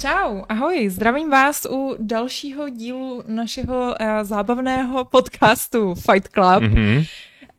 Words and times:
Čau, 0.00 0.42
ahoj, 0.48 0.88
zdravím 0.90 1.30
vás 1.30 1.66
u 1.70 1.96
dalšího 1.98 2.68
dílu 2.68 3.22
našeho 3.26 3.94
uh, 4.00 4.06
zábavného 4.22 5.04
podcastu 5.04 5.94
Fight 5.94 6.28
Club. 6.28 6.62
Mm-hmm. 6.62 7.06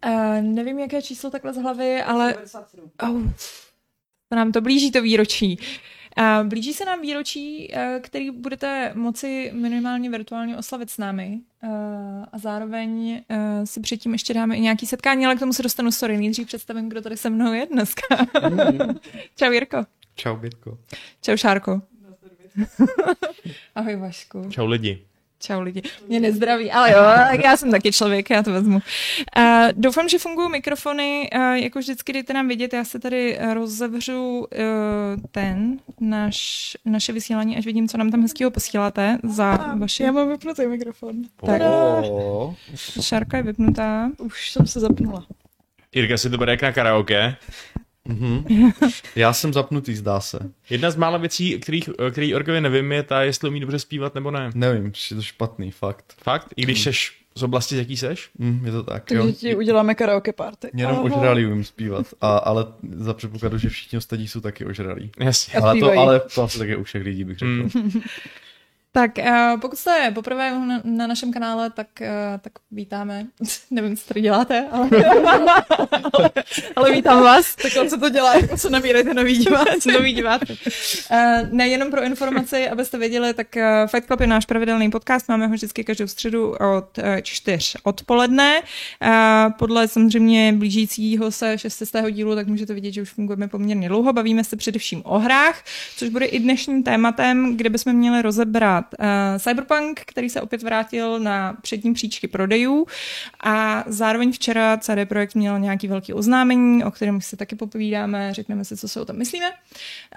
Uh, 0.06 0.42
nevím, 0.42 0.80
jaké 0.80 1.02
číslo 1.02 1.30
takhle 1.30 1.54
z 1.54 1.58
hlavy, 1.58 2.02
ale... 2.04 2.36
Oh, 3.04 3.22
to 4.30 4.36
nám 4.36 4.52
to 4.52 4.62
blíží, 4.62 4.92
to 4.92 5.02
výročí. 5.02 5.60
Uh, 6.20 6.48
blíží 6.48 6.74
se 6.74 6.86
nám 6.86 7.02
výročí, 7.02 7.74
uh, 7.74 8.02
který 8.02 8.32
budete 8.32 8.92
moci 8.96 9.52
minimálně 9.54 10.10
virtuálně 10.10 10.58
oslavit 10.58 10.90
s 10.90 10.98
námi 10.98 11.40
uh, 11.64 11.70
a 12.32 12.38
zároveň 12.38 13.22
uh, 13.30 13.66
si 13.66 13.80
předtím 13.80 14.12
ještě 14.12 14.34
dáme 14.34 14.56
i 14.56 14.62
nějaký 14.62 14.86
setkání, 14.86 15.26
ale 15.26 15.36
k 15.36 15.40
tomu 15.40 15.54
se 15.54 15.64
dostanu 15.64 15.92
sorry. 15.92 16.18
Nejdřív 16.18 16.48
představím, 16.48 16.90
kdo 16.90 17.02
tady 17.02 17.18
se 17.18 17.30
mnou 17.30 17.54
je 17.54 17.66
dneska. 17.66 18.16
Mm. 18.50 19.00
Čau 19.36 19.52
Jirko. 19.52 19.86
Čau 20.16 20.36
Bětko. 20.36 20.78
Čau 21.22 21.38
Šárko. 21.38 21.82
Ahoj 23.76 23.96
Vašku. 23.96 24.50
Čau 24.50 24.66
lidi. 24.66 25.00
Čau 25.42 25.62
lidi. 25.62 25.82
Mě 26.08 26.20
nezdraví, 26.20 26.72
ale 26.72 26.92
jo, 26.92 26.98
já 27.44 27.58
jsem 27.58 27.72
taky 27.72 27.92
člověk, 27.92 28.30
já 28.30 28.44
to 28.44 28.52
vezmu. 28.52 28.76
Uh, 28.76 29.44
doufám, 29.74 30.10
že 30.10 30.20
fungují 30.20 30.52
mikrofony, 30.52 31.30
uh, 31.36 31.42
jako 31.42 31.80
vždycky 31.80 32.14
dejte 32.14 32.34
nám 32.34 32.48
vidět, 32.48 32.74
já 32.74 32.84
se 32.84 33.00
tady 33.00 33.40
rozevřu 33.54 34.40
uh, 34.40 34.48
ten, 35.32 35.80
naš, 36.00 36.78
naše 36.86 37.14
vysílání, 37.14 37.58
až 37.58 37.66
vidím, 37.66 37.88
co 37.88 37.98
nám 37.98 38.12
tam 38.12 38.22
hezkýho 38.22 38.52
posíláte 38.52 39.18
za 39.24 39.76
vaše... 39.78 40.04
Já 40.04 40.12
mám 40.12 40.30
vypnutý 40.30 40.68
mikrofon. 40.68 41.16
Tak. 41.46 41.62
Šárka 43.02 43.38
je 43.38 43.44
vypnutá. 43.44 44.12
Už 44.18 44.52
jsem 44.52 44.68
se 44.68 44.80
zapnula. 44.80 45.26
Jirka 45.96 46.18
si 46.18 46.30
to 46.30 46.38
bere 46.38 46.52
jak 46.52 46.62
na 46.62 46.72
karaoke. 46.72 47.36
Mm-hmm. 48.10 48.72
Já 49.16 49.34
jsem 49.34 49.54
zapnutý, 49.54 49.96
zdá 49.96 50.20
se. 50.20 50.40
Jedna 50.70 50.92
z 50.92 50.96
mála 50.96 51.18
věcí, 51.18 51.60
kterých, 51.60 51.90
který 52.12 52.36
Orkovi 52.36 52.62
nevím, 52.62 52.92
je 52.92 53.04
ta, 53.04 53.22
jestli 53.22 53.50
umí 53.50 53.60
dobře 53.60 53.80
zpívat 53.80 54.16
nebo 54.16 54.32
ne. 54.32 54.52
Nevím, 54.56 54.92
je 55.12 55.16
to 55.16 55.22
špatný, 55.22 55.72
fakt. 55.72 56.14
Fakt? 56.24 56.48
I 56.56 56.62
když 56.62 56.82
seš 56.82 57.20
z 57.36 57.44
oblasti, 57.44 57.78
jaký 57.78 57.98
seš? 57.98 58.30
Mm, 58.38 58.66
je 58.66 58.72
to 58.72 58.84
tak, 58.84 59.06
Takže 59.06 59.28
jo. 59.28 59.32
ti 59.32 59.56
uděláme 59.56 59.96
karaoke 59.96 60.34
party. 60.34 60.70
Jenom 60.74 60.96
Aha. 60.96 61.04
ožralý 61.04 61.46
umím 61.46 61.64
zpívat, 61.64 62.06
a, 62.22 62.38
ale 62.38 62.66
za 62.92 63.14
předpokladu, 63.14 63.58
že 63.58 63.70
všichni 63.70 63.98
ostatní 63.98 64.28
jsou 64.28 64.42
taky 64.42 64.66
ožralí. 64.66 65.12
Jasně. 65.20 65.60
Ale 65.60 65.80
to, 65.80 65.92
ale 65.92 66.20
to 66.20 66.44
asi 66.44 66.60
také 66.60 66.76
u 66.76 66.84
všech 66.84 67.04
lidí 67.04 67.24
bych 67.24 67.38
řekl. 67.38 67.52
Mm. 67.52 67.70
Tak 68.92 69.12
uh, 69.18 69.60
pokud 69.60 69.80
jste 69.80 70.12
poprvé 70.16 70.52
na, 70.52 70.82
na 70.84 71.08
našem 71.08 71.34
kanále, 71.34 71.70
tak, 71.70 71.88
uh, 72.02 72.08
tak 72.42 72.54
vítáme. 72.72 73.26
Nevím, 73.72 73.98
co 73.98 74.08
tady 74.08 74.22
děláte, 74.22 74.68
ale, 74.72 74.90
ale, 76.14 76.32
ale 76.76 76.92
vítám 76.92 77.24
vás. 77.24 77.56
Takhle 77.56 77.90
se 77.90 77.98
to 77.98 78.10
dělá, 78.10 78.34
jako 78.36 78.58
se 78.58 78.70
nabírejte 78.70 79.14
nový 79.14 79.38
diváci. 79.38 79.92
nový 79.92 80.14
diváci. 80.14 80.58
Uh, 81.12 81.18
nejenom 81.52 81.92
pro 81.92 82.04
informaci, 82.04 82.70
abyste 82.70 82.98
věděli, 82.98 83.34
tak 83.34 83.48
uh, 83.56 83.88
Fight 83.88 84.08
Club 84.08 84.22
je 84.22 84.28
náš 84.28 84.46
pravidelný 84.46 84.90
podcast, 84.90 85.30
máme 85.30 85.48
ho 85.48 85.54
vždycky 85.54 85.84
každou 85.84 86.08
středu 86.08 86.52
od 86.52 86.98
uh, 86.98 87.04
čtyř 87.22 87.78
odpoledne. 87.84 88.62
Uh, 88.62 89.10
podle 89.60 89.88
samozřejmě 89.88 90.54
blížícího 90.54 91.32
se 91.32 91.58
šestého 91.58 92.10
dílu, 92.10 92.36
tak 92.36 92.48
můžete 92.48 92.74
vidět, 92.74 92.92
že 92.92 93.02
už 93.02 93.10
fungujeme 93.10 93.48
poměrně 93.48 93.90
dlouho. 93.90 94.14
Bavíme 94.14 94.44
se 94.44 94.56
především 94.56 95.02
o 95.06 95.20
hrách, 95.20 95.64
což 95.98 96.10
bude 96.10 96.26
i 96.26 96.40
dnešním 96.40 96.84
tématem, 96.84 97.58
kde 97.58 97.70
bychom 97.70 97.94
měli 97.94 98.22
rozebrat 98.22 98.79
uh, 99.00 99.06
Cyberpunk, 99.38 100.02
který 100.06 100.30
se 100.30 100.42
opět 100.42 100.64
vrátil 100.64 101.20
na 101.20 101.58
přední 101.62 101.94
příčky 101.94 102.28
prodejů 102.28 102.88
a 103.44 103.84
zároveň 103.88 104.32
včera 104.32 104.78
CD 104.78 105.06
Projekt 105.06 105.36
měl 105.36 105.60
nějaký 105.60 105.88
velký 105.88 106.14
oznámení, 106.14 106.84
o 106.84 106.92
kterém 106.92 107.22
si 107.22 107.38
taky 107.38 107.56
popovídáme, 107.56 108.34
řekneme 108.34 108.66
si, 108.66 108.78
co 108.78 108.88
si 108.88 109.00
o 109.00 109.06
tom 109.06 109.18
myslíme. 109.18 109.52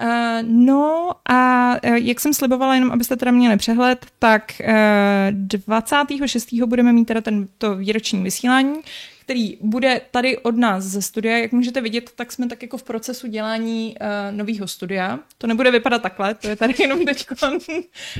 Uh, 0.02 0.08
no 0.42 1.10
a 1.28 1.72
uh, 1.84 1.94
jak 1.94 2.20
jsem 2.20 2.34
slibovala, 2.34 2.74
jenom 2.74 2.90
abyste 2.92 3.16
teda 3.16 3.30
měli 3.30 3.56
přehled, 3.56 4.06
tak 4.18 4.52
uh, 4.60 5.48
26. 5.66 6.52
budeme 6.66 6.92
mít 6.92 7.04
teda 7.04 7.20
tento 7.20 7.76
výroční 7.76 8.22
vysílání, 8.22 8.74
který 9.24 9.58
bude 9.60 10.00
tady 10.10 10.38
od 10.38 10.56
nás 10.56 10.84
ze 10.84 11.02
studia. 11.02 11.38
Jak 11.38 11.52
můžete 11.52 11.80
vidět, 11.80 12.10
tak 12.14 12.32
jsme 12.32 12.48
tak 12.48 12.62
jako 12.62 12.78
v 12.78 12.82
procesu 12.82 13.26
dělání 13.26 13.96
uh, 14.00 14.36
nového 14.36 14.68
studia. 14.68 15.18
To 15.38 15.46
nebude 15.46 15.70
vypadat 15.70 16.02
takhle, 16.02 16.34
to 16.34 16.48
je 16.48 16.56
tady 16.56 16.74
jenom 16.78 17.04
teď, 17.04 17.26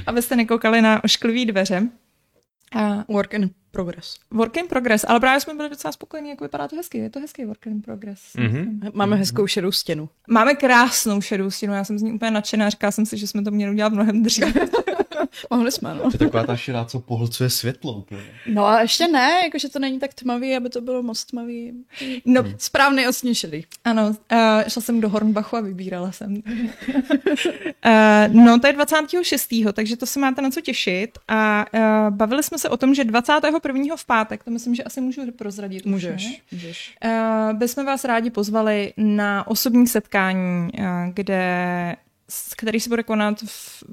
abyste 0.06 0.36
nekoukali 0.36 0.82
na 0.82 1.04
ošklivý 1.04 1.46
dveře. 1.46 1.88
Uh, 2.76 3.02
work 3.08 3.34
in 3.34 3.50
progress. 3.70 4.16
Work 4.30 4.56
in 4.56 4.66
progress, 4.66 5.04
ale 5.08 5.20
právě 5.20 5.41
jsme 5.41 5.54
byli 5.54 5.68
docela 5.68 5.92
spokojení, 5.92 6.30
jak 6.30 6.41
vypadá 6.41 6.68
to 6.68 6.76
hezky. 6.76 6.98
Je 6.98 7.10
to 7.10 7.20
hezký 7.20 7.44
work 7.44 7.66
in 7.66 7.82
progress. 7.82 8.20
Mm-hmm. 8.36 8.91
Máme 8.94 9.16
hezkou 9.16 9.46
šedou 9.46 9.72
stěnu. 9.72 10.08
Máme 10.28 10.54
krásnou 10.54 11.20
šedou 11.20 11.50
stěnu, 11.50 11.74
já 11.74 11.84
jsem 11.84 11.98
z 11.98 12.02
ní 12.02 12.12
úplně 12.12 12.30
nadšená, 12.30 12.70
říkala 12.70 12.91
jsem 12.91 13.06
si, 13.06 13.16
že 13.16 13.26
jsme 13.26 13.42
to 13.42 13.50
měli 13.50 13.72
udělat 13.72 13.92
mnohem 13.92 14.22
dřív. 14.22 14.44
Mohli 15.50 15.72
jsme, 15.72 15.94
no. 15.94 16.00
To 16.00 16.10
je 16.12 16.18
taková 16.18 16.44
ta 16.46 16.56
širá, 16.56 16.84
co 16.84 17.00
pohlcuje 17.00 17.50
světlo 17.50 17.92
úplně. 17.92 18.22
No 18.46 18.66
a 18.66 18.80
ještě 18.80 19.08
ne, 19.08 19.40
jakože 19.44 19.68
to 19.68 19.78
není 19.78 19.98
tak 19.98 20.14
tmavý, 20.14 20.56
aby 20.56 20.68
to 20.68 20.80
bylo 20.80 21.02
moc 21.02 21.24
tmavý. 21.24 21.72
No, 22.24 22.42
hmm. 22.42 22.54
správný 22.58 23.08
osněšilý. 23.08 23.66
Ano, 23.84 24.08
uh, 24.08 24.16
šla 24.68 24.82
jsem 24.82 25.00
do 25.00 25.08
Hornbachu 25.08 25.56
a 25.56 25.60
vybírala 25.60 26.12
jsem. 26.12 26.34
uh, 26.34 26.42
no, 28.44 28.58
to 28.60 28.66
je 28.66 28.72
26. 28.72 29.48
takže 29.72 29.96
to 29.96 30.06
se 30.06 30.20
máte 30.20 30.42
na 30.42 30.50
co 30.50 30.60
těšit. 30.60 31.18
A 31.28 31.64
uh, 31.74 32.16
bavili 32.16 32.42
jsme 32.42 32.58
se 32.58 32.68
o 32.68 32.76
tom, 32.76 32.94
že 32.94 33.04
21. 33.04 33.96
v 33.96 34.04
pátek, 34.04 34.44
to 34.44 34.50
myslím, 34.50 34.74
že 34.74 34.82
asi 34.82 35.00
můžu 35.00 35.32
prozradit. 35.32 35.86
Můžeš, 35.86 36.26
už, 36.26 36.42
můžeš. 36.52 36.96
Uh, 37.04 37.58
bychom 37.58 37.86
vás 37.86 38.04
rádi 38.04 38.30
pozvali 38.30 38.92
na 38.96 39.46
osobní 39.46 39.86
setkání, 39.86 40.70
uh, 40.78 40.84
kde 41.14 41.96
který 42.56 42.80
se 42.80 42.88
bude 42.88 43.02
konat 43.02 43.42
v 43.46 43.84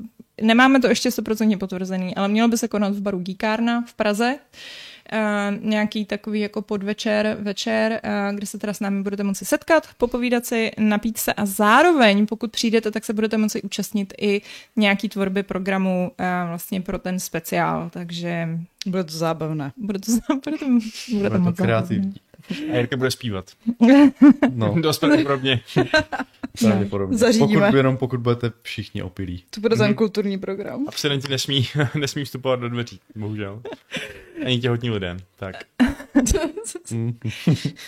Nemáme 0.41 0.79
to 0.79 0.87
ještě 0.87 1.09
100% 1.09 1.57
potvrzený, 1.57 2.15
ale 2.15 2.27
mělo 2.27 2.47
by 2.47 2.57
se 2.57 2.67
konat 2.67 2.93
v 2.93 3.01
baru 3.01 3.19
Gíkárna 3.19 3.81
v 3.87 3.93
Praze. 3.93 4.39
Uh, 5.13 5.69
nějaký 5.69 6.05
takový 6.05 6.39
jako 6.39 6.61
podvečer, 6.61 7.37
večer, 7.41 8.01
uh, 8.03 8.35
kde 8.35 8.45
se 8.45 8.57
teda 8.57 8.73
s 8.73 8.79
námi 8.79 9.03
budete 9.03 9.23
moci 9.23 9.45
setkat, 9.45 9.87
popovídat 9.97 10.45
si, 10.45 10.71
napít 10.77 11.17
se 11.17 11.33
a 11.33 11.45
zároveň, 11.45 12.25
pokud 12.25 12.51
přijdete, 12.51 12.91
tak 12.91 13.05
se 13.05 13.13
budete 13.13 13.37
moci 13.37 13.61
účastnit 13.61 14.13
i 14.21 14.41
nějaký 14.75 15.09
tvorby 15.09 15.43
programu 15.43 16.11
uh, 16.19 16.25
vlastně 16.49 16.81
pro 16.81 16.99
ten 16.99 17.19
speciál, 17.19 17.89
takže... 17.89 18.49
Bude 18.85 19.03
to 19.03 19.13
zábavné. 19.13 19.71
Bude 19.77 19.99
to, 19.99 20.11
bude 20.45 20.57
to, 20.57 20.65
bude 20.65 20.79
to, 21.11 21.17
bude 21.17 21.29
to 21.29 21.39
moc 21.39 21.57
kreativní. 21.57 22.03
Zábavné. 22.03 22.28
A 22.71 22.75
Jirka 22.75 22.97
bude 22.97 23.11
zpívat. 23.11 23.51
No. 24.53 24.75
Dost 24.81 24.99
pravděpodobně. 24.99 25.61
Zařídíme. 27.09 27.65
Pokud, 27.65 27.77
jenom 27.77 27.97
pokud 27.97 28.19
budete 28.19 28.51
všichni 28.61 29.01
opilí. 29.03 29.43
To 29.49 29.61
bude 29.61 29.75
ten 29.75 29.87
mm. 29.87 29.93
kulturní 29.93 30.37
program. 30.37 30.85
Abstinenti 30.87 31.27
nesmí, 31.27 31.67
nesmí 31.99 32.25
vstupovat 32.25 32.59
do 32.59 32.69
dveří, 32.69 32.99
bohužel. 33.15 33.61
Ani 34.45 34.59
těhotní 34.59 34.89
lidé. 34.89 35.17
Tak. 35.35 35.55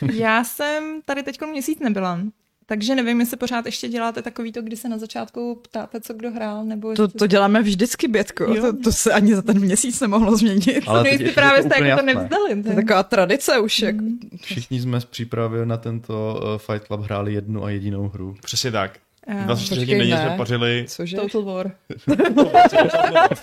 Já 0.14 0.44
jsem 0.44 1.02
tady 1.06 1.24
teď 1.24 1.42
měsíc 1.42 1.80
nebyla. 1.80 2.20
Takže 2.66 2.96
nevím, 2.96 3.20
jestli 3.20 3.38
pořád 3.38 3.66
ještě 3.66 3.88
děláte 3.88 4.22
takový 4.22 4.52
to, 4.52 4.62
kdy 4.62 4.78
se 4.78 4.90
na 4.90 4.98
začátku 4.98 5.60
ptáte, 5.62 6.02
co 6.02 6.14
kdo 6.14 6.32
hrál, 6.32 6.66
nebo... 6.66 6.94
To, 6.94 7.08
to 7.08 7.28
děláme 7.28 7.62
vždycky, 7.62 8.08
Bětko. 8.08 8.56
To, 8.56 8.78
to, 8.84 8.92
se 8.92 9.14
ani 9.14 9.36
za 9.36 9.42
ten 9.42 9.60
měsíc 9.60 10.00
nemohlo 10.00 10.38
změnit. 10.38 10.84
Ale 10.88 11.04
no, 11.04 11.10
právě 11.34 11.64
jste 11.64 11.84
jako 11.84 12.00
to 12.00 12.06
nevzdali. 12.06 12.64
To 12.64 12.70
je 12.70 12.76
taková 12.76 13.04
tradice 13.04 13.60
už. 13.60 13.82
Mm. 13.82 13.88
Jak... 13.88 13.96
Všichni 14.42 14.82
jsme 14.82 15.02
z 15.02 15.06
přípravy 15.06 15.66
na 15.66 15.78
tento 15.78 16.42
uh, 16.44 16.58
Fight 16.58 16.88
Club 16.88 17.02
hráli 17.02 17.34
jednu 17.34 17.64
a 17.64 17.70
jedinou 17.70 18.10
hru. 18.10 18.36
Přesně 18.42 18.72
tak. 18.72 19.00
24 19.46 19.82
hodin 19.82 19.98
denně 19.98 20.18
jsme 20.18 20.38
pařili... 20.38 20.86
Cože? 20.88 21.18
Total 21.18 21.44
War. 21.44 21.72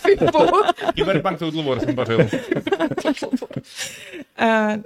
Cyberpunk 0.94 1.38
Total 1.38 1.62
War 1.62 1.80
jsem 1.80 1.96
pařil. 1.96 2.18
uh, 2.18 2.26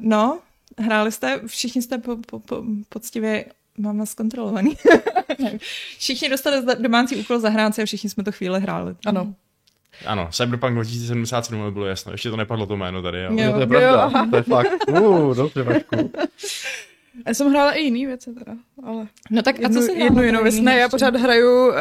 no, 0.00 0.38
hráli 0.78 1.12
jste, 1.12 1.40
všichni 1.46 1.82
jste 1.82 1.98
po, 1.98 2.16
po, 2.16 2.38
po, 2.38 2.62
poctivě 2.88 3.44
mám 3.78 3.98
vás 3.98 4.10
zkontrolovaný. 4.10 4.76
všichni 5.98 6.28
dostali 6.28 6.66
domácí 6.78 7.16
úkol 7.16 7.38
zahrát 7.38 7.78
a 7.78 7.84
všichni 7.84 8.10
jsme 8.10 8.24
to 8.24 8.32
chvíli 8.32 8.60
hráli. 8.60 8.94
Ano. 9.06 9.34
Ano, 10.06 10.28
Cyberpunk 10.32 10.74
2077 10.74 11.72
bylo 11.72 11.86
jasno, 11.86 12.12
ještě 12.12 12.30
to 12.30 12.36
nepadlo 12.36 12.66
to 12.66 12.76
jméno 12.76 13.02
tady. 13.02 13.22
Jo, 13.22 13.30
jo 13.32 13.52
to 13.52 13.60
je 13.60 13.66
pravda, 13.66 14.20
jo. 14.20 14.26
to 14.30 14.36
je 14.36 14.42
fakt. 14.42 14.88
Uh, 14.88 15.36
dobře, 15.36 15.62
Vašku. 15.62 16.12
Já 17.26 17.34
jsem 17.34 17.50
hrála 17.50 17.72
i 17.72 17.80
jiný 17.80 18.06
věci 18.06 18.34
teda, 18.34 18.52
ale... 18.86 19.06
No 19.30 19.42
tak 19.42 19.58
jednu, 19.58 19.78
a 19.78 19.80
co 19.80 19.86
jsi 19.86 19.98
Jednu 19.98 20.22
jinou 20.22 20.42
věc. 20.42 20.60
Ne, 20.60 20.78
já 20.78 20.88
pořád 20.88 21.16
hraju 21.16 21.68
uh, 21.68 21.74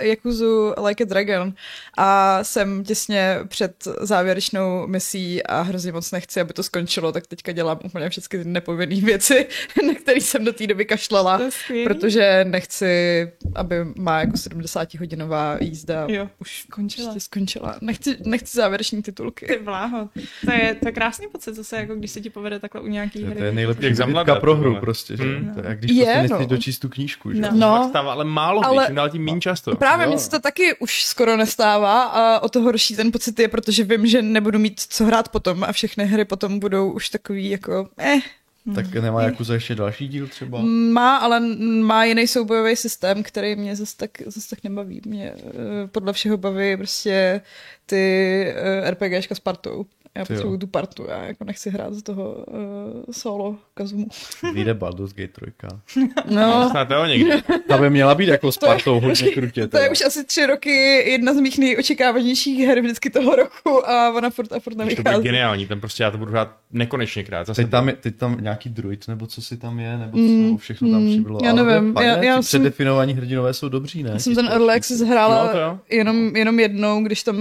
Yakuzu 0.00 0.74
Like 0.86 1.04
a 1.04 1.06
Dragon 1.06 1.54
a 1.98 2.44
jsem 2.44 2.84
těsně 2.84 3.38
před 3.48 3.88
závěrečnou 4.00 4.86
misí 4.86 5.42
a 5.42 5.62
hrozně 5.62 5.92
moc 5.92 6.12
nechci, 6.12 6.40
aby 6.40 6.52
to 6.52 6.62
skončilo, 6.62 7.12
tak 7.12 7.26
teďka 7.26 7.52
dělám 7.52 7.78
úplně 7.84 8.08
všechny 8.08 8.38
ty 8.38 8.48
nepovinné 8.48 9.00
věci, 9.00 9.46
na 9.86 9.94
které 9.94 10.20
jsem 10.20 10.44
do 10.44 10.52
té 10.52 10.66
doby 10.66 10.84
kašlala, 10.84 11.40
protože 11.84 12.44
nechci, 12.48 13.22
aby 13.54 13.76
má 13.98 14.20
jako 14.20 14.36
70 14.36 14.94
hodinová 14.94 15.58
jízda 15.60 16.06
jo, 16.08 16.28
už 16.40 16.62
skončila. 16.62 17.06
Prostě 17.06 17.20
skončila. 17.20 17.78
Nechci, 17.80 18.16
nechci 18.24 18.56
závěreční 18.56 19.02
titulky. 19.02 19.46
Ty 19.46 19.58
bláho. 19.58 20.08
To 20.44 20.52
je, 20.52 20.74
to 20.74 20.88
je 20.88 20.92
krásný 20.92 21.26
pocit 21.32 21.54
zase, 21.54 21.76
jako 21.76 21.94
když 21.94 22.10
se 22.10 22.20
ti 22.20 22.30
povede 22.30 22.58
takhle 22.58 22.80
u 22.80 22.86
nějaký 22.86 23.24
hry. 23.24 23.38
To 23.38 23.44
je 23.44 23.52
nejlepší 23.52 23.86
jak 24.26 24.40
pro 24.40 24.56
hru 24.56 24.76
prostě, 24.80 25.16
že? 25.16 25.22
Hmm. 25.22 25.54
To 25.54 25.68
je, 25.68 25.76
když 25.76 25.90
je, 25.90 26.24
prostě 26.28 26.45
si 26.48 26.54
dočíst 26.54 26.78
tu 26.78 26.88
knížku, 26.88 27.32
že? 27.32 27.40
No. 27.40 27.50
No. 27.52 27.78
Tak 27.78 27.88
stává, 27.88 28.12
ale 28.12 28.24
málo 28.24 28.64
Ale- 28.64 28.76
ale... 28.76 28.86
čím 28.86 28.94
dál 28.94 29.10
tím 29.10 29.24
méně 29.24 29.40
často. 29.40 29.76
Právě 29.76 30.06
mně 30.06 30.18
se 30.18 30.30
to 30.30 30.38
taky 30.38 30.76
už 30.78 31.04
skoro 31.04 31.36
nestává 31.36 32.02
a 32.02 32.40
o 32.40 32.48
to 32.48 32.60
horší 32.60 32.96
ten 32.96 33.12
pocit 33.12 33.38
je, 33.38 33.48
protože 33.48 33.84
vím, 33.84 34.06
že 34.06 34.22
nebudu 34.22 34.58
mít 34.58 34.80
co 34.80 35.04
hrát 35.04 35.28
potom 35.28 35.64
a 35.64 35.72
všechny 35.72 36.04
hry 36.04 36.24
potom 36.24 36.58
budou 36.58 36.92
už 36.92 37.08
takový 37.08 37.50
jako 37.50 37.88
eh, 37.98 38.20
Tak 38.74 38.94
nemá 38.94 39.22
Jakuza 39.22 39.54
ještě 39.54 39.74
další 39.74 40.08
díl 40.08 40.26
třeba? 40.26 40.60
Má, 40.92 41.16
ale 41.16 41.40
má 41.80 42.04
jiný 42.04 42.26
soubojový 42.26 42.76
systém, 42.76 43.22
který 43.22 43.56
mě 43.56 43.76
zase 43.76 43.96
tak, 43.96 44.10
zase 44.26 44.50
tak 44.50 44.64
nebaví. 44.64 45.00
Mě 45.06 45.32
eh, 45.36 45.42
podle 45.86 46.12
všeho 46.12 46.36
baví 46.36 46.76
prostě 46.76 47.40
ty 47.86 48.44
eh, 48.56 48.90
RPGčka 48.90 49.34
s 49.34 49.40
partou. 49.40 49.86
Já 50.16 50.24
Ty 50.24 50.32
jo. 50.32 50.36
potřebuju 50.36 50.58
tu 50.58 50.66
partu, 50.66 51.06
já 51.08 51.24
jako 51.24 51.44
nechci 51.44 51.70
hrát 51.70 51.94
z 51.94 52.02
toho 52.02 52.34
uh, 52.34 52.54
solo 53.10 53.56
Kazumu. 53.74 54.06
Vyjde 54.54 54.74
Baldur's 54.74 55.12
Gate 55.14 55.32
3. 55.32 56.00
No, 56.30 56.68
Snad 56.70 56.90
jo 56.90 57.04
někdy. 57.06 57.30
Ta 57.68 57.78
by 57.78 57.90
měla 57.90 58.14
být 58.14 58.28
jako 58.28 58.52
s 58.52 58.58
partou 58.58 59.00
hodně 59.00 59.30
krutě. 59.30 59.66
to 59.68 59.78
je 59.78 59.90
už 59.90 60.02
asi 60.06 60.24
tři 60.24 60.46
roky 60.46 60.70
jedna 61.10 61.34
z 61.34 61.40
mých 61.40 61.58
nejočekávanějších 61.58 62.58
her 62.66 62.80
vždycky 62.80 63.10
toho 63.10 63.36
roku 63.36 63.88
a 63.90 64.12
ona 64.16 64.30
furt 64.30 64.52
a 64.52 64.60
furt 64.60 64.72
To 64.74 64.76
bude 64.82 64.84
nevychází. 64.96 65.22
geniální, 65.24 65.66
tam 65.66 65.80
prostě 65.80 66.02
já 66.02 66.10
to 66.10 66.18
budu 66.18 66.30
hrát 66.30 66.56
nekonečně 66.72 67.24
krát. 67.24 67.46
Zase 67.46 67.62
Teď 67.62 67.70
tam, 67.70 67.88
je, 67.88 67.94
teď 67.96 68.16
tam 68.16 68.36
nějaký 68.40 68.68
druid, 68.68 69.08
nebo 69.08 69.26
co 69.26 69.42
si 69.42 69.56
tam 69.56 69.78
je, 69.80 69.98
nebo 69.98 70.12
co, 70.18 70.22
Mm, 70.22 70.56
všechno 70.56 70.90
tam 70.90 71.02
mm, 71.02 71.10
přibylo. 71.10 71.38
já 71.44 71.50
Ale 71.50 71.62
nevím, 71.64 71.94
fakt 71.94 72.04
já- 72.04 72.22
já 72.24 72.34
jsem- 72.34 72.42
předdefinovaní 72.42 73.14
hrdinové 73.14 73.54
jsou 73.54 73.68
dobří, 73.68 74.02
ne? 74.02 74.10
Já 74.10 74.18
jsem 74.18 74.34
ten 74.34 74.46
Early 74.46 74.74
Access 74.74 75.00
hrála 75.00 75.46
No, 75.46 75.52
to 75.52 75.78
jenom, 75.94 76.36
jenom 76.36 76.60
jednou, 76.60 77.02
když 77.02 77.22
tam 77.22 77.36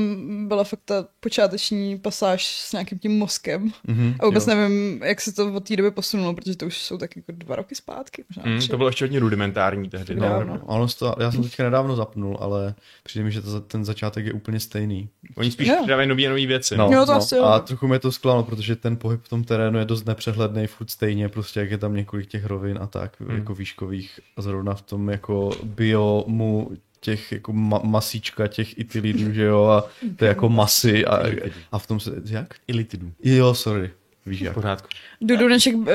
byla 0.48 0.64
fakt 0.64 0.80
ta 0.86 1.06
počáteční 1.20 1.98
pasáž 2.00 2.62
s 2.66 2.72
nějakým 2.72 3.00
tím 3.00 3.18
mozkem. 3.20 3.72
Mhm, 3.88 4.16
A 4.20 4.26
vůbec 4.26 4.48
jo. 4.48 4.56
nevím, 4.56 5.04
jak 5.04 5.22
se 5.22 5.34
to 5.34 5.54
od 5.54 5.68
té 5.68 5.76
doby 5.76 5.92
posunulo, 5.92 6.34
protože 6.34 6.56
to 6.58 6.66
už 6.66 6.78
jsou 6.82 6.98
taky 6.98 7.20
jako 7.28 7.32
dva 7.46 7.56
roky 7.56 7.76
zpátky. 7.76 8.24
Možná 8.30 8.52
Mm, 8.52 8.60
tři. 8.60 8.70
to 8.70 8.78
bylo 8.78 8.90
ještě 8.90 9.06
hodně 9.06 9.20
rudimentární 9.20 9.90
tehdy. 9.90 10.16
No, 10.16 10.30
No. 10.30 10.44
no. 10.46 10.60
Ono 10.66 10.88
to, 10.88 11.16
já 11.20 11.32
jsem 11.32 11.44
teďka 11.44 11.64
nedávno 11.64 11.96
zapnul, 11.96 12.38
ale 12.42 12.76
přijde 13.04 13.26
mi, 13.26 13.32
že 13.32 13.42
to, 13.42 13.62
ten 13.62 13.86
začátek 13.86 14.26
je 14.26 14.34
úplně 14.34 14.60
stejný. 14.60 15.10
Oni 15.36 15.52
spíš 15.52 15.68
Jo. 15.68 15.76
přidávají 15.82 16.08
nové 16.10 16.30
nové 16.30 16.46
věci. 16.46 16.78
No, 16.78 16.90
Jo, 16.92 17.06
to 17.06 17.12
no. 17.12 17.18
asi 17.18 17.36
jo. 17.36 17.44
A 17.44 17.60
trochu 17.60 17.88
mě 17.88 18.00
to 18.00 18.12
zklamalo, 18.12 18.44
protože 18.44 18.76
ten 18.76 18.98
pohyb 18.98 19.22
v 19.24 19.30
tom 19.30 19.44
terénu 19.44 19.80
je 19.80 19.86
dost 19.86 20.06
nepřehledný, 20.06 20.68
furt 20.68 20.90
stejně, 20.90 21.30
prostě 21.30 21.60
jak 21.60 21.72
je 21.72 21.78
tam 21.78 21.96
několik 21.96 22.28
těch 22.28 22.46
rovin 22.46 22.78
a 22.82 22.88
tak, 22.88 23.12
Hmm. 23.20 23.38
jako 23.38 23.56
výškových. 23.56 24.20
A 24.38 24.42
zrovna 24.42 24.74
v 24.76 24.82
tom 24.82 25.10
jako 25.10 25.50
biomu 25.64 26.72
těch 27.06 27.32
jako 27.32 27.52
ma- 27.54 27.84
masíčka 27.86 28.48
těch 28.48 28.80
itilidů, 28.80 29.34
že 29.34 29.44
jo, 29.44 29.64
a 29.66 29.90
to 30.16 30.26
je 30.26 30.30
jako 30.30 30.50
masy 30.50 31.06
a, 31.06 31.24
a 31.72 31.80
v 31.80 31.88
tom 31.88 32.00
se, 32.00 32.12
jak? 32.26 32.54
Ilitidu. 32.68 33.12
Jo, 33.24 33.54
sorry, 33.54 33.92
víš 34.26 34.42
V 34.42 34.46
jak. 34.46 34.54
pořádku. 34.54 34.88
Duduneček 35.22 35.76
uh, 35.76 35.88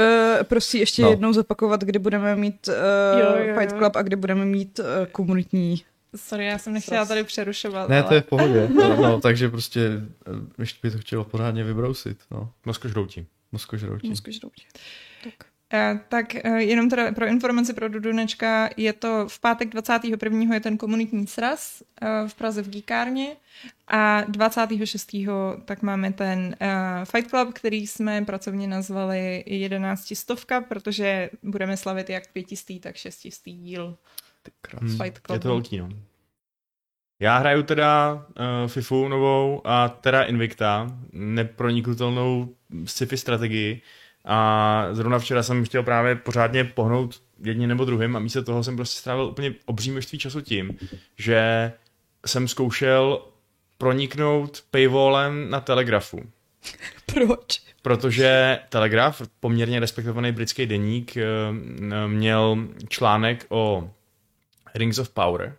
prosí 0.43 0.79
ještě 0.79 1.03
No. 1.03 1.07
no. 1.09 1.13
jednou 1.13 1.33
zopakovat, 1.33 1.85
kdy 1.85 1.99
budeme 1.99 2.37
mít 2.37 2.69
uh, 2.69 2.75
Jo, 3.21 3.27
jo, 3.39 3.45
jo. 3.49 3.55
Fight 3.59 3.77
Club 3.79 3.97
a 3.97 4.03
kdy 4.03 4.17
budeme 4.17 4.45
mít 4.45 4.79
uh, 4.79 4.85
komunitní. 5.13 5.83
Sorry, 6.17 6.47
já 6.47 6.59
jsem 6.59 6.73
nechtěla 6.73 7.05
tady 7.05 7.25
přerušovat. 7.25 7.89
Ne, 7.89 8.01
ale... 8.01 8.09
to 8.09 8.15
je 8.15 8.21
v 8.21 8.25
pohodě. 8.25 8.69
No, 8.75 8.97
no, 8.97 9.21
takže 9.21 9.49
prostě 9.49 9.81
eh, 10.27 10.31
ještě 10.59 10.79
by 10.83 10.91
to 10.91 10.99
chtělo 10.99 11.25
pořádně 11.25 11.65
vybrousit, 11.65 12.19
no. 12.31 12.51
Mozkožrouti. 12.67 13.27
Mozkožroutí. 13.53 14.09
Mozkožroutí. 14.09 14.63
Tak. 15.25 15.35
Eh, 15.73 16.01
Tak 16.09 16.35
eh, 16.35 16.63
jenom 16.63 16.89
teda 16.91 17.13
pro 17.13 17.27
informaci 17.27 17.75
pro 17.75 17.89
Dudunečka, 17.89 18.71
je 18.77 18.93
to 18.93 19.29
v 19.29 19.41
pátek 19.41 19.69
21. 19.69 20.55
je 20.55 20.61
ten 20.61 20.77
komunitní 20.77 21.27
sraz 21.27 21.83
eh, 22.03 22.29
v 22.29 22.35
Praze 22.35 22.63
v 22.63 22.69
Díkárně 22.71 23.37
a 23.89 24.25
26. 24.29 25.11
tak 25.65 25.83
máme 25.83 26.13
ten 26.13 26.57
eh, 26.61 27.05
Fight 27.05 27.31
Club, 27.31 27.55
který 27.55 27.87
jsme 27.87 28.25
pracovně 28.25 28.67
nazvali 28.67 29.45
11 29.47 30.15
stovka, 30.17 30.61
protože 30.61 31.31
budeme 31.43 31.77
slavit 31.77 32.11
jak 32.11 32.33
pětistý, 32.33 32.81
tak 32.81 32.97
šestistý 32.97 33.53
díl. 33.53 33.97
Hmm, 34.81 34.91
Fight 34.91 35.17
je 35.17 35.21
Clubu. 35.27 35.43
to 35.43 35.49
velký, 35.49 35.79
no. 35.79 35.89
Já 37.23 37.39
hraju 37.39 37.63
teda 37.63 38.15
uh, 38.15 38.69
FIFU 38.69 39.09
novou 39.09 39.61
a 39.65 39.89
teda 39.89 40.23
Invicta, 40.23 40.87
neproniknutelnou 41.13 42.55
sci-fi 42.85 43.17
strategii 43.17 43.83
a 44.33 44.89
zrovna 44.93 45.19
včera 45.19 45.43
jsem 45.43 45.65
chtěl 45.65 45.83
právě 45.83 46.15
pořádně 46.15 46.65
pohnout 46.65 47.23
jedním 47.45 47.69
nebo 47.69 47.85
druhým 47.85 48.17
a 48.17 48.19
místo 48.19 48.43
toho 48.43 48.65
jsem 48.65 48.77
prostě 48.77 49.01
strávil 49.01 49.25
úplně 49.25 49.55
obří 49.67 49.91
množství 49.91 50.19
času 50.19 50.41
tím, 50.41 50.79
že 51.19 51.73
jsem 52.27 52.49
zkoušel 52.49 53.23
proniknout 53.79 54.65
paywallem 54.71 55.51
na 55.51 55.61
Telegrafu. 55.61 56.21
Proč? 57.07 57.63
Protože 57.83 58.59
Telegraph, 58.69 59.23
poměrně 59.41 59.81
respektovaný 59.81 60.33
britský 60.33 60.67
deník, 60.67 61.17
eh, 61.17 61.25
měl 62.07 62.59
článek 62.89 63.47
o 63.49 63.91
Rings 64.75 64.99
of 64.99 65.09
Power 65.09 65.57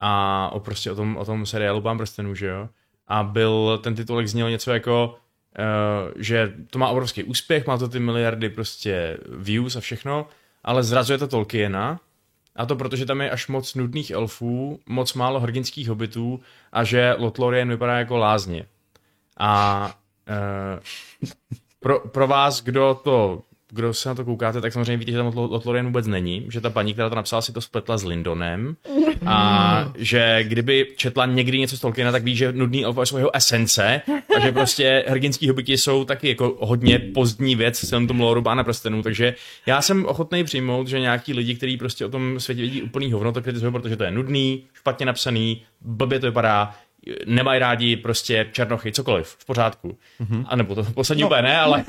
a 0.00 0.50
o 0.52 0.60
prostě 0.60 0.92
o 0.92 0.94
tom, 0.94 1.16
o 1.16 1.24
tom 1.24 1.46
seriálu 1.46 1.80
Pán 1.80 1.98
prstenů, 1.98 2.34
že 2.34 2.46
jo? 2.46 2.68
A 3.06 3.22
byl, 3.22 3.80
ten 3.82 3.94
titulek 3.94 4.28
zněl 4.28 4.50
něco 4.50 4.72
jako, 4.72 5.18
že 6.16 6.54
to 6.70 6.78
má 6.78 6.88
obrovský 6.88 7.24
úspěch, 7.24 7.66
má 7.66 7.78
to 7.78 7.88
ty 7.88 8.00
miliardy 8.00 8.48
prostě 8.48 9.18
views 9.28 9.76
a 9.76 9.80
všechno, 9.80 10.26
ale 10.64 10.82
zrazuje 10.82 11.18
to 11.18 11.28
Tolkiena, 11.28 12.00
a 12.56 12.66
to 12.66 12.76
protože 12.76 13.06
tam 13.06 13.20
je 13.20 13.30
až 13.30 13.48
moc 13.48 13.74
nudných 13.74 14.10
elfů, 14.10 14.80
moc 14.86 15.14
málo 15.14 15.40
hrdinských 15.40 15.88
hobitů 15.88 16.40
a 16.72 16.84
že 16.84 17.14
Lothlorien 17.18 17.68
vypadá 17.68 17.98
jako 17.98 18.16
lázně. 18.16 18.66
A 19.38 19.84
uh, 20.74 20.80
pro, 21.80 22.00
pro 22.00 22.26
vás, 22.26 22.62
kdo 22.62 23.00
to 23.04 23.42
kdo 23.70 23.94
se 23.94 24.08
na 24.08 24.14
to 24.14 24.24
koukáte, 24.24 24.60
tak 24.60 24.72
samozřejmě 24.72 24.96
víte, 24.96 25.12
že 25.12 25.18
tam 25.18 25.28
Lot- 25.28 25.50
Lothlorien 25.50 25.86
vůbec 25.86 26.06
není, 26.06 26.46
že 26.48 26.60
ta 26.60 26.70
paní, 26.70 26.92
která 26.92 27.08
to 27.08 27.14
napsala, 27.14 27.42
si 27.42 27.52
to 27.52 27.60
spletla 27.60 27.98
s 27.98 28.04
Lindonem 28.04 28.76
a 29.26 29.92
že 29.98 30.38
kdyby 30.42 30.86
četla 30.96 31.26
někdy 31.26 31.58
něco 31.58 31.76
z 31.76 31.80
Tolkiena, 31.80 32.12
tak 32.12 32.22
ví, 32.24 32.36
že 32.36 32.52
nudný 32.52 32.84
elfové 32.84 33.06
jsou 33.06 33.16
jeho 33.16 33.36
esence 33.36 34.02
a 34.36 34.40
že 34.40 34.52
prostě 34.52 35.04
hrdinský 35.08 35.48
hobiti 35.48 35.78
jsou 35.78 36.04
taky 36.04 36.28
jako 36.28 36.56
hodně 36.60 36.98
pozdní 36.98 37.56
věc 37.56 37.80
v 37.80 37.86
celém 37.86 38.06
tom 38.06 38.20
lore 38.20 38.40
Bána 38.40 38.64
prstenů, 38.64 39.02
takže 39.02 39.34
já 39.66 39.82
jsem 39.82 40.06
ochotný 40.06 40.44
přijmout, 40.44 40.88
že 40.88 41.00
nějaký 41.00 41.34
lidi, 41.34 41.54
kteří 41.54 41.76
prostě 41.76 42.06
o 42.06 42.08
tom 42.08 42.40
světě 42.40 42.60
vědí 42.60 42.82
úplný 42.82 43.12
hovno, 43.12 43.32
to 43.32 43.42
kritizují, 43.42 43.72
protože 43.72 43.96
to 43.96 44.04
je 44.04 44.10
nudný, 44.10 44.64
špatně 44.74 45.06
napsaný, 45.06 45.62
blbě 45.80 46.20
to 46.20 46.26
vypadá, 46.26 46.74
nemají 47.26 47.60
rádi 47.60 47.96
prostě 47.96 48.46
černochy, 48.52 48.92
cokoliv, 48.92 49.36
v 49.38 49.44
pořádku. 49.44 49.98
Mm-hmm. 50.20 50.44
A 50.48 50.56
nebo 50.56 50.74
to 50.74 50.84
poslední 50.84 51.22
no. 51.22 51.28
úplně 51.28 51.42
ne, 51.42 51.58
ale, 51.58 51.84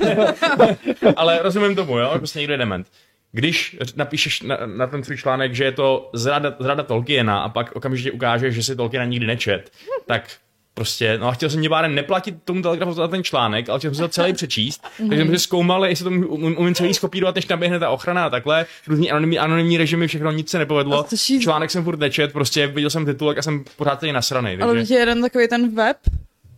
ale 1.16 1.38
rozumím 1.42 1.76
tomu, 1.76 1.98
jo, 1.98 2.14
prostě 2.18 2.38
někdo 2.38 2.54
je 2.54 2.58
dement. 2.58 2.86
Když 3.32 3.76
napíšeš 3.96 4.42
na, 4.42 4.58
na 4.66 4.86
ten 4.86 5.04
svůj 5.04 5.16
článek, 5.16 5.54
že 5.54 5.64
je 5.64 5.72
to 5.72 6.10
zrada, 6.12 6.56
zrada 6.58 6.82
Tolkiena 6.82 7.40
a 7.40 7.48
pak 7.48 7.76
okamžitě 7.76 8.10
ukážeš, 8.10 8.54
že 8.54 8.62
si 8.62 8.76
Tolkiena 8.76 9.04
nikdy 9.04 9.26
nečet, 9.26 9.70
tak 10.06 10.36
prostě, 10.80 11.18
no 11.18 11.28
a 11.28 11.32
chtěl 11.32 11.50
jsem 11.50 11.68
pádem 11.68 11.94
neplatit 11.94 12.34
tomu 12.44 12.62
telegrafu 12.62 12.92
za 12.92 13.08
ten 13.08 13.24
článek, 13.24 13.68
ale 13.68 13.78
chtěl 13.78 13.94
jsem 13.94 14.04
to 14.04 14.08
celý 14.08 14.32
přečíst, 14.32 14.86
takže 14.96 15.16
jsem 15.16 15.28
si 15.30 15.38
zkoumal, 15.38 15.86
jestli 15.86 16.04
to 16.04 16.10
umím, 16.10 16.58
umím 16.58 16.74
celý 16.74 16.94
skopírovat, 16.94 17.34
než 17.34 17.46
naběhne 17.46 17.78
ta 17.78 17.90
ochrana 17.90 18.24
a 18.24 18.30
takhle, 18.30 18.66
různý 18.86 19.10
anonymní, 19.10 19.38
anonymní 19.38 19.78
režimy, 19.78 20.06
všechno, 20.08 20.30
nic 20.32 20.50
se 20.50 20.58
nepovedlo. 20.58 21.06
Ší- 21.16 21.40
Článek 21.40 21.70
jsem 21.70 21.84
furt 21.84 21.98
nečet, 21.98 22.32
prostě 22.32 22.66
viděl 22.66 22.90
jsem 22.90 23.06
titulek 23.06 23.38
a 23.38 23.42
jsem 23.42 23.64
pořád 23.76 24.00
tady 24.00 24.12
nasranej, 24.12 24.58
Ale 24.62 24.72
takže... 24.72 24.82
teď 24.82 24.90
je 24.90 24.98
jeden 24.98 25.22
takový 25.22 25.48
ten 25.48 25.74
web. 25.74 25.96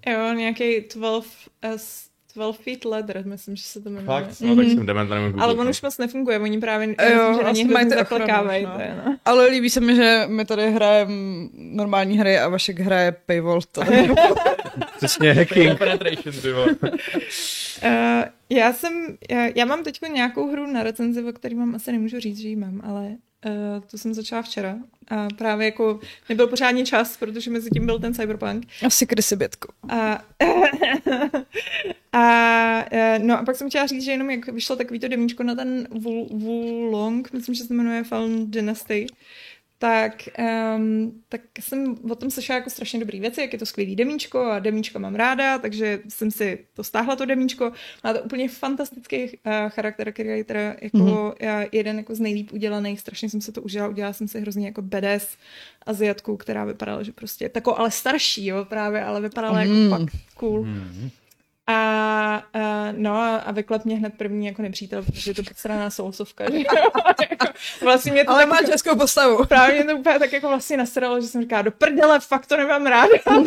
Jo, 0.07 0.33
nějaký 0.33 0.85
12, 0.95 1.27
uh, 1.65 1.71
12 2.35 2.57
feet 2.57 2.85
ladder, 2.85 3.27
myslím, 3.27 3.57
že 3.57 3.63
se 3.63 3.81
to 3.81 3.89
jmenuje. 3.89 4.07
Fakt? 4.07 4.41
No 4.41 4.57
tak 4.57 4.67
jsem 4.67 4.87
dement 4.87 5.11
nemůžu 5.11 5.41
Ale 5.41 5.55
on 5.55 5.69
už 5.69 5.83
moc 5.83 5.99
nefunguje, 5.99 6.39
oni 6.39 6.61
právě 6.61 6.89
Jo, 6.89 6.95
myslím, 6.95 7.35
že 7.35 7.43
na 7.43 7.53
něj 7.53 7.65
hrozně 7.65 8.65
no. 8.97 9.03
no. 9.07 9.17
Ale 9.25 9.47
líbí 9.47 9.71
se 9.71 9.81
mi, 9.81 9.97
že 9.97 10.25
my 10.27 10.45
tady 10.45 10.73
hrajeme 10.73 11.13
normální 11.55 12.19
hry 12.19 12.39
a 12.39 12.49
Vašek 12.49 12.81
hraje 12.81 13.13
paywall. 13.27 13.61
To 13.73 13.83
Přesně 14.97 15.33
hacking. 15.33 15.79
Penetration. 15.79 16.77
Uh, 16.81 18.23
já 18.51 18.73
jsem, 18.73 19.17
já, 19.31 19.47
já 19.55 19.65
mám 19.65 19.85
teď 19.85 20.01
nějakou 20.13 20.53
hru 20.53 20.67
na 20.67 20.83
recenzi, 20.83 21.23
o 21.23 21.33
který 21.33 21.55
vám 21.55 21.75
asi 21.75 21.93
nemůžu 21.93 22.21
říct, 22.21 22.39
že 22.39 22.49
ji 22.49 22.57
mám, 22.57 22.81
ale 22.85 23.17
uh, 23.47 23.85
to 23.91 23.99
jsem 23.99 24.15
začala 24.15 24.43
včera 24.43 24.79
a 25.09 25.29
právě 25.39 25.65
jako 25.65 26.01
nebyl 26.29 26.47
pořádně 26.47 26.85
čas, 26.85 27.17
protože 27.17 27.51
mezi 27.51 27.71
tím 27.71 27.87
byl 27.87 27.99
ten 27.99 28.15
Cyberpunk. 28.15 28.67
Asi 28.87 29.07
krysy 29.07 29.37
bětku. 29.37 29.69
A, 29.89 30.25
a 32.13 32.85
eh, 32.91 33.19
no 33.19 33.39
a 33.39 33.45
pak 33.45 33.57
jsem 33.57 33.69
chtěla 33.69 33.87
říct, 33.87 34.05
že 34.05 34.11
jenom 34.11 34.31
jak 34.31 34.47
vyšlo 34.49 34.77
takový 34.77 35.01
to 35.01 35.09
demíčko 35.09 35.43
na 35.43 35.55
ten 35.55 35.89
Wu, 35.91 36.29
Wulong, 36.39 37.33
myslím, 37.33 37.55
že 37.55 37.63
se 37.63 37.69
to 37.69 37.75
jmenuje 37.75 38.05
Fallen 38.05 38.51
Dynasty, 38.51 39.07
tak, 39.83 40.29
um, 40.77 41.13
tak 41.29 41.41
jsem 41.61 41.97
o 42.11 42.15
tom 42.15 42.31
slyšela 42.31 42.57
jako 42.57 42.71
strašně 42.71 43.01
dobrý 43.01 43.21
věci, 43.21 43.41
jak 43.41 43.53
je 43.53 43.59
to 43.59 43.67
skvělý 43.67 43.97
demíčko 43.97 44.41
a 44.41 44.59
demíčko 44.59 44.99
mám 44.99 45.15
ráda, 45.15 45.59
takže 45.59 46.01
jsem 46.09 46.31
si 46.31 46.67
to 46.75 46.85
stáhla 46.85 47.17
to 47.17 47.25
demíčko. 47.25 47.73
Má 48.05 48.13
to 48.13 48.23
úplně 48.23 48.49
fantastický 48.49 49.25
uh, 49.25 49.53
charakter, 49.69 50.13
který 50.13 50.29
je 50.29 50.45
teda 50.45 50.61
jako 50.81 50.99
mm-hmm. 50.99 51.69
jeden 51.73 51.97
jako 51.97 52.15
z 52.15 52.21
nejlíp 52.21 52.53
udělaných, 52.53 53.01
strašně 53.01 53.31
jsem 53.31 53.41
se 53.41 53.53
to 53.53 53.63
užila, 53.63 53.89
udělala 53.89 54.13
jsem 54.13 54.29
si 54.29 54.41
hrozně 54.41 54.67
jako 54.67 54.83
badass 54.83 55.37
Aziatku, 55.87 56.37
která 56.37 56.65
vypadala, 56.65 57.03
že 57.03 57.13
prostě 57.13 57.49
tako, 57.49 57.79
ale 57.79 57.91
starší, 57.91 58.47
jo, 58.47 58.65
právě, 58.65 59.05
ale 59.05 59.21
vypadala 59.21 59.65
mm. 59.65 59.83
jako 59.83 59.97
fakt 59.97 60.17
cool. 60.35 60.65
Mhm. 60.65 61.11
A 61.73 62.13
A, 62.55 62.93
no 62.93 63.17
a, 63.17 63.37
a 63.37 63.53
vyklep 63.53 63.85
mě 63.85 63.97
hned 63.97 64.15
první 64.17 64.47
jako 64.47 64.63
nepřítel, 64.63 65.03
protože 65.03 65.31
je 65.31 65.35
to 65.35 65.43
straná 65.57 65.91
sousovka. 65.91 66.45
Jako 67.31 67.47
vlastně 67.83 68.13
mě 68.13 68.25
to 68.25 68.31
Ale 68.31 68.47
tak, 68.47 68.49
má 68.49 68.63
českou 68.71 68.97
postavu. 68.97 69.45
Právě 69.49 69.75
mě 69.75 69.93
to 69.93 69.99
úplně 69.99 70.19
tak 70.19 70.33
jako 70.33 70.49
vlastně 70.49 70.77
nasralo, 70.77 71.21
že 71.21 71.27
jsem 71.27 71.43
říkala, 71.43 71.63
do 71.63 71.71
prdele, 71.71 72.21
fakt 72.21 72.47
to 72.47 72.57
nemám 72.57 72.87
ráda. 72.87 73.13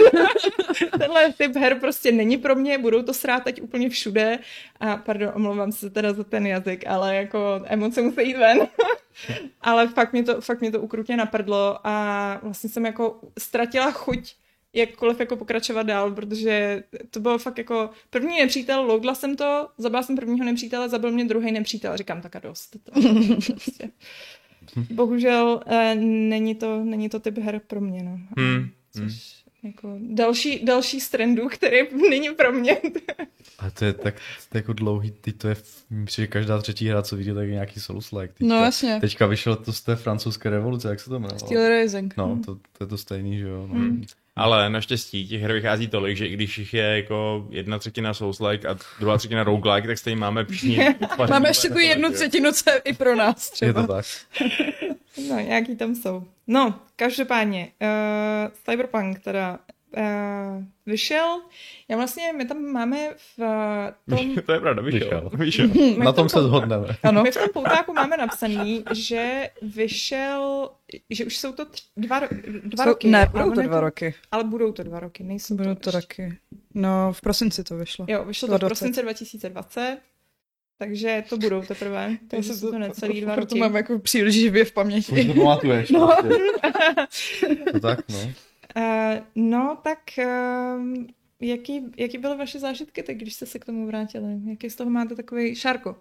Tenhle 0.99 1.33
typ 1.33 1.55
her 1.55 1.79
prostě 1.79 2.11
není 2.11 2.37
pro 2.37 2.55
mě, 2.55 2.77
budou 2.77 3.01
to 3.01 3.13
srát 3.13 3.43
teď 3.43 3.61
úplně 3.61 3.89
všude. 3.89 4.39
A 4.79 4.97
pardon, 4.97 5.31
omlouvám 5.35 5.71
se 5.71 5.89
teda 5.89 6.13
za 6.13 6.23
ten 6.23 6.47
jazyk, 6.47 6.87
ale 6.87 7.15
jako 7.15 7.61
emoce 7.65 8.01
musí 8.01 8.27
jít 8.27 8.37
ven. 8.37 8.67
ale 9.61 9.87
fakt 9.87 10.13
mě, 10.13 10.23
to, 10.23 10.41
fakt 10.41 10.61
mě 10.61 10.71
to 10.71 10.81
ukrutně 10.81 11.17
naprdlo 11.17 11.79
a 11.83 12.39
vlastně 12.43 12.69
jsem 12.69 12.85
jako 12.85 13.19
ztratila 13.39 13.91
chuť 13.91 14.35
jakkoliv 14.75 15.19
jako 15.19 15.35
pokračovat 15.35 15.83
dál, 15.83 16.11
protože 16.11 16.83
to 17.09 17.19
bylo 17.19 17.37
fakt 17.37 17.57
jako 17.57 17.89
první 18.09 18.39
nepřítel, 18.39 18.81
loudla 18.81 19.15
jsem 19.15 19.35
to, 19.35 19.69
zabila 19.77 20.03
jsem 20.03 20.15
prvního 20.15 20.45
nepřítele, 20.45 20.89
zabil 20.89 21.11
mě 21.11 21.25
druhý 21.25 21.51
nepřítel. 21.51 21.97
Říkám, 21.97 22.21
tak 22.21 22.35
a 22.35 22.39
dost. 22.39 22.77
To, 22.83 22.91
prostě. 23.45 23.89
Bohužel 24.93 25.61
eh, 25.65 25.95
není, 25.95 26.55
to, 26.55 26.83
není 26.83 27.09
to 27.09 27.19
typ 27.19 27.37
her 27.37 27.61
pro 27.67 27.81
mě. 27.81 28.03
No. 28.03 28.19
Hmm. 28.37 28.69
Což 28.91 29.45
jako 29.65 29.97
další, 29.99 30.65
další 30.65 30.99
z 30.99 31.09
trendů, 31.09 31.47
který 31.49 31.77
není 32.09 32.29
pro 32.29 32.51
mě. 32.51 32.77
A 33.59 33.71
to 33.71 33.85
je 33.85 33.93
tak 33.93 34.15
to 34.49 34.57
je 34.57 34.59
jako 34.59 34.73
dlouhý, 34.73 35.11
ty 35.11 35.33
to 35.33 35.47
je, 35.47 35.55
myslím, 35.89 36.23
že 36.23 36.27
každá 36.27 36.61
třetí 36.61 36.87
hra, 36.89 37.01
co 37.01 37.15
vidí, 37.15 37.33
tak 37.33 37.47
je 37.47 37.53
nějaký 37.53 37.79
Souls-like. 37.79 38.27
Teďka, 38.27 38.45
No 38.45 38.55
jasně. 38.55 38.97
Teďka 39.01 39.25
vyšlo 39.25 39.55
to 39.55 39.73
z 39.73 39.81
té 39.81 39.95
francouzské 39.95 40.49
revoluce, 40.49 40.89
jak 40.89 40.99
se 40.99 41.09
to 41.09 41.15
jmenovalo? 41.15 41.39
Steel 41.39 41.69
Rising. 41.69 42.17
No, 42.17 42.39
to, 42.45 42.55
to 42.55 42.83
je 42.83 42.87
to 42.87 42.97
stejný, 42.97 43.37
že 43.37 43.47
jo. 43.47 43.67
No. 43.67 43.73
Hmm. 43.73 44.03
Ale 44.35 44.69
naštěstí 44.69 45.27
těch 45.27 45.41
her 45.41 45.53
vychází 45.53 45.87
tolik, 45.87 46.17
že 46.17 46.27
i 46.27 46.33
když 46.33 46.57
jich 46.57 46.73
je 46.73 46.83
jako 46.83 47.47
jedna 47.49 47.79
třetina 47.79 48.11
Souls-like 48.13 48.69
a 48.71 48.77
druhá 48.99 49.17
třetina 49.17 49.43
roguelike, 49.43 49.87
tak 49.87 49.97
stejně 49.97 50.19
máme 50.19 50.45
všichni. 50.45 50.95
Máme 51.29 51.49
ještě 51.49 51.69
tu 51.69 51.79
jednu 51.79 52.11
třetinu, 52.11 52.51
co 52.51 52.69
je 52.69 52.77
i 52.77 52.93
pro 52.93 53.15
nás 53.15 53.49
Je 53.49 53.53
třeba. 53.53 53.81
to 53.87 53.93
tak. 53.93 54.05
No, 55.29 55.39
nějaký 55.39 55.75
tam 55.75 55.95
jsou. 55.95 56.23
No, 56.47 56.73
každopádně, 56.95 57.67
uh, 57.81 58.51
Cyberpunk 58.65 59.19
teda 59.19 59.59
uh, 59.97 60.63
vyšel. 60.85 61.41
Já 61.87 61.97
vlastně, 61.97 62.33
my 62.33 62.45
tam 62.45 62.65
máme 62.65 63.09
v 63.13 63.39
uh, 64.09 64.17
tom... 64.17 64.35
to 64.45 64.51
je 64.53 64.59
pravda, 64.59 64.81
vyšel. 64.81 65.29
Vyšel. 65.33 65.67
vyšel. 65.67 66.03
Na 66.03 66.11
v 66.11 66.15
tom 66.15 66.29
se 66.29 66.39
shodneme. 66.43 66.87
Ano. 67.03 67.23
My 67.23 67.31
v 67.31 67.33
tom 67.33 67.49
poutáku 67.53 67.93
máme 67.93 68.17
napsaný, 68.17 68.83
že 68.93 69.49
vyšel, 69.61 70.69
že 71.09 71.25
už 71.25 71.37
jsou 71.37 71.51
to 71.53 71.65
tři, 71.65 71.83
dva, 71.97 72.19
dva 72.63 72.83
Jsou, 72.83 72.89
roky. 72.89 73.07
ne, 73.07 73.29
budou 73.31 73.51
to 73.51 73.61
dva 73.61 73.79
roky. 73.79 74.13
Ale 74.31 74.43
budou 74.43 74.71
to 74.71 74.83
dva 74.83 74.99
roky, 74.99 75.23
nejsou 75.23 75.55
Budou 75.55 75.75
to 75.75 75.91
taky. 75.91 76.37
No, 76.73 77.13
v 77.13 77.21
prosinci 77.21 77.63
to 77.63 77.77
vyšlo. 77.77 78.05
Jo, 78.09 78.25
vyšlo 78.25 78.47
to 78.47 78.55
v 78.55 78.59
2020. 78.59 78.69
prosince 78.69 79.01
2020, 79.01 79.97
takže 80.77 81.23
to 81.29 81.37
budou 81.37 81.61
teprve. 81.61 82.17
Takže 82.27 82.53
jsou 82.53 82.71
to 82.71 82.79
necelý 82.79 83.21
dva 83.21 83.33
Proto 83.35 83.49
roky. 83.55 83.59
mám 83.59 83.75
jako 83.75 83.99
příliš 83.99 84.35
živě 84.35 84.63
v 84.65 84.67
Už 84.67 84.71
paměti. 84.73 85.25
to 85.25 85.33
pamatuješ. 85.33 85.89
No. 85.89 86.17
To 87.71 87.79
tak, 87.79 87.99
no. 88.09 88.31
Uh, 88.77 89.23
no, 89.35 89.77
tak 89.83 89.99
uh, 90.17 91.05
jaký, 91.41 91.81
jaký 91.97 92.17
byly 92.17 92.37
vaše 92.37 92.59
zážitky, 92.59 93.03
tak 93.03 93.17
když 93.17 93.33
jste 93.33 93.45
se 93.45 93.59
k 93.59 93.65
tomu 93.65 93.87
vrátili? 93.87 94.39
Jaký 94.49 94.69
z 94.69 94.75
toho 94.75 94.89
máte 94.89 95.15
takový 95.15 95.55
Šárko? 95.55 95.95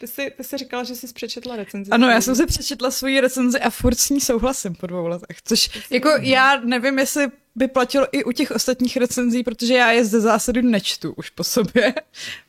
Ty 0.00 0.06
jsi, 0.06 0.30
ty 0.36 0.44
jsi 0.44 0.56
říkala, 0.58 0.84
že 0.84 0.94
jsi 0.94 1.12
přečetla 1.12 1.56
recenzi. 1.56 1.90
Ano, 1.90 2.08
já 2.08 2.20
jsem 2.20 2.36
si 2.36 2.46
přečetla 2.46 2.90
svoji 2.90 3.20
recenzi 3.20 3.60
a 3.60 3.70
furt 3.70 3.98
s 3.98 4.10
ní 4.10 4.20
souhlasím 4.20 4.74
po 4.74 4.86
dvou 4.86 5.06
letech. 5.06 5.42
Což 5.44 5.90
jako 5.90 6.08
já 6.20 6.60
nevím, 6.60 6.98
jestli 6.98 7.28
by 7.54 7.68
platilo 7.68 8.06
i 8.12 8.24
u 8.24 8.32
těch 8.32 8.50
ostatních 8.50 8.96
recenzí, 8.96 9.42
protože 9.42 9.74
já 9.74 9.90
je 9.90 10.04
ze 10.04 10.20
zásady 10.20 10.62
nečtu 10.62 11.14
už 11.16 11.30
po 11.30 11.44
sobě. 11.44 11.94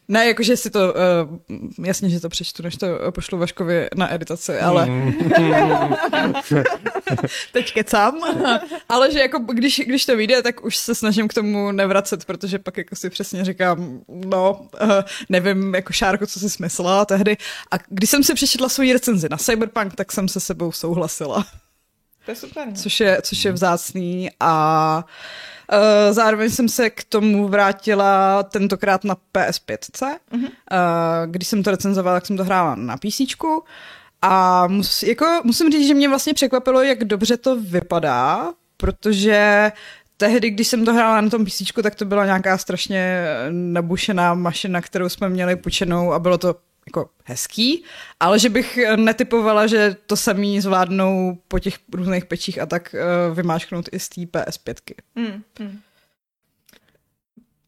Ne, 0.07 0.27
jakože 0.27 0.57
si 0.57 0.69
to, 0.69 0.79
uh, 0.79 1.85
jasně, 1.85 2.09
že 2.09 2.19
to 2.19 2.29
přečtu, 2.29 2.63
než 2.63 2.75
to 2.75 2.87
pošlu 3.11 3.37
Vaškovi 3.37 3.87
na 3.95 4.13
editaci, 4.13 4.59
ale 4.59 4.87
teď 7.51 7.73
kecám. 7.73 8.19
ale 8.89 9.11
že 9.11 9.19
jako 9.19 9.39
když, 9.39 9.79
když 9.79 10.05
to 10.05 10.17
vyjde, 10.17 10.41
tak 10.41 10.65
už 10.65 10.77
se 10.77 10.95
snažím 10.95 11.27
k 11.27 11.33
tomu 11.33 11.71
nevracet, 11.71 12.25
protože 12.25 12.59
pak 12.59 12.77
jako 12.77 12.95
si 12.95 13.09
přesně 13.09 13.45
říkám, 13.45 13.99
no, 14.07 14.67
uh, 14.83 14.89
nevím, 15.29 15.75
jako 15.75 15.93
Šárko, 15.93 16.27
co 16.27 16.39
jsi 16.39 16.49
smyslela 16.49 17.05
tehdy. 17.05 17.37
A 17.71 17.75
když 17.89 18.09
jsem 18.09 18.23
si 18.23 18.33
přečetla 18.33 18.69
svoji 18.69 18.93
recenzi 18.93 19.29
na 19.29 19.37
Cyberpunk, 19.37 19.95
tak 19.95 20.11
jsem 20.11 20.27
se 20.27 20.39
sebou 20.39 20.71
souhlasila 20.71 21.45
To 22.25 22.31
je 22.31 22.35
super. 22.35 22.67
No. 22.67 22.73
což 22.73 22.99
je, 22.99 23.21
což 23.21 23.45
je 23.45 23.51
vzácný 23.51 24.29
a 24.39 25.05
uh, 25.71 26.13
zároveň 26.13 26.49
jsem 26.49 26.69
se 26.69 26.89
k 26.89 27.03
tomu 27.03 27.47
vrátila 27.47 28.43
tentokrát 28.43 29.03
na 29.03 29.15
PS5, 29.15 29.77
uh-huh. 29.77 30.43
uh, 30.43 30.47
když 31.25 31.47
jsem 31.47 31.63
to 31.63 31.71
recenzovala, 31.71 32.15
tak 32.15 32.25
jsem 32.25 32.37
to 32.37 32.43
hrála 32.43 32.75
na 32.75 32.97
PC. 32.97 33.21
A 34.21 34.67
mus, 34.67 35.03
jako, 35.03 35.41
musím 35.43 35.71
říct, 35.71 35.87
že 35.87 35.93
mě 35.93 36.09
vlastně 36.09 36.33
překvapilo, 36.33 36.81
jak 36.81 37.03
dobře 37.03 37.37
to 37.37 37.55
vypadá, 37.61 38.53
protože 38.77 39.71
tehdy, 40.17 40.49
když 40.49 40.67
jsem 40.67 40.85
to 40.85 40.93
hrála 40.93 41.21
na 41.21 41.29
tom 41.29 41.45
PC, 41.45 41.61
tak 41.83 41.95
to 41.95 42.05
byla 42.05 42.25
nějaká 42.25 42.57
strašně 42.57 43.25
nabušená 43.49 44.33
mašina, 44.33 44.81
kterou 44.81 45.09
jsme 45.09 45.29
měli 45.29 45.55
půjčenou 45.55 46.13
a 46.13 46.19
bylo 46.19 46.37
to 46.37 46.55
jako 46.87 47.09
hezký, 47.25 47.83
ale 48.19 48.39
že 48.39 48.49
bych 48.49 48.79
netypovala, 48.95 49.67
že 49.67 49.95
to 50.07 50.17
samý 50.17 50.61
zvládnou 50.61 51.37
po 51.47 51.59
těch 51.59 51.79
různých 51.93 52.25
pečích 52.25 52.61
a 52.61 52.65
tak 52.65 52.95
uh, 52.95 53.35
vymáčknout 53.35 53.89
i 53.91 53.99
z 53.99 54.09
té 54.09 54.21
PS5. 54.21 54.75
Hmm, 55.15 55.43
hmm. 55.59 55.79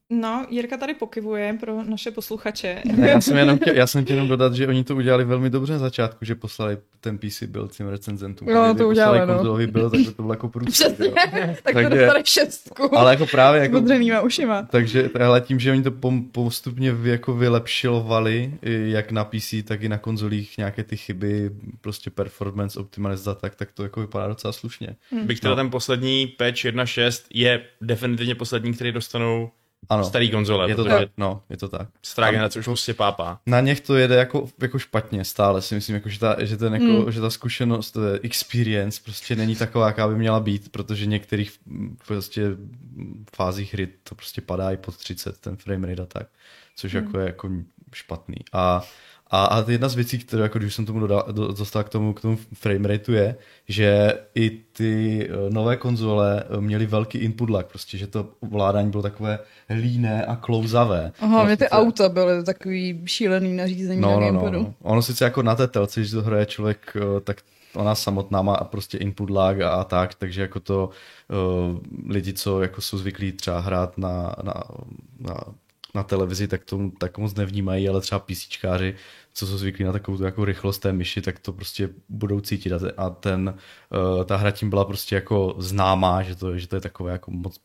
No, 0.09 0.45
Jirka 0.49 0.77
tady 0.77 0.93
pokivuje 0.93 1.57
pro 1.59 1.83
naše 1.83 2.11
posluchače. 2.11 2.81
Ne, 2.97 3.09
já 3.09 3.21
jsem 3.21 3.37
jenom 3.37 3.57
chtěl, 3.57 3.73
já 3.75 3.87
jsem 3.87 4.03
chtěl 4.03 4.15
jenom 4.15 4.29
dodat, 4.29 4.53
že 4.53 4.67
oni 4.67 4.83
to 4.83 4.95
udělali 4.95 5.23
velmi 5.25 5.49
dobře 5.49 5.73
na 5.73 5.79
začátku, 5.79 6.25
že 6.25 6.35
poslali 6.35 6.77
ten 7.01 7.17
PC 7.17 7.43
byl 7.43 7.67
těm 7.67 7.87
recenzentům. 7.87 8.49
Jo, 8.49 8.63
Kdyby 8.63 8.77
to 8.77 8.87
udělali, 8.87 9.19
no. 9.19 9.27
konzolový 9.35 9.67
byl, 9.67 9.89
tak 9.89 9.99
by 9.99 10.05
to 10.05 10.21
bylo 10.21 10.33
jako 10.33 10.49
jo. 10.49 11.13
tak 11.63 11.63
to 11.63 11.73
Takže- 11.73 11.89
dostane 11.89 12.21
šestku. 12.25 12.97
Ale 12.97 13.11
jako 13.11 13.25
právě 13.25 13.61
jako 13.61 13.77
odřenýma 13.77 14.21
ušima. 14.21 14.61
Takže 14.71 15.09
ale 15.25 15.41
tím, 15.41 15.59
že 15.59 15.71
oni 15.71 15.83
to 15.83 15.91
pom- 15.91 16.31
postupně 16.31 16.95
jako 17.03 17.33
vylepšilovali, 17.33 18.53
jak 18.85 19.11
na 19.11 19.25
PC, 19.25 19.53
tak 19.63 19.81
i 19.83 19.89
na 19.89 19.97
konzolích 19.97 20.57
nějaké 20.57 20.83
ty 20.83 20.97
chyby, 20.97 21.51
prostě 21.81 22.09
performance, 22.09 22.79
optimalizace, 22.79 23.41
tak, 23.41 23.55
tak 23.55 23.71
to 23.71 23.83
jako 23.83 24.01
vypadá 24.01 24.27
docela 24.27 24.53
slušně. 24.53 24.95
Byť 25.23 25.39
teda 25.39 25.49
No. 25.49 25.55
ten 25.55 25.69
poslední 25.69 26.27
patch 26.27 26.65
1.6 26.65 27.23
je 27.33 27.61
definitivně 27.81 28.35
poslední, 28.35 28.73
který 28.73 28.91
dostanou 28.91 29.49
Ano, 29.89 30.03
starý 30.03 30.31
konzole, 30.31 30.69
je 30.69 30.75
to 30.75 30.83
tak, 30.83 31.09
no, 31.17 31.41
je 31.49 31.57
to 31.57 31.67
tak. 31.69 31.87
stará 32.03 32.31
generace 32.31 32.59
už 32.59 32.65
prostě 32.65 32.93
pápá. 32.93 33.39
Na 33.45 33.61
něch 33.61 33.81
to 33.81 33.95
jede 33.95 34.15
jako, 34.15 34.49
jako 34.61 34.79
špatně 34.79 35.25
stále, 35.25 35.61
si 35.61 35.75
myslím, 35.75 35.93
jako, 35.95 36.09
že, 36.09 36.19
ta, 36.19 36.35
že, 36.39 36.57
ten, 36.57 36.73
jako, 36.73 36.85
Hmm. 36.85 37.11
že 37.11 37.21
ta 37.21 37.29
zkušenost, 37.29 37.91
to 37.91 38.03
je 38.07 38.19
experience 38.23 39.01
prostě 39.03 39.35
není 39.35 39.55
taková, 39.55 39.87
jaká 39.87 40.07
by 40.07 40.15
měla 40.15 40.39
být, 40.39 40.71
protože 40.71 41.05
některých 41.05 41.51
mm, 41.65 41.97
prostě 42.07 42.41
fázích 43.35 43.73
hry 43.73 43.87
to 44.03 44.15
prostě 44.15 44.41
padá 44.41 44.71
i 44.71 44.77
pod 44.77 44.97
30, 44.97 45.37
ten 45.37 45.55
frame 45.57 45.87
rate 45.87 46.01
a 46.01 46.05
tak, 46.05 46.27
což 46.75 46.93
jako 46.93 47.19
je 47.19 47.25
jako 47.25 47.49
špatný. 47.93 48.37
A, 48.53 48.83
a, 49.31 49.45
a 49.45 49.71
jedna 49.71 49.89
z 49.89 49.95
věcí, 49.95 50.19
které, 50.19 50.43
jako 50.43 50.59
když 50.59 50.75
jsem 50.75 50.85
tomu 50.85 50.99
dodal, 50.99 51.25
do, 51.31 51.47
dostal 51.47 51.83
k 51.83 51.89
tomu, 51.89 52.13
k 52.13 52.21
tomu 52.21 52.37
frame 52.53 52.87
rateu 52.87 53.11
je, 53.13 53.35
že 53.67 54.13
i 54.35 54.49
ty 54.49 55.27
eh, 55.29 55.49
nové 55.49 55.77
konzole 55.77 56.43
eh, 56.57 56.61
měly 56.61 56.85
velký 56.85 57.17
input 57.17 57.49
lag, 57.49 57.65
prostě, 57.65 57.97
že 57.97 58.07
to 58.07 58.29
ovládání 58.39 58.91
bylo 58.91 59.03
takové 59.03 59.39
líné 59.69 60.25
a 60.25 60.35
klouzavé. 60.35 61.11
Aha, 61.19 61.37
No, 61.39 61.45
mě 61.45 61.57
ty 61.57 61.63
sice- 61.63 61.69
auta 61.75 62.09
byly 62.09 62.43
takový 62.43 63.01
šílený 63.05 63.55
nařízení 63.55 64.01
No, 64.01 64.19
na 64.19 64.31
no, 64.31 64.41
no, 64.41 64.51
no. 64.51 64.73
Ono 64.81 65.01
sice 65.01 65.23
jako 65.23 65.43
na 65.43 65.55
té 65.55 65.67
telce, 65.67 65.99
když 65.99 66.11
to 66.11 66.21
hraje 66.21 66.45
člověk, 66.45 66.97
eh, 67.17 67.21
tak 67.21 67.37
ona 67.75 67.95
samotná 67.95 68.41
má 68.41 68.55
prostě 68.55 68.97
input 68.97 69.29
lag 69.29 69.61
a, 69.61 69.69
a 69.69 69.83
tak, 69.83 70.13
takže 70.13 70.41
jako 70.41 70.59
to 70.59 70.89
uh, 71.69 71.79
lidi, 72.11 72.33
co 72.33 72.61
jako 72.61 72.81
jsou 72.81 72.97
zvyklí 72.97 73.31
třeba 73.31 73.59
hrát 73.59 73.97
na, 73.97 74.35
na, 74.43 74.53
na, 75.19 75.35
na 75.95 76.03
televizi, 76.03 76.47
tak 76.47 76.63
to 76.65 76.91
tak 76.99 77.17
moc 77.17 77.35
nevnímají, 77.35 77.89
ale 77.89 78.01
třeba 78.01 78.19
PCčkáři, 78.19 78.95
co 79.33 79.47
jsou 79.47 79.57
zvyklí 79.57 79.85
na 79.85 79.91
takovou 79.91 80.23
jako 80.23 80.45
rychlost 80.45 80.79
té 80.79 80.93
myši, 80.93 81.21
tak 81.21 81.39
to 81.39 81.53
prostě 81.53 81.89
budou 82.09 82.39
cítit. 82.39 82.73
A, 82.73 82.79
te, 82.79 82.91
a 82.91 83.09
ten, 83.09 83.53
uh, 84.17 84.23
ta 84.23 84.35
hra 84.35 84.51
tím 84.51 84.69
byla 84.69 84.85
prostě 84.85 85.15
jako 85.15 85.55
známá, 85.57 86.23
že 86.23 86.35
to, 86.35 86.57
že 86.57 86.67
to 86.67 86.75
je 86.75 86.81
takové 86.81 87.11
jako 87.11 87.31
moc 87.31 87.59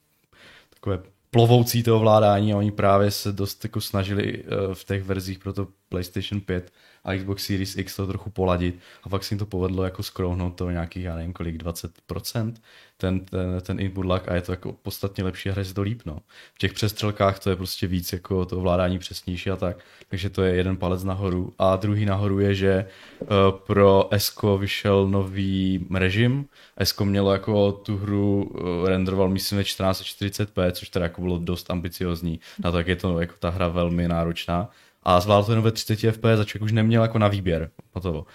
takové 0.75 1.02
plovoucí 1.30 1.82
to 1.82 1.96
ovládání 1.96 2.52
a 2.52 2.56
oni 2.56 2.70
právě 2.70 3.10
se 3.10 3.32
dost 3.32 3.64
jako 3.64 3.80
snažili 3.80 4.44
eh, 4.44 4.75
v 4.75 4.84
těch 4.84 5.02
verzích 5.02 5.38
pro 5.38 5.52
to 5.52 5.68
PlayStation 5.88 6.40
5 6.40 6.72
a 7.04 7.16
Xbox 7.16 7.47
Series 7.47 7.76
X 7.76 7.97
to 7.97 8.07
trochu 8.07 8.30
poladit 8.30 8.78
a 9.02 9.09
fakt 9.09 9.25
si 9.25 9.35
jim 9.35 9.38
to 9.38 9.47
povedlo 9.47 9.85
jako 9.85 10.02
skrouhnout 10.02 10.57
to 10.57 10.71
nějakých, 10.71 11.04
já 11.04 11.16
nevím 11.16 11.33
kolik, 11.33 11.57
20%, 11.57 12.54
ten, 12.97 13.21
ten, 13.21 13.61
ten 13.62 13.80
input 13.80 14.07
lag 14.07 14.28
a 14.28 14.35
je 14.35 14.40
to 14.40 14.52
jako 14.52 14.73
podstatně 14.73 15.25
lepší 15.25 15.49
a 15.49 15.52
hraje 15.52 15.64
si 15.64 15.75
to 15.75 15.83
líp, 15.83 16.02
no. 16.04 16.19
V 16.54 16.59
těch 16.59 16.73
přestřelkách 16.73 17.38
to 17.38 17.50
je 17.50 17.57
prostě 17.57 17.87
víc 17.87 18.12
jako 18.12 18.45
to 18.45 18.57
ovládání 18.57 18.99
přesnější 18.99 19.50
a 19.50 19.57
tak, 19.57 19.76
takže 20.09 20.30
to 20.30 20.42
je 20.42 20.54
jeden 20.54 20.76
palec 20.76 21.04
nahoru. 21.04 21.52
A 21.59 21.76
druhý 21.76 22.04
nahoru 22.07 22.40
je, 22.40 22.54
že 22.54 22.87
uh, 23.21 23.28
pro 23.66 24.09
Esko 24.11 24.59
vyšel 24.59 25.09
nový 25.09 25.87
režim, 25.95 26.47
Esko 26.76 27.04
mělo 27.04 27.33
jako 27.33 27.73
tu 27.73 27.97
hru 27.97 28.45
uh, 28.45 28.88
renderoval 28.88 29.28
myslím 29.28 29.57
ve 29.57 29.62
1440p, 29.62 30.71
což 30.73 30.88
teda 30.88 31.04
jako 31.04 31.21
bylo 31.21 31.38
dost 31.38 31.71
ambiciozní, 31.71 32.40
na 32.64 32.71
to, 32.71 32.78
jak 32.78 32.87
je 32.87 32.97
to 32.97 33.21
jako 33.21 33.35
ta 33.38 33.50
hra 33.50 33.69
velmi 33.69 34.09
náročná 34.09 34.69
a 35.02 35.21
zvládl 35.21 35.47
to 35.47 35.52
jenom 35.52 35.64
ve 35.64 35.73
30 35.73 36.12
fps, 36.12 36.37
za 36.37 36.45
člověk 36.45 36.62
už 36.62 36.73
neměl 36.73 37.02
jako 37.02 37.19
na 37.19 37.28
výběr. 37.28 37.71
Hotovo. 37.92 38.19
Uh, 38.19 38.26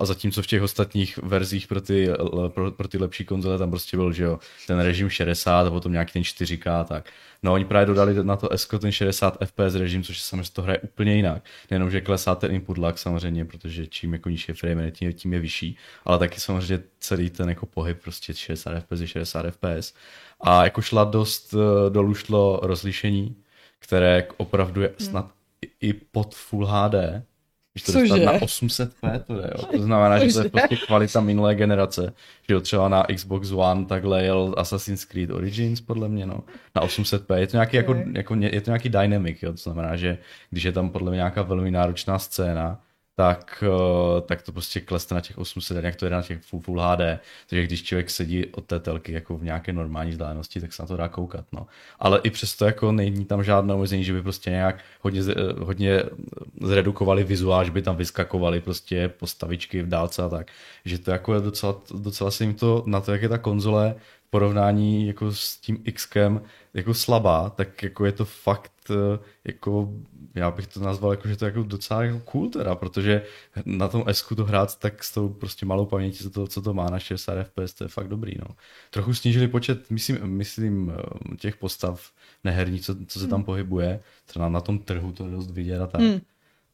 a 0.00 0.04
zatímco 0.04 0.42
v 0.42 0.46
těch 0.46 0.62
ostatních 0.62 1.18
verzích 1.18 1.66
pro 1.66 1.80
ty, 1.80 2.08
pro, 2.48 2.70
pro 2.70 2.88
ty 2.88 2.98
lepší 2.98 3.24
konzole 3.24 3.58
tam 3.58 3.70
prostě 3.70 3.96
byl, 3.96 4.12
že 4.12 4.24
jo, 4.24 4.38
ten 4.66 4.80
režim 4.80 5.08
60 5.08 5.66
a 5.66 5.70
potom 5.70 5.92
nějaký 5.92 6.12
ten 6.12 6.22
4K 6.22 6.84
tak. 6.84 7.10
No 7.42 7.52
oni 7.52 7.64
právě 7.64 7.86
dodali 7.86 8.24
na 8.24 8.36
to 8.36 8.52
S 8.52 8.68
ten 8.78 8.92
60 8.92 9.38
fps 9.44 9.74
režim, 9.74 10.02
což 10.02 10.20
samozřejmě 10.20 10.50
to 10.52 10.62
hraje 10.62 10.78
úplně 10.78 11.16
jinak. 11.16 11.42
Nejenom, 11.70 11.90
že 11.90 12.00
klesá 12.00 12.34
ten 12.34 12.54
input 12.54 12.78
lag 12.78 12.98
samozřejmě, 12.98 13.44
protože 13.44 13.86
čím 13.86 14.12
jako 14.12 14.28
nižší 14.28 14.52
frame 14.52 14.90
tím, 14.90 15.12
tím 15.12 15.32
je 15.32 15.38
vyšší, 15.38 15.76
ale 16.04 16.18
taky 16.18 16.40
samozřejmě 16.40 16.84
celý 17.00 17.30
ten 17.30 17.48
jako 17.48 17.66
pohyb 17.66 18.02
prostě 18.02 18.34
60 18.34 18.80
fps 18.80 19.00
je 19.00 19.06
60 19.06 19.46
fps. 19.50 19.94
A 20.40 20.64
jako 20.64 20.82
šla 20.82 21.04
dost 21.04 21.54
eh, 21.54 21.90
dolů 21.90 22.14
šlo 22.14 22.60
rozlišení, 22.62 23.36
které 23.78 24.28
opravdu 24.36 24.82
je 24.82 24.92
snad 24.98 25.39
i 25.80 25.92
pod 25.92 26.34
Full 26.34 26.66
HD. 26.66 26.94
Když 27.72 27.82
to 27.82 27.92
dostat 27.92 28.16
na 28.16 28.32
800p, 28.32 29.22
to 29.26 29.34
je, 29.40 29.50
jo. 29.58 29.66
To 29.66 29.82
znamená, 29.82 30.26
že 30.26 30.32
to 30.32 30.42
je 30.42 30.50
prostě 30.50 30.76
kvalita 30.76 31.20
minulé 31.20 31.54
generace. 31.54 32.12
Že 32.48 32.54
jo, 32.54 32.60
třeba 32.60 32.88
na 32.88 33.02
Xbox 33.14 33.50
One 33.50 33.86
takhle 33.86 34.24
jel 34.24 34.54
Assassin's 34.56 35.04
Creed 35.04 35.30
Origins, 35.30 35.80
podle 35.80 36.08
mě, 36.08 36.26
no. 36.26 36.44
Na 36.76 36.82
800p. 36.82 37.36
Je 37.36 37.46
to 37.46 37.56
nějaký, 37.56 37.76
jako, 37.76 37.94
jako, 38.14 38.34
je 38.34 38.60
to 38.60 38.70
nějaký 38.70 38.88
dynamic, 38.88 39.42
jo. 39.42 39.52
To 39.52 39.56
znamená, 39.56 39.96
že 39.96 40.18
když 40.50 40.64
je 40.64 40.72
tam 40.72 40.90
podle 40.90 41.10
mě 41.10 41.16
nějaká 41.16 41.42
velmi 41.42 41.70
náročná 41.70 42.18
scéna, 42.18 42.80
tak, 43.20 43.64
eh, 43.66 44.20
tak 44.20 44.42
to 44.42 44.52
prostě 44.52 44.80
klesne 44.80 45.14
na 45.14 45.20
těch 45.20 45.38
800, 45.38 45.84
jak 45.84 45.96
to 45.96 46.04
je 46.04 46.10
na 46.10 46.22
těch 46.22 46.38
full, 46.42 46.62
full 46.62 46.80
HD. 46.80 47.20
Takže 47.46 47.64
když 47.64 47.82
člověk 47.82 48.10
sedí 48.10 48.46
od 48.46 48.64
té 48.64 48.80
telky 48.80 49.12
jako 49.12 49.38
v 49.38 49.44
nějaké 49.44 49.72
normální 49.72 50.10
vzdálenosti, 50.10 50.60
tak 50.60 50.72
se 50.72 50.82
na 50.82 50.86
to 50.86 50.96
dá 50.96 51.08
koukat. 51.08 51.44
No. 51.52 51.66
Ale 51.98 52.20
i 52.22 52.30
přesto 52.30 52.64
jako 52.64 52.92
není 52.92 53.24
tam 53.24 53.44
žádné 53.44 53.74
omezení, 53.74 54.04
že 54.04 54.12
by 54.12 54.22
prostě 54.22 54.50
nějak 54.50 54.78
hodně, 55.00 55.20
eh, 55.20 55.64
hodně 55.64 56.02
zredukovali 56.62 57.24
vizuál, 57.24 57.64
že 57.64 57.70
by 57.70 57.82
tam 57.82 57.96
vyskakovali 57.96 58.60
prostě 58.60 59.08
postavičky 59.08 59.82
v 59.82 59.88
dálce 59.88 60.22
a 60.22 60.28
tak. 60.28 60.46
Že 60.84 60.98
to 60.98 61.10
jako 61.10 61.34
je 61.34 61.40
docela, 61.40 61.76
docela 61.94 62.30
se 62.30 62.44
jim 62.44 62.54
to 62.54 62.82
na 62.86 63.00
to, 63.00 63.12
jak 63.12 63.22
je 63.22 63.28
ta 63.28 63.38
konzole 63.38 63.94
porovnání 64.30 65.06
jako 65.06 65.32
s 65.32 65.56
tím 65.56 65.84
Xkem 65.92 66.42
jako 66.74 66.94
slabá, 66.94 67.50
tak 67.50 67.82
jako 67.82 68.06
je 68.06 68.12
to 68.12 68.24
fakt 68.24 68.72
eh, 68.90 69.18
jako 69.44 69.92
já 70.34 70.50
bych 70.50 70.66
to 70.66 70.80
nazval 70.80 71.10
jako, 71.10 71.28
že 71.28 71.36
to 71.36 71.44
je 71.44 71.48
jako 71.48 71.62
docela 71.62 72.04
jako 72.04 72.20
cool 72.20 72.50
teda, 72.50 72.74
protože 72.74 73.22
na 73.64 73.88
tom 73.88 74.04
S 74.06 74.32
to 74.36 74.44
hrát 74.44 74.78
tak 74.78 75.04
s 75.04 75.14
tou 75.14 75.28
prostě 75.28 75.66
malou 75.66 75.86
pamětí, 75.86 76.18
co 76.18 76.30
to, 76.30 76.46
co 76.46 76.62
to 76.62 76.74
má 76.74 76.90
na 76.90 76.98
60 76.98 77.44
FPS, 77.44 77.74
to 77.74 77.84
je 77.84 77.88
fakt 77.88 78.08
dobrý, 78.08 78.34
no. 78.38 78.54
Trochu 78.90 79.14
snížili 79.14 79.48
počet, 79.48 79.90
myslím, 79.90 80.26
myslím 80.26 80.92
eh, 80.92 81.36
těch 81.36 81.56
postav 81.56 82.10
neherní, 82.44 82.80
co, 82.80 82.94
co 83.06 83.20
se 83.20 83.26
tam 83.26 83.38
hmm. 83.38 83.44
pohybuje, 83.44 84.00
třeba 84.26 84.48
na 84.48 84.60
tom 84.60 84.78
trhu 84.78 85.12
to 85.12 85.24
je 85.24 85.30
dost 85.30 85.50
vidět 85.50 85.80
a 85.80 85.86
tak. 85.86 86.00
Hmm 86.00 86.20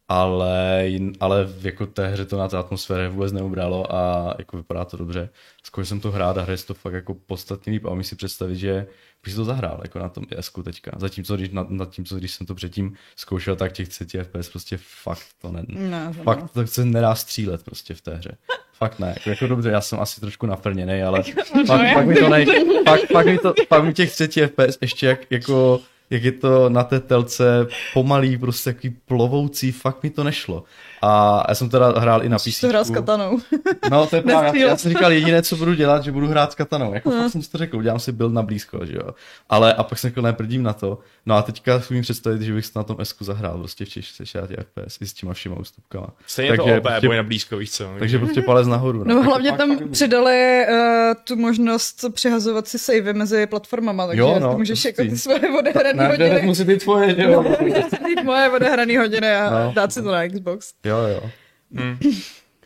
ale, 0.08 0.88
ale 1.20 1.44
v 1.44 1.66
jako 1.66 1.86
té 1.86 2.08
hře 2.08 2.24
to 2.24 2.38
na 2.38 2.48
té 2.48 2.56
atmosféře 2.56 3.08
vůbec 3.08 3.32
neubralo 3.32 3.94
a 3.94 4.34
jako 4.38 4.56
vypadá 4.56 4.84
to 4.84 4.96
dobře. 4.96 5.28
Zkoušel 5.62 5.88
jsem 5.88 6.00
to 6.00 6.10
hrát 6.10 6.38
a 6.38 6.42
hraje 6.42 6.58
to 6.58 6.74
fakt 6.74 6.92
jako 6.92 7.14
podstatně 7.14 7.72
líp 7.72 7.84
a 7.84 7.90
umím 7.90 8.04
si 8.04 8.16
představit, 8.16 8.56
že 8.56 8.86
bych 9.24 9.32
si 9.32 9.36
to 9.36 9.44
zahrál 9.44 9.80
jako 9.82 9.98
na 9.98 10.08
tom 10.08 10.24
ESku 10.36 10.62
teďka. 10.62 10.90
Zatímco 10.96 11.36
když, 11.36 11.50
na, 11.50 11.66
na 11.68 11.86
tímco, 11.86 12.16
když 12.16 12.32
jsem 12.32 12.46
to 12.46 12.54
předtím 12.54 12.94
zkoušel, 13.16 13.56
tak 13.56 13.72
těch 13.72 13.88
30 13.88 14.24
FPS 14.24 14.48
prostě 14.48 14.78
fakt 15.02 15.26
to 15.42 15.52
ne, 15.52 15.64
no, 15.68 16.14
to 16.16 16.22
fakt 16.22 16.50
to 16.50 16.66
se 16.66 16.84
nedá 16.84 17.14
střílet 17.14 17.62
prostě 17.62 17.94
v 17.94 18.00
té 18.00 18.14
hře. 18.14 18.36
Fakt 18.72 18.98
ne, 18.98 19.08
jako, 19.08 19.30
jako 19.30 19.46
dobře, 19.46 19.70
já 19.70 19.80
jsem 19.80 20.00
asi 20.00 20.20
trošku 20.20 20.46
nafrněný, 20.46 21.02
ale 21.02 21.22
fakt, 21.66 21.92
fakt, 21.94 22.06
mi 22.06 22.14
to 22.14 22.28
nej, 22.28 22.46
fakt, 22.84 23.06
fakt, 23.12 23.26
mi 23.26 23.38
to, 23.38 23.54
fakt 23.68 23.84
mi 23.84 23.94
těch 23.94 24.12
30 24.12 24.32
FPS 24.32 24.78
ještě 24.80 25.06
jak, 25.06 25.30
jako 25.30 25.80
jak 26.10 26.22
je 26.22 26.32
to 26.32 26.68
na 26.68 26.84
té 26.84 27.00
telce 27.00 27.66
pomalý, 27.94 28.38
prostě 28.38 28.72
takový 28.72 28.96
plovoucí, 29.06 29.72
fakt 29.72 30.02
mi 30.02 30.10
to 30.10 30.24
nešlo. 30.24 30.64
A 31.02 31.44
já 31.48 31.54
jsem 31.54 31.68
teda 31.68 32.00
hrál 32.00 32.24
i 32.24 32.28
na 32.28 32.38
PC. 32.38 32.60
to 32.60 32.68
hrál 32.68 32.84
s 32.84 32.90
katanou. 32.90 33.38
No, 33.90 34.06
to 34.06 34.16
je 34.16 34.22
právě. 34.22 34.62
Já, 34.62 34.68
já, 34.68 34.76
jsem 34.76 34.90
říkal, 34.90 35.12
jediné, 35.12 35.42
co 35.42 35.56
budu 35.56 35.74
dělat, 35.74 36.04
že 36.04 36.12
budu 36.12 36.28
hrát 36.28 36.52
s 36.52 36.54
katanou. 36.54 36.94
Jako 36.94 37.10
no. 37.10 37.22
fakt 37.22 37.32
jsem 37.32 37.42
si 37.42 37.50
to 37.50 37.58
řekl, 37.58 37.76
udělám 37.76 37.98
si 37.98 38.12
build 38.12 38.32
na 38.32 38.42
blízko, 38.42 38.86
že 38.86 38.96
jo. 38.96 39.10
Ale 39.48 39.74
a 39.74 39.82
pak 39.82 39.98
jsem 39.98 40.10
řekl, 40.10 40.22
neprdím 40.22 40.62
na 40.62 40.72
to. 40.72 40.98
No 41.26 41.34
a 41.34 41.42
teďka 41.42 41.80
si 41.80 42.00
představit, 42.00 42.42
že 42.42 42.54
bych 42.54 42.74
na 42.74 42.82
tom 42.82 42.96
Esku 43.00 43.24
zahrál 43.24 43.58
prostě 43.58 43.84
v 43.84 43.88
60 43.88 44.50
FPS 44.50 45.00
i 45.00 45.06
s 45.06 45.12
těma 45.12 45.32
všema 45.32 45.56
ústupkama. 45.56 46.06
Stejně 46.26 46.50
takže 46.50 46.72
to 46.72 46.78
OP, 46.78 46.82
prostě, 46.82 47.08
na 47.08 47.22
blízko, 47.22 47.56
víš 47.56 47.70
co. 47.70 47.90
Takže 47.98 48.18
prostě 48.18 48.42
palec 48.42 48.66
nahoru. 48.66 49.04
No, 49.04 49.14
no 49.14 49.22
hlavně 49.22 49.52
tam 49.52 49.78
fakt, 49.78 49.90
přidali 49.90 50.66
uh, 50.70 50.76
tu 51.24 51.36
možnost 51.36 52.04
přehazovat 52.10 52.68
si 52.68 52.78
savey 52.78 53.12
mezi 53.12 53.46
platformama, 53.46 54.06
takže 54.06 54.20
jo, 54.20 54.38
no, 54.40 54.58
můžeš 54.58 54.84
jako 54.84 55.02
ty 55.02 55.18
svoje 55.18 55.58
odehrané 55.58 55.95
hodiny. 56.04 56.42
musí 56.42 56.64
být 56.64 56.82
tvoje, 56.82 57.14
jo. 57.18 57.42
musí 57.42 58.04
být 58.04 58.24
moje 58.24 58.50
odehrané 58.50 58.98
hodiny 58.98 59.34
a 59.34 59.50
no. 59.50 59.72
dát 59.74 59.92
si 59.92 60.02
to 60.02 60.12
na 60.12 60.28
Xbox. 60.28 60.72
Jo, 60.84 60.96
jo. 60.96 61.30
Mm. 61.70 61.98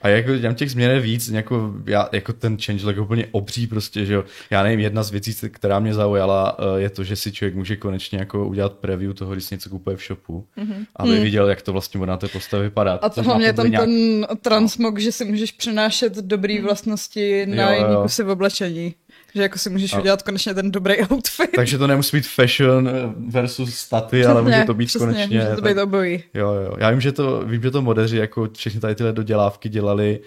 A 0.02 0.08
jako 0.08 0.38
tam 0.42 0.54
těch 0.54 0.70
změn 0.70 0.90
je 0.90 1.00
víc, 1.00 1.28
jako, 1.28 1.74
já, 1.86 2.08
jako 2.12 2.32
ten 2.32 2.58
changelog 2.58 2.96
je 2.96 3.02
úplně 3.02 3.26
obří 3.30 3.66
prostě, 3.66 4.06
že 4.06 4.14
jo. 4.14 4.24
Já 4.50 4.62
nevím, 4.62 4.80
jedna 4.80 5.02
z 5.02 5.10
věcí, 5.10 5.34
která 5.50 5.78
mě 5.78 5.94
zaujala, 5.94 6.56
eh, 6.58 6.80
je 6.80 6.90
to, 6.90 7.04
že 7.04 7.16
si 7.16 7.32
člověk 7.32 7.54
může 7.54 7.76
konečně 7.76 8.18
jako 8.18 8.48
udělat 8.48 8.72
preview 8.72 9.12
toho, 9.12 9.32
když 9.32 9.44
si 9.44 9.54
něco 9.54 9.70
kupuje 9.70 9.96
v 9.96 10.00
shopu, 10.00 10.46
mm-hmm. 10.58 10.86
aby 10.96 11.10
mm. 11.10 11.22
viděl, 11.22 11.48
jak 11.48 11.62
to 11.62 11.72
vlastně 11.72 12.06
na 12.06 12.16
té 12.16 12.28
postavě 12.28 12.68
vypadá. 12.68 12.98
A 13.02 13.08
to 13.08 13.22
hlavně 13.22 13.52
tam 13.52 13.70
nějak... 13.70 13.84
ten 13.84 14.26
transmog, 14.40 14.98
že 14.98 15.12
si 15.12 15.24
můžeš 15.24 15.52
přenášet 15.52 16.16
dobrý 16.16 16.60
vlastnosti 16.60 17.46
na 17.46 17.74
jiný 17.74 17.96
kusy 18.02 18.22
v 18.22 18.30
oblečení. 18.30 18.94
Že 19.34 19.42
jako 19.42 19.58
si 19.58 19.70
můžeš 19.70 19.92
a... 19.92 20.00
udělat 20.00 20.22
konečně 20.22 20.54
ten 20.54 20.70
dobrý 20.70 20.94
outfit. 21.12 21.50
Takže 21.56 21.78
to 21.78 21.86
nemusí 21.86 22.16
být 22.16 22.26
fashion 22.26 22.90
versus 23.28 23.74
staty, 23.74 24.24
ale 24.24 24.42
může 24.42 24.64
to 24.66 24.74
být 24.74 24.86
přesně, 24.86 25.06
konečně. 25.06 25.38
Může 25.38 25.56
to 25.56 25.62
být 25.62 25.74
tak... 25.74 25.84
obojí. 25.84 26.22
Jo, 26.34 26.52
jo. 26.52 26.74
Já 26.78 26.90
vím, 26.90 27.00
že 27.00 27.12
to, 27.12 27.42
vím, 27.46 27.62
že 27.62 27.70
to 27.70 27.82
modeři 27.82 28.16
jako 28.16 28.48
všechny 28.56 28.80
tady 28.80 28.94
tyhle 28.94 29.12
dodělávky 29.12 29.68
dělali 29.68 30.20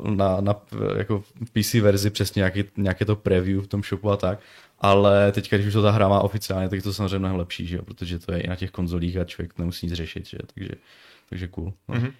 uh, 0.00 0.10
na, 0.14 0.36
na 0.40 0.56
jako 0.96 1.22
PC 1.52 1.74
verzi 1.74 2.10
přesně 2.10 2.40
nějaký, 2.40 2.64
nějaké 2.76 3.04
to 3.04 3.16
preview 3.16 3.62
v 3.62 3.66
tom 3.66 3.82
shopu 3.82 4.10
a 4.10 4.16
tak. 4.16 4.38
Ale 4.78 5.32
teď, 5.32 5.50
když 5.50 5.66
už 5.66 5.72
to 5.72 5.82
ta 5.82 5.90
hra 5.90 6.08
má 6.08 6.20
oficiálně, 6.20 6.68
tak 6.68 6.76
je 6.76 6.82
to 6.82 6.92
samozřejmě 6.92 7.18
mnohem 7.18 7.36
lepší, 7.36 7.66
že 7.66 7.76
jo? 7.76 7.82
protože 7.82 8.18
to 8.18 8.32
je 8.32 8.40
i 8.40 8.48
na 8.48 8.56
těch 8.56 8.70
konzolích 8.70 9.16
a 9.16 9.24
člověk 9.24 9.58
nemusí 9.58 9.86
nic 9.86 9.94
řešit, 9.94 10.26
že? 10.26 10.38
Takže, 10.54 10.70
takže 11.28 11.48
cool. 11.48 11.72
No. 11.88 11.94
Mm-hmm. 11.94 12.12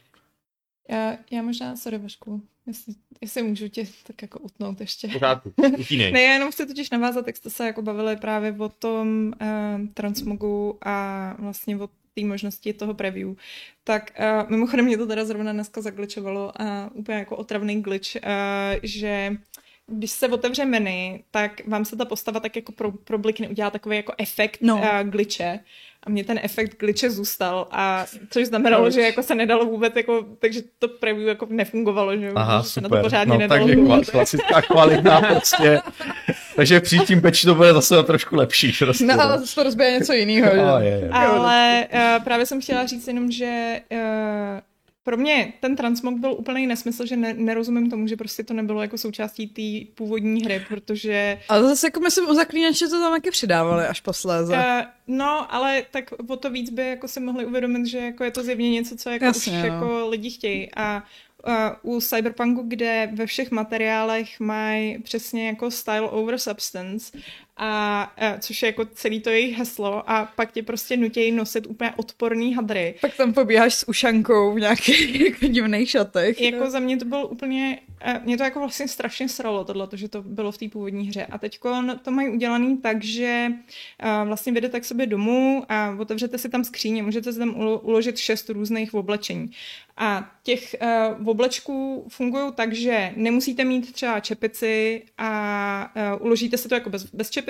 Já, 0.90 1.16
já 1.30 1.42
možná, 1.42 1.76
sorry 1.76 1.98
Vašku, 1.98 2.42
jestli, 2.66 2.94
jestli 3.20 3.42
můžu 3.42 3.68
tě 3.68 3.86
tak 4.06 4.22
jako 4.22 4.38
utnout 4.38 4.80
ještě. 4.80 5.08
Pořádku, 5.08 5.52
ne, 6.12 6.22
já 6.22 6.32
jenom 6.32 6.52
chci 6.52 6.66
totiž 6.66 6.90
navázat, 6.90 7.26
jak 7.26 7.36
jste 7.36 7.50
se 7.50 7.66
jako 7.66 7.82
bavili 7.82 8.16
právě 8.16 8.54
o 8.58 8.68
tom 8.68 9.32
uh, 9.40 9.86
transmogu 9.94 10.78
a 10.82 11.36
vlastně 11.38 11.76
o 11.76 11.88
té 12.14 12.24
možnosti 12.24 12.72
toho 12.72 12.94
preview. 12.94 13.34
Tak 13.84 14.12
uh, 14.18 14.50
mimochodem 14.50 14.84
mě 14.86 14.98
to 14.98 15.06
teda 15.06 15.24
zrovna 15.24 15.52
dneska 15.52 15.80
zagličovalo 15.80 16.62
a 16.62 16.90
úplně 16.94 17.18
jako 17.18 17.36
otravný 17.36 17.82
glitch, 17.82 18.16
uh, 18.16 18.20
že 18.82 19.36
když 19.86 20.10
se 20.10 20.28
otevře 20.28 20.64
menu, 20.64 21.20
tak 21.30 21.66
vám 21.66 21.84
se 21.84 21.96
ta 21.96 22.04
postava 22.04 22.40
tak 22.40 22.56
jako 22.56 22.72
pro, 22.72 22.92
pro 22.92 23.18
blikny 23.18 23.48
udělá 23.48 23.70
takový 23.70 23.96
jako 23.96 24.12
efekt 24.18 24.58
no. 24.62 24.76
uh, 24.76 25.08
glitche 25.08 25.60
a 26.06 26.10
mě 26.10 26.24
ten 26.24 26.40
efekt 26.42 26.80
glitche 26.80 27.10
zůstal 27.10 27.68
a 27.70 28.06
což 28.30 28.46
znamenalo, 28.46 28.82
Proč? 28.82 28.94
že 28.94 29.00
jako 29.00 29.22
se 29.22 29.34
nedalo 29.34 29.64
vůbec 29.64 29.96
jako, 29.96 30.24
takže 30.38 30.60
to 30.78 30.88
preview 30.88 31.28
jako 31.28 31.46
nefungovalo, 31.50 32.16
že 32.16 32.30
Aha, 32.34 32.62
se 32.62 32.68
super. 32.68 32.90
na 32.90 32.96
to 32.96 33.02
pořádně 33.02 33.32
no, 33.32 33.38
nedalo. 33.38 33.66
Takže 33.66 34.10
klasická 34.10 34.62
kvalita 34.62 35.20
prostě. 35.28 35.80
takže 36.56 36.80
při 36.80 36.98
tím 36.98 37.20
peči 37.20 37.46
to 37.46 37.54
bude 37.54 37.72
zase 37.72 38.02
trošku 38.02 38.36
lepší. 38.36 38.72
Prostě, 38.78 39.06
no, 39.06 39.20
ale 39.22 39.42
to 39.54 39.62
rozbije 39.62 39.90
něco 39.90 40.12
jiného. 40.12 40.52
Je, 40.80 40.88
je. 40.88 41.08
Ale 41.10 41.86
uh, 41.92 42.24
právě 42.24 42.46
jsem 42.46 42.60
chtěla 42.60 42.86
říct 42.86 43.06
jenom, 43.06 43.30
že 43.30 43.80
uh, 43.92 43.98
pro 45.02 45.16
mě 45.16 45.52
ten 45.60 45.76
transmog 45.76 46.18
byl 46.18 46.32
úplný 46.32 46.66
nesmysl, 46.66 47.06
že 47.06 47.16
ne, 47.16 47.34
nerozumím 47.34 47.90
tomu, 47.90 48.06
že 48.06 48.16
prostě 48.16 48.44
to 48.44 48.54
nebylo 48.54 48.82
jako 48.82 48.98
součástí 48.98 49.46
té 49.46 49.92
původní 49.94 50.44
hry, 50.44 50.64
protože... 50.68 51.38
Ale 51.48 51.62
zase 51.62 51.86
jako 51.86 52.00
myslím 52.00 52.28
o 52.28 52.34
zaklínače 52.34 52.88
to 52.88 53.00
tam 53.00 53.12
taky 53.12 53.30
přidávali 53.30 53.86
až 53.86 54.00
posléze. 54.00 54.54
Uh, 54.54 54.60
no, 55.06 55.54
ale 55.54 55.82
tak 55.90 56.04
o 56.28 56.36
to 56.36 56.50
víc 56.50 56.70
by 56.70 56.88
jako 56.88 57.08
si 57.08 57.20
mohli 57.20 57.46
uvědomit, 57.46 57.86
že 57.86 57.98
jako 57.98 58.24
je 58.24 58.30
to 58.30 58.42
zjevně 58.42 58.70
něco, 58.70 58.96
co 58.96 59.10
jako 59.10 59.24
Jasně, 59.24 59.52
už 59.52 59.58
no. 59.58 59.74
jako 59.74 60.08
lidi 60.08 60.30
chtějí 60.30 60.68
a 60.76 61.02
uh, 61.82 61.96
u 61.96 62.00
Cyberpunku, 62.00 62.62
kde 62.68 63.10
ve 63.14 63.26
všech 63.26 63.50
materiálech 63.50 64.40
mají 64.40 64.98
přesně 64.98 65.46
jako 65.46 65.70
style 65.70 66.10
over 66.10 66.38
substance 66.38 67.18
a, 67.62 68.02
a 68.02 68.38
což 68.38 68.62
je 68.62 68.66
jako 68.66 68.84
celý 68.84 69.20
to 69.20 69.30
jejich 69.30 69.58
heslo 69.58 70.10
a 70.10 70.32
pak 70.36 70.52
tě 70.52 70.62
prostě 70.62 70.96
nutějí 70.96 71.32
nosit 71.32 71.66
úplně 71.66 71.92
odporný 71.96 72.54
hadry. 72.54 72.94
Pak 73.00 73.16
tam 73.16 73.32
pobíháš 73.32 73.74
s 73.74 73.88
ušankou 73.88 74.54
v 74.54 74.60
nějakých 74.60 75.20
jako 75.20 75.46
divných 75.46 75.90
šatech. 75.90 76.40
Jako 76.40 76.70
za 76.70 76.78
mě 76.78 76.96
to 76.96 77.04
bylo 77.04 77.28
úplně, 77.28 77.80
eh, 78.00 78.20
mě 78.24 78.36
to 78.36 78.42
jako 78.42 78.58
vlastně 78.60 78.88
strašně 78.88 79.28
sralo 79.28 79.64
tohle, 79.64 79.88
že 79.92 80.08
to 80.08 80.22
bylo 80.22 80.52
v 80.52 80.58
té 80.58 80.68
původní 80.68 81.08
hře 81.08 81.26
a 81.26 81.38
teď 81.38 81.58
to 82.02 82.10
mají 82.10 82.28
udělaný 82.28 82.76
tak, 82.76 83.04
že 83.04 83.46
eh, 83.98 84.24
vlastně 84.24 84.52
vyjdete 84.52 84.80
k 84.80 84.84
sobě 84.84 85.06
domů 85.06 85.64
a 85.68 85.96
otevřete 85.98 86.38
si 86.38 86.48
tam 86.48 86.64
skříně, 86.64 87.02
můžete 87.02 87.32
si 87.32 87.38
tam 87.38 87.54
uložit 87.82 88.18
šest 88.18 88.50
různých 88.50 88.94
oblečení. 88.94 89.50
A 90.02 90.30
těch 90.42 90.76
uh, 91.18 91.28
oblečků 91.28 92.06
fungují 92.08 92.52
tak, 92.54 92.72
že 92.72 93.12
nemusíte 93.16 93.64
mít 93.64 93.92
třeba 93.92 94.20
čepici 94.20 95.02
a 95.18 95.92
uh, 96.16 96.26
uložíte 96.26 96.56
si 96.56 96.68
to 96.68 96.74
jako 96.74 96.90
bez, 96.90 97.04
bez 97.04 97.30
čepice. 97.30 97.49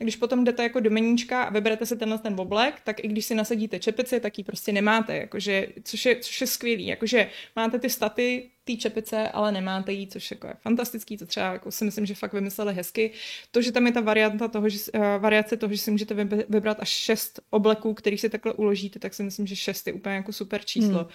A 0.00 0.02
když 0.02 0.16
potom 0.16 0.44
jdete 0.44 0.62
jako 0.62 0.80
do 0.80 0.90
meníčka 0.90 1.42
a 1.42 1.50
vyberete 1.50 1.86
si 1.86 1.96
tenhle 1.96 2.18
ten 2.18 2.40
oblek, 2.40 2.80
tak 2.84 3.04
i 3.04 3.08
když 3.08 3.24
si 3.24 3.34
nasadíte 3.34 3.78
čepici, 3.78 4.20
tak 4.20 4.38
ji 4.38 4.44
prostě 4.44 4.72
nemáte, 4.72 5.16
jakože, 5.16 5.66
což, 5.84 6.06
je, 6.06 6.16
což 6.16 6.40
je 6.40 6.46
skvělý. 6.46 6.86
Jakože 6.86 7.30
máte 7.56 7.78
ty 7.78 7.90
staty 7.90 8.50
té 8.64 8.76
čepice, 8.76 9.28
ale 9.28 9.52
nemáte 9.52 9.92
jí, 9.92 10.06
což 10.06 10.30
jako 10.30 10.46
je 10.46 10.54
fantastický, 10.62 11.16
to 11.16 11.26
třeba 11.26 11.52
jako 11.52 11.70
si 11.70 11.84
myslím, 11.84 12.06
že 12.06 12.14
fakt 12.14 12.32
vymysleli 12.32 12.74
hezky. 12.74 13.10
To, 13.50 13.62
že 13.62 13.72
tam 13.72 13.86
je 13.86 13.92
ta 13.92 14.00
varianta 14.00 14.48
toho, 14.48 14.68
že, 14.68 14.78
uh, 14.94 15.02
variace 15.18 15.56
toho, 15.56 15.72
že 15.72 15.78
si 15.78 15.90
můžete 15.90 16.14
vybrat 16.48 16.80
až 16.80 16.88
šest 16.88 17.40
obleků, 17.50 17.94
který 17.94 18.18
si 18.18 18.28
takhle 18.28 18.52
uložíte, 18.52 18.98
tak 18.98 19.14
si 19.14 19.22
myslím, 19.22 19.46
že 19.46 19.56
šest 19.56 19.86
je 19.86 19.92
úplně 19.92 20.14
jako 20.14 20.32
super 20.32 20.64
číslo. 20.64 20.98
Hmm. 20.98 21.08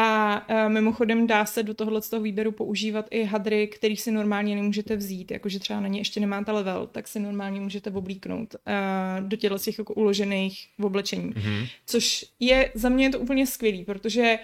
A 0.00 0.42
uh, 0.50 0.72
mimochodem 0.72 1.26
dá 1.26 1.44
se 1.44 1.62
do 1.62 1.74
tohohle 1.74 2.00
toho 2.00 2.22
výběru 2.22 2.52
používat 2.52 3.06
i 3.10 3.24
hadry, 3.24 3.66
který 3.66 3.96
si 3.96 4.10
normálně 4.10 4.56
nemůžete 4.56 4.96
vzít, 4.96 5.30
jakože 5.30 5.58
třeba 5.58 5.80
na 5.80 5.88
ně 5.88 6.00
ještě 6.00 6.20
nemáte 6.20 6.52
level, 6.52 6.86
tak 6.92 7.08
si 7.08 7.20
normálně 7.20 7.60
můžete 7.60 7.90
oblíknout 7.90 8.54
uh, 8.54 9.28
do 9.28 9.36
těchto 9.36 9.58
těch 9.58 9.78
jako 9.78 9.94
uložených 9.94 10.68
v 10.78 10.84
oblečení. 10.84 11.32
Mm-hmm. 11.32 11.68
Což 11.86 12.24
je, 12.40 12.72
za 12.74 12.88
mě 12.88 13.04
je 13.04 13.10
to 13.10 13.18
úplně 13.18 13.46
skvělý, 13.46 13.84
protože 13.84 14.38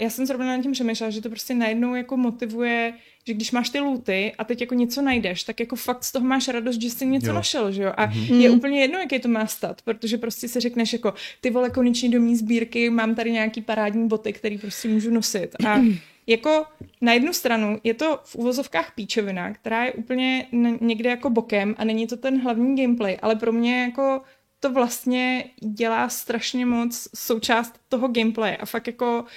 já 0.00 0.10
jsem 0.10 0.26
zrovna 0.26 0.56
nad 0.56 0.62
tím 0.62 0.72
přemýšlela, 0.72 1.10
že 1.10 1.20
to 1.20 1.28
prostě 1.28 1.54
najednou 1.54 1.94
jako 1.94 2.16
motivuje 2.16 2.92
že 3.26 3.34
když 3.34 3.52
máš 3.52 3.70
ty 3.70 3.80
luty 3.80 4.32
a 4.38 4.44
teď 4.44 4.60
jako 4.60 4.74
něco 4.74 5.02
najdeš, 5.02 5.42
tak 5.42 5.60
jako 5.60 5.76
fakt 5.76 6.04
z 6.04 6.12
toho 6.12 6.26
máš 6.26 6.48
radost, 6.48 6.80
že 6.80 6.90
jsi 6.90 7.06
něco 7.06 7.26
jo. 7.26 7.34
našel, 7.34 7.72
že 7.72 7.82
jo? 7.82 7.92
A 7.96 8.06
mm-hmm. 8.06 8.40
je 8.40 8.50
úplně 8.50 8.80
jedno, 8.80 8.98
jaký 8.98 9.18
to 9.18 9.28
má 9.28 9.46
stat, 9.46 9.82
protože 9.82 10.18
prostě 10.18 10.48
si 10.48 10.60
řekneš 10.60 10.92
jako 10.92 11.14
ty 11.40 11.50
vole 11.50 11.70
konečně 11.70 12.08
do 12.08 12.20
mý 12.20 12.36
sbírky, 12.36 12.90
mám 12.90 13.14
tady 13.14 13.30
nějaký 13.32 13.62
parádní 13.62 14.08
boty, 14.08 14.32
který 14.32 14.58
prostě 14.58 14.88
můžu 14.88 15.10
nosit. 15.10 15.56
A 15.66 15.80
jako 16.26 16.64
na 17.00 17.12
jednu 17.12 17.32
stranu 17.32 17.80
je 17.84 17.94
to 17.94 18.20
v 18.24 18.36
uvozovkách 18.36 18.92
píčovina, 18.94 19.52
která 19.52 19.84
je 19.84 19.92
úplně 19.92 20.46
někde 20.80 21.10
jako 21.10 21.30
bokem 21.30 21.74
a 21.78 21.84
není 21.84 22.06
to 22.06 22.16
ten 22.16 22.42
hlavní 22.42 22.82
gameplay, 22.82 23.18
ale 23.22 23.36
pro 23.36 23.52
mě 23.52 23.82
jako 23.82 24.22
to 24.60 24.72
vlastně 24.72 25.44
dělá 25.60 26.08
strašně 26.08 26.66
moc 26.66 27.08
součást 27.14 27.80
toho 27.88 28.08
gameplay 28.08 28.56
a 28.60 28.66
fakt 28.66 28.86
jako 28.86 29.20
uh, 29.20 29.28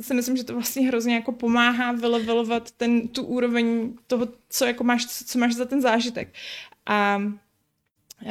si 0.00 0.14
myslím, 0.14 0.36
že 0.36 0.44
to 0.44 0.54
vlastně 0.54 0.86
hrozně 0.86 1.14
jako 1.14 1.32
pomáhá 1.32 1.92
vylevelovat 1.92 2.70
ten, 2.70 3.08
tu 3.08 3.22
úroveň 3.22 3.94
toho, 4.06 4.28
co 4.48 4.64
jako 4.64 4.84
máš, 4.84 5.06
co 5.06 5.38
máš 5.38 5.54
za 5.54 5.64
ten 5.64 5.80
zážitek. 5.80 6.34
A 6.86 7.22
Uh, 8.26 8.30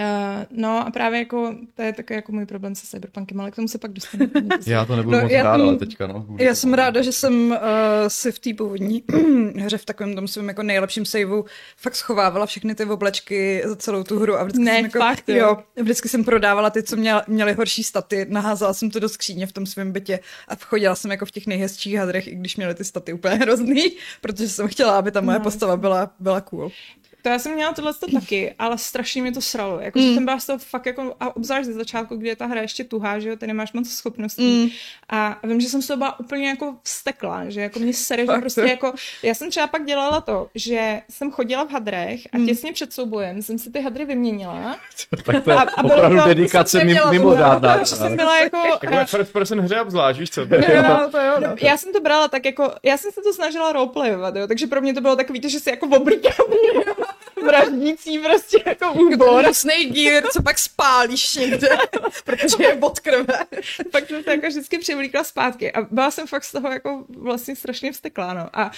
no 0.52 0.88
a 0.88 0.92
právě 0.92 1.20
jako, 1.20 1.56
to 1.76 1.82
je 1.82 1.94
takový 1.94 2.16
jako 2.16 2.32
můj 2.32 2.46
problém 2.46 2.76
se 2.76 2.88
cyberpunkem, 2.88 3.42
ale 3.42 3.52
k 3.52 3.56
tomu 3.56 3.68
se 3.68 3.78
pak 3.78 3.92
dostanu. 3.94 4.30
já 4.68 4.86
to 4.86 4.96
nebudu 4.96 5.18
no, 5.18 5.24
moc 5.24 5.32
já, 5.32 5.44
rád, 5.44 5.62
ale 5.62 5.76
teďka 5.76 6.08
no. 6.08 6.26
Já 6.40 6.56
jsem 6.56 6.74
ráda, 6.74 7.02
že 7.02 7.12
jsem 7.12 7.52
uh, 7.52 7.58
si 8.08 8.32
v 8.32 8.40
té 8.40 8.54
původní 8.54 9.04
hře 9.56 9.78
v 9.78 9.86
takovém 9.86 10.16
tom 10.16 10.28
svém 10.28 10.48
jako 10.48 10.64
nejlepším 10.64 11.06
saveu 11.06 11.46
fakt 11.78 11.96
schovávala 11.96 12.46
všechny 12.46 12.76
ty 12.76 12.86
oblečky 12.86 13.64
za 13.66 13.76
celou 13.76 14.04
tu 14.04 14.20
hru 14.20 14.40
a 14.40 14.44
vždycky 14.44 14.64
ne, 14.64 14.76
jsem 14.76 14.86
jako, 14.86 15.00
fakt, 15.00 15.30
jo. 15.30 15.36
jo. 15.38 15.58
vždycky 15.84 16.10
jsem 16.10 16.24
prodávala 16.24 16.70
ty, 16.70 16.84
co 16.84 16.96
měla, 16.96 17.24
měly 17.28 17.54
horší 17.54 17.84
staty, 17.84 18.26
naházela 18.30 18.74
jsem 18.74 18.92
to 18.92 19.00
do 19.00 19.10
skříně 19.10 19.48
v 19.48 19.52
tom 19.52 19.66
svém 19.66 19.92
bytě 19.92 20.20
a 20.48 20.56
chodila 20.56 20.96
jsem 20.96 21.12
jako 21.12 21.26
v 21.26 21.32
těch 21.32 21.48
nejhezčích 21.48 21.96
hadrech, 21.96 22.28
i 22.28 22.36
když 22.36 22.58
měly 22.58 22.76
ty 22.76 22.84
staty 22.84 23.14
úplně 23.14 23.36
hrozný, 23.36 23.92
protože 24.22 24.50
jsem 24.50 24.68
chtěla, 24.68 24.98
aby 24.98 25.12
ta 25.12 25.22
moje 25.22 25.38
no. 25.38 25.44
postava 25.44 25.78
byla, 25.78 26.12
byla 26.20 26.42
cool. 26.42 26.72
To 27.22 27.30
já 27.30 27.40
jsem 27.40 27.54
měla 27.54 27.74
tohle 27.74 27.94
taky, 28.14 28.56
ale 28.60 28.78
strašně 28.78 29.22
mě 29.22 29.32
to 29.32 29.42
sralo. 29.42 29.80
Jako, 29.80 30.00
mm. 30.00 30.14
jsem 30.14 30.26
byla 30.26 30.40
z 30.40 30.46
toho 30.46 30.60
fakt 30.60 30.86
jako, 30.86 31.16
a 31.20 31.36
obzvlášť 31.36 31.66
ze 31.66 31.74
začátku, 31.74 32.16
kdy 32.16 32.28
je 32.28 32.36
ta 32.36 32.46
hra 32.46 32.62
ještě 32.62 32.84
tuhá, 32.84 33.20
že 33.20 33.30
jo, 33.30 33.36
ty 33.36 33.48
nemáš 33.48 33.74
moc 33.74 33.90
schopností. 33.90 34.64
Mm. 34.64 34.70
A 35.10 35.40
vím, 35.44 35.62
že 35.62 35.70
jsem 35.70 35.82
z 35.82 35.88
toho 35.88 35.98
byla 35.98 36.20
úplně 36.20 36.48
jako 36.48 36.76
vstekla, 36.84 37.50
že 37.50 37.62
jako 37.62 37.80
mě 37.80 37.94
sere, 37.94 38.26
že 38.26 38.32
prostě 38.40 38.62
jako, 38.62 38.94
já 39.24 39.34
jsem 39.34 39.50
třeba 39.50 39.68
pak 39.68 39.86
dělala 39.86 40.22
to, 40.22 40.48
že 40.56 41.02
jsem 41.10 41.32
chodila 41.32 41.66
v 41.66 41.72
hadrech 41.72 42.22
a 42.34 42.38
mm. 42.38 42.48
těsně 42.48 42.74
před 42.74 42.94
soubojem 42.94 43.42
jsem 43.42 43.58
si 43.58 43.72
ty 43.72 43.82
hadry 43.82 44.06
vyměnila. 44.06 44.78
tak 45.26 45.44
to 45.44 45.52
je 45.52 45.58
a, 45.58 45.62
a 45.62 45.84
opravdu 45.84 46.18
to, 46.18 46.28
dedikace 46.28 46.84
mimo 46.84 47.36
dávna. 47.36 47.86
jsem 47.86 48.16
byla 48.16 48.38
jako... 48.38 48.58
Jako 48.84 49.06
first 49.06 49.34
person 49.34 49.60
hře 49.60 49.82
obzvlášť, 49.82 50.20
víš 50.20 50.30
co? 50.30 50.46
no, 50.90 51.10
to 51.12 51.18
jo, 51.18 51.40
no. 51.40 51.56
Já 51.62 51.78
jsem 51.78 51.94
to 51.94 52.02
brala 52.02 52.28
tak 52.28 52.46
jako, 52.46 52.72
já 52.84 52.98
jsem 52.98 53.12
se 53.12 53.22
to 53.22 53.34
snažila 53.34 53.72
roleplayovat, 53.72 54.36
jo, 54.36 54.48
takže 54.48 54.68
pro 54.68 54.82
mě 54.82 54.94
to 54.94 55.02
bylo 55.02 55.16
takový 55.16 55.40
že 55.50 55.60
si 55.60 55.70
jako 55.70 55.88
oblíkám 55.88 56.46
vraždící 57.46 58.20
prostě 58.20 58.64
jako 58.66 58.94
úbor. 58.94 59.44
Hnusný 59.44 59.86
dír, 59.86 60.24
co 60.34 60.42
pak 60.44 60.60
spálíš 60.60 61.36
někde, 61.36 61.70
protože 62.24 62.64
je 62.64 62.76
bod 62.76 63.00
krve. 63.00 63.46
pak 63.92 64.08
jsem 64.08 64.24
to 64.24 64.32
jako 64.32 64.48
vždycky 64.48 64.78
přivlíkla 64.78 65.24
zpátky 65.24 65.72
a 65.72 65.82
byla 65.92 66.12
jsem 66.12 66.28
fakt 66.28 66.44
z 66.44 66.52
toho 66.52 66.72
jako 66.72 67.06
vlastně 67.18 67.56
strašně 67.56 67.92
vsteklá, 67.92 68.34
no. 68.34 68.50
A 68.54 68.66
uh, 68.66 68.72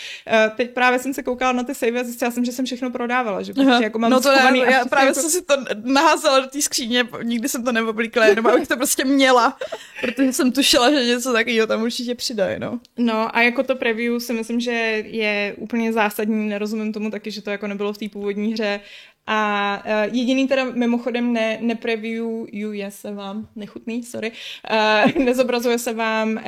teď 0.58 0.74
právě 0.74 1.00
jsem 1.00 1.13
se 1.13 1.24
koukala 1.24 1.52
na 1.52 1.63
ty 1.63 1.76
save 1.76 2.00
a 2.00 2.04
zjistila 2.04 2.32
jsem, 2.32 2.45
že 2.45 2.52
jsem 2.52 2.65
všechno 2.65 2.91
prodávala, 2.91 3.41
že 3.41 3.54
prostě 3.54 3.84
jako 3.84 4.00
mám 4.00 4.12
No 4.12 4.21
to 4.21 4.32
ne, 4.32 4.58
já 4.71 4.86
právě 4.86 5.08
jako... 5.08 5.19
jsem 5.21 5.30
si 5.30 5.41
to 5.41 5.54
naházela 5.84 6.39
do 6.39 6.47
té 6.47 6.62
skříně, 6.62 7.08
nikdy 7.24 7.50
jsem 7.50 7.63
to 7.63 7.71
neoblíkla, 7.71 8.26
jenom 8.26 8.47
abych 8.47 8.67
to 8.67 8.78
prostě 8.78 9.06
měla, 9.06 9.58
protože 10.02 10.34
jsem 10.34 10.52
tušila, 10.52 10.91
že 10.91 11.06
něco 11.06 11.34
takového 11.34 11.67
tam 11.67 11.84
určitě 11.84 12.15
přidají, 12.15 12.60
no. 12.60 12.80
No 12.97 13.36
a 13.36 13.41
jako 13.41 13.63
to 13.63 13.76
preview 13.76 14.19
si 14.19 14.34
myslím, 14.34 14.60
že 14.60 14.71
je 15.06 15.56
úplně 15.58 15.93
zásadní, 15.93 16.50
nerozumím 16.50 16.93
tomu 16.93 17.12
taky, 17.12 17.32
že 17.32 17.41
to 17.41 17.50
jako 17.50 17.67
nebylo 17.67 17.93
v 17.93 17.97
té 17.97 18.10
původní 18.10 18.50
hře 18.51 18.79
a 19.27 19.83
uh, 19.85 20.15
jediný 20.15 20.47
teda 20.47 20.63
mimochodem 20.63 21.33
ne, 21.33 21.57
nepreviewuje 21.61 22.91
se 22.91 23.13
vám, 23.13 23.47
nechutný, 23.55 24.03
sorry, 24.03 24.31
uh, 24.31 25.23
nezobrazuje 25.25 25.79
se 25.79 25.93
vám 25.93 26.29
uh, 26.29 26.41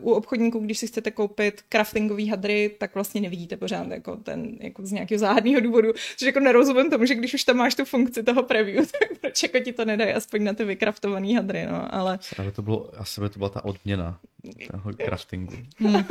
u 0.00 0.12
obchodníků, 0.12 0.58
když 0.58 0.78
si 0.78 0.86
chcete 0.86 1.10
koupit 1.10 1.62
craftingové 1.68 2.30
hadry, 2.30 2.76
tak 2.78 2.94
vlastně 2.94 3.20
nevidíte 3.20 3.56
pořád 3.56 3.90
jako 3.90 4.16
ten, 4.16 4.56
jako 4.60 4.86
z 4.86 4.92
nějakého 4.92 5.18
záhadného 5.18 5.60
důvodu, 5.60 5.92
což 6.16 6.26
jako 6.26 6.40
nerozumím 6.40 6.90
tomu, 6.90 7.06
že 7.06 7.14
když 7.14 7.34
už 7.34 7.44
tam 7.44 7.56
máš 7.56 7.74
tu 7.74 7.84
funkci 7.84 8.22
toho 8.22 8.42
preview, 8.42 8.86
tak 9.00 9.18
proč 9.20 9.42
jako 9.42 9.60
ti 9.60 9.72
to 9.72 9.84
nedají 9.84 10.12
aspoň 10.12 10.44
na 10.44 10.52
ty 10.52 10.64
vykraftované 10.64 11.34
hadry, 11.34 11.66
no, 11.66 11.94
ale... 11.94 12.18
Ale 12.38 12.50
to 12.50 12.62
bylo, 12.62 13.00
asi 13.00 13.20
by 13.20 13.28
to 13.28 13.38
byla 13.38 13.50
ta 13.50 13.64
odměna 13.64 14.18
toho 14.70 14.92
craftingu. 14.92 15.56
Hmm. 15.78 16.04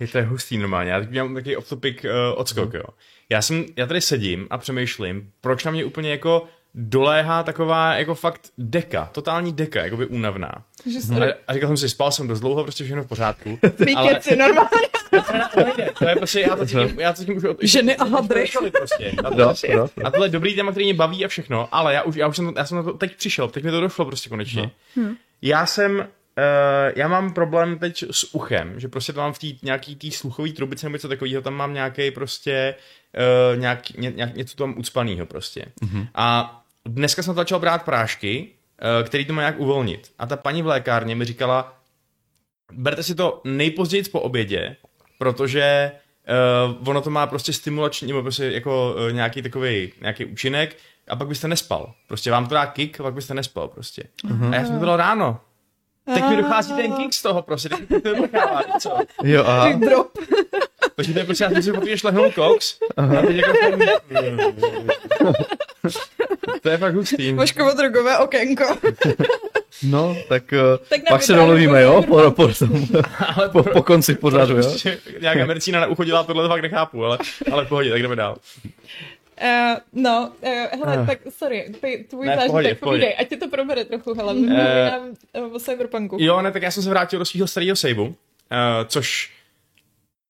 Je 0.00 0.08
to 0.08 0.18
je 0.18 0.24
hustý 0.24 0.58
normálně. 0.58 0.90
Já 0.90 1.00
teď 1.00 1.10
mám 1.10 1.34
takový 1.34 1.56
off-topic 1.56 2.04
uh, 2.04 2.40
odskok, 2.40 2.74
jo. 2.74 2.84
Já 3.28 3.42
jsem, 3.42 3.64
já 3.76 3.86
tady 3.86 4.00
sedím 4.00 4.46
a 4.50 4.58
přemýšlím, 4.58 5.30
proč 5.40 5.64
na 5.64 5.70
mě 5.70 5.84
úplně 5.84 6.10
jako 6.10 6.48
doléhá 6.74 7.42
taková 7.42 7.94
jako 7.94 8.14
fakt 8.14 8.40
deka, 8.58 9.10
totální 9.12 9.52
deka, 9.52 9.84
jakoby 9.84 10.06
únavná. 10.06 10.52
A, 11.20 11.24
a 11.46 11.54
říkal 11.54 11.68
jsem 11.68 11.76
si, 11.76 11.88
spal 11.88 12.12
jsem 12.12 12.28
dost 12.28 12.40
dlouho, 12.40 12.62
prostě 12.62 12.84
všechno 12.84 13.02
v 13.02 13.06
pořádku. 13.06 13.58
ale... 13.96 14.22
si 14.22 14.36
normálně. 14.36 14.88
to 15.98 16.08
je 16.08 16.16
prostě, 16.16 16.40
já 16.40 16.56
to 16.56 16.66
tím, 16.66 17.00
já 17.00 17.12
to 17.12 17.24
tím 17.24 17.36
už... 17.36 17.44
Od... 17.44 17.56
Ženy 17.62 17.96
a 17.96 18.04
hadry. 18.08 18.50
Prostě. 18.78 19.12
A, 19.24 19.30
to, 19.30 19.48
a 20.04 20.10
tohle 20.10 20.26
je 20.26 20.30
dobrý 20.30 20.54
téma, 20.54 20.70
který 20.70 20.86
mě 20.86 20.94
baví 20.94 21.24
a 21.24 21.28
všechno, 21.28 21.68
ale 21.72 21.94
já 21.94 22.02
už, 22.02 22.16
já 22.16 22.28
už 22.28 22.36
jsem, 22.36 22.52
já 22.56 22.64
jsem 22.64 22.76
na 22.76 22.82
to 22.82 22.92
teď 22.92 23.16
přišel, 23.16 23.48
teď 23.48 23.64
mi 23.64 23.70
to 23.70 23.80
došlo 23.80 24.04
prostě 24.04 24.28
konečně. 24.28 24.70
Hmm. 24.96 25.14
Já 25.42 25.66
jsem 25.66 26.08
já 26.96 27.08
mám 27.08 27.32
problém 27.32 27.78
teď 27.78 28.04
s 28.10 28.34
uchem, 28.34 28.80
že 28.80 28.88
prostě 28.88 29.12
to 29.12 29.20
mám 29.20 29.32
v 29.32 29.38
té 29.38 29.46
nějaký 29.62 29.96
tý 29.96 30.10
sluchový 30.10 30.52
trubice 30.52 30.86
nebo 30.86 30.96
něco 30.96 31.08
takového, 31.08 31.42
tam 31.42 31.54
mám 31.54 31.74
nějaký 31.74 32.10
prostě 32.10 32.74
uh, 33.52 33.60
nějak, 33.60 33.90
ně, 33.90 34.10
nějak, 34.10 34.34
něco 34.34 34.56
tam 34.56 34.74
ucpanýho 34.78 35.26
prostě. 35.26 35.64
Mm-hmm. 35.82 36.08
A 36.14 36.60
dneska 36.84 37.22
jsem 37.22 37.34
začal 37.34 37.58
brát 37.58 37.82
prášky, 37.82 38.48
uh, 39.00 39.06
který 39.06 39.24
to 39.24 39.32
má 39.32 39.42
nějak 39.42 39.58
uvolnit. 39.60 40.10
A 40.18 40.26
ta 40.26 40.36
paní 40.36 40.62
v 40.62 40.66
lékárně 40.66 41.14
mi 41.14 41.24
říkala, 41.24 41.78
berte 42.72 43.02
si 43.02 43.14
to 43.14 43.40
nejpozději 43.44 44.02
po 44.02 44.20
obědě, 44.20 44.76
protože 45.18 45.92
uh, 46.78 46.88
ono 46.88 47.00
to 47.00 47.10
má 47.10 47.26
prostě 47.26 47.52
stimulační, 47.52 48.08
nebo 48.08 48.22
prostě 48.22 48.44
jako 48.44 48.94
uh, 48.94 49.12
nějaký 49.12 49.42
takový 49.42 49.92
nějaký 50.00 50.24
účinek 50.24 50.76
a 51.08 51.16
pak 51.16 51.28
byste 51.28 51.48
nespal. 51.48 51.94
Prostě 52.08 52.30
vám 52.30 52.46
to 52.46 52.54
dá 52.54 52.66
kick 52.66 53.00
a 53.00 53.02
pak 53.02 53.14
byste 53.14 53.34
nespal 53.34 53.68
prostě. 53.68 54.02
Uh-huh. 54.24 54.50
A 54.50 54.54
já 54.54 54.64
jsem 54.64 54.74
to 54.74 54.78
bylo 54.78 54.96
ráno. 54.96 55.40
Teď 56.14 56.24
mi 56.28 56.36
dochází 56.36 56.74
ten 56.74 56.92
kick 56.92 57.14
z 57.14 57.22
toho, 57.22 57.42
prostě, 57.42 57.68
teď 57.68 58.02
to 58.02 58.14
vyprchává, 58.14 58.62
co? 58.80 58.90
Jo, 59.22 59.44
aha. 59.46 59.72
Drop. 59.72 60.18
Takže 60.96 61.12
to 61.12 61.18
je 61.18 61.24
prostě, 61.24 61.48
já 61.54 61.62
si 61.62 61.72
popiješ 61.72 62.02
lehnout 62.02 62.34
koks, 62.34 62.78
a 62.96 63.06
teď 63.26 63.36
jako 63.36 63.52
To 66.62 66.68
je 66.70 66.78
fakt 66.78 66.94
hustý. 66.94 67.32
Vaškovo 67.32 67.74
drogové 67.74 68.18
okénko. 68.18 68.64
No, 69.82 70.16
tak, 70.28 70.42
tak 70.88 71.00
pak 71.08 71.22
se 71.22 71.32
domluvíme, 71.32 71.82
jo? 71.82 72.02
Po, 72.02 72.30
po, 72.30 72.48
ale 73.36 73.48
po, 73.48 73.62
po 73.62 73.82
konci 73.82 74.14
pořadu, 74.14 74.56
jo? 74.56 74.62
Prostě 74.68 74.98
nějaká 75.20 75.46
medicína 75.46 75.80
na 75.80 75.86
ucho 75.86 76.04
dělá 76.04 76.24
tohle, 76.24 76.42
to 76.42 76.48
fakt 76.48 76.62
nechápu, 76.62 77.04
ale, 77.04 77.18
ale 77.52 77.64
v 77.64 77.68
pohodě, 77.68 77.90
tak 77.90 78.02
jdeme 78.02 78.16
dál. 78.16 78.36
Uh, 79.42 79.78
no, 80.02 80.32
uh, 80.42 80.48
hele, 80.80 80.98
Ah. 81.02 81.06
tak 81.06 81.18
sorry, 81.30 81.72
ty, 81.80 82.06
tvůj 82.10 82.26
Ne, 82.26 82.36
pohodě, 82.36 82.52
zážitek, 82.52 82.76
v 82.76 82.80
pohodě. 82.80 82.98
povídej, 83.00 83.16
ať 83.20 83.28
ti 83.28 83.36
to 83.36 83.48
probere 83.48 83.84
trochu, 83.84 84.14
hele, 84.14 84.34
uh, 84.34 85.54
o 85.54 85.58
Cyberpunku. 85.58 86.16
Jo, 86.20 86.42
ne, 86.42 86.52
tak 86.52 86.62
já 86.62 86.70
jsem 86.70 86.82
se 86.82 86.90
vrátil 86.90 87.18
do 87.18 87.24
svého 87.24 87.46
starého 87.46 87.76
saveu, 87.76 88.04
uh, 88.04 88.14
což 88.86 89.32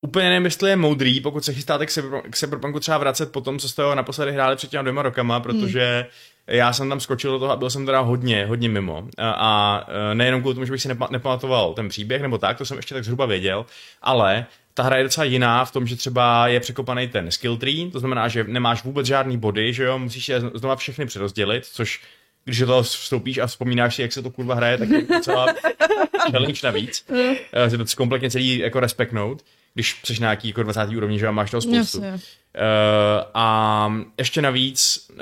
úplně 0.01 0.29
nevím, 0.29 0.45
jestli 0.45 0.71
je 0.71 0.77
moudrý, 0.77 1.21
pokud 1.21 1.45
se 1.45 1.53
chystáte 1.53 1.87
k, 1.87 1.91
cyber, 1.91 2.21
k 2.31 2.37
Cyberpunku 2.37 2.81
třeba 2.81 2.99
vracet 2.99 3.33
po 3.33 3.41
tom, 3.41 3.59
co 3.59 3.69
jste 3.69 3.83
ho 3.83 3.95
naposledy 3.95 4.33
hráli 4.33 4.57
před 4.57 4.71
těma 4.71 4.83
dvěma 4.83 5.03
rokama, 5.03 5.41
protože 5.41 6.07
já 6.47 6.73
jsem 6.73 6.89
tam 6.89 7.01
skočil 7.01 7.31
do 7.33 7.39
toho 7.39 7.53
a 7.53 7.57
byl 7.57 7.71
jsem 7.71 7.87
teda 7.87 8.01
hodně, 8.01 8.47
hodně 8.47 8.69
mimo. 8.69 9.09
A, 9.19 9.31
a 9.31 9.85
nejenom 10.15 10.41
kvůli 10.41 10.55
tomu, 10.55 10.67
že 10.67 10.73
bych 10.73 10.83
si 10.83 10.89
nepa- 10.89 11.11
nepamatoval 11.11 11.75
ten 11.75 11.89
příběh 11.89 12.23
nebo 12.23 12.39
tak, 12.39 12.59
to 12.59 12.65
jsem 12.65 12.77
ještě 12.77 12.95
tak 12.95 13.05
zhruba 13.05 13.27
věděl, 13.27 13.67
ale 14.03 14.47
ta 14.79 14.85
hra 14.85 14.97
je 14.97 15.03
docela 15.03 15.25
jiná 15.25 15.65
v 15.65 15.73
tom, 15.73 15.87
že 15.87 15.97
třeba 15.97 16.49
je 16.49 16.61
překopaný 16.61 17.09
ten 17.09 17.31
skill 17.31 17.57
tree, 17.57 17.91
to 17.91 17.99
znamená, 17.99 18.29
že 18.29 18.45
nemáš 18.45 18.85
vůbec 18.85 19.07
žádný 19.07 19.39
body, 19.39 19.73
že 19.73 19.85
jo, 19.85 19.99
musíš 19.99 20.29
je 20.29 20.41
znova 20.41 20.77
všechny 20.77 21.07
přerozdělit, 21.07 21.67
což 21.67 22.01
když 22.45 22.59
do 22.59 22.67
toho 22.67 22.83
vstoupíš 22.83 23.39
a 23.39 23.47
vzpomínáš 23.47 23.95
si, 23.95 24.03
jak 24.03 24.13
se 24.13 24.23
to 24.23 24.31
kurva 24.31 24.55
hraje, 24.55 24.79
tak 24.79 24.89
je 24.89 25.03
docela 25.03 25.47
challenge 26.31 26.61
navíc. 26.65 27.07
Eh, 27.53 27.71
že 27.71 27.79
to 27.79 27.85
kompletně 27.97 28.31
celý 28.31 28.59
jako 28.59 28.81
respektnout, 28.81 29.45
když 29.75 30.19
na 30.21 30.25
nějaký 30.25 30.49
jako 30.49 30.63
20. 30.63 30.89
úrovni, 30.97 31.19
že 31.19 31.27
jo, 31.27 31.33
máš 31.33 31.51
toho 31.51 31.61
spoustu. 31.61 32.03
Jasně. 32.03 32.11
Uh, 32.11 33.25
a 33.35 33.93
ještě 34.19 34.43
navíc 34.43 35.09
uh, 35.11 35.17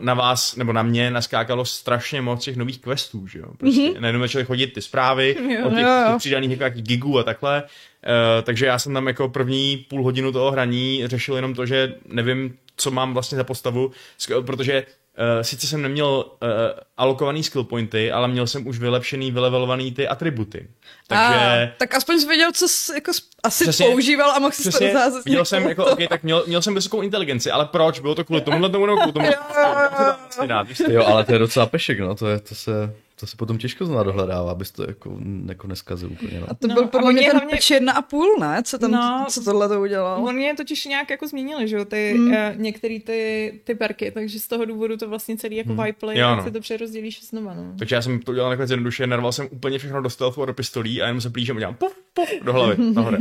na 0.00 0.14
vás, 0.14 0.56
nebo 0.56 0.72
na 0.72 0.82
mě 0.82 1.10
naskákalo 1.10 1.64
strašně 1.64 2.22
moc 2.22 2.44
těch 2.44 2.56
nových 2.56 2.78
questů, 2.78 3.26
že 3.26 3.38
jo. 3.38 3.46
Prostě 3.58 3.80
mm-hmm. 3.80 4.00
najednou 4.00 4.20
začaly 4.20 4.44
chodit 4.44 4.66
ty 4.66 4.82
zprávy 4.82 5.36
Jo. 5.38 5.66
o 5.66 5.70
těch, 5.70 5.78
Jo, 5.78 5.88
jo. 5.88 6.08
těch 6.08 6.16
přidaných 6.18 6.50
jako 6.50 6.64
jaký 6.64 6.82
gigů 6.82 7.18
a 7.18 7.22
takhle. 7.22 7.62
Uh, 8.06 8.42
takže 8.42 8.66
já 8.66 8.78
jsem 8.78 8.94
tam 8.94 9.06
jako 9.06 9.28
první 9.28 9.76
půl 9.76 10.04
hodinu 10.04 10.32
toho 10.32 10.50
hraní 10.50 11.02
řešil 11.06 11.36
jenom 11.36 11.54
to, 11.54 11.66
že 11.66 11.94
nevím, 12.06 12.58
co 12.76 12.90
mám 12.90 13.12
vlastně 13.12 13.36
za 13.36 13.44
postavu, 13.44 13.92
protože 14.46 14.84
Uh, 15.36 15.42
sice 15.42 15.66
jsem 15.66 15.82
neměl 15.82 16.24
uh, 16.42 16.48
alokovaný 16.96 17.42
skill 17.42 17.64
pointy, 17.64 18.12
ale 18.12 18.28
měl 18.28 18.46
jsem 18.46 18.66
už 18.66 18.78
vylepšený, 18.78 19.30
vylevelovaný 19.30 19.92
ty 19.92 20.08
atributy. 20.08 20.68
Takže... 21.06 21.34
A, 21.34 21.68
tak 21.78 21.94
aspoň 21.94 22.20
jsi 22.20 22.26
věděl, 22.26 22.52
co 22.52 22.68
jsi 22.68 22.94
jako 22.94 23.12
asi 23.42 23.64
Přesně. 23.64 23.86
používal 23.86 24.30
a 24.30 24.38
mohl 24.38 24.52
si 24.52 24.62
to 24.62 24.68
Přesně, 24.68 24.92
zázet 24.92 25.24
viděl 25.24 25.44
jsem, 25.44 25.68
jako, 25.68 25.84
okay, 25.84 26.08
tak 26.08 26.22
měl, 26.22 26.44
měl 26.46 26.62
jsem 26.62 26.74
vysokou 26.74 27.02
inteligenci, 27.02 27.50
ale 27.50 27.66
proč? 27.66 28.00
Bylo 28.00 28.14
to 28.14 28.24
kvůli 28.24 28.40
tomuhle 28.40 28.70
tomu 28.70 28.86
nebo 28.86 28.98
kvůli 28.98 29.12
tomu? 29.12 29.26
Jo, 30.88 31.04
ale 31.04 31.24
to 31.24 31.32
je 31.32 31.38
docela 31.38 31.66
pešek, 31.66 32.00
no, 32.00 32.14
to, 32.14 32.28
je, 32.28 32.40
to, 32.40 32.54
se, 32.54 32.94
to 33.22 33.26
se 33.26 33.36
potom 33.36 33.58
těžko 33.58 33.86
zná 33.86 34.02
dohledává, 34.02 34.50
abys 34.50 34.70
to 34.70 34.82
jako, 34.82 35.18
jako 35.48 35.66
neskazil 35.66 36.10
úplně, 36.12 36.40
no. 36.40 36.46
A 36.50 36.54
to 36.54 36.66
No, 36.68 36.74
byl 36.74 36.86
podle 36.86 37.12
mě 37.12 37.22
ten 37.22 37.36
hlavně- 37.36 37.58
jedna 37.70 37.92
a 37.92 38.02
půl, 38.02 38.26
ne? 38.40 38.62
Co, 38.64 38.78
tam, 38.78 38.90
No. 38.90 39.26
co 39.28 39.44
tohle 39.44 39.68
to 39.68 39.80
udělal? 39.80 40.24
Oni 40.24 40.44
je 40.44 40.54
totiž 40.54 40.84
nějak 40.84 41.10
jako 41.10 41.28
změnili, 41.28 41.68
že 41.68 41.76
jo, 41.76 41.84
ty, 41.84 42.12
Hmm. 42.16 42.24
mm. 42.24 42.32
uh, 42.32 42.38
některé 42.56 42.98
ty, 43.00 43.52
ty 43.64 43.74
perky, 43.74 44.10
takže 44.10 44.40
z 44.40 44.48
toho 44.48 44.64
důvodu 44.64 44.96
to 44.96 45.08
vlastně 45.08 45.36
celý 45.36 45.56
jako 45.56 45.72
mm. 45.72 45.82
vyplay, 45.84 46.18
jo, 46.18 46.36
no. 46.36 46.44
si 46.44 46.50
to 46.50 46.60
přerozdělíš 46.60 47.24
znova, 47.28 47.54
no. 47.54 47.72
Takže 47.78 47.94
já 47.94 48.02
jsem 48.02 48.20
to 48.20 48.32
udělal 48.32 48.50
nakonec 48.50 48.70
jednoduše, 48.70 49.06
narval 49.06 49.32
jsem 49.32 49.48
úplně 49.50 49.78
všechno 49.78 50.02
do 50.02 50.10
stealthu 50.10 50.42
a 50.42 50.46
do 50.46 50.54
pistolí 50.54 51.02
a 51.02 51.06
jenom 51.06 51.20
se 51.20 51.30
plížem 51.30 51.56
a 51.56 51.60
dělám 51.60 51.74
puf, 51.74 51.92
puf, 52.14 52.28
do 52.42 52.52
hlavy, 52.52 52.76
nahoře. 52.94 53.18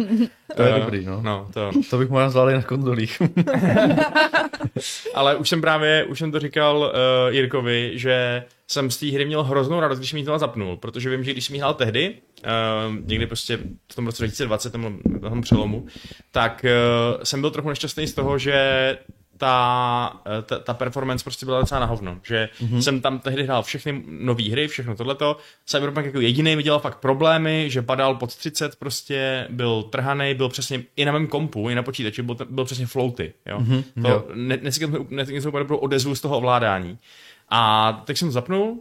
To 0.55 0.61
je 0.61 0.73
Eh, 0.75 0.79
dobrý, 0.79 1.05
no. 1.05 1.21
No, 1.21 1.47
to. 1.53 1.71
To 1.89 1.97
bych 1.97 2.09
možná 2.09 2.29
zvládl 2.29 2.49
i 2.51 2.53
na 2.53 2.61
konzolích. 2.63 3.21
Ale 5.15 5.35
už 5.35 5.49
jsem 5.49 5.61
právě, 5.61 6.03
už 6.03 6.19
jsem 6.19 6.31
to 6.31 6.39
říkal 6.39 6.77
uh, 6.79 7.33
Jirkovi, 7.35 7.91
že 7.95 8.43
jsem 8.71 8.91
z 8.91 8.97
té 8.97 9.12
hry 9.12 9.25
měl 9.25 9.43
hroznou 9.43 9.79
radost, 9.79 9.99
když 9.99 10.13
ji 10.13 10.23
znova 10.23 10.39
zapnul, 10.39 10.77
protože 10.77 11.10
vím, 11.10 11.23
že 11.23 11.31
když 11.31 11.45
jsem 11.45 11.55
ji 11.55 11.60
hrál 11.60 11.73
tehdy, 11.73 12.15
uh, 12.45 12.95
někdy 13.05 13.27
prostě 13.27 13.60
v 13.91 13.95
tom 13.95 14.05
roce 14.05 14.23
2020, 14.23 14.69
tam, 14.69 14.99
tom 15.21 15.41
přelomu, 15.41 15.86
tak 16.31 16.65
uh, 17.15 17.23
jsem 17.23 17.41
byl 17.41 17.51
trochu 17.51 17.69
nešťastný 17.69 18.07
z 18.07 18.13
toho, 18.13 18.38
že 18.38 18.97
ta, 19.41 20.21
eh, 20.25 20.41
ta, 20.41 20.60
ta 20.60 20.73
performance 20.73 21.23
prostě 21.23 21.45
byla 21.45 21.60
docela 21.60 21.79
na 21.79 21.86
hovno, 21.86 22.19
že 22.23 22.49
mm-hmm. 22.60 22.77
jsem 22.77 23.01
tam 23.01 23.19
tehdy 23.19 23.43
hrál 23.43 23.63
všechny 23.63 24.03
nové 24.07 24.49
hry, 24.49 24.67
všechno 24.67 24.95
tohleto, 24.95 25.38
Cyberpunk 25.65 26.05
jako 26.05 26.19
jediný 26.19 26.55
mi 26.55 26.63
dělal 26.63 26.79
fakt 26.79 26.99
problémy, 26.99 27.69
že 27.69 27.81
padal 27.81 28.15
pod 28.15 28.36
30 28.36 28.75
prostě, 28.75 29.47
byl 29.49 29.84
trhaný, 29.84 30.34
byl 30.34 30.49
přesně 30.49 30.84
i 30.95 31.05
na 31.05 31.12
mém 31.12 31.27
kompu, 31.27 31.69
i 31.69 31.75
na 31.75 31.84
počítači, 31.84 32.21
byl, 32.21 32.38
byl 32.49 32.65
přesně 32.65 32.86
floaty, 32.86 33.34
jo. 33.45 33.60
Mm-hmm, 33.60 33.84
to, 34.01 34.07
jo. 34.07 34.25
ne, 34.34 34.57
necítil 34.62 34.88
jsem, 35.41 35.47
úplně 35.47 35.63
dobrou 35.63 35.77
odezvu 35.77 36.15
z 36.15 36.21
toho 36.21 36.38
ovládání. 36.38 36.97
A 37.51 37.91
tak 38.05 38.17
jsem 38.17 38.27
to 38.27 38.31
zapnul, 38.31 38.79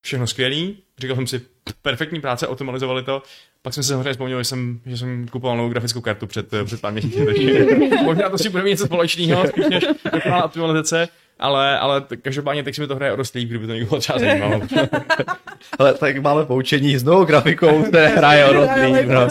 všechno 0.00 0.26
skvělý, 0.26 0.76
říkal 0.98 1.16
jsem 1.16 1.26
si, 1.26 1.40
perfektní 1.82 2.20
práce, 2.20 2.46
optimalizovali 2.46 3.02
to, 3.02 3.22
pak 3.62 3.74
jsem 3.74 3.82
si 3.82 3.88
samozřejmě 3.88 4.12
vzpomněl, 4.12 4.38
že 4.40 4.44
jsem, 4.44 4.80
že 4.86 4.96
jsem 4.96 5.28
kupoval 5.28 5.56
novou 5.56 5.68
grafickou 5.68 6.00
kartu 6.00 6.26
před, 6.26 6.46
před 6.64 6.80
pár 6.80 6.92
měsíci, 6.92 7.26
takže 7.26 7.66
možná 8.04 8.28
to 8.28 8.38
si 8.38 8.48
bude 8.48 8.62
mít 8.62 8.70
něco 8.70 8.86
společného, 8.86 9.46
spíš 9.46 9.64
než 9.70 9.84
dokonalá 10.12 10.44
optimalizace, 10.44 11.08
ale, 11.38 11.78
ale 11.78 12.02
každopádně 12.22 12.62
teď 12.62 12.74
si 12.74 12.80
mi 12.80 12.86
to 12.86 12.96
hraje 12.96 13.12
o 13.12 13.16
dost 13.16 13.34
líp, 13.34 13.48
kdyby 13.48 13.66
to 13.66 13.72
někoho 13.74 14.00
třeba 14.00 14.18
zajímalo. 14.18 14.60
Ale 15.78 15.94
tak 15.94 16.18
máme 16.18 16.44
poučení 16.46 16.98
s 16.98 17.04
novou 17.04 17.24
grafikou, 17.24 17.82
které 17.82 18.08
hraje 18.08 18.44
o 18.44 18.52
rozlík, 18.52 19.06
no. 19.06 19.28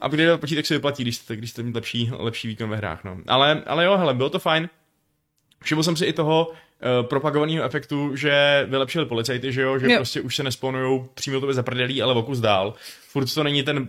A 0.00 0.08
kdy 0.08 0.26
počítač 0.36 0.66
se 0.66 0.74
vyplatí, 0.74 1.02
když, 1.02 1.16
jste- 1.16 1.36
když 1.36 1.50
jste 1.50 1.62
mít 1.62 1.74
lepší, 1.74 2.10
lepší 2.18 2.48
výkon 2.48 2.70
ve 2.70 2.76
hrách. 2.76 3.04
No. 3.04 3.16
Ale, 3.26 3.62
ale 3.66 3.84
jo, 3.84 3.96
hele, 3.96 4.14
bylo 4.14 4.30
to 4.30 4.38
fajn. 4.38 4.68
Všiml 5.64 5.82
jsem 5.82 5.96
si 5.96 6.04
i 6.04 6.12
toho 6.12 6.52
propagovaného 7.02 7.64
efektu, 7.64 8.16
že 8.16 8.66
vylepšili 8.68 9.06
policajty, 9.06 9.52
že 9.52 9.62
jo, 9.62 9.78
že 9.78 9.86
Jo. 9.86 9.92
jo. 9.92 9.98
prostě 9.98 10.20
už 10.20 10.36
se 10.36 10.42
nesponujou 10.42 11.08
přímo 11.14 11.40
tobě 11.40 11.54
za 11.54 11.62
prdelí, 11.62 12.02
ale 12.02 12.14
vokus 12.14 12.40
dál. 12.40 12.74
Furt 13.08 13.34
to 13.34 13.42
není 13.42 13.62
ten 13.62 13.88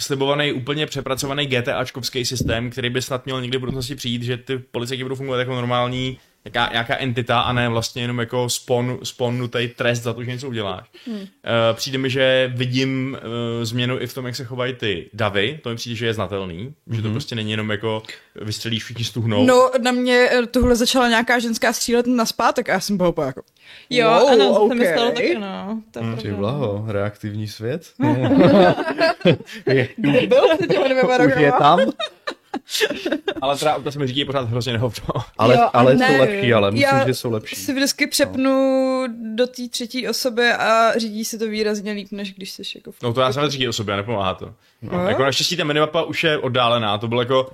slibovaný 0.00 0.52
úplně 0.52 0.86
přepracovaný 0.86 1.46
GTAčkovský 1.46 2.24
systém, 2.24 2.70
který 2.70 2.90
by 2.90 3.02
snad 3.02 3.24
měl 3.24 3.40
někdy 3.40 3.56
v 3.56 3.60
budoucnosti 3.60 3.94
přijít, 3.94 4.22
že 4.22 4.36
ty 4.36 4.58
policajti 4.58 5.02
budou 5.02 5.14
fungovat 5.14 5.38
jako 5.38 5.54
normální 5.54 6.18
nějaká, 6.54 6.72
nějaká 6.72 6.96
entita 6.96 7.40
a 7.40 7.52
ne 7.52 7.68
vlastně 7.68 8.02
jenom 8.02 8.18
jako 8.18 8.48
spon, 8.48 8.98
sponnutý 9.02 9.68
trest 9.68 10.02
za 10.02 10.12
to, 10.12 10.24
že 10.24 10.30
něco 10.30 10.48
uděláš. 10.48 10.86
Hmm. 11.06 11.16
Uh, 11.16 11.26
přijde 11.74 11.98
mi, 11.98 12.10
že 12.10 12.52
vidím 12.54 13.16
uh, 13.20 13.64
změnu 13.64 14.00
i 14.00 14.06
v 14.06 14.14
tom, 14.14 14.26
jak 14.26 14.36
se 14.36 14.44
chovají 14.44 14.74
ty 14.74 15.10
davy, 15.12 15.60
to 15.62 15.70
mi 15.70 15.76
přijde, 15.76 15.96
že 15.96 16.06
je 16.06 16.14
znatelný, 16.14 16.74
mm-hmm. 16.88 16.96
že 16.96 17.02
to 17.02 17.10
prostě 17.10 17.34
není 17.34 17.50
jenom 17.50 17.70
jako 17.70 18.02
vystřelíš, 18.42 18.84
všichni 18.84 19.04
stuhnou. 19.04 19.46
No, 19.46 19.70
na 19.82 19.92
mě 19.92 20.28
eh, 20.32 20.46
tohle 20.46 20.76
začala 20.76 21.08
nějaká 21.08 21.38
ženská 21.38 21.72
střílet 21.72 22.06
na 22.06 22.26
zpátek 22.26 22.68
a 22.68 22.72
já 22.72 22.80
jsem 22.80 23.00
úplně 23.00 23.26
jako... 23.26 23.42
Jo, 23.90 24.10
wow, 24.10 24.28
ano, 24.28 24.54
to 24.54 24.60
okay. 24.60 24.78
mi 24.78 24.86
stalo 24.86 25.10
taky, 25.10 25.38
no. 25.38 25.82
To 25.90 25.98
je 25.98 26.08
Mm. 26.08 26.16
Ty 26.16 26.32
blaho, 26.32 26.84
reaktivní 26.88 27.48
svět. 27.48 27.92
Byl 29.98 30.56
před 30.56 30.70
těmi 30.70 30.88
dvěma 30.88 31.24
Už 31.24 31.32
je 31.36 31.52
tam, 31.52 31.78
Ale 33.42 33.56
teda 33.58 33.76
auta 33.76 33.90
se 33.90 33.98
mi 33.98 34.06
říkají 34.06 34.24
pořád 34.24 34.48
hrozně 34.48 34.72
nehovno. 34.72 35.06
ale, 35.38 35.54
Jo, 35.54 35.70
ale 35.72 35.94
ne, 35.94 36.08
jsou 36.08 36.20
lepší, 36.20 36.52
ale 36.52 36.70
myslím, 36.70 36.88
já 36.98 37.06
že 37.06 37.14
jsou 37.14 37.30
lepší. 37.30 37.56
Si 37.56 37.72
vždycky 37.74 38.06
přepnu 38.06 39.04
do 39.34 39.46
té 39.46 39.68
třetí 39.70 40.08
osoby 40.08 40.50
a 40.50 40.98
řídí 40.98 41.24
si 41.24 41.38
to 41.38 41.46
výrazně 41.48 41.92
líp, 41.92 42.08
než 42.10 42.34
když 42.34 42.50
jsi 42.50 42.62
jako... 42.74 42.92
v- 42.92 43.02
No 43.02 43.12
to 43.12 43.20
já 43.20 43.32
jsem 43.32 43.48
říkal 43.50 43.68
o 43.68 43.72
sobě, 43.72 43.96
nepomáhá 43.96 44.34
to. 44.34 44.54
No. 44.82 45.00
Jo? 45.00 45.06
Jako 45.08 45.22
naštěstí 45.22 45.56
ta 45.56 45.64
minimapa 45.64 46.02
už 46.02 46.24
je 46.24 46.38
oddálená, 46.38 46.98
to 46.98 47.08
bylo 47.08 47.20
jako 47.22 47.50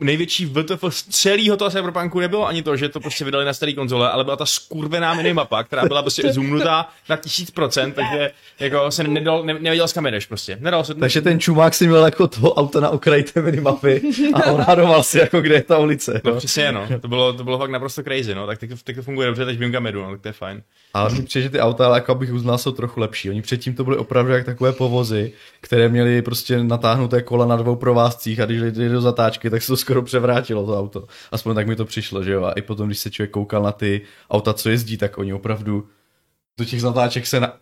největší 0.00 0.46
VTF 0.46 0.84
z 0.88 1.02
celého 1.02 1.56
toho 1.56 1.70
Cyberpunku 1.70 2.20
nebylo 2.20 2.46
ani 2.46 2.62
to, 2.62 2.76
že 2.76 2.88
to 2.88 3.00
prostě 3.00 3.24
vydali 3.24 3.44
na 3.44 3.52
staré 3.52 3.72
konzole, 3.72 4.10
ale 4.10 4.24
byla 4.24 4.36
ta 4.36 4.46
skurvená 4.46 5.14
minimapa, 5.14 5.62
která 5.64 5.84
byla 5.84 6.02
prostě 6.02 6.32
zoomnutá 6.32 6.88
na 7.08 7.16
tisíc 7.16 7.50
procent, 7.50 7.92
takže 7.94 8.30
jako 8.60 8.90
se 8.90 9.04
nedal, 9.04 9.42
ne, 9.44 9.54
nevěděl 9.54 9.88
s 9.88 9.92
kam 9.92 10.06
jedeš 10.06 10.26
prostě. 10.26 10.56
Nedal 10.60 10.84
se 10.84 10.94
Takže 10.94 11.22
ten 11.22 11.40
čumák 11.40 11.74
si 11.74 11.86
měl 11.86 12.04
jako 12.04 12.28
toho 12.28 12.54
auta 12.54 12.80
na 12.80 12.88
okraji 12.90 13.22
té 13.22 13.42
minimapy 13.42 14.02
a 14.34 14.50
odhadoval 14.52 15.02
si 15.02 15.18
jako, 15.18 15.40
kde 15.40 15.54
je 15.54 15.62
ta 15.62 15.78
ulice. 15.78 16.20
No 16.24 16.30
No. 16.30 16.36
přesně, 16.36 16.72
no. 16.72 16.86
To 17.00 17.08
bylo, 17.08 17.32
to 17.32 17.44
bylo 17.44 17.58
fakt 17.58 17.70
naprosto 17.70 18.02
crazy, 18.02 18.34
no. 18.34 18.46
Tak 18.46 18.58
teď, 18.58 18.70
to- 18.70 18.76
teď 18.84 18.96
to 18.96 19.02
funguje 19.02 19.26
dobře, 19.26 19.44
teď 19.44 19.58
vím 19.58 19.72
kam 19.72 19.86
jedu, 19.86 20.02
no, 20.02 20.10
tak 20.10 20.20
to 20.20 20.28
je 20.28 20.32
fajn. 20.32 20.62
Ale 20.94 21.10
mi 21.14 21.22
přijde, 21.22 21.42
že 21.42 21.50
ty 21.50 21.60
auta, 21.60 21.86
ale 21.86 21.96
jako 21.96 22.12
abych 22.12 22.32
uznal, 22.32 22.58
jsou 22.58 22.72
trochu 22.72 23.00
lepší. 23.00 23.30
Oni 23.30 23.42
předtím 23.42 23.74
to 23.74 23.84
byly 23.84 23.96
opravdu 23.96 24.32
jak 24.32 24.44
takové 24.46 24.72
povozy, 24.72 25.32
které 25.60 25.88
měly 25.88 26.22
prostě 26.22 26.64
natáhnuté 26.64 27.22
kola 27.22 27.46
na 27.46 27.56
dvou 27.56 27.76
provázcích 27.76 28.40
a 28.40 28.44
když 28.46 28.60
jeli 28.60 28.88
do 28.88 29.00
zatáčky, 29.00 29.50
tak 29.50 29.59
se 29.62 29.72
to 29.72 29.76
skoro 29.76 30.02
převrátilo 30.02 30.66
to 30.66 30.78
auto. 30.78 31.06
Aspoň 31.32 31.54
tak 31.54 31.66
mi 31.66 31.76
to 31.76 31.84
přišlo, 31.84 32.24
že 32.24 32.32
jo. 32.32 32.44
A 32.44 32.52
i 32.52 32.62
potom, 32.62 32.86
když 32.86 32.98
se 32.98 33.10
člověk 33.10 33.30
koukal 33.30 33.62
na 33.62 33.72
ty 33.72 34.00
auta, 34.30 34.54
co 34.54 34.70
jezdí, 34.70 34.96
tak 34.96 35.18
oni 35.18 35.32
opravdu 35.32 35.88
do 36.58 36.64
těch 36.64 36.80
zatáček 36.80 37.26
se 37.26 37.40
na... 37.40 37.56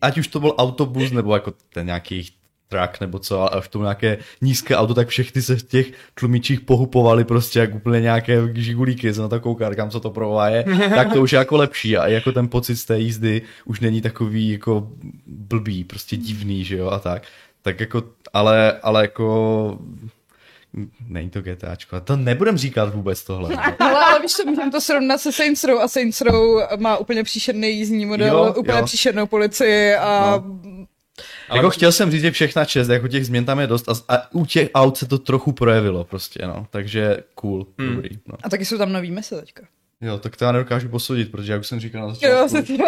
Ať 0.00 0.18
už 0.18 0.28
to 0.28 0.40
byl 0.40 0.54
autobus, 0.58 1.10
nebo 1.10 1.34
jako 1.34 1.52
ten 1.72 1.86
nějaký 1.86 2.26
truck 2.70 3.00
nebo 3.00 3.18
co, 3.18 3.40
ale 3.40 3.50
až 3.50 3.68
to 3.68 3.82
nějaké 3.82 4.18
nízké 4.42 4.76
auto, 4.76 4.94
tak 4.94 5.08
všechny 5.08 5.42
se 5.42 5.56
v 5.56 5.62
těch 5.62 5.92
tlumičích 6.14 6.60
pohupovali 6.60 7.24
prostě 7.24 7.58
jak 7.58 7.74
úplně 7.74 8.00
nějaké 8.00 8.40
žigulíky, 8.54 9.14
se 9.14 9.20
na 9.20 9.28
to 9.28 9.40
kouká, 9.40 9.74
kam 9.74 9.90
co 9.90 10.00
to 10.00 10.10
prováje, 10.10 10.64
tak 10.94 11.12
to 11.12 11.22
už 11.22 11.32
je 11.32 11.38
jako 11.38 11.56
lepší 11.56 11.96
a 11.96 12.08
jako 12.08 12.32
ten 12.32 12.48
pocit 12.48 12.76
z 12.76 12.84
té 12.84 12.98
jízdy 12.98 13.42
už 13.64 13.80
není 13.80 14.00
takový 14.00 14.50
jako 14.50 14.88
blbý, 15.26 15.84
prostě 15.84 16.16
divný, 16.16 16.64
že 16.64 16.76
jo, 16.76 16.88
a 16.90 16.98
tak. 16.98 17.22
Tak 17.62 17.80
jako, 17.80 18.02
ale, 18.32 18.72
ale 18.82 19.02
jako 19.02 19.78
Není 21.08 21.30
to 21.30 21.42
GTAčko. 21.42 21.96
A 21.96 22.00
to 22.00 22.16
nebudem 22.16 22.58
říkat 22.58 22.94
vůbec 22.94 23.24
tohle. 23.24 23.56
Ale, 23.56 23.76
ale 24.04 24.20
víš 24.20 24.32
co, 24.32 24.44
můžeme 24.44 24.70
to 24.70 24.80
srovnat 24.80 25.18
se 25.18 25.32
Saints 25.32 25.64
Row 25.64 25.80
a 25.80 25.88
Saints 25.88 26.20
Row 26.20 26.62
má 26.76 26.96
úplně 26.96 27.24
příšerný 27.24 27.68
jízdní 27.68 28.06
model, 28.06 28.36
Jo, 28.36 28.54
úplně 28.56 28.78
jo. 28.78 28.84
příšernou 28.84 29.26
policii 29.26 29.94
a 29.94 30.44
Ale 31.48 31.58
jako 31.58 31.70
chtěl 31.70 31.92
jsem 31.92 32.10
říct, 32.10 32.22
že 32.22 32.30
všechna 32.30 32.64
čest, 32.64 32.88
jako 32.88 33.08
těch 33.08 33.26
změn 33.26 33.44
tam 33.44 33.60
je 33.60 33.66
dost 33.66 33.88
a, 33.88 33.92
a 34.08 34.34
u 34.34 34.46
těch 34.46 34.68
aut 34.74 34.96
se 34.96 35.06
to 35.06 35.18
trochu 35.18 35.52
projevilo 35.52 36.04
prostě, 36.04 36.46
no. 36.46 36.66
Takže 36.70 37.16
cool, 37.34 37.66
hmm. 37.78 37.94
dobrý. 37.94 38.18
No. 38.26 38.34
A 38.42 38.48
taky 38.48 38.64
jsou 38.64 38.78
tam 38.78 38.92
nový 38.92 39.10
mise 39.10 39.40
teďka. 39.40 39.62
Jo, 40.00 40.18
tak 40.18 40.36
to 40.36 40.44
já 40.44 40.52
nedokážu 40.52 40.88
posoudit, 40.88 41.30
protože 41.30 41.52
jak 41.52 41.60
už 41.60 41.66
jsem 41.66 41.80
říkal 41.80 42.08
na 42.08 42.14
začátku, 42.14 42.78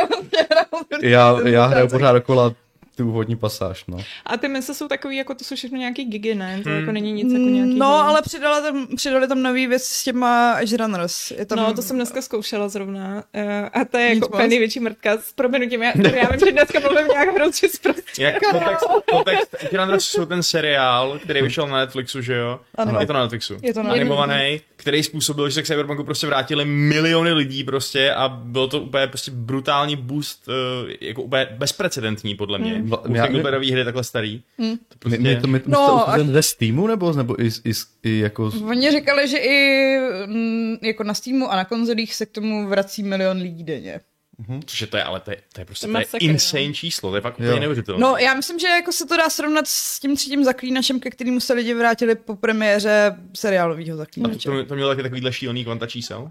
já, 1.03 1.49
já 1.49 1.66
hraju 1.66 1.88
pořád 1.88 2.12
dokola 2.12 2.55
ty 3.03 3.09
úvodní 3.09 3.37
pasáž, 3.37 3.85
no. 3.88 3.99
A 4.27 4.37
ty 4.37 4.49
mise 4.49 4.75
jsou 4.75 4.88
takový, 4.88 5.17
jako 5.17 5.35
to 5.35 5.45
jsou 5.45 5.57
všechno 5.57 5.79
nějaký 5.79 6.05
gigy, 6.05 6.35
ne? 6.35 6.61
To 6.62 6.69
hmm. 6.69 6.79
jako 6.79 6.93
není 6.93 7.12
nic 7.12 7.33
jako 7.33 7.45
nějaký... 7.45 7.79
No, 7.79 7.87
ale 7.87 8.23
přidali 8.23 8.62
tam, 8.62 8.87
přidali 8.97 9.29
tam 9.29 9.43
nový 9.43 9.67
věc 9.67 9.83
s 9.83 10.05
těma 10.05 10.57
Edge 10.61 10.77
Runners. 10.77 11.31
Je 11.31 11.47
tam... 11.47 11.59
No, 11.59 11.75
to 11.75 11.83
jsem 11.83 11.97
dneska 11.97 12.23
zkoušela 12.23 12.69
zrovna. 12.69 13.25
Uh, 13.35 13.43
a 13.73 13.85
to 13.85 13.99
je 13.99 14.09
nic 14.09 14.17
jako 14.17 14.29
úplně 14.29 14.49
největší 14.49 14.81
mrtka 14.81 15.19
s 15.19 15.33
proměnutím. 15.33 15.83
Já, 15.83 15.93
já 15.97 16.29
vím, 16.31 16.41
že 16.41 16.53
dneska 16.53 16.81
mluvím 16.81 17.09
nějak 17.09 17.35
hrozně 17.35 17.69
zprostě. 17.69 18.23
Jak 18.23 18.35
kontext, 18.51 18.87
kontext 19.11 19.57
Edge 19.59 19.79
Runners 19.79 20.05
jsou 20.05 20.27
ten 20.27 20.43
seriál, 20.43 21.19
který 21.19 21.43
vyšel 21.43 21.69
na 21.69 21.77
Netflixu, 21.77 22.21
že 22.21 22.35
jo? 22.35 22.61
Ano. 22.75 23.01
Je 23.01 23.07
to 23.07 23.12
na 23.12 23.21
Netflixu. 23.21 23.57
Je 23.62 23.75
to 23.75 23.83
na 23.83 23.93
Animovaný, 23.93 24.61
který 24.77 25.03
způsobil, 25.03 25.49
že 25.49 25.55
se 25.55 25.62
k 25.62 25.67
Cyberpunku 25.67 26.05
prostě 26.05 26.27
vrátili 26.27 26.65
miliony 26.65 27.33
lidí 27.33 27.65
prostě 27.65 28.15
a 28.15 28.29
bylo 28.29 28.69
to 28.69 28.81
úplně 28.81 29.07
prostě 29.07 29.31
brutální 29.31 29.97
boost, 29.97 30.49
uh, 30.49 30.55
jako 31.01 31.23
úplně 31.23 31.49
bezprecedentní 31.51 32.35
podle 32.35 32.59
mě. 32.59 32.75
Hmm. 32.75 32.91
Já, 33.12 33.28
nový 33.28 33.72
hry 33.72 33.85
takhle 33.85 34.05
starý. 34.05 34.42
Hmm. 34.59 34.76
To 34.76 34.98
prostě... 34.98 35.18
Mě, 35.18 35.31
mě 35.31 35.40
to, 35.40 35.46
mě, 35.46 35.61
no, 35.66 36.09
a... 36.09 36.16
ve 36.16 36.42
Steamu 36.42 36.87
nebo, 36.87 37.12
nebo 37.12 37.42
i, 37.42 37.46
i, 37.46 37.72
i 38.02 38.18
jako... 38.18 38.52
Oni 38.68 38.90
říkali, 38.90 39.28
že 39.28 39.38
i 39.38 39.98
mm, 40.26 40.76
jako 40.83 41.05
na 41.05 41.14
Steamu 41.14 41.50
a 41.52 41.57
na 41.57 41.64
konzolích 41.64 42.14
se 42.14 42.26
k 42.26 42.31
tomu 42.31 42.68
vrací 42.68 43.02
milion 43.02 43.37
lidí 43.37 43.64
denně. 43.64 44.00
Mm-hmm. 44.42 44.62
Což 44.66 44.81
je 44.81 44.87
to 44.87 44.96
je, 44.96 45.02
ale 45.02 45.20
to 45.20 45.31
je, 45.31 45.37
to 45.52 45.61
je 45.61 45.64
prostě 45.64 45.87
to 45.87 45.98
je 45.98 46.07
insane 46.20 46.66
no. 46.66 46.72
číslo, 46.72 47.11
to 47.11 47.16
je 47.16 47.20
fakt 47.20 47.38
úplně 47.38 47.61
neuvěřitelné. 47.61 48.00
No 48.00 48.16
já 48.16 48.35
myslím, 48.35 48.59
že 48.59 48.66
jako 48.66 48.92
se 48.92 49.07
to 49.07 49.16
dá 49.16 49.31
srovnat 49.31 49.66
s 49.68 50.00
tím 50.00 50.16
třetím 50.16 50.44
zaklínačem, 50.44 51.00
ke 51.00 51.11
kterému 51.11 51.40
se 51.40 51.52
lidi 51.52 51.74
vrátili 51.74 52.14
po 52.14 52.37
premiéře 52.37 53.16
seriálového 53.35 53.96
zaklínače. 53.96 54.50
To, 54.50 54.64
to 54.64 54.74
mělo 54.74 54.90
taky 54.90 55.02
takovýhle 55.02 55.33
šílený 55.33 55.64
kvanta 55.64 55.87
čísel? 55.87 56.28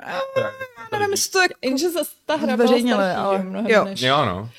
Já 0.92 1.00
nevím, 1.00 1.12
jestli 1.12 1.32
to 1.32 1.42
jak... 1.42 1.52
Jenže 1.62 1.90
zase 1.90 2.12
ta 2.26 2.36
hra 2.36 2.58
byla 2.58 2.96
ale... 3.16 3.46
Jo. 3.68 3.86
Než... 3.86 4.02
jo, 4.02 4.26
no. 4.26 4.50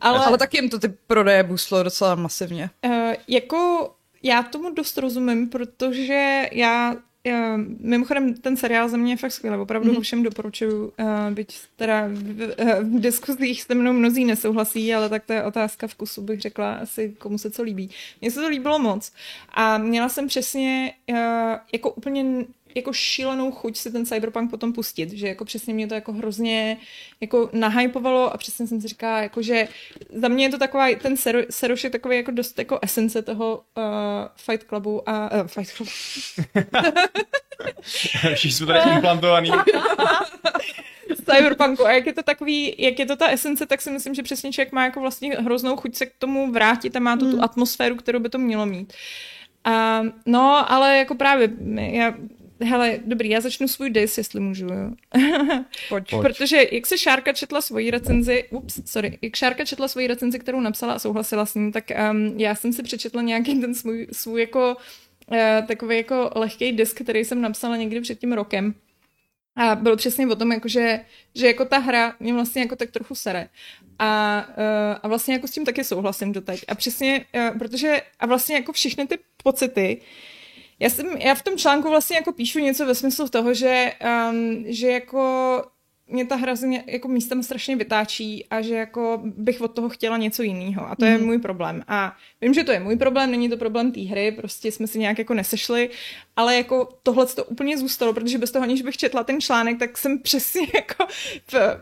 Ale... 0.00 0.18
ale 0.18 0.38
taky 0.38 0.56
jim 0.56 0.70
to 0.70 0.78
ty 0.78 0.88
prodeje 0.88 1.42
boostlo 1.42 1.82
docela 1.82 2.14
masivně. 2.14 2.70
Uh, 2.84 3.12
jako 3.28 3.90
já 4.22 4.42
tomu 4.42 4.74
dost 4.74 4.98
rozumím, 4.98 5.48
protože 5.48 6.48
já 6.52 6.96
já, 7.24 7.56
mimochodem, 7.80 8.34
ten 8.34 8.56
seriál 8.56 8.88
za 8.88 8.96
mě 8.96 9.12
je 9.12 9.16
fakt 9.16 9.32
skvělý, 9.32 9.56
opravdu 9.56 9.90
mm-hmm. 9.90 9.94
ho 9.94 10.00
všem 10.00 10.22
doporučuju, 10.22 10.84
uh, 10.84 11.30
byť 11.30 11.58
teda 11.76 12.08
v, 12.08 12.12
v, 12.12 12.96
v 12.96 13.00
diskuzích 13.00 13.62
se 13.62 13.74
mnou 13.74 13.92
mnozí 13.92 14.24
nesouhlasí, 14.24 14.94
ale 14.94 15.08
tak 15.08 15.24
to 15.24 15.32
je 15.32 15.44
otázka 15.44 15.86
vkusu, 15.86 16.22
bych 16.22 16.40
řekla 16.40 16.72
asi 16.74 17.14
komu 17.18 17.38
se 17.38 17.50
co 17.50 17.62
líbí. 17.62 17.90
Mně 18.20 18.30
se 18.30 18.40
to 18.40 18.48
líbilo 18.48 18.78
moc 18.78 19.12
a 19.48 19.78
měla 19.78 20.08
jsem 20.08 20.26
přesně 20.26 20.92
uh, 21.10 21.16
jako 21.72 21.90
úplně 21.90 22.44
jako 22.74 22.92
šílenou 22.92 23.50
chuť 23.50 23.76
si 23.76 23.92
ten 23.92 24.06
cyberpunk 24.06 24.50
potom 24.50 24.72
pustit, 24.72 25.12
že 25.12 25.28
jako 25.28 25.44
přesně 25.44 25.74
mě 25.74 25.86
to 25.86 25.94
jako 25.94 26.12
hrozně 26.12 26.76
jako 27.20 27.50
nahypovalo 27.52 28.34
a 28.34 28.36
přesně 28.36 28.66
jsem 28.66 28.80
si 28.80 28.88
říkala, 28.88 29.20
jako 29.20 29.42
že 29.42 29.68
za 30.12 30.28
mě 30.28 30.44
je 30.44 30.50
to 30.50 30.58
taková, 30.58 30.86
ten 31.02 31.16
Seroš 31.50 31.84
je 31.84 31.90
takový 31.90 32.16
jako 32.16 32.30
dost 32.30 32.58
jako 32.58 32.78
esence 32.82 33.22
toho 33.22 33.62
uh, 33.76 33.84
Fight 34.36 34.68
Clubu 34.68 35.08
a 35.08 35.32
uh, 35.32 35.46
Fight 35.46 35.70
Clubu. 35.70 35.90
Všichni 38.34 38.52
jsou 38.52 38.66
tady 38.66 38.90
implantovaný. 38.90 39.50
Cyberpunku. 41.30 41.86
A 41.86 41.92
jak 41.92 42.06
je 42.06 42.12
to 42.12 42.22
takový, 42.22 42.74
jak 42.78 42.98
je 42.98 43.06
to 43.06 43.16
ta 43.16 43.28
esence, 43.28 43.66
tak 43.66 43.80
si 43.80 43.90
myslím, 43.90 44.14
že 44.14 44.22
přesně 44.22 44.52
člověk 44.52 44.72
má 44.72 44.84
jako 44.84 45.00
vlastně 45.00 45.34
hroznou 45.34 45.76
chuť 45.76 45.94
se 45.94 46.06
k 46.06 46.12
tomu 46.18 46.52
vrátit 46.52 46.96
a 46.96 47.00
má 47.00 47.16
to 47.16 47.24
hmm. 47.24 47.34
tu 47.34 47.42
atmosféru, 47.42 47.96
kterou 47.96 48.18
by 48.18 48.28
to 48.28 48.38
mělo 48.38 48.66
mít. 48.66 48.92
A, 49.64 50.02
no, 50.26 50.72
ale 50.72 50.96
jako 50.96 51.14
právě, 51.14 51.50
já 51.76 52.14
Hele, 52.64 52.98
dobrý, 53.04 53.28
já 53.28 53.40
začnu 53.40 53.68
svůj 53.68 53.90
dis, 53.90 54.18
jestli 54.18 54.40
můžu, 54.40 54.66
jo. 54.66 54.90
Pojď. 55.88 56.10
Pojď. 56.10 56.22
Protože 56.22 56.66
jak 56.72 56.86
se 56.86 56.98
Šárka 56.98 57.32
četla 57.32 57.60
svoji 57.60 57.90
recenzi, 57.90 58.44
ups, 58.50 58.80
sorry, 58.84 59.18
jak 59.22 59.36
Šárka 59.36 59.64
četla 59.64 59.88
svoji 59.88 60.06
recenzi, 60.06 60.38
kterou 60.38 60.60
napsala 60.60 60.92
a 60.92 60.98
souhlasila 60.98 61.46
s 61.46 61.54
ním, 61.54 61.72
tak 61.72 61.84
um, 62.10 62.40
já 62.40 62.54
jsem 62.54 62.72
si 62.72 62.82
přečetla 62.82 63.22
nějaký 63.22 63.60
ten 63.60 63.74
svůj, 63.74 64.06
svůj 64.12 64.40
jako 64.40 64.76
uh, 65.30 65.66
takový 65.66 65.96
jako 65.96 66.30
lehký 66.34 66.72
disk, 66.72 67.02
který 67.02 67.24
jsem 67.24 67.40
napsala 67.40 67.76
někdy 67.76 68.00
před 68.00 68.18
tím 68.18 68.32
rokem. 68.32 68.74
A 69.56 69.74
bylo 69.74 69.96
přesně 69.96 70.26
o 70.26 70.36
tom, 70.36 70.52
jako 70.52 70.68
že, 70.68 71.00
že 71.34 71.46
jako 71.46 71.64
ta 71.64 71.78
hra 71.78 72.14
mě 72.20 72.34
vlastně 72.34 72.62
jako 72.62 72.76
tak 72.76 72.90
trochu 72.90 73.14
sere. 73.14 73.48
A, 73.98 74.44
uh, 74.48 74.98
a 75.02 75.08
vlastně 75.08 75.34
jako 75.34 75.46
s 75.46 75.50
tím 75.50 75.64
taky 75.64 75.84
souhlasím 75.84 76.32
doteď. 76.32 76.64
A 76.68 76.74
přesně, 76.74 77.24
uh, 77.34 77.58
protože, 77.58 78.02
a 78.18 78.26
vlastně 78.26 78.56
jako 78.56 78.72
všechny 78.72 79.06
ty 79.06 79.18
pocity, 79.42 80.00
uh, 80.00 80.06
já, 80.80 80.90
jsem, 80.90 81.06
já 81.06 81.34
v 81.34 81.42
tom 81.42 81.56
článku 81.56 81.88
vlastně 81.88 82.16
jako 82.16 82.32
píšu 82.32 82.58
něco 82.58 82.86
ve 82.86 82.94
smyslu 82.94 83.28
toho, 83.28 83.54
že, 83.54 83.92
um, 84.30 84.64
že 84.66 84.88
jako 84.88 85.64
mě 86.10 86.26
ta 86.26 86.36
hra 86.36 86.54
mě 86.64 86.84
jako 86.86 87.08
místem 87.08 87.42
strašně 87.42 87.76
vytáčí 87.76 88.46
a 88.50 88.62
že 88.62 88.74
jako 88.74 89.20
bych 89.24 89.60
od 89.60 89.68
toho 89.68 89.88
chtěla 89.88 90.16
něco 90.16 90.42
jiného. 90.42 90.90
A 90.90 90.96
to 90.96 91.04
mm. 91.04 91.10
je 91.10 91.18
mhm. 91.18 91.26
můj 91.26 91.38
problém. 91.38 91.82
A 91.88 92.16
vím, 92.40 92.54
že 92.54 92.64
to 92.64 92.72
je 92.72 92.80
můj 92.80 92.96
problém, 92.96 93.30
není 93.30 93.48
to 93.48 93.56
problém 93.56 93.92
té 93.92 94.00
hry, 94.00 94.32
prostě 94.32 94.72
jsme 94.72 94.86
si 94.86 94.98
nějak 94.98 95.18
jako 95.18 95.34
nesešli, 95.34 95.90
ale 96.36 96.56
jako 96.56 96.88
tohle 97.02 97.26
to 97.26 97.44
úplně 97.44 97.78
zůstalo, 97.78 98.12
protože 98.12 98.38
bez 98.38 98.50
toho, 98.50 98.62
aniž 98.62 98.82
bych 98.82 98.96
četla 98.96 99.24
ten 99.24 99.40
článek, 99.40 99.78
tak 99.78 99.98
jsem 99.98 100.18
přesně 100.18 100.66
jako, 100.74 101.06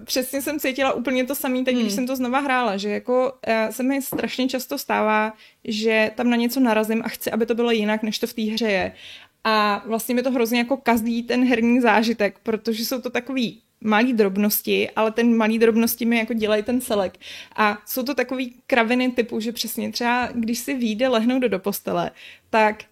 přesně 0.04 0.42
jsem 0.42 0.60
cítila 0.60 0.92
úplně 0.92 1.24
to 1.24 1.34
samé, 1.34 1.64
teď, 1.64 1.74
mm. 1.74 1.80
když 1.80 1.92
mhm. 1.92 1.96
jsem 1.96 2.06
to 2.06 2.16
znova 2.16 2.38
hrála, 2.38 2.76
že 2.76 2.90
jako 2.90 3.32
uh, 3.32 3.70
se 3.70 3.82
mi 3.82 4.02
strašně 4.02 4.48
často 4.48 4.78
stává, 4.78 5.32
že 5.64 6.10
tam 6.14 6.30
na 6.30 6.36
něco 6.36 6.60
narazím 6.60 7.02
a 7.04 7.08
chci, 7.08 7.30
aby 7.30 7.46
to 7.46 7.54
bylo 7.54 7.70
jinak, 7.70 8.02
než 8.02 8.18
to 8.18 8.26
v 8.26 8.32
té 8.32 8.42
hře 8.42 8.70
je. 8.70 8.92
A 9.48 9.82
vlastně 9.86 10.14
mi 10.14 10.22
to 10.22 10.30
hrozně 10.30 10.58
jako 10.58 10.76
kazí 10.76 11.22
ten 11.22 11.48
herní 11.48 11.80
zážitek, 11.80 12.38
protože 12.42 12.84
jsou 12.84 13.00
to 13.00 13.10
takový 13.10 13.62
malý 13.80 14.12
drobnosti, 14.12 14.90
ale 14.90 15.10
ten 15.10 15.36
malý 15.36 15.58
drobnosti 15.58 16.04
mi 16.04 16.18
jako 16.18 16.32
dělají 16.34 16.62
ten 16.62 16.80
celek. 16.80 17.18
A 17.56 17.78
jsou 17.86 18.02
to 18.02 18.14
takový 18.14 18.54
kraviny 18.66 19.10
typu, 19.10 19.40
že 19.40 19.52
přesně 19.52 19.92
třeba, 19.92 20.28
když 20.34 20.58
si 20.58 20.74
vyjde 20.74 21.08
lehnout 21.08 21.42
do, 21.42 21.48
do 21.48 21.58
postele, 21.58 22.10
tak 22.50 22.84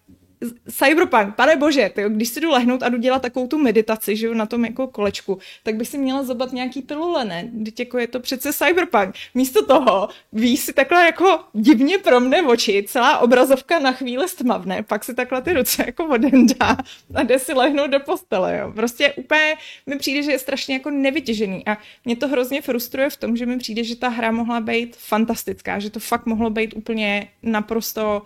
Cyberpunk, 0.71 1.35
pane 1.35 1.55
bože, 1.55 1.91
tyjo, 1.95 2.09
když 2.09 2.29
si 2.29 2.41
jdu 2.41 2.51
lehnout 2.51 2.83
a 2.83 2.89
jdu 2.89 2.97
dělat 2.97 3.21
takovou 3.21 3.47
tu 3.47 3.57
meditaci, 3.57 4.15
že 4.15 4.27
jo, 4.27 4.33
na 4.33 4.45
tom 4.45 4.65
jako 4.65 4.87
kolečku, 4.87 5.39
tak 5.63 5.75
bych 5.75 5.87
si 5.87 5.97
měla 5.97 6.23
zobat 6.23 6.53
nějaký 6.53 6.81
pilule, 6.81 7.25
ne? 7.25 7.51
Teď 7.65 7.79
jako 7.79 7.97
je 7.97 8.07
to 8.07 8.19
přece 8.19 8.53
Cyberpunk. 8.53 9.15
Místo 9.33 9.65
toho 9.65 10.09
ví 10.33 10.57
si 10.57 10.73
takhle 10.73 11.05
jako 11.05 11.39
divně 11.53 11.97
promne 11.97 12.41
oči, 12.41 12.85
celá 12.87 13.17
obrazovka 13.17 13.79
na 13.79 13.91
chvíli 13.91 14.27
stmavne, 14.27 14.83
pak 14.83 15.03
si 15.03 15.13
takhle 15.13 15.41
ty 15.41 15.53
ruce 15.53 15.83
jako 15.85 16.05
odendá 16.05 16.77
a 17.13 17.23
jde 17.23 17.39
si 17.39 17.53
lehnout 17.53 17.91
do 17.91 17.99
postele, 17.99 18.57
jo. 18.57 18.71
Prostě 18.75 19.13
úplně 19.13 19.55
mi 19.85 19.97
přijde, 19.97 20.23
že 20.23 20.31
je 20.31 20.39
strašně 20.39 20.75
jako 20.75 20.89
nevytěžený 20.89 21.67
a 21.67 21.77
mě 22.05 22.15
to 22.15 22.27
hrozně 22.27 22.61
frustruje 22.61 23.09
v 23.09 23.17
tom, 23.17 23.37
že 23.37 23.45
mi 23.45 23.57
přijde, 23.57 23.83
že 23.83 23.95
ta 23.95 24.09
hra 24.09 24.31
mohla 24.31 24.59
být 24.59 24.95
fantastická, 24.95 25.79
že 25.79 25.89
to 25.89 25.99
fakt 25.99 26.25
mohlo 26.25 26.49
být 26.49 26.73
úplně 26.75 27.29
naprosto 27.43 28.21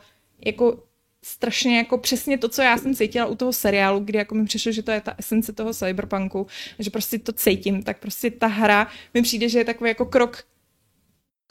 jako 0.45 0.84
strašně 1.24 1.78
jako 1.78 1.98
přesně 1.98 2.38
to, 2.38 2.50
co 2.50 2.62
já 2.62 2.78
jsem 2.78 2.96
cítila 2.96 3.26
u 3.26 3.36
toho 3.36 3.54
seriálu, 3.54 4.00
kdy 4.00 4.18
jako 4.18 4.36
mi 4.36 4.46
přišlo, 4.46 4.72
že 4.72 4.84
to 4.84 4.92
je 4.92 5.02
ta 5.02 5.16
esence 5.18 5.54
toho 5.54 5.74
cyberpunku, 5.74 6.48
že 6.80 6.90
prostě 6.90 7.20
to 7.20 7.32
cítím, 7.32 7.84
tak 7.84 8.00
prostě 8.00 8.32
ta 8.32 8.48
hra 8.48 8.88
mi 9.14 9.22
přijde, 9.22 9.50
že 9.50 9.60
je 9.60 9.66
takový 9.66 9.88
jako 9.88 10.06
krok 10.06 10.44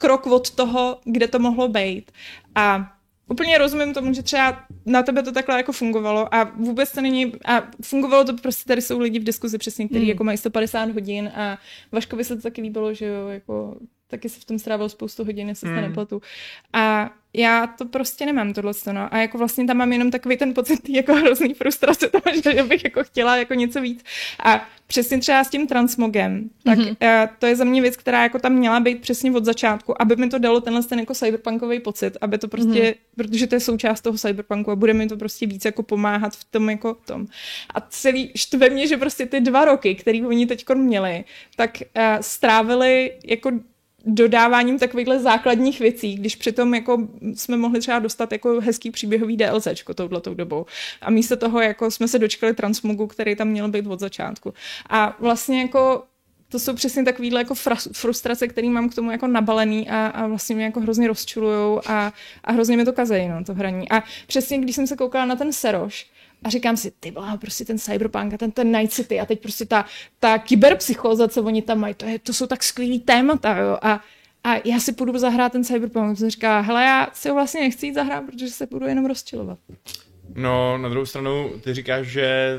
krok 0.01 0.27
od 0.27 0.51
toho, 0.51 0.99
kde 1.03 1.27
to 1.27 1.39
mohlo 1.39 1.67
být. 1.67 2.11
A 2.55 2.93
úplně 3.27 3.57
rozumím 3.57 3.93
tomu, 3.93 4.13
že 4.13 4.23
třeba 4.23 4.63
na 4.85 5.03
tebe 5.03 5.23
to 5.23 5.31
takhle 5.31 5.57
jako 5.57 5.71
fungovalo 5.71 6.35
a 6.35 6.43
vůbec 6.43 6.91
to 6.91 7.01
není, 7.01 7.33
a 7.45 7.63
fungovalo 7.81 8.23
to 8.23 8.33
prostě, 8.33 8.67
tady 8.67 8.81
jsou 8.81 8.99
lidi 8.99 9.19
v 9.19 9.23
diskuzi 9.23 9.57
přesně, 9.57 9.87
kteří 9.87 10.03
mm. 10.03 10.09
jako 10.09 10.23
mají 10.23 10.37
150 10.37 10.89
hodin 10.91 11.31
a 11.35 11.57
Vaškovi 11.91 12.23
se 12.23 12.35
to 12.35 12.41
taky 12.41 12.61
líbilo, 12.61 12.93
že 12.93 13.05
jo, 13.05 13.27
jako 13.27 13.77
taky 14.07 14.29
se 14.29 14.39
v 14.39 14.45
tom 14.45 14.59
strávil 14.59 14.89
spoustu 14.89 15.23
hodin, 15.23 15.49
jestli 15.49 15.69
mm. 15.69 15.75
se 15.75 15.81
nepletu. 15.81 16.21
A 16.73 17.11
já 17.33 17.67
to 17.67 17.85
prostě 17.85 18.25
nemám 18.25 18.53
tohle 18.53 18.73
no. 18.91 19.13
A 19.13 19.17
jako 19.17 19.37
vlastně 19.37 19.65
tam 19.65 19.77
mám 19.77 19.93
jenom 19.93 20.11
takový 20.11 20.37
ten 20.37 20.53
pocit 20.53 20.89
jako 20.89 21.15
hrozný 21.15 21.53
frustrace 21.53 22.09
toho, 22.09 22.23
že 22.53 22.63
bych 22.63 22.83
jako 22.83 23.03
chtěla 23.03 23.37
jako 23.37 23.53
něco 23.53 23.81
víc. 23.81 24.03
A 24.43 24.67
přesně 24.87 25.19
třeba 25.19 25.43
s 25.43 25.49
tím 25.49 25.67
transmogem, 25.67 26.49
tak 26.63 26.79
mm-hmm. 26.79 27.29
to 27.39 27.45
je 27.45 27.55
za 27.55 27.63
mě 27.63 27.81
věc, 27.81 27.97
která 27.97 28.23
jako 28.23 28.39
tam 28.39 28.53
měla 28.53 28.79
být 28.79 29.01
přesně 29.01 29.31
od 29.31 29.45
začátku, 29.45 30.01
aby 30.01 30.15
mi 30.15 30.29
to 30.29 30.39
dalo 30.39 30.61
tenhle 30.61 30.83
ten 30.83 30.99
jako 30.99 31.13
cyberpunkový 31.13 31.79
pocit, 31.79 32.17
aby 32.21 32.37
to 32.37 32.47
prostě, 32.47 32.69
mm-hmm. 32.69 32.95
protože 33.15 33.47
to 33.47 33.55
je 33.55 33.59
součást 33.59 34.01
toho 34.01 34.17
cyberpunku 34.17 34.71
a 34.71 34.75
bude 34.75 34.93
mi 34.93 35.07
to 35.07 35.17
prostě 35.17 35.45
víc 35.45 35.65
jako 35.65 35.83
pomáhat 35.83 36.35
v 36.35 36.43
tom 36.43 36.69
jako 36.69 36.93
tom. 36.93 37.27
A 37.73 37.81
celý 37.81 38.31
štve 38.35 38.69
mě, 38.69 38.87
že 38.87 38.97
prostě 38.97 39.25
ty 39.25 39.39
dva 39.39 39.65
roky, 39.65 39.95
který 39.95 40.25
oni 40.25 40.45
teď 40.45 40.65
měli, 40.75 41.23
tak 41.55 41.77
uh, 41.81 42.03
strávili 42.21 43.11
jako 43.25 43.51
dodáváním 44.05 44.79
takovýchhle 44.79 45.19
základních 45.19 45.79
věcí, 45.79 46.15
když 46.15 46.35
přitom 46.35 46.73
jako 46.73 47.07
jsme 47.35 47.57
mohli 47.57 47.79
třeba 47.79 47.99
dostat 47.99 48.31
jako 48.31 48.61
hezký 48.61 48.91
příběhový 48.91 49.37
DLCčko 49.37 49.93
touhletou 49.93 50.33
dobou. 50.33 50.65
A 51.01 51.09
místo 51.09 51.37
toho 51.37 51.61
jako 51.61 51.91
jsme 51.91 52.07
se 52.07 52.19
dočkali 52.19 52.53
transmogu, 52.53 53.07
který 53.07 53.35
tam 53.35 53.47
měl 53.47 53.67
být 53.67 53.87
od 53.87 53.99
začátku. 53.99 54.53
A 54.89 55.17
vlastně 55.19 55.61
jako 55.61 56.03
to 56.51 56.59
jsou 56.59 56.73
přesně 56.73 57.03
takovýhle 57.03 57.41
jako 57.41 57.55
frustrace, 57.91 58.47
které 58.47 58.69
mám 58.69 58.89
k 58.89 58.95
tomu 58.95 59.11
jako 59.11 59.27
nabalený 59.27 59.89
a, 59.89 60.07
a 60.07 60.27
vlastně 60.27 60.55
mě 60.55 60.65
jako 60.65 60.79
hrozně 60.79 61.07
rozčulujou 61.07 61.81
a, 61.85 62.13
a 62.43 62.51
hrozně 62.51 62.77
mi 62.77 62.85
to 62.85 62.93
kazejí, 62.93 63.29
no, 63.29 63.43
to 63.43 63.53
hraní. 63.53 63.91
A 63.91 64.03
přesně, 64.27 64.57
když 64.57 64.75
jsem 64.75 64.87
se 64.87 64.95
koukala 64.95 65.25
na 65.25 65.35
ten 65.35 65.53
Seroš, 65.53 66.10
a 66.43 66.49
říkám 66.49 66.77
si, 66.77 66.91
ty 66.99 67.11
byla 67.11 67.37
prostě 67.37 67.65
ten 67.65 67.79
cyberpunk 67.79 68.33
a 68.33 68.37
ten, 68.37 68.51
ten 68.51 68.71
Night 68.71 68.93
City 68.93 69.19
a 69.19 69.25
teď 69.25 69.41
prostě 69.41 69.65
ta, 69.65 69.85
ta 70.19 70.37
kyberpsychóza, 70.37 71.27
co 71.27 71.43
oni 71.43 71.61
tam 71.61 71.79
mají, 71.79 71.93
to, 71.93 72.05
je, 72.05 72.19
to 72.19 72.33
jsou 72.33 72.47
tak 72.47 72.63
skvělý 72.63 72.99
témata, 72.99 73.57
jo. 73.57 73.77
A, 73.81 74.01
a 74.43 74.55
já 74.65 74.79
si 74.79 74.93
půjdu 74.93 75.17
zahrát 75.17 75.51
ten 75.51 75.63
cyberpunk. 75.63 76.17
Jsem 76.17 76.29
říká, 76.29 76.59
hele, 76.59 76.83
já 76.83 77.07
si 77.13 77.29
ho 77.29 77.35
vlastně 77.35 77.61
nechci 77.61 77.85
jít 77.85 77.93
zahrát, 77.93 78.23
protože 78.25 78.49
se 78.49 78.65
budu 78.65 78.85
jenom 78.87 79.05
rozčilovat. 79.05 79.59
No, 80.35 80.77
na 80.77 80.89
druhou 80.89 81.05
stranu, 81.05 81.49
ty 81.63 81.73
říkáš, 81.73 82.07
že 82.07 82.57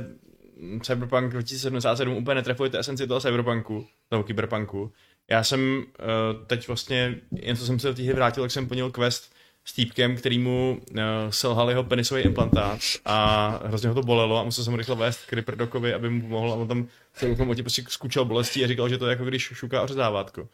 Cyberpunk 0.83 1.31
2077 1.31 2.17
úplně 2.17 2.35
netrefuje 2.35 2.71
tu 2.71 2.77
esenci 2.77 3.07
toho 3.07 3.21
cyberpunku, 3.21 3.87
toho 4.09 4.23
kyberpunku. 4.23 4.93
Já 5.31 5.45
jsem 5.45 5.61
uh, 5.79 6.47
teď 6.47 6.67
vlastně, 6.69 7.21
jen 7.33 7.57
co 7.57 7.67
jsem 7.67 7.79
se 7.79 7.89
do 7.89 7.95
té 7.95 8.03
hry 8.03 8.15
vrátil, 8.15 8.45
tak 8.45 8.51
jsem 8.51 8.69
plnil 8.69 8.91
quest 8.91 9.35
s 9.65 9.73
týpkem, 9.73 10.17
který 10.17 10.39
mu 10.39 10.81
uh, 10.91 10.99
selhal 11.31 11.69
jeho 11.69 11.85
penisový 11.85 12.23
implantát 12.23 12.81
a 13.05 13.49
hrozně 13.65 13.89
ho 13.89 13.95
to 13.95 14.03
bolelo 14.03 14.39
a 14.39 14.45
musel 14.45 14.65
jsem 14.65 14.75
rychle 14.75 14.97
vést 14.97 15.27
k 15.27 15.33
Ripperdokovi, 15.33 15.95
aby 15.95 16.11
mu 16.11 16.29
mohl 16.29 16.53
a 16.53 16.55
on 16.55 16.69
tam 16.69 16.89
celou 17.15 17.35
tomu 17.35 17.55
prostě 17.55 17.83
skučel 17.89 18.25
bolestí 18.25 18.65
a 18.65 18.69
říkal, 18.69 18.89
že 18.89 18.99
to 18.99 19.07
je 19.07 19.11
jako 19.11 19.25
když 19.25 19.43
šuká 19.43 19.83
ořezávátko. 19.83 20.43
Uh, 20.43 20.49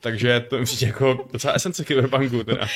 takže 0.00 0.40
to 0.40 0.56
je 0.56 0.64
jako 0.80 1.28
docela 1.32 1.52
esence 1.52 1.84
kyberpunku 1.84 2.44
teda. 2.44 2.66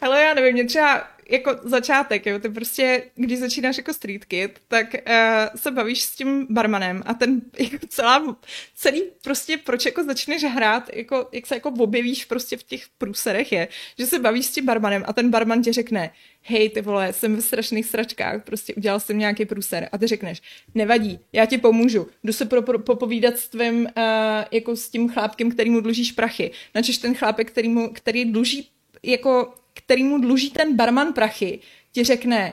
Ale 0.00 0.20
já 0.22 0.34
nevím, 0.34 0.52
mě 0.52 0.66
třeba 0.66 1.15
jako 1.30 1.56
začátek, 1.62 2.26
jo, 2.26 2.38
ty 2.38 2.48
prostě, 2.48 3.02
když 3.14 3.38
začínáš 3.38 3.76
jako 3.76 3.94
street 3.94 4.24
kid, 4.24 4.60
tak 4.68 4.94
uh, 4.94 5.56
se 5.56 5.70
bavíš 5.70 6.02
s 6.02 6.16
tím 6.16 6.46
barmanem 6.50 7.02
a 7.06 7.14
ten 7.14 7.40
jako 7.58 7.86
celá, 7.88 8.36
celý 8.74 9.02
prostě, 9.22 9.56
proč 9.56 9.86
jako 9.86 10.04
začneš 10.04 10.44
hrát, 10.44 10.90
jako, 10.92 11.28
jak 11.32 11.46
se 11.46 11.54
jako 11.54 11.68
objevíš 11.68 12.24
prostě 12.24 12.56
v 12.56 12.62
těch 12.62 12.84
průserech 12.98 13.52
je, 13.52 13.68
že 13.98 14.06
se 14.06 14.18
bavíš 14.18 14.46
s 14.46 14.52
tím 14.52 14.66
barmanem 14.66 15.04
a 15.06 15.12
ten 15.12 15.30
barman 15.30 15.62
ti 15.62 15.72
řekne, 15.72 16.10
hej 16.42 16.70
ty 16.70 16.80
vole, 16.80 17.12
jsem 17.12 17.36
ve 17.36 17.42
strašných 17.42 17.86
sračkách, 17.86 18.44
prostě 18.44 18.74
udělal 18.74 19.00
jsem 19.00 19.18
nějaký 19.18 19.44
průser. 19.44 19.88
A 19.92 19.98
ty 19.98 20.06
řekneš, 20.06 20.42
nevadí, 20.74 21.18
já 21.32 21.46
ti 21.46 21.58
pomůžu, 21.58 22.06
jdu 22.24 22.32
se 22.32 22.44
pro, 22.44 22.62
pro, 22.62 22.78
popovídat 22.78 23.38
s 23.38 23.48
tvým, 23.48 23.80
uh, 23.80 23.90
jako 24.50 24.76
s 24.76 24.88
tím 24.88 25.08
chlápkem, 25.08 25.50
který 25.50 25.70
mu 25.70 25.80
dlužíš 25.80 26.12
prachy, 26.12 26.50
načež 26.74 26.98
ten 26.98 27.14
chlápek, 27.14 27.50
který, 27.50 27.68
mu, 27.68 27.92
který 27.92 28.24
dluží 28.24 28.68
jako 29.02 29.54
který 29.76 30.04
mu 30.04 30.18
dluží 30.18 30.50
ten 30.50 30.76
barman 30.76 31.12
prachy, 31.12 31.60
ti 31.92 32.04
řekne, 32.04 32.52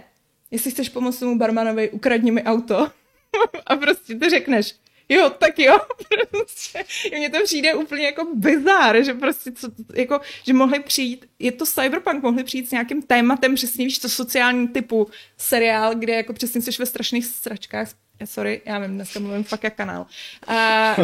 jestli 0.52 0.72
chceš 0.72 0.90
pomoct 0.90 1.20
tomu 1.20 1.38
barmanovi, 1.38 1.90
ukradni 1.90 2.32
mi 2.32 2.44
auto. 2.44 2.92
a 3.68 3.76
prostě 3.76 4.16
ty 4.16 4.30
řekneš, 4.30 4.76
jo, 5.10 5.30
tak 5.30 5.60
jo, 5.60 5.80
prostě. 6.32 6.84
Mně 7.18 7.30
to 7.30 7.44
přijde 7.44 7.74
úplně 7.74 8.06
jako 8.06 8.28
bizár, 8.36 9.04
že 9.04 9.14
prostě, 9.14 9.52
co, 9.52 9.68
jako, 9.94 10.20
že 10.46 10.54
mohli 10.54 10.80
přijít, 10.80 11.26
je 11.40 11.52
to 11.52 11.66
cyberpunk, 11.66 12.24
mohli 12.24 12.44
přijít 12.44 12.68
s 12.70 12.72
nějakým 12.72 13.02
tématem, 13.02 13.56
přesně 13.56 13.86
víš, 13.86 14.00
to 14.00 14.10
sociální 14.10 14.68
typu 14.68 15.08
seriál, 15.38 15.96
kde 15.96 16.14
jako 16.14 16.34
přesně 16.34 16.62
jsi 16.62 16.72
ve 16.80 16.86
strašných 16.86 17.26
stračkách, 17.26 17.88
sorry, 18.26 18.62
já 18.66 18.80
vím, 18.80 18.96
dneska 18.96 19.20
mluvím 19.20 19.44
fakt 19.44 19.64
jak 19.64 19.76
kanál, 19.76 20.06
a, 20.48 20.96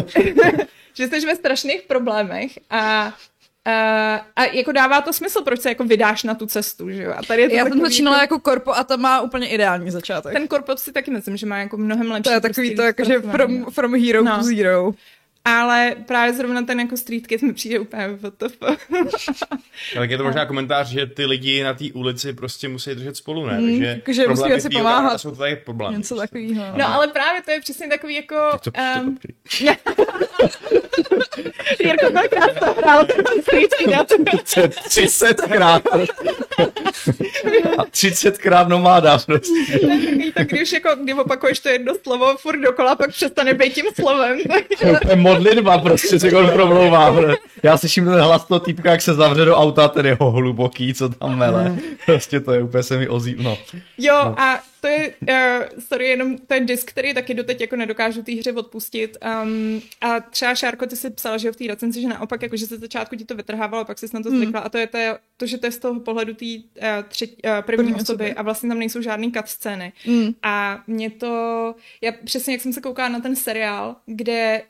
že 0.94 1.08
jsi 1.08 1.26
ve 1.26 1.36
strašných 1.36 1.82
problémech 1.82 2.58
a 2.70 3.14
Uh, 3.66 3.72
a 4.36 4.44
jako 4.52 4.72
dává 4.72 5.00
to 5.00 5.12
smysl, 5.12 5.42
proč 5.42 5.60
se 5.60 5.68
jako 5.68 5.84
vydáš 5.84 6.22
na 6.22 6.34
tu 6.34 6.46
cestu, 6.46 6.90
že 6.90 7.02
jo? 7.02 7.14
A 7.16 7.22
tady 7.22 7.42
je 7.42 7.48
to 7.48 7.54
Já 7.54 7.64
jsem 7.64 7.80
začínala 7.80 8.20
jako... 8.20 8.34
jako 8.34 8.42
korpo 8.42 8.76
a 8.76 8.84
ta 8.84 8.96
má 8.96 9.20
úplně 9.20 9.48
ideální 9.48 9.90
začátek. 9.90 10.32
Ten 10.32 10.48
korpo 10.48 10.76
si 10.76 10.92
taky 10.92 11.10
myslím, 11.10 11.36
že 11.36 11.46
má 11.46 11.58
jako 11.58 11.76
mnohem 11.76 12.10
lepší. 12.10 12.22
To 12.22 12.30
je 12.30 12.40
takový 12.40 12.76
to, 12.76 12.82
jako, 12.82 13.04
že 13.04 13.20
from, 13.20 13.64
from 13.64 13.94
hero 13.94 14.22
no. 14.22 14.38
to 14.38 14.42
zero. 14.42 14.92
Ale 15.44 15.96
právě 16.06 16.34
zrovna 16.34 16.62
ten 16.62 16.80
jako 16.80 16.96
street 16.96 17.26
kid 17.26 17.42
mi 17.42 17.52
přijde 17.52 17.78
úplně 17.78 18.08
WTF. 18.08 18.58
tak 19.94 20.10
je 20.10 20.18
to 20.18 20.24
možná 20.24 20.46
komentář, 20.46 20.88
že 20.88 21.06
ty 21.06 21.26
lidi 21.26 21.62
na 21.62 21.74
té 21.74 21.84
ulici 21.94 22.32
prostě 22.32 22.68
musí 22.68 22.94
držet 22.94 23.16
spolu, 23.16 23.46
ne? 23.46 23.60
Mm, 23.60 23.78
že, 23.78 24.02
že 24.10 24.28
musí 24.28 24.60
si 24.60 24.70
pomáhat. 24.70 25.18
Jsou 25.18 25.30
to 25.30 25.36
tady 25.36 25.56
problémy. 25.56 25.96
Něco 25.96 26.16
takového. 26.16 26.64
No, 26.76 26.88
ale 26.88 27.08
právě 27.08 27.42
to 27.42 27.50
je 27.50 27.60
přesně 27.60 27.88
takový 27.88 28.14
jako... 28.14 28.36
Um... 29.02 29.18
Jirko, 31.80 32.06
kolikrát 32.12 32.58
to 32.58 32.72
hrál 32.72 33.06
street 33.42 33.74
kid? 33.74 33.90
30 34.88 35.40
krát. 35.40 35.82
A 37.78 37.84
30 37.90 38.38
krát 38.38 38.68
nomáda 38.68 39.18
prostě. 39.18 39.78
tak 40.34 40.48
když 40.48 40.72
jako, 40.72 40.88
když 41.02 41.14
opakuješ 41.14 41.60
to 41.60 41.68
jedno 41.68 41.94
slovo 42.02 42.36
furt 42.36 42.60
dokola, 42.60 42.96
pak 42.96 43.10
přestane 43.10 43.54
být 43.54 43.74
tím 43.74 43.84
slovem. 44.00 44.38
Modlitba 45.40 45.78
prostě 45.78 46.20
se 46.20 46.32
on 46.32 46.50
promlouvá. 46.50 47.14
Já 47.62 47.76
slyším 47.76 48.04
ten 48.04 48.14
hlas 48.14 48.44
toho 48.44 48.60
týpka, 48.60 48.90
jak 48.90 49.02
se 49.02 49.14
zavře 49.14 49.44
do 49.44 49.56
auta, 49.56 49.88
ten 49.88 50.06
jeho 50.06 50.30
hluboký, 50.30 50.94
co 50.94 51.08
tam 51.08 51.38
mele. 51.38 51.76
Prostě 52.06 52.40
to 52.40 52.52
je 52.52 52.62
úplně 52.62 52.82
se 52.82 52.98
mi 52.98 53.08
ozí, 53.08 53.36
no. 53.38 53.58
Jo, 53.98 54.22
no. 54.24 54.40
a 54.40 54.60
to 54.80 54.86
je, 54.86 55.14
uh, 55.22 55.36
sorry, 55.88 56.08
jenom 56.08 56.38
ten 56.38 56.66
disk, 56.66 56.90
který 56.90 57.14
taky 57.14 57.34
doteď 57.34 57.60
jako 57.60 57.76
nedokážu 57.76 58.22
té 58.22 58.32
hře 58.32 58.52
odpustit. 58.52 59.16
Um, 59.42 59.80
a 60.00 60.20
třeba 60.20 60.54
Šárko, 60.54 60.86
ty 60.86 60.96
si 60.96 61.10
psala, 61.10 61.36
že 61.36 61.52
v 61.52 61.56
té 61.56 61.64
recenzi, 61.68 62.00
že 62.00 62.08
naopak, 62.08 62.42
jako, 62.42 62.56
že 62.56 62.66
se 62.66 62.78
začátku 62.78 63.16
ti 63.16 63.24
to 63.24 63.34
vytrhávalo, 63.34 63.84
pak 63.84 63.98
jsi 63.98 64.06
na 64.14 64.22
to 64.22 64.28
hmm. 64.28 64.38
zvykla. 64.38 64.60
Mm. 64.60 64.66
A 64.66 64.68
to 64.68 64.78
je 64.78 64.86
to, 64.86 64.98
to, 65.36 65.46
že 65.46 65.58
to 65.58 65.66
je 65.66 65.72
z 65.72 65.78
toho 65.78 66.00
pohledu 66.00 66.34
té 66.34 66.46
uh, 66.46 66.98
uh, 66.98 67.62
první, 67.62 67.62
první 67.62 67.94
osoby 67.94 68.20
osoby 68.24 68.34
a 68.34 68.42
vlastně 68.42 68.68
tam 68.68 68.78
nejsou 68.78 69.02
žádný 69.02 69.32
cut 69.32 69.48
scény. 69.48 69.92
Mm. 70.06 70.34
A 70.42 70.82
mě 70.86 71.10
to, 71.10 71.74
já 72.00 72.12
přesně 72.24 72.54
jak 72.54 72.60
jsem 72.60 72.72
se 72.72 72.80
koukala 72.80 73.08
na 73.08 73.20
ten 73.20 73.36
seriál, 73.36 73.96
kde 74.06 74.62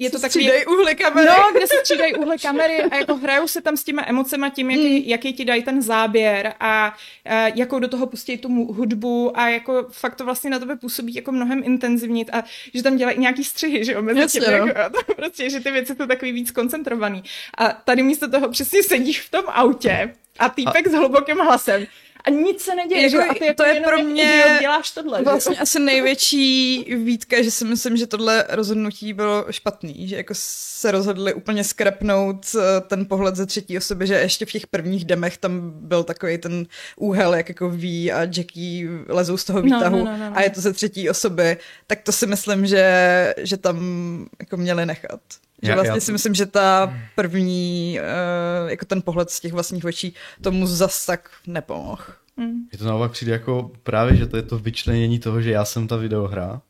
je 0.00 0.10
to 0.10 0.20
takový... 0.20 0.44
Střídají 0.44 0.66
uhle 0.66 0.94
kamery. 0.94 1.26
No, 1.26 1.50
kde 1.52 1.66
se 1.66 1.74
střídají 1.80 2.14
uhle 2.14 2.38
kamery 2.38 2.82
a 2.82 2.96
jako 2.96 3.16
hrajou 3.16 3.48
se 3.48 3.60
tam 3.60 3.76
s 3.76 3.84
těma 3.84 4.04
emocema 4.06 4.48
tím, 4.48 4.70
jaký, 4.70 5.00
mm. 5.00 5.02
jaký 5.06 5.32
ti 5.32 5.44
dají 5.44 5.62
ten 5.62 5.82
záběr 5.82 6.54
a, 6.60 6.86
a 7.26 7.46
jakou 7.54 7.78
do 7.78 7.88
toho 7.88 8.06
pustí 8.06 8.38
tu 8.38 8.48
hudbu 8.48 9.38
a 9.38 9.48
jako 9.48 9.86
fakt 9.90 10.14
to 10.14 10.24
vlastně 10.24 10.50
na 10.50 10.58
tebe 10.58 10.76
působí 10.76 11.14
jako 11.14 11.32
mnohem 11.32 11.62
intenzivnit 11.64 12.30
a 12.32 12.44
že 12.74 12.82
tam 12.82 12.96
dělají 12.96 13.18
nějaký 13.18 13.44
střihy, 13.44 13.84
že 13.84 13.92
jo, 13.92 14.02
mezi 14.02 14.20
Jasně, 14.20 14.40
tím, 14.40 14.50
no. 14.50 14.66
jako, 14.66 14.98
to 15.06 15.14
prostě, 15.14 15.50
že 15.50 15.60
ty 15.60 15.70
věci 15.70 15.94
jsou 15.94 16.06
takový 16.06 16.32
víc 16.32 16.50
koncentrovaný. 16.50 17.22
A 17.58 17.68
tady 17.68 18.02
místo 18.02 18.30
toho 18.30 18.48
přesně 18.48 18.82
sedíš 18.82 19.20
v 19.20 19.30
tom 19.30 19.44
autě 19.46 20.14
a 20.38 20.48
týpek 20.48 20.86
a... 20.86 20.90
s 20.90 20.92
hlubokým 20.92 21.36
hlasem 21.38 21.86
a 22.24 22.30
nic 22.30 22.60
se 22.60 22.74
neděje. 22.74 23.02
Jako? 23.02 23.30
A 23.30 23.34
ty 23.34 23.44
jako 23.46 23.62
to 23.62 23.68
je 23.68 23.80
pro 23.80 23.98
mě 24.02 24.58
děláš 24.60 24.90
tohle. 24.90 25.22
Vlastně 25.22 25.56
že? 25.56 25.62
asi 25.62 25.78
největší 25.78 26.84
výtka, 26.94 27.42
že 27.42 27.50
si 27.50 27.64
myslím, 27.64 27.96
že 27.96 28.06
tohle 28.06 28.44
rozhodnutí 28.48 29.12
bylo 29.12 29.46
špatný, 29.50 30.08
že 30.08 30.16
jako 30.16 30.34
se 30.36 30.90
rozhodli 30.90 31.34
úplně 31.34 31.64
skrepnout 31.64 32.46
eh, 32.54 32.80
ten 32.80 33.06
pohled 33.06 33.36
ze 33.36 33.46
třetí 33.46 33.78
osoby, 33.78 34.06
že 34.06 34.14
ještě 34.14 34.46
v 34.46 34.52
těch 34.52 34.66
prvních 34.66 35.04
demech 35.04 35.38
tam 35.38 35.70
byl 35.74 36.04
takový 36.04 36.38
ten 36.38 36.66
úhel, 36.96 37.34
jak 37.34 37.48
jako 37.48 37.70
ví 37.70 38.12
a 38.12 38.20
Jackie 38.20 38.88
lezou 39.08 39.36
z 39.36 39.44
toho 39.44 39.58
no, 39.58 39.64
výtahu 39.64 39.98
no, 39.98 40.04
no, 40.04 40.16
no, 40.16 40.30
no. 40.30 40.36
a 40.36 40.42
je 40.42 40.50
to 40.50 40.60
ze 40.60 40.72
třetí 40.72 41.10
osoby, 41.10 41.56
tak 41.86 42.00
to 42.00 42.12
si 42.12 42.26
myslím, 42.26 42.66
že, 42.66 43.34
že 43.38 43.56
tam 43.56 43.78
jako 44.40 44.56
měli 44.56 44.86
nechat. 44.86 45.20
Že 45.62 45.74
vlastně 45.74 45.96
já, 45.96 46.00
si 46.00 46.12
myslím, 46.12 46.34
že 46.34 46.46
ta 46.46 46.94
první, 47.14 47.98
uh, 48.62 48.70
jako 48.70 48.84
ten 48.84 49.02
pohled 49.02 49.30
z 49.30 49.40
těch 49.40 49.52
vlastních 49.52 49.84
očí 49.84 50.14
tomu 50.42 50.66
zas 50.66 51.06
tak 51.06 51.30
nepomohl. 51.46 52.02
Mm. 52.36 52.52
Je 52.72 52.78
to 52.78 52.84
naopak 52.84 53.12
přijde 53.12 53.32
jako 53.32 53.70
právě, 53.82 54.16
že 54.16 54.26
to 54.26 54.36
je 54.36 54.42
to 54.42 54.58
vyčlenění 54.58 55.18
toho, 55.18 55.42
že 55.42 55.50
já 55.50 55.64
jsem 55.64 55.88
ta 55.88 55.96
videohra 55.96 56.60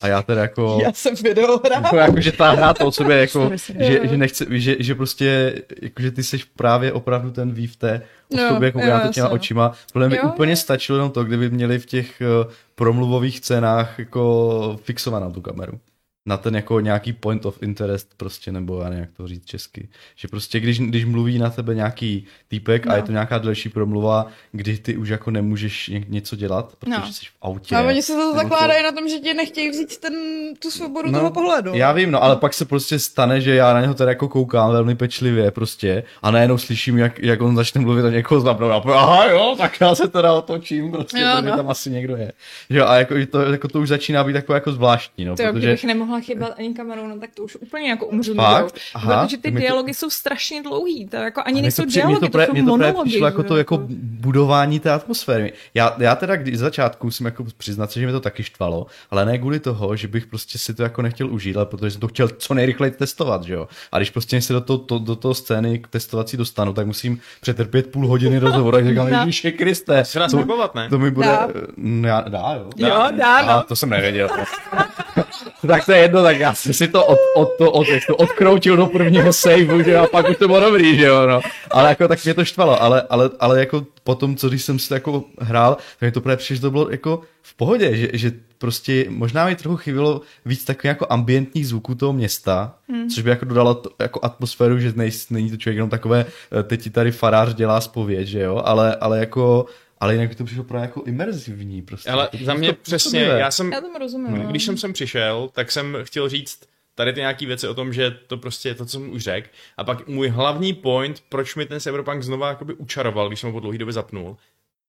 a 0.00 0.08
já 0.08 0.22
teda 0.22 0.42
jako... 0.42 0.78
Já 0.82 0.92
jsem 0.92 1.14
videohra. 1.14 1.76
Jako, 1.76 1.96
jako 1.96 2.20
že 2.20 2.32
ta 2.32 2.50
hra 2.50 2.74
to 2.74 2.86
o 2.86 2.92
sobě 2.92 3.16
jako, 3.16 3.50
že, 3.78 4.00
že, 4.08 4.16
nechce, 4.16 4.46
že, 4.50 4.76
že 4.78 4.94
prostě, 4.94 5.62
jako, 5.82 6.02
že 6.02 6.10
ty 6.10 6.22
jsi 6.22 6.40
právě 6.56 6.92
opravdu 6.92 7.30
ten 7.30 7.52
ví 7.52 7.66
v 7.66 7.76
té 7.76 8.02
osobě, 8.28 8.66
jako 8.66 8.78
já 8.78 9.00
to 9.00 9.12
těma 9.12 9.28
očima. 9.28 9.72
Podle 9.92 10.08
mi 10.08 10.20
úplně 10.20 10.56
stačilo 10.56 10.98
jenom 10.98 11.10
to, 11.10 11.24
kdyby 11.24 11.50
měli 11.50 11.78
v 11.78 11.86
těch 11.86 12.22
uh, 12.44 12.52
promluvových 12.74 13.38
scénách 13.38 13.98
jako 13.98 14.80
fixovanou 14.82 15.32
tu 15.32 15.40
kameru 15.40 15.80
na 16.26 16.36
ten 16.36 16.54
jako 16.54 16.80
nějaký 16.80 17.12
point 17.12 17.46
of 17.46 17.62
interest 17.62 18.08
prostě, 18.16 18.52
nebo 18.52 18.82
já 18.82 18.88
nevím, 18.88 19.00
jak 19.00 19.12
to 19.16 19.28
říct 19.28 19.46
česky. 19.46 19.88
Že 20.16 20.28
prostě, 20.28 20.60
když, 20.60 20.80
když 20.80 21.04
mluví 21.04 21.38
na 21.38 21.50
tebe 21.50 21.74
nějaký 21.74 22.26
týpek 22.48 22.86
no. 22.86 22.92
a 22.92 22.96
je 22.96 23.02
to 23.02 23.12
nějaká 23.12 23.38
delší 23.38 23.68
promluva, 23.68 24.26
kdy 24.52 24.78
ty 24.78 24.96
už 24.96 25.08
jako 25.08 25.30
nemůžeš 25.30 25.88
ně, 25.88 26.04
něco 26.08 26.36
dělat, 26.36 26.74
protože 26.78 27.00
no. 27.00 27.12
jsi 27.12 27.24
v 27.26 27.36
autě. 27.42 27.76
A 27.76 27.82
oni 27.82 28.02
se 28.02 28.12
to 28.12 28.34
zakládají 28.34 28.82
to... 28.82 28.90
na 28.90 28.92
tom, 28.92 29.08
že 29.08 29.18
ti 29.18 29.34
nechtějí 29.34 29.70
vzít 29.70 29.96
ten, 29.96 30.14
tu 30.58 30.70
svobodu 30.70 31.10
no, 31.10 31.18
toho 31.18 31.30
pohledu. 31.30 31.74
Já 31.74 31.92
vím, 31.92 32.10
no, 32.10 32.22
ale 32.22 32.36
pak 32.36 32.54
se 32.54 32.64
prostě 32.64 32.98
stane, 32.98 33.40
že 33.40 33.54
já 33.54 33.74
na 33.74 33.80
něho 33.80 33.94
teda 33.94 34.10
jako 34.10 34.28
koukám 34.28 34.72
velmi 34.72 34.94
pečlivě 34.94 35.50
prostě 35.50 36.02
a 36.22 36.30
najednou 36.30 36.58
slyším, 36.58 36.98
jak, 36.98 37.18
jak 37.18 37.42
on 37.42 37.56
začne 37.56 37.80
mluvit 37.80 38.04
a 38.04 38.10
někoho 38.10 38.40
zapnout 38.40 38.86
a 38.86 38.98
aha 38.98 39.26
jo, 39.26 39.54
tak 39.58 39.80
já 39.80 39.94
se 39.94 40.08
teda 40.08 40.32
otočím, 40.32 40.92
prostě, 40.92 41.18
jo, 41.18 41.40
no. 41.40 41.56
tam 41.56 41.70
asi 41.70 41.90
někdo 41.90 42.16
je. 42.16 42.32
Že, 42.70 42.82
a 42.82 42.94
jako 42.94 43.14
to, 43.30 43.40
jako 43.40 43.68
to 43.68 43.80
už 43.80 43.88
začíná 43.88 44.24
být 44.24 44.32
takové 44.32 44.56
jako 44.56 44.72
zvláštní, 44.72 45.24
no, 45.24 45.36
to, 45.36 45.42
protože... 45.52 45.76
nemohla 45.86 46.15
nemohla 46.16 46.26
chybat 46.26 46.58
ani 46.58 46.74
kamerou, 46.74 47.06
no 47.06 47.18
tak 47.18 47.30
to 47.34 47.42
už 47.42 47.56
úplně 47.56 47.88
jako 47.90 48.06
umřu. 48.06 48.34
Fakt? 48.34 48.74
Aha, 48.94 49.24
Protože 49.24 49.36
ty 49.36 49.50
mi 49.50 49.60
to- 49.60 49.60
dialogy 49.60 49.94
jsou 49.94 50.10
strašně 50.10 50.62
dlouhý, 50.62 51.06
to 51.08 51.16
jako 51.16 51.42
ani 51.44 51.62
nejsou 51.62 51.82
to 51.82 51.88
přijde- 51.88 52.06
dialogy, 52.06 52.26
to, 52.26 52.32
právě- 52.32 52.46
to 52.46 52.52
jsou 52.56 52.64
to 52.64 52.70
monology. 52.70 53.10
přišlo 53.10 53.26
jako 53.26 53.42
že 53.42 53.48
to 53.48 53.54
jo, 53.54 53.58
jako 53.58 53.82
budování 54.00 54.80
té 54.80 54.90
atmosféry. 54.92 55.52
Já, 55.74 55.94
já 55.98 56.14
teda 56.16 56.36
když 56.36 56.56
z 56.56 56.60
začátku 56.60 57.06
musím 57.06 57.26
jako 57.26 57.44
přiznat 57.56 57.92
se, 57.92 58.00
že 58.00 58.06
mi 58.06 58.12
to 58.12 58.20
taky 58.20 58.42
štvalo, 58.42 58.86
ale 59.10 59.24
ne 59.24 59.38
kvůli 59.38 59.60
toho, 59.60 59.96
že 59.96 60.08
bych 60.08 60.26
prostě 60.26 60.58
si 60.58 60.74
to 60.74 60.82
jako 60.82 61.02
nechtěl 61.02 61.30
užít, 61.34 61.56
ale 61.56 61.66
protože 61.66 61.90
jsem 61.90 62.00
to 62.00 62.08
chtěl 62.08 62.28
co 62.28 62.54
nejrychleji 62.54 62.90
testovat, 62.90 63.42
že 63.44 63.54
jo. 63.54 63.68
A 63.92 63.96
když 63.98 64.10
prostě 64.10 64.40
se 64.42 64.52
do 64.52 64.60
toho, 64.60 64.78
to, 64.78 64.98
do 64.98 65.16
toho 65.16 65.34
scény 65.34 65.78
k 65.78 65.88
testovací 65.88 66.36
dostanu, 66.36 66.72
tak 66.72 66.86
musím 66.86 67.20
přetrpět 67.40 67.86
půl 67.90 68.06
hodiny 68.08 68.38
rozhovoru, 68.38 68.76
tak 68.76 68.88
říkám. 68.88 69.08
Ježíše 69.18 69.52
Kriste, 69.52 70.04
Se 70.04 70.18
dá 70.18 70.28
to, 70.28 70.44
to 70.90 70.98
mi 70.98 71.10
bude... 71.10 71.26
Dá. 71.26 71.48
No, 71.76 72.08
já, 72.08 72.20
dá, 72.20 72.54
jo. 72.56 72.70
Jo, 72.76 73.04
dá, 73.18 73.42
no. 73.42 73.50
A 73.50 73.62
to 73.62 73.76
jsem 73.76 73.90
nevěděl. 73.90 74.28
tak 75.66 75.86
to 75.86 75.92
je 75.92 75.98
jedno, 75.98 76.22
tak 76.22 76.38
já 76.38 76.54
jsem 76.54 76.72
si 76.72 76.88
to 76.88 77.06
od, 77.06 77.18
od, 77.36 77.48
to, 77.58 77.72
od, 77.72 77.86
to 78.06 78.16
odkroutil 78.16 78.76
do 78.76 78.86
prvního 78.86 79.32
saveu, 79.32 79.82
že 79.82 79.96
a 79.96 80.06
pak 80.06 80.30
už 80.30 80.36
to 80.36 80.46
bylo 80.46 80.60
dobrý, 80.60 80.96
že 80.96 81.04
jo, 81.04 81.26
no. 81.26 81.40
Ale 81.70 81.88
jako 81.88 82.08
tak 82.08 82.24
mě 82.24 82.34
to 82.34 82.44
štvalo, 82.44 82.82
ale, 82.82 83.02
ale, 83.10 83.30
ale 83.40 83.60
jako 83.60 83.86
potom, 84.04 84.36
co 84.36 84.48
když 84.48 84.62
jsem 84.62 84.78
si 84.78 84.88
to 84.88 84.94
jako 84.94 85.24
hrál, 85.38 85.76
tak 86.00 86.06
mi 86.06 86.12
to 86.12 86.20
právě 86.20 86.36
přišlo, 86.36 86.54
že 86.54 86.60
to 86.60 86.70
bylo 86.70 86.90
jako 86.90 87.20
v 87.42 87.54
pohodě, 87.54 87.96
že, 87.96 88.08
že 88.12 88.32
prostě 88.58 89.06
možná 89.08 89.46
mi 89.46 89.56
trochu 89.56 89.76
chybilo 89.76 90.20
víc 90.44 90.64
takových 90.64 90.84
jako 90.84 91.06
ambientních 91.10 91.68
zvuků 91.68 91.94
toho 91.94 92.12
města, 92.12 92.74
hmm. 92.88 93.08
což 93.08 93.22
by 93.22 93.30
jako 93.30 93.44
dodalo 93.44 93.74
to, 93.74 93.90
jako 93.98 94.20
atmosféru, 94.22 94.78
že 94.78 94.92
nej, 94.96 95.10
není 95.30 95.50
to 95.50 95.56
člověk 95.56 95.76
jenom 95.76 95.90
takové, 95.90 96.26
eh, 96.60 96.62
teď 96.62 96.82
ti 96.82 96.90
tady 96.90 97.12
farář 97.12 97.54
dělá 97.54 97.80
zpověď, 97.80 98.28
že 98.28 98.40
jo, 98.40 98.62
ale, 98.64 98.96
ale 98.96 99.18
jako 99.18 99.66
ale 99.98 100.14
jinak 100.14 100.28
by 100.28 100.34
to 100.34 100.44
přišlo 100.44 100.64
právě 100.64 100.82
jako 100.86 101.02
imerzivní 101.02 101.82
prostě. 101.82 102.10
Ale 102.10 102.28
To- 102.28 102.38
za 102.44 102.54
mě 102.54 102.72
to- 102.72 102.78
přesně, 102.82 103.20
já 103.22 103.50
jsem, 103.50 103.72
Já 103.72 103.80
tomu 103.80 103.98
rozumím. 103.98 104.38
no. 104.38 104.50
když 104.50 104.64
jsem 104.64 104.76
sem 104.78 104.92
přišel, 104.92 105.50
tak 105.52 105.72
jsem 105.72 105.96
chtěl 106.02 106.28
říct 106.28 106.60
tady 106.94 107.12
ty 107.12 107.20
nějaký 107.20 107.46
věci 107.46 107.68
o 107.68 107.74
tom, 107.74 107.92
že 107.92 108.10
to 108.10 108.36
prostě 108.36 108.68
je 108.68 108.74
to, 108.74 108.84
co 108.86 108.90
jsem 108.90 109.10
už 109.12 109.22
řekl. 109.22 109.48
A 109.76 109.84
pak 109.84 110.06
můj 110.08 110.28
hlavní 110.28 110.74
point, 110.74 111.22
proč 111.28 111.54
mi 111.56 111.66
ten 111.66 111.80
Cyberpunk 111.80 112.22
znova 112.22 112.48
jakoby 112.48 112.74
učaroval, 112.74 113.28
když 113.28 113.40
jsem 113.40 113.48
ho 113.48 113.52
po 113.52 113.60
dlouhé 113.60 113.78
době 113.78 113.92
zapnul, 113.92 114.36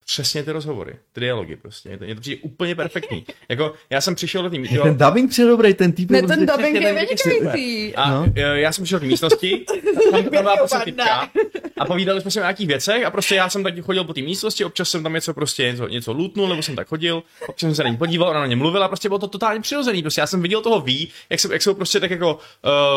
přesně 0.08 0.44
ty 0.44 0.52
rozhovory, 0.52 0.96
ty 1.14 1.20
dialogy 1.22 1.56
prostě. 1.56 1.90
Je 1.90 1.98
to, 1.98 2.04
je 2.04 2.16
to 2.16 2.22
přijde 2.22 2.42
úplně 2.42 2.76
perfektní. 2.76 3.26
jako, 3.50 3.74
já 3.90 4.02
jsem 4.02 4.16
přišel 4.16 4.44
do 4.44 4.50
té 4.50 4.56
Je 4.58 4.80
ten 4.82 4.98
dubbing 4.98 5.30
přijde 5.30 5.48
dobrý, 5.50 5.74
ten 5.74 5.92
týp 5.92 6.12
Ne, 6.12 6.18
je 6.18 6.22
ten 6.22 6.46
prostě- 6.46 6.52
dubbing 6.58 6.76
je 6.84 6.94
vynikající. 6.94 7.96
A 7.96 8.10
No. 8.12 8.26
no. 8.26 8.34
já 8.56 8.72
jsem 8.72 8.84
přišel 8.84 9.00
do 9.00 9.06
místnosti, 9.06 9.66
tam, 10.12 10.12
tam 10.24 10.32
byla 10.32 10.58
prostě 10.58 10.78
typka 10.86 11.30
a 11.78 11.86
povídali 11.86 12.22
jsme 12.22 12.32
si 12.32 12.40
o 12.40 12.42
nějakých 12.42 12.68
věcech 12.68 13.06
a 13.06 13.12
prostě 13.12 13.36
já 13.36 13.50
jsem 13.50 13.64
taky 13.64 13.82
chodil 13.82 14.04
po 14.04 14.14
té 14.14 14.22
místnosti, 14.22 14.66
občas 14.66 14.90
jsem 14.90 15.04
tam 15.04 15.14
něco 15.14 15.34
prostě 15.34 15.64
něco, 15.64 15.88
něco 15.88 16.14
lootnul, 16.14 16.50
nebo 16.50 16.64
jsem 16.64 16.76
tak 16.76 16.88
chodil, 16.88 17.24
občas 17.48 17.68
jsem 17.68 17.76
se 17.76 17.84
na 17.84 17.90
ní 17.90 17.98
podíval, 17.98 18.30
ona 18.30 18.40
na 18.40 18.46
ně 18.46 18.56
mluvila, 18.56 18.88
prostě 18.88 19.10
bylo 19.10 19.20
to 19.20 19.28
totálně 19.28 19.62
přirozený, 19.62 20.02
prostě 20.02 20.22
já 20.22 20.28
jsem 20.28 20.42
viděl 20.42 20.62
toho 20.62 20.82
ví, 20.82 21.10
jak 21.30 21.40
se, 21.40 21.54
jak 21.54 21.62
se 21.62 21.70
ho 21.70 21.76
prostě 21.76 22.00
tak 22.00 22.12
jako 22.12 22.34
uh, 22.34 22.40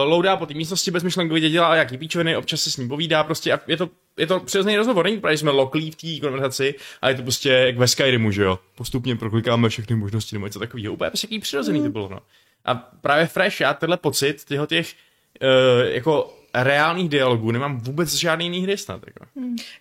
loudá 0.05 0.37
po 0.37 0.47
té 0.47 0.55
místnosti 0.55 0.91
bezmyšlenkově 0.91 1.51
dělá 1.51 1.77
jaký 1.77 1.99
píčoviny, 1.99 2.37
občas 2.37 2.61
se 2.61 2.71
s 2.71 2.77
ním 2.77 2.89
povídá, 2.89 3.25
prostě 3.25 3.53
a 3.53 3.61
je 3.67 3.77
to, 3.77 3.89
je 4.17 4.27
to 4.27 4.41
přirozený 4.41 4.77
rozhovor, 4.77 5.05
není 5.05 5.21
právě, 5.21 5.37
že 5.37 5.41
jsme 5.41 5.51
loklí 5.51 5.91
v 5.91 5.97
té 5.97 6.27
konverzaci, 6.27 6.75
ale 7.03 7.13
je 7.13 7.17
to 7.17 7.23
prostě 7.23 7.49
jak 7.49 7.79
ve 7.79 7.89
Skyrimu, 7.89 8.31
že 8.31 8.43
jo, 8.43 8.59
postupně 8.77 9.17
proklikáme 9.17 9.69
všechny 9.69 9.97
možnosti 9.97 10.37
nebo 10.37 10.47
něco 10.47 10.59
takového, 10.59 10.95
úplně 10.95 11.11
prostě 11.11 11.27
jaký 11.27 11.39
přirozený 11.39 11.83
to 11.83 11.89
bylo, 11.89 12.09
no. 12.09 12.21
A 12.65 12.75
právě 12.75 13.27
Fresh, 13.27 13.61
já 13.61 13.75
tenhle 13.75 13.97
pocit 13.97 14.45
těchto 14.45 14.67
těch 14.67 14.95
uh, 15.43 15.89
jako 15.89 16.37
reálných 16.55 17.09
dialogů 17.09 17.51
nemám 17.51 17.81
vůbec 17.81 18.15
žádný 18.15 18.45
jiný 18.45 18.63
hry 18.63 18.77
snad. 18.77 19.03
Jako. 19.07 19.27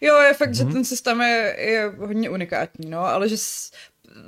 Jo, 0.02 0.18
je 0.18 0.34
fakt, 0.34 0.56
že 0.56 0.66
ten 0.66 0.86
systém 0.86 1.22
je, 1.22 1.56
je 1.60 1.94
hodně 1.98 2.30
unikátní, 2.30 2.90
no, 2.90 3.00
ale 3.00 3.30
že 3.30 3.38
s, 3.38 3.72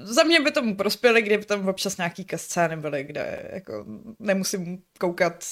za 0.03 0.23
mě 0.23 0.39
by 0.39 0.51
tomu 0.51 0.75
prospěli, 0.75 1.21
kdyby 1.21 1.45
tam 1.45 1.67
občas 1.67 1.97
nějaký 1.97 2.25
scény 2.35 2.77
byly, 2.77 3.03
kde 3.03 3.49
jako 3.53 3.85
nemusím 4.19 4.81
koukat 4.99 5.45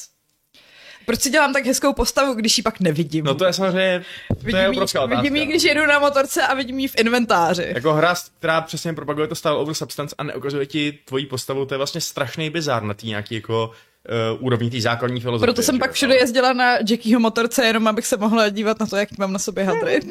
proč 1.10 1.22
si 1.22 1.30
dělám 1.30 1.54
tak 1.54 1.66
hezkou 1.66 1.94
postavu, 1.94 2.34
když 2.34 2.58
ji 2.58 2.64
pak 2.64 2.80
nevidím? 2.80 3.26
No 3.26 3.36
to 3.36 3.46
je 3.46 3.54
samozřejmě, 3.54 4.04
to 4.28 4.48
je 4.48 4.54
vidím, 4.54 4.70
obrovská 4.70 5.00
jí, 5.00 5.06
otázka. 5.06 5.22
vidím 5.22 5.36
jí, 5.36 5.46
když 5.46 5.64
jedu 5.64 5.86
na 5.86 6.00
motorce 6.00 6.48
a 6.48 6.54
vidím 6.54 6.80
ji 6.80 6.88
v 6.88 6.96
inventáři. 6.98 7.72
Jako 7.76 7.94
hra, 7.94 8.16
která 8.38 8.62
přesně 8.62 8.94
propaguje 8.94 9.28
to 9.28 9.36
style 9.36 9.56
over 9.56 9.74
substance 9.74 10.16
a 10.18 10.24
neukazuje 10.24 10.66
ti 10.66 11.00
tvoji 11.06 11.26
postavu, 11.26 11.66
to 11.66 11.74
je 11.74 11.78
vlastně 11.78 12.02
strašný 12.02 12.50
bizár 12.50 12.84
na 12.84 12.94
té 12.94 13.08
nějaký 13.08 13.36
jako 13.36 13.72
uh, 14.38 14.46
úrovni 14.46 14.70
té 14.70 14.82
základní 14.82 15.22
filozofie. 15.22 15.48
Proto 15.48 15.62
jsem 15.62 15.80
pak 15.80 15.92
všude 15.92 16.16
jezdila 16.16 16.54
na 16.54 16.78
Jackieho 16.90 17.20
motorce, 17.20 17.66
jenom 17.66 17.88
abych 17.88 18.06
se 18.06 18.18
mohla 18.18 18.50
dívat 18.50 18.80
na 18.80 18.86
to, 18.86 18.96
jak 18.96 19.18
mám 19.18 19.34
na 19.34 19.40
sobě 19.40 19.64
hadry. 19.64 20.00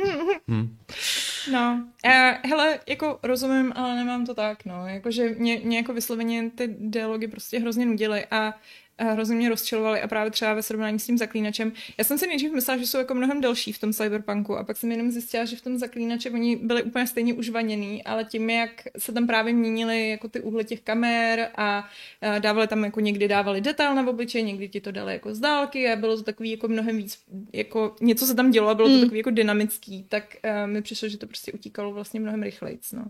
No, 1.53 1.85
uh, 2.05 2.51
hele, 2.51 2.79
jako 2.89 3.19
rozumím, 3.23 3.73
ale 3.77 3.95
nemám 3.95 4.27
to 4.27 4.35
tak, 4.35 4.65
no, 4.65 4.87
jakože 4.87 5.29
mě, 5.29 5.61
mě 5.65 5.77
jako 5.77 5.93
vysloveně 5.93 6.51
ty 6.51 6.77
dialogy 6.79 7.27
prostě 7.29 7.59
hrozně 7.59 7.87
nudily 7.87 8.27
a 8.31 8.37
a 8.37 8.53
hrozně 8.99 9.37
mě 9.37 9.49
rozčilovaly 9.49 10.01
a 10.01 10.09
právě 10.09 10.31
třeba 10.31 10.55
ve 10.55 10.63
srovnání 10.63 10.99
s 10.99 11.07
tím 11.07 11.19
zaklínačem. 11.19 11.73
Já 11.99 12.05
jsem 12.05 12.19
si 12.19 12.27
nejdřív 12.27 12.53
myslela, 12.53 12.79
že 12.79 12.87
jsou 12.87 12.99
jako 12.99 13.15
mnohem 13.15 13.41
delší 13.41 13.73
v 13.73 13.79
tom 13.79 13.93
cyberpunku 13.93 14.57
a 14.57 14.65
pak 14.65 14.77
jsem 14.77 14.91
jenom 14.93 15.11
zjistila, 15.11 15.45
že 15.45 15.57
v 15.57 15.63
tom 15.63 15.79
zaklínači 15.79 16.31
oni 16.31 16.57
byli 16.57 16.83
úplně 16.83 17.07
stejně 17.07 17.35
užvaněný, 17.35 18.05
ale 18.05 18.25
tím, 18.25 18.51
jak 18.51 18.71
se 18.99 19.13
tam 19.13 19.27
právě 19.27 19.53
měnily 19.55 20.11
jako 20.11 20.29
ty 20.29 20.41
úhly 20.41 20.65
těch 20.65 20.81
kamer 20.81 21.49
a, 21.57 21.89
a 22.23 22.39
dávali 22.39 22.67
tam 22.67 22.85
jako 22.85 23.01
někdy 23.01 23.29
dávali 23.29 23.61
detail 23.61 23.95
na 23.95 24.09
obličej, 24.09 24.43
někdy 24.43 24.69
ti 24.69 24.81
to 24.81 24.93
dali 24.93 25.13
jako 25.13 25.35
z 25.35 25.41
dálky 25.41 25.93
a 25.93 25.97
bylo 25.97 26.17
to 26.17 26.23
takový 26.23 26.51
jako 26.51 26.69
mnohem 26.69 26.97
víc, 26.97 27.19
jako 27.53 27.97
něco 28.01 28.27
se 28.27 28.35
tam 28.35 28.51
dělo 28.51 28.69
a 28.69 28.75
bylo 28.75 28.89
to 28.89 28.95
Mm. 28.99 29.01
takový 29.01 29.19
jako 29.19 29.31
dynamický, 29.31 30.05
tak 30.09 30.37
uh, 30.45 30.71
mi 30.71 30.83
přišlo, 30.83 31.09
že 31.09 31.19
to 31.19 31.27
prostě 31.27 31.53
utíkalo 31.53 31.93
vlastně 31.93 32.21
mnohem 32.21 32.43
rychleji. 32.43 32.79
No. 32.93 33.05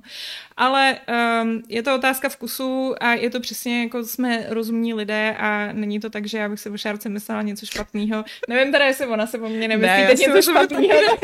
Ale 0.57 0.99
um, 1.43 1.62
je 1.68 1.82
to 1.82 1.95
otázka 1.95 2.28
vkusu 2.28 2.95
a 3.01 3.14
je 3.14 3.30
to 3.30 3.41
přesně 3.41 3.82
jako 3.82 4.05
jsme 4.05 4.47
rozumní 4.49 4.95
lidé 4.95 5.34
a 5.39 5.72
není 5.81 6.01
to 6.01 6.11
tak, 6.11 6.26
že 6.26 6.39
já 6.39 6.49
bych 6.49 6.61
si 6.61 6.70
o 6.70 6.76
Šárce 6.76 7.09
myslela 7.09 7.43
něco 7.43 7.66
špatného. 7.66 8.24
Nevím 8.49 8.72
teda, 8.72 8.85
jestli 8.85 9.07
ona 9.07 9.26
se 9.26 9.39
po 9.39 9.49
mně 9.49 9.68
nemyslí 9.68 9.97
Ne, 9.97 10.07
teď 10.07 10.18
něco 10.18 10.43
špatného. 10.43 11.18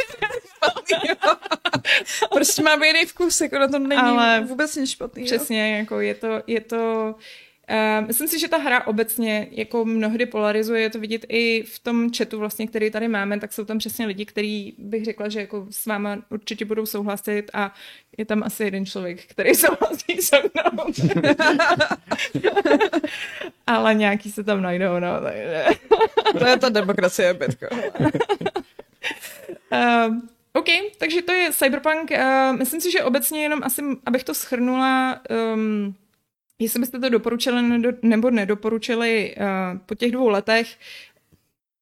prostě 2.33 2.63
mám 2.63 2.83
jiný 2.85 3.05
vkus, 3.05 3.41
jako 3.41 3.59
na 3.59 3.69
tom 3.69 3.87
není 3.87 4.03
Ale 4.03 4.41
vůbec 4.41 4.77
nic 4.77 4.91
špatný. 4.91 5.25
Přesně, 5.25 5.77
jako 5.77 6.01
je 6.01 6.15
to, 6.15 6.43
je 6.47 6.61
to 6.61 7.15
Uh, 7.71 8.07
myslím 8.07 8.29
si, 8.29 8.39
že 8.39 8.49
ta 8.49 8.57
hra 8.57 8.87
obecně 8.87 9.49
jako 9.51 9.85
mnohdy 9.85 10.27
polarizuje, 10.27 10.83
je 10.83 10.91
to 10.91 11.01
vidět 11.01 11.27
i 11.29 11.63
v 11.63 11.79
tom 11.79 12.11
chatu 12.17 12.39
vlastně, 12.39 12.67
který 12.67 12.91
tady 12.91 13.09
máme, 13.09 13.41
tak 13.41 13.53
jsou 13.53 13.65
tam 13.65 13.79
přesně 13.79 14.07
lidi, 14.07 14.25
který 14.25 14.73
bych 14.79 15.05
řekla, 15.05 15.29
že 15.29 15.41
jako 15.41 15.67
s 15.71 15.87
váma 15.87 16.19
určitě 16.31 16.65
budou 16.65 16.87
souhlasit 16.87 17.51
a 17.55 17.75
je 18.19 18.25
tam 18.25 18.43
asi 18.43 18.65
jeden 18.65 18.87
člověk, 18.87 19.27
který 19.27 19.55
souhlasí 19.55 20.17
se 20.23 20.37
mnou. 20.43 20.85
Ale 23.67 23.95
nějaký 23.95 24.33
se 24.33 24.45
tam 24.45 24.63
najdou, 24.63 24.99
no, 24.99 25.21
takže... 25.21 25.65
To 26.39 26.47
je 26.47 26.59
ta 26.59 26.69
demokracie, 26.69 27.35
Bětko. 27.35 27.67
Uh, 29.73 30.17
OK, 30.53 30.67
takže 30.99 31.23
to 31.23 31.33
je 31.33 31.53
Cyberpunk. 31.53 32.11
Uh, 32.11 32.57
myslím 32.59 32.81
si, 32.81 32.91
že 32.91 33.05
obecně 33.05 33.43
jenom 33.43 33.61
asi, 33.63 33.83
abych 34.07 34.25
to 34.25 34.35
schrnula, 34.35 35.21
um, 35.55 35.95
jestli 36.59 36.81
byste 36.81 36.99
to 36.99 37.09
doporučili 37.09 37.83
nebo 38.03 38.31
nedoporučili 38.31 39.35
uh, 39.37 39.79
po 39.87 39.95
těch 39.95 40.13
dvou 40.13 40.29
letech. 40.29 40.69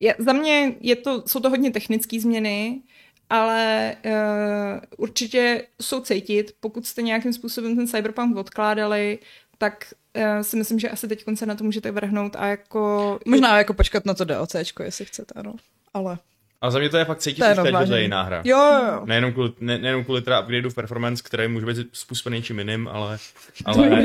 Je, 0.01 0.15
za 0.19 0.33
mě 0.33 0.75
je 0.81 0.97
to, 0.97 1.23
jsou 1.27 1.41
to 1.41 1.51
hodně 1.51 1.71
technické 1.71 2.21
změny, 2.21 2.83
ale 3.31 3.95
uh, 4.05 4.81
určitě 4.97 5.67
jsou 5.81 6.01
cítit, 6.01 6.55
pokud 6.61 6.87
jste 6.87 7.03
nějakým 7.03 7.33
způsobem 7.33 7.77
ten 7.77 7.89
Cyberpunk 7.89 8.37
odkládali, 8.37 9.19
tak 9.59 9.95
uh, 10.17 10.43
si 10.43 10.57
myslím, 10.57 10.79
že 10.79 10.91
asi 10.91 11.09
teď 11.09 11.25
se 11.35 11.47
na 11.47 11.55
to 11.55 11.65
můžete 11.65 11.91
vrhnout 11.91 12.37
a 12.37 12.47
jako... 12.47 13.19
Možná 13.27 13.59
jako 13.59 13.75
počkat 13.75 14.05
na 14.05 14.15
to 14.15 14.25
DLCčko, 14.25 14.83
jestli 14.83 15.05
chcete, 15.05 15.35
ano. 15.35 15.55
Ale 15.95 16.19
A 16.63 16.71
za 16.71 16.79
mě 16.79 16.89
to 16.89 16.97
je 16.97 17.05
fakt 17.05 17.19
cítit 17.19 17.41
teď, 17.41 17.57
že 17.81 17.87
to 17.87 17.95
je 17.95 18.03
jiná 18.03 18.23
hra. 18.23 18.43
jo, 18.45 18.59
jo. 18.59 19.03
Nejenom 19.05 19.33
kvůli, 19.33 19.53
ne, 19.61 19.79
nejenom 19.79 20.05
kvůli 20.05 20.23
teda 20.23 20.41
upgradeu 20.41 20.71
v 20.71 20.75
performance, 20.75 21.23
který 21.27 21.49
může 21.49 21.67
být 21.67 21.89
způsobený 21.93 22.43
čím 22.43 22.59
jiným, 22.59 22.89
ale, 22.89 23.19
ale 23.65 24.03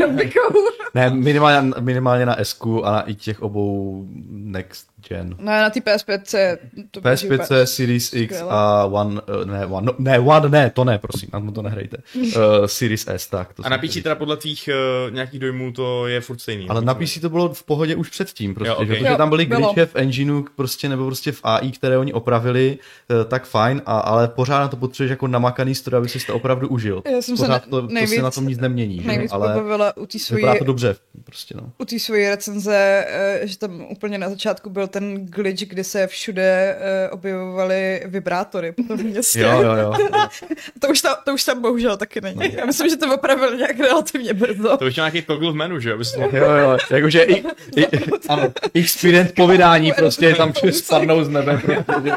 Ne, 0.94 1.10
minimálně, 1.10 1.72
minimálně 1.80 2.26
na 2.26 2.36
SQ 2.44 2.66
a 2.84 2.92
na 2.92 3.02
i 3.02 3.16
těch 3.16 3.42
obou 3.42 4.06
next 4.30 4.88
gen. 5.10 5.36
No 5.40 5.52
a 5.52 5.62
na 5.62 5.70
ty 5.70 5.80
PS5 5.80 6.58
to 6.92 7.02
běží 7.02 7.28
PS5, 7.30 7.44
úplně 7.44 7.68
Series 7.68 8.14
X 8.14 8.36
skvěle. 8.36 8.52
a 8.54 8.86
One, 8.86 9.22
eh, 9.42 9.46
ne, 9.46 9.66
One, 9.66 9.86
no, 9.86 9.94
ne, 10.00 10.20
One, 10.20 10.50
ne, 10.50 10.70
to 10.70 10.84
ne, 10.84 10.98
prosím, 10.98 11.30
na 11.34 11.52
to 11.52 11.62
nehrajte. 11.62 11.98
Uh, 12.16 12.32
Series 12.66 13.06
S, 13.08 13.28
tak. 13.28 13.54
To 13.54 13.66
a 13.66 13.70
na 13.70 13.78
PC 13.78 13.94
teda 14.04 14.16
podle 14.16 14.38
tvých 14.38 14.70
uh, 15.08 15.14
nějakých 15.14 15.40
dojmů 15.40 15.72
to 15.72 16.08
je 16.08 16.22
furt 16.22 16.42
stejný. 16.42 16.70
Ale 16.70 16.82
na 16.82 16.94
PC 16.94 17.20
to 17.22 17.30
bylo 17.30 17.54
v 17.54 17.64
pohodě 17.64 17.96
už 17.96 18.10
předtím, 18.10 18.56
prostě, 18.56 18.70
Jo, 18.70 18.74
jo, 18.74 18.78
ok. 18.80 18.84
okay. 18.84 18.98
protože 18.98 19.12
Jo, 19.12 19.18
tam 19.18 19.30
byly 19.30 19.46
glitche 19.46 19.86
v 19.86 19.96
engineu, 19.96 20.46
prostě, 20.56 20.90
nebo 20.90 21.06
prostě 21.06 21.32
v 21.32 21.40
AI, 21.44 21.72
které 21.72 21.98
oni 21.98 22.14
opravili, 22.14 22.78
eh, 23.22 23.26
tak 23.26 23.46
fajn, 23.46 23.82
a, 23.86 24.00
ale 24.00 24.28
pořád 24.28 24.60
na 24.60 24.68
to 24.68 24.78
potřebuješ 24.78 25.10
jako 25.10 25.28
namakaný 25.28 25.76
stroj, 25.76 25.98
aby 25.98 26.10
si 26.10 26.20
to 26.28 26.36
opravdu 26.36 26.68
užil. 26.68 27.04
Já 27.12 27.22
jsem 27.22 27.38
se 27.38 27.44
pořád 27.44 27.66
ne- 27.66 27.70
to, 27.72 27.82
to 27.82 27.94
nejvíc- 27.94 28.16
se 28.16 28.22
na 28.22 28.32
tom 28.32 28.48
nic 28.48 28.60
nemění, 28.60 29.02
že? 29.04 29.12
Ale 29.32 29.54
pobavila 29.54 29.98
u 29.98 30.06
té 30.06 30.20
svojí 30.20 30.46
to 30.60 30.64
dobře, 30.64 30.96
prostě 31.24 31.56
no. 31.58 31.72
u 31.78 31.86
té 31.86 32.00
svojí 32.00 32.30
recenze, 32.30 33.06
že 33.44 33.58
tam 33.58 33.82
úplně 33.82 34.18
na 34.18 34.30
začátku 34.30 34.70
byl 34.70 34.87
byl 34.88 35.00
ten 35.02 35.26
glitch, 35.26 35.64
kdy 35.68 35.84
se 35.84 36.08
všude 36.08 36.76
uh, 36.80 37.14
objevovaly 37.14 38.04
vibrátory 38.06 38.72
po 38.72 38.84
tom 38.84 38.98
městě. 38.98 39.40
Jo, 39.40 39.62
jo, 39.62 39.74
jo. 39.76 39.94
to, 40.80 40.88
už 40.88 41.02
tam, 41.02 41.16
to 41.26 41.34
už 41.34 41.44
tam 41.44 41.62
bohužel 41.62 41.98
taky 41.98 42.22
není. 42.22 42.54
Já 42.58 42.66
myslím, 42.66 42.90
že 42.90 42.96
to 42.98 43.16
opravil 43.16 43.56
nějak 43.58 43.80
relativně 43.80 44.34
brzo. 44.34 44.78
To 44.78 44.86
už 44.86 44.96
nějaký 44.96 45.22
toggle 45.22 45.52
v 45.52 45.56
menu, 45.56 45.80
že 45.80 45.90
jo? 45.90 45.98
To- 45.98 46.38
Jo, 46.38 46.52
jo, 46.52 46.78
jakože 46.92 47.22
i, 47.24 47.44
i, 47.76 47.88
ano, 48.30 48.54
experience 48.74 49.34
po 49.36 49.48
vydání 49.48 49.92
prostě 49.92 50.26
je 50.26 50.36
tam 50.36 50.54
spadnou 50.72 51.24
z 51.24 51.30
nebe. 51.30 51.62
Protože, 51.68 52.12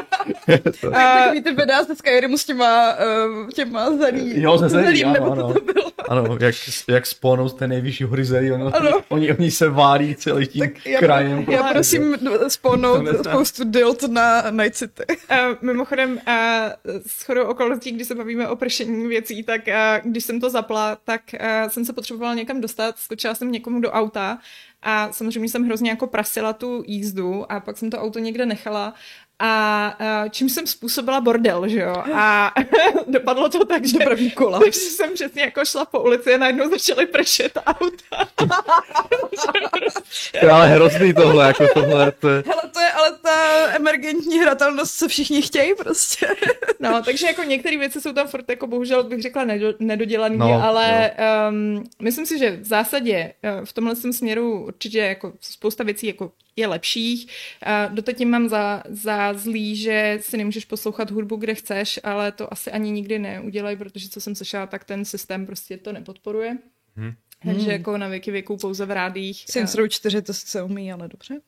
Uh, 0.83 0.91
takový 0.93 1.41
ty 1.43 1.51
videa 1.53 1.83
ze 1.83 1.95
Skyrimu 1.95 2.37
s 2.37 2.45
těma, 2.45 2.93
uh, 2.93 3.49
těma 3.49 3.97
zelí, 3.97 4.41
jo, 4.41 4.57
ze 4.57 4.69
zelí, 4.69 5.03
ano, 5.05 5.13
nebo 5.13 5.31
ano. 5.31 5.47
co 5.47 5.59
to 5.59 5.73
bylo. 5.73 5.91
Ano, 6.09 6.37
jak, 6.39 6.55
jak 6.87 7.05
spawnou 7.05 7.49
z 7.49 7.53
té 7.53 7.67
nejvyšší 7.67 8.03
hory 8.03 8.25
zelí, 8.25 8.51
ono, 8.51 8.75
Ano. 8.75 9.01
oni, 9.09 9.31
oni 9.33 9.51
se 9.51 9.69
válí 9.69 10.15
celý 10.15 10.47
tím 10.47 10.61
Tak 10.61 10.85
já, 10.85 10.99
krajem. 10.99 11.45
já 11.49 11.63
prosím 11.63 12.15
spawnout 12.61 13.25
spoustu 13.25 13.63
dilt 13.63 14.03
na 14.03 14.51
Night 14.51 14.75
City. 14.75 15.03
Uh, 15.09 15.37
mimochodem, 15.61 16.11
uh, 16.11 16.93
s 17.07 17.23
chodou 17.23 17.43
okolností, 17.43 17.91
když 17.91 18.07
se 18.07 18.15
bavíme 18.15 18.47
o 18.47 18.55
pršení 18.55 19.07
věcí, 19.07 19.43
tak 19.43 19.61
uh, 19.67 20.11
když 20.11 20.25
jsem 20.25 20.39
to 20.39 20.49
zapla, 20.49 20.97
tak 21.03 21.21
uh, 21.33 21.69
jsem 21.69 21.85
se 21.85 21.93
potřebovala 21.93 22.33
někam 22.33 22.61
dostat, 22.61 22.99
skočila 22.99 23.35
jsem 23.35 23.51
někomu 23.51 23.79
do 23.79 23.91
auta 23.91 24.37
a 24.81 25.11
samozřejmě 25.11 25.49
jsem 25.49 25.65
hrozně 25.65 25.89
jako 25.89 26.07
prasila 26.07 26.53
tu 26.53 26.83
jízdu 26.87 27.51
a 27.51 27.59
pak 27.59 27.77
jsem 27.77 27.89
to 27.89 27.97
auto 27.97 28.19
někde 28.19 28.45
nechala 28.45 28.93
a 29.43 29.93
uh, 30.23 30.29
čím 30.29 30.49
jsem 30.49 30.67
způsobila 30.67 31.21
bordel, 31.21 31.67
že 31.67 31.79
jo? 31.79 32.03
A 32.13 32.53
dopadlo 33.07 33.49
to 33.49 33.65
tak, 33.65 33.85
že 33.85 33.97
První 33.97 34.31
kola. 34.31 34.59
takže 34.59 34.79
jsem 34.79 35.13
přesně 35.13 35.41
jako 35.41 35.65
šla 35.65 35.85
po 35.85 35.99
ulici 35.99 36.33
a 36.33 36.37
najednou 36.37 36.69
začaly 36.69 37.05
pršet 37.07 37.57
auta. 37.65 38.27
To 40.39 40.45
je 40.45 40.51
ale 40.51 40.67
hrozný 40.67 41.13
tohle, 41.13 41.47
jako 41.47 41.67
tohle, 41.73 42.11
to 42.11 42.29
je... 42.29 42.43
Hele, 42.47 42.61
to 42.73 42.79
je 42.79 42.91
ale 42.91 43.17
ta 43.21 43.67
emergentní 43.75 44.39
hratelnost, 44.39 44.97
co 44.97 45.07
všichni 45.07 45.41
chtějí 45.41 45.75
prostě. 45.75 46.27
No, 46.79 47.01
takže 47.05 47.27
jako 47.27 47.43
některé 47.43 47.77
věci 47.77 48.01
jsou 48.01 48.13
tam 48.13 48.27
furt 48.27 48.49
jako 48.49 48.67
bohužel 48.67 49.03
bych 49.03 49.21
řekla 49.21 49.45
nedo, 49.45 49.73
nedodělané, 49.79 50.37
No, 50.37 50.63
ale 50.63 51.11
um, 51.49 51.83
myslím 52.01 52.25
si, 52.25 52.39
že 52.39 52.51
v 52.51 52.65
zásadě 52.65 53.33
uh, 53.59 53.65
v 53.65 53.73
tomhle 53.73 53.95
tom 53.95 54.13
směru 54.13 54.65
určitě 54.65 54.99
jako 54.99 55.33
spousta 55.41 55.83
věcí 55.83 56.07
jako 56.07 56.31
je 56.55 56.67
lepších. 56.67 57.27
Uh, 57.87 57.95
doteď 57.95 58.17
tím 58.17 58.29
mám 58.29 58.49
za, 58.49 58.83
za 58.89 59.30
zlý, 59.37 59.75
že 59.75 60.17
si 60.21 60.37
nemůžeš 60.37 60.65
poslouchat 60.65 61.11
hudbu, 61.11 61.35
kde 61.35 61.55
chceš, 61.55 61.99
ale 62.03 62.31
to 62.31 62.53
asi 62.53 62.71
ani 62.71 62.91
nikdy 62.91 63.19
neudělej, 63.19 63.75
protože 63.75 64.09
co 64.09 64.21
jsem 64.21 64.35
slyšela, 64.35 64.67
tak 64.67 64.83
ten 64.83 65.05
systém 65.05 65.45
prostě 65.45 65.77
to 65.77 65.91
nepodporuje. 65.93 66.57
Hm. 66.97 67.13
Takže 67.45 67.71
jako 67.71 67.97
na 67.97 68.07
věky 68.07 68.31
věků 68.31 68.57
pouze 68.57 68.85
v 68.85 68.91
rádích. 68.91 69.45
Row 69.75 69.87
4 69.87 70.21
to 70.21 70.33
sice 70.33 70.63
umí, 70.63 70.93
ale 70.93 71.07
dobře. 71.07 71.41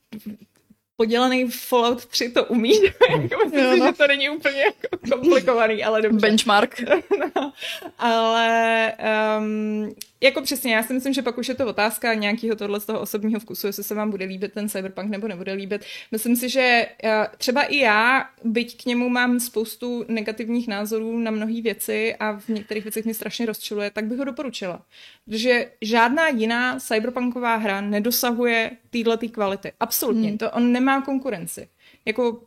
Podělaný 0.96 1.50
Fallout 1.50 2.06
3 2.06 2.30
to 2.30 2.46
umí. 2.46 2.74
jako 3.10 3.44
myslím 3.44 3.66
Jo, 3.66 3.74
si, 3.74 3.80
no. 3.80 3.86
že 3.86 3.94
to 3.94 4.08
není 4.08 4.30
úplně 4.30 4.62
jako 4.62 4.98
komplikovaný, 5.12 5.84
ale 5.84 6.02
dobře. 6.02 6.28
Benchmark. 6.28 6.80
no, 7.36 7.54
ale 7.98 8.94
um, 9.40 9.96
jako 10.24 10.42
přesně, 10.42 10.76
já 10.76 10.84
si 10.84 10.94
myslím, 10.94 11.14
že 11.14 11.22
pak 11.22 11.38
už 11.38 11.48
je 11.48 11.56
to 11.56 11.68
otázka 11.68 12.14
nějakého 12.14 12.56
tohle 12.56 12.80
z 12.80 12.86
toho 12.86 13.00
osobního 13.00 13.40
vkusu, 13.40 13.68
jestli 13.68 13.84
se 13.84 13.96
vám 13.96 14.12
bude 14.12 14.26
líbit 14.26 14.54
ten 14.54 14.70
cyberpunk 14.70 15.10
nebo 15.10 15.28
nebude 15.28 15.54
líbit. 15.54 15.86
Myslím 16.12 16.36
si, 16.36 16.50
že 16.50 16.88
uh, 17.04 17.10
třeba 17.38 17.64
i 17.64 17.78
já, 17.78 18.30
byť 18.44 18.84
k 18.84 18.86
němu 18.86 19.10
mám 19.10 19.40
spoustu 19.40 20.06
negativních 20.08 20.68
názorů 20.68 21.20
na 21.20 21.32
mnohé 21.32 21.62
věci 21.62 22.16
a 22.16 22.40
v 22.40 22.50
některých 22.50 22.84
věcech 22.84 23.06
mě 23.06 23.14
strašně 23.14 23.46
rozčiluje, 23.46 23.92
tak 23.92 24.06
bych 24.06 24.18
ho 24.18 24.24
doporučila. 24.24 24.82
Protože 25.26 25.72
žádná 25.82 26.28
jiná 26.28 26.80
cyberpunková 26.80 27.56
hra 27.56 27.82
nedosahuje 27.82 28.72
téhle 28.90 29.18
kvality. 29.18 29.72
Absolutně. 29.80 30.30
Hmm. 30.30 30.38
To 30.38 30.52
on 30.52 30.72
nemá 30.72 31.02
konkurenci. 31.02 31.68
Jako 32.06 32.32
uh, 32.32 32.38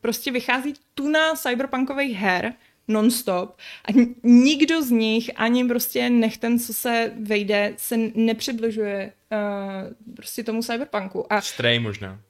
prostě 0.00 0.30
vychází 0.30 0.74
tuna 0.94 1.34
cyberpunkových 1.34 2.16
her, 2.16 2.54
non-stop 2.88 3.58
a 3.84 3.92
nikdo 4.22 4.82
z 4.82 4.90
nich, 4.90 5.30
ani 5.36 5.64
prostě 5.64 6.10
nech 6.10 6.38
ten, 6.38 6.58
co 6.58 6.72
se 6.72 7.12
vejde, 7.20 7.74
se 7.76 7.96
nepřibližuje 8.14 9.12
uh, 9.32 10.14
prostě 10.14 10.44
tomu 10.44 10.62
cyberpunku. 10.62 11.32
A, 11.32 11.40
Stray 11.40 11.78
možná. 11.78 12.20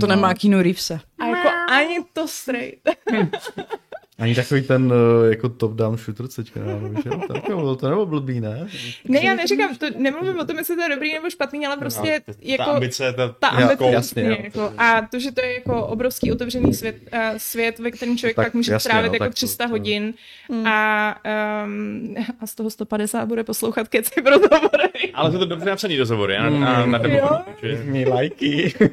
To 0.00 0.06
nemá 0.06 0.34
Keanu 0.34 0.62
Reevese. 0.62 1.00
a 1.18 1.26
jako 1.26 1.48
ani 1.70 1.98
to 2.12 2.28
straight. 2.28 2.80
Ani 4.20 4.34
takový 4.34 4.62
ten 4.62 4.92
eh, 4.92 5.30
jako 5.30 5.48
top-down 5.48 5.96
shooter 5.96 6.28
teďka, 6.28 6.60
já 6.60 6.66
nevím, 6.66 7.02
že? 7.04 7.10
Tak 7.28 7.48
jo, 7.48 7.76
to 7.76 7.86
nebylo 7.88 8.06
blbý, 8.06 8.40
ne? 8.40 8.68
Ne, 9.08 9.24
já 9.24 9.34
neříkám, 9.34 9.76
to, 9.76 9.86
nemluvím 9.98 10.38
o 10.38 10.44
tom, 10.44 10.58
jestli 10.58 10.76
to 10.76 10.82
je 10.82 10.88
dobrý 10.88 11.12
nebo 11.14 11.30
špatný, 11.30 11.66
ale 11.66 11.76
prostě 11.76 12.22
No, 12.28 12.34
ta 12.34 12.40
jako... 12.42 12.70
ambice, 12.70 13.12
ta, 13.12 13.28
ta 13.28 13.48
ambice, 13.48 13.84
jasně, 13.84 14.22
jo. 14.22 14.36
jako, 14.44 14.72
a 14.78 15.02
to, 15.10 15.18
že 15.18 15.32
to 15.32 15.40
je 15.44 15.54
jako 15.54 15.86
obrovský 15.86 16.32
otevřený 16.32 16.74
svět, 16.74 16.96
uh, 17.12 17.18
svět 17.36 17.78
ve 17.78 17.90
kterém 17.90 18.18
člověk 18.18 18.36
Tak 18.36 18.44
tak, 18.44 18.50
pak 18.52 18.54
může 18.54 18.72
jasně, 18.72 18.88
strávit 18.90 19.08
no, 19.08 19.14
jako 19.14 19.24
tak 19.24 19.30
to- 19.30 19.34
300 19.34 19.64
to- 19.64 19.70
hodin 19.70 20.14
Hmm. 20.50 20.66
a, 20.66 21.16
um, 21.64 22.14
a 22.40 22.46
z 22.46 22.54
toho 22.54 22.70
150 22.70 23.26
bude 23.26 23.44
poslouchat 23.44 23.88
keci 23.88 24.22
pro 24.22 24.30
rozhovory. 24.30 24.88
ale 25.14 25.30
to 25.30 25.34
je 25.36 25.38
to 25.38 25.44
dobře 25.46 25.70
napsaný 25.70 25.98
rozhovory, 25.98 26.34
já 26.34 26.42
na, 26.42 26.50
Mm. 26.50 26.60
na, 26.60 26.86
na 26.86 26.98
demo, 26.98 27.16
Jo. 27.16 27.38
takže- 27.60 27.82
Mí 27.84 28.04
lajky. 28.06 28.74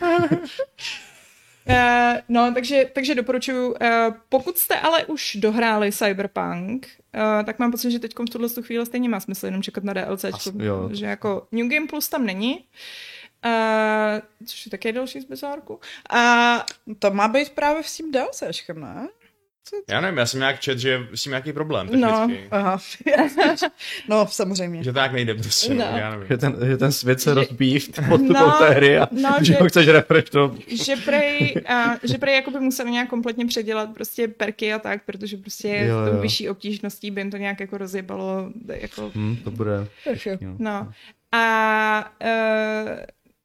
Uh, 1.70 2.18
no, 2.28 2.54
takže, 2.54 2.84
takže 2.92 3.14
doporučuji, 3.14 3.70
uh, 3.70 3.76
pokud 4.28 4.58
jste 4.58 4.80
ale 4.80 5.04
už 5.04 5.36
dohráli 5.40 5.92
Cyberpunk, 5.92 6.88
uh, 7.14 7.44
tak 7.46 7.58
mám 7.58 7.70
pocit, 7.70 7.90
že 7.90 7.98
teď 7.98 8.12
v 8.18 8.30
tuhle 8.30 8.48
tu 8.48 8.62
chvíli 8.62 8.86
stejně 8.86 9.08
má 9.08 9.20
smysl 9.20 9.46
jenom 9.46 9.62
čekat 9.62 9.84
na 9.84 9.92
DLC, 9.92 10.24
že 10.92 11.06
jako 11.06 11.46
New 11.52 11.68
Game 11.68 11.86
Plus 11.86 12.08
tam 12.08 12.26
není, 12.26 12.56
uh, 13.44 14.20
což 14.46 14.66
je 14.66 14.70
také 14.70 14.92
další 14.92 15.20
z 15.20 15.24
bizárku. 15.24 15.80
A 16.10 16.64
To 16.98 17.10
má 17.10 17.28
být 17.28 17.50
právě 17.50 17.82
s 17.82 17.96
tím 17.96 18.12
DLCčkem, 18.12 18.80
ne? 18.80 19.08
Já 19.88 20.00
nevím, 20.00 20.18
já 20.18 20.26
jsem 20.26 20.40
nějak 20.40 20.60
čet, 20.60 20.78
že 20.78 21.06
s 21.14 21.22
tím 21.22 21.30
nějaký 21.30 21.52
problém 21.52 21.88
No. 21.92 22.08
technicky. 22.18 22.48
Aha. 22.50 22.78
no, 24.08 24.26
samozřejmě. 24.30 24.84
Že 24.84 24.92
to 24.92 24.98
tak 24.98 25.12
nejde 25.12 25.34
prostě, 25.34 25.74
No. 25.74 25.84
no. 25.92 25.98
já 25.98 26.10
nevím. 26.10 26.26
Že 26.28 26.36
ten, 26.36 26.56
že 26.66 26.76
ten 26.76 26.92
svět 26.92 27.20
se 27.20 27.34
rozbíjí 27.34 27.78
v 27.78 27.88
podstupou 28.08 28.32
No, 28.32 28.50
té 28.58 28.70
hry 28.70 28.98
a 28.98 29.08
no, 29.10 29.36
že 29.38 29.44
že- 29.44 29.54
ho 29.60 29.68
chceš 29.68 29.88
refreshnovat. 29.88 30.52
že 30.68 30.96
prej, 30.96 31.54
uh, 31.70 31.94
že 32.02 32.18
prej 32.18 32.34
jako 32.34 32.50
by 32.50 32.60
museli 32.60 32.90
nějak 32.90 33.08
kompletně 33.08 33.46
předělat 33.46 33.94
prostě 33.94 34.28
perky 34.28 34.72
a 34.72 34.78
tak, 34.78 35.04
protože 35.04 35.36
prostě 35.36 35.68
Jo, 35.88 36.02
s 36.06 36.08
tou 36.10 36.16
jo. 36.16 36.22
vyšší 36.22 36.48
obtížností 36.48 37.10
by 37.10 37.20
jim 37.20 37.30
to 37.30 37.36
nějak 37.36 37.60
jako 37.60 37.78
rozjebalo, 37.78 38.50
jako 38.68 39.10
Hm, 39.14 39.36
to 39.44 39.50
bude. 39.50 39.86
Tak 40.04 40.26
jo. 40.26 40.36
jo. 40.40 40.54
No. 40.58 40.92
A 41.32 42.12
uh, 42.24 42.90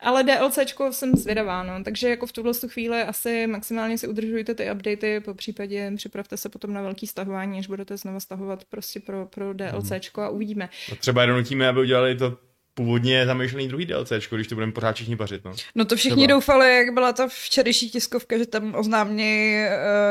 ale 0.05 0.23
DLCčko 0.23 0.91
jsem 0.93 1.15
zvědavá, 1.15 1.63
no. 1.63 1.83
takže 1.83 2.09
jako 2.09 2.25
v 2.25 2.31
tuhle 2.31 2.53
tu 2.53 2.67
chvíli 2.69 3.01
asi 3.01 3.47
maximálně 3.47 3.97
si 3.97 4.07
udržujte 4.07 4.55
ty 4.55 4.71
updaty, 4.71 5.19
po 5.19 5.33
případě 5.33 5.91
připravte 5.95 6.37
se 6.37 6.49
potom 6.49 6.73
na 6.73 6.81
velký 6.81 7.07
stahování, 7.07 7.59
až 7.59 7.67
budete 7.67 7.97
znova 7.97 8.19
stahovat 8.19 8.65
prostě 8.65 8.99
pro, 8.99 9.25
pro 9.25 9.53
DLCčko 9.53 10.21
a 10.21 10.29
uvidíme. 10.29 10.69
No 10.89 10.95
třeba 10.95 11.21
je 11.21 11.27
donutíme, 11.27 11.67
aby 11.67 11.79
udělali 11.79 12.15
to 12.15 12.37
původně 12.73 13.25
zamýšlený 13.25 13.67
druhý 13.67 13.85
DLCčko, 13.85 14.35
když 14.35 14.47
to 14.47 14.55
budeme 14.55 14.71
pořád 14.71 14.95
všichni 14.95 15.15
pařit, 15.15 15.45
no. 15.45 15.53
No 15.75 15.85
to 15.85 15.95
všichni 15.95 16.23
Třeba. 16.27 16.35
doufali, 16.37 16.75
jak 16.75 16.93
byla 16.93 17.13
ta 17.13 17.27
včerejší 17.27 17.89
tiskovka, 17.89 18.37
že 18.37 18.45
tam 18.45 18.75
oznámí 18.75 19.55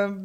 uh, 0.07 0.16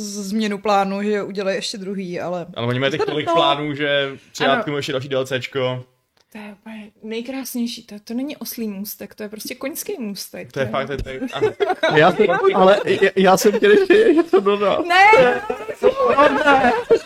změnu 0.00 0.58
plánu, 0.58 1.02
že 1.02 1.22
udělají 1.22 1.56
ještě 1.56 1.78
druhý, 1.78 2.20
ale 2.20 2.46
Ale 2.54 2.66
oni 2.66 2.80
mají 2.80 2.98
tolik 3.06 3.26
No. 3.26 3.34
plánů, 3.34 3.74
že 3.74 4.18
přijátku 4.32 4.70
ještě 4.70 4.92
další 4.92 5.08
DLCčko. 5.08 5.84
To 6.34 6.40
je 6.40 6.52
úplně 6.60 6.90
nejkrásnější, 7.02 7.86
to, 7.86 7.94
to 8.04 8.14
není 8.14 8.36
oslý 8.36 8.68
můstek, 8.68 9.14
to 9.14 9.22
je 9.22 9.28
prostě 9.28 9.54
koňský 9.54 9.92
můstek. 9.98 10.52
To 10.52 10.60
je 10.60 10.66
fakt, 10.66 10.86
to 10.86 11.08
je, 11.08 11.20
to 12.26 12.56
ale 12.56 12.80
já, 12.84 13.10
já 13.16 13.36
jsem 13.36 13.52
chtěl 13.52 13.70
ještě 13.70 14.12
něco 14.14 14.40
dodat. 14.40 14.86
Ne, 14.86 15.40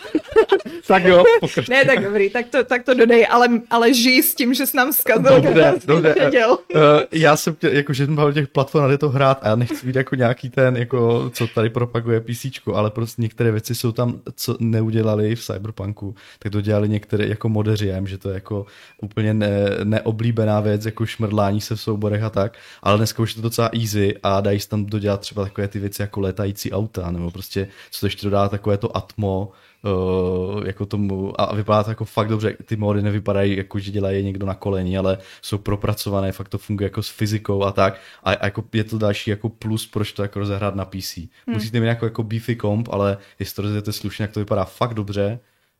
Tak 0.87 1.03
jo, 1.03 1.23
pokračuj. 1.39 1.75
ne, 1.75 1.85
tak 1.85 2.03
dobrý, 2.03 2.29
tak 2.29 2.47
to, 2.47 2.63
tak 2.63 2.83
to 2.83 2.93
dodej, 2.93 3.27
ale, 3.29 3.47
ale 3.69 3.93
žij 3.93 4.23
s 4.23 4.35
tím, 4.35 4.53
že 4.53 4.65
jsi 4.65 4.77
nám 4.77 4.93
zkazil. 4.93 5.41
Dobře, 5.41 5.73
dobře. 5.85 6.47
Uh, 6.47 6.81
já 7.11 7.37
jsem 7.37 7.55
chtěl, 7.55 7.71
jako, 7.71 7.93
že 7.93 8.05
jsem 8.05 8.15
bavil 8.15 8.33
těch 8.33 8.47
platform, 8.47 8.87
kde 8.87 8.97
to 8.97 9.09
hrát 9.09 9.39
a 9.41 9.47
já 9.47 9.55
nechci 9.55 9.85
být 9.87 9.95
jako 9.95 10.15
nějaký 10.15 10.49
ten, 10.49 10.77
jako, 10.77 11.29
co 11.33 11.47
tady 11.47 11.69
propaguje 11.69 12.21
PC, 12.21 12.45
ale 12.73 12.91
prostě 12.91 13.21
některé 13.21 13.51
věci 13.51 13.75
jsou 13.75 13.91
tam, 13.91 14.21
co 14.35 14.57
neudělali 14.59 15.35
v 15.35 15.43
Cyberpunku, 15.43 16.15
tak 16.39 16.51
to 16.51 16.61
dělali 16.61 16.89
některé 16.89 17.27
jako 17.27 17.49
modeři, 17.49 17.87
já 17.87 17.95
vím, 17.95 18.07
že 18.07 18.17
to 18.17 18.29
je 18.29 18.33
jako 18.33 18.65
úplně 19.01 19.33
ne, 19.33 19.49
neoblíbená 19.83 20.59
věc, 20.59 20.85
jako 20.85 21.05
šmrdlání 21.05 21.61
se 21.61 21.75
v 21.75 21.81
souborech 21.81 22.23
a 22.23 22.29
tak, 22.29 22.57
ale 22.83 22.97
dneska 22.97 23.23
už 23.23 23.29
je 23.29 23.35
to 23.35 23.41
docela 23.41 23.69
easy 23.73 24.15
a 24.23 24.41
dají 24.41 24.59
se 24.59 24.69
tam 24.69 24.85
dodělat 24.85 25.21
třeba 25.21 25.43
takové 25.43 25.67
ty 25.67 25.79
věci 25.79 26.01
jako 26.01 26.19
letající 26.19 26.71
auta, 26.71 27.11
nebo 27.11 27.31
prostě, 27.31 27.67
co 27.91 27.99
to 27.99 28.05
ještě 28.05 28.25
dodá 28.25 28.49
takové 28.49 28.77
to 28.77 28.97
atmo, 28.97 29.51
uh, 29.83 30.67
jako 30.67 30.85
tomu, 30.85 31.41
a 31.41 31.55
vypadá 31.55 31.83
to 31.83 31.91
jako 31.91 32.05
fakt 32.05 32.27
dobře, 32.27 32.57
ty 32.65 32.75
mody 32.75 33.01
nevypadají 33.01 33.57
jako, 33.57 33.79
že 33.79 33.91
dělají 33.91 34.17
je 34.17 34.23
někdo 34.23 34.45
na 34.45 34.53
koleni, 34.53 34.97
ale 34.97 35.17
jsou 35.41 35.57
propracované, 35.57 36.31
fakt 36.31 36.49
to 36.49 36.57
funguje 36.57 36.85
jako 36.85 37.03
s 37.03 37.09
fyzikou 37.09 37.63
a 37.63 37.71
tak 37.71 38.01
a, 38.23 38.31
a 38.31 38.45
jako 38.45 38.63
je 38.73 38.83
to 38.83 38.97
další 38.97 39.29
jako 39.29 39.49
plus, 39.49 39.87
proč 39.87 40.13
to 40.13 40.21
jako 40.21 40.39
rozehrát 40.39 40.75
na 40.75 40.85
PC. 40.85 41.17
Hmm. 41.17 41.27
Musíte 41.47 41.79
mít 41.79 41.87
jako, 41.87 42.05
jako 42.05 42.23
beefy 42.23 42.55
komp, 42.55 42.87
ale 42.91 43.17
jestli 43.39 43.55
to 43.55 43.61
rozjedete 43.61 43.91
slušně, 43.91 44.23
jak 44.23 44.31
to 44.31 44.39
vypadá 44.39 44.65
fakt 44.65 44.93
dobře 44.93 45.39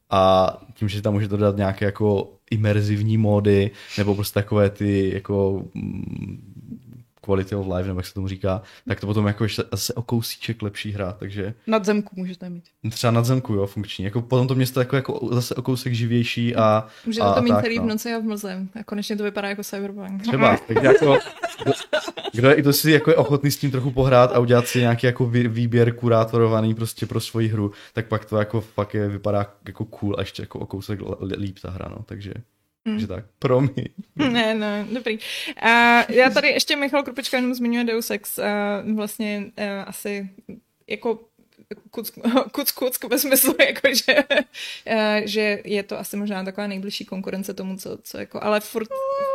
a 0.09 0.53
tím, 0.73 0.89
že 0.89 1.01
tam 1.01 1.13
můžete 1.13 1.37
dodat 1.37 1.57
nějaké 1.57 1.85
jako 1.85 2.33
imerzivní 2.51 3.17
módy, 3.17 3.71
nebo 3.97 4.15
prostě 4.15 4.33
takové 4.33 4.69
ty 4.69 5.11
jako 5.13 5.63
mm, 5.73 6.58
quality 7.29 7.55
of 7.55 7.67
life, 7.75 7.87
nebo 7.87 7.99
jak 7.99 8.05
se 8.05 8.13
tomu 8.13 8.27
říká, 8.27 8.61
tak 8.87 8.99
to 8.99 9.07
potom 9.07 9.27
jako 9.27 9.43
ještě 9.43 9.63
zase 9.71 9.93
o 9.93 10.01
kousíček 10.01 10.61
lepší 10.61 10.91
hra, 10.91 11.15
takže 11.19 11.53
Nadzemku 11.67 12.15
můžete 12.15 12.49
mít. 12.49 12.63
třeba 12.89 13.11
nad 13.11 13.25
zemku, 13.25 13.53
jo, 13.53 13.67
funkční. 13.67 14.05
Jako 14.05 14.21
potom 14.21 14.47
to 14.47 14.55
město 14.55 14.79
jako, 14.79 14.95
jako 14.95 15.29
zase 15.31 15.55
o 15.55 15.61
kousek 15.61 15.93
živější 15.93 16.55
a, 16.55 16.87
Můžete 17.05 17.25
a, 17.25 17.33
to 17.33 17.41
mít 17.41 17.53
celý 17.61 17.79
v 17.79 17.81
no. 17.81 17.87
noci 17.87 18.13
a 18.13 18.19
v 18.19 18.23
mlze. 18.23 18.67
A 18.79 18.83
konečně 18.83 19.15
to 19.17 19.23
vypadá 19.23 19.49
jako 19.49 19.63
Cyberpunk. 19.63 20.21
Třeba, 20.21 20.57
tak 20.67 20.83
jako, 20.83 21.17
kdo, 21.63 21.71
kdo, 22.33 22.49
je, 22.49 22.55
kdo 22.55 22.73
si 22.73 22.91
jako 22.91 23.09
je 23.09 23.15
ochotný 23.15 23.51
s 23.51 23.57
tím 23.57 23.71
trochu 23.71 23.91
pohrát 23.91 24.31
a 24.31 24.39
udělat 24.39 24.67
si 24.67 24.79
nějaký 24.79 25.05
jako 25.05 25.25
vý- 25.25 25.47
výběr 25.47 25.95
kurátorovaný 25.95 26.75
prostě 26.75 27.05
pro 27.05 27.19
svoji 27.19 27.47
hru, 27.47 27.71
tak 27.93 28.07
pak 28.07 28.25
to 28.25 28.37
jako 28.37 28.61
fakt 28.61 28.93
je, 28.93 29.07
vypadá 29.09 29.53
jako 29.67 29.85
cool 29.85 30.15
a 30.17 30.21
ještě 30.21 30.43
jako 30.43 30.59
o 30.59 30.65
kousek 30.65 30.99
líp 31.37 31.59
ta 31.61 31.69
hra, 31.71 31.89
no, 31.89 32.03
takže. 32.05 32.33
Takže 32.93 33.07
tak. 33.07 33.25
Promiň. 33.39 33.85
Ne, 34.15 34.55
ne, 34.55 34.85
dobrý. 34.91 35.19
A 35.61 35.69
já 36.11 36.29
tady 36.29 36.47
ještě 36.47 36.75
Michal 36.75 37.03
Krupička 37.03 37.37
jenom 37.37 37.53
zmiňuje 37.53 37.83
Deus 37.83 38.09
Ex. 38.11 38.39
A 38.39 38.83
vlastně 38.95 39.45
a 39.57 39.81
asi 39.81 40.29
jako 40.87 41.19
kuc, 41.91 42.11
kuc, 42.51 42.71
kuc 42.71 42.99
ve 43.09 43.19
smyslu, 43.19 43.55
jako 43.59 43.87
že, 43.95 44.15
a, 44.95 45.21
že 45.25 45.61
je 45.65 45.83
to 45.83 45.99
asi 45.99 46.17
možná 46.17 46.43
taková 46.43 46.67
nejbližší 46.67 47.05
konkurence 47.05 47.53
tomu, 47.53 47.77
co, 47.77 47.97
co 48.03 48.17
jako, 48.17 48.43
ale 48.43 48.59
furt, 48.59 48.87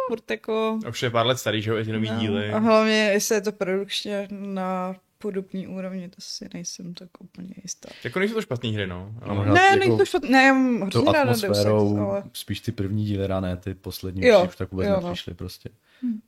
furt 0.09 0.31
jako... 0.31 0.79
A 0.87 0.89
Už 0.89 1.03
je 1.03 1.11
pár 1.11 1.27
let 1.27 1.39
starý, 1.39 1.63
že 1.63 1.71
jo, 1.71 1.85
ty 1.85 1.93
nový 1.93 2.11
No. 2.11 2.19
díly. 2.21 2.51
A 2.51 2.59
hlavně, 2.59 3.11
jestli 3.13 3.35
je 3.35 3.41
to 3.41 3.53
produkčně 3.53 4.29
na 4.31 4.97
podobní 5.25 5.67
úrovni, 5.67 6.09
to 6.09 6.17
si 6.19 6.49
nejsem 6.55 6.95
tak 6.95 7.09
úplně 7.21 7.55
jistá. 7.63 7.89
Jako 8.05 8.19
nejsou 8.19 8.35
to 8.35 8.43
špatný 8.43 8.75
hry, 8.75 8.87
no. 8.87 9.15
Ale... 9.23 9.35
možná 9.35 9.55
Ne, 9.55 9.61
jako 9.61 9.79
není 9.79 9.99
to 9.99 10.05
špatné, 10.05 10.29
ne, 10.29 10.43
já 10.43 10.53
mám 10.53 10.81
hrozně 10.81 11.13
ráda 11.13 11.25
Deus 11.25 11.43
Ex, 11.43 11.45
atmosférou, 11.45 11.99
ale... 11.99 12.23
spíš 12.33 12.61
ty 12.61 12.73
první 12.73 13.05
díly 13.05 13.27
rané, 13.27 13.57
ty 13.57 13.75
poslední 13.75 14.27
Jo, 14.27 14.43
už, 14.43 14.49
už 14.49 14.57
tak 14.57 14.71
vůbec 14.71 14.89
jo, 14.89 15.01
no. 15.01 15.09
nepřišly 15.09 15.35
prostě. 15.35 15.71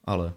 Ale 0.05 0.33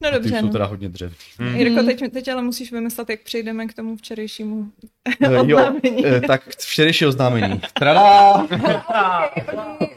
No 0.00 0.08
ty 0.08 0.14
dobře, 0.14 0.38
jsou 0.40 0.46
no. 0.46 0.52
teda 0.52 0.64
hodně 0.66 0.88
dřevný. 0.88 1.16
Hmm. 1.38 1.56
Jirko, 1.56 1.82
teď, 1.82 2.12
teď 2.12 2.28
ale 2.28 2.42
musíš 2.42 2.72
vymyslet, 2.72 3.10
jak 3.10 3.20
přejdeme 3.20 3.66
k 3.66 3.74
tomu 3.74 3.96
včerejšímu 3.96 4.66
Eh, 5.20 5.34
jo, 5.46 5.56
oznámení. 5.68 6.06
eh, 6.06 6.20
tak 6.20 6.42
včerejší 6.48 7.06
oznámení. 7.06 7.60
Tradá! 7.72 8.46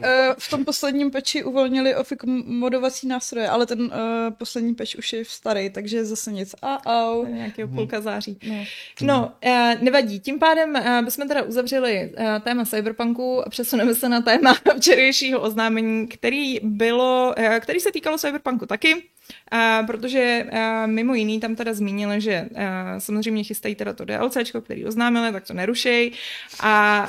Eh, 0.03 0.35
v 0.39 0.49
tom 0.49 0.65
posledním 0.65 1.11
peči 1.11 1.43
uvolnili 1.43 1.95
ofik 1.95 2.23
modovací 2.45 3.07
nástroje, 3.07 3.49
ale 3.49 3.65
ten 3.65 3.81
uh, 3.81 3.89
poslední 4.37 4.75
peč 4.75 4.95
už 4.95 5.13
je 5.13 5.25
starý, 5.25 5.69
takže 5.69 6.05
zase 6.05 6.31
nic. 6.31 6.55
A 6.61 6.85
au. 6.85 7.25
Nějakého 7.25 7.67
půlka 7.67 8.01
září. 8.01 8.37
No. 8.49 8.55
No, 9.01 9.31
eh, 9.45 9.77
nevadí. 9.81 10.19
Tím 10.19 10.39
pádem 10.39 10.75
eh, 10.75 11.01
bychom 11.05 11.27
teda 11.27 11.41
uzavřeli 11.43 12.11
eh, 12.17 12.39
téma 12.43 12.65
cyberpunku 12.65 13.47
a 13.47 13.49
přesuneme 13.49 13.95
se 13.95 14.09
na 14.09 14.21
téma 14.21 14.53
včerejšího 14.77 15.39
oznámení, 15.41 16.07
který 16.07 16.59
bylo, 16.63 17.33
eh, 17.37 17.59
který 17.59 17.79
se 17.79 17.91
týkalo 17.91 18.17
cyberpunku 18.17 18.65
taky. 18.65 19.03
A 19.51 19.83
protože 19.87 20.45
a, 20.51 20.85
mimo 20.85 21.13
jiný 21.13 21.39
tam 21.39 21.55
teda 21.55 21.73
zmínili, 21.73 22.21
že 22.21 22.45
a, 22.55 22.99
samozřejmě 22.99 23.43
chystají 23.43 23.75
teda 23.75 23.93
to 23.93 24.05
DLCčko, 24.05 24.61
který 24.61 24.85
oznámili, 24.85 25.31
tak 25.31 25.47
to 25.47 25.53
nerušej. 25.53 26.11
A, 26.59 26.69
a 26.69 27.07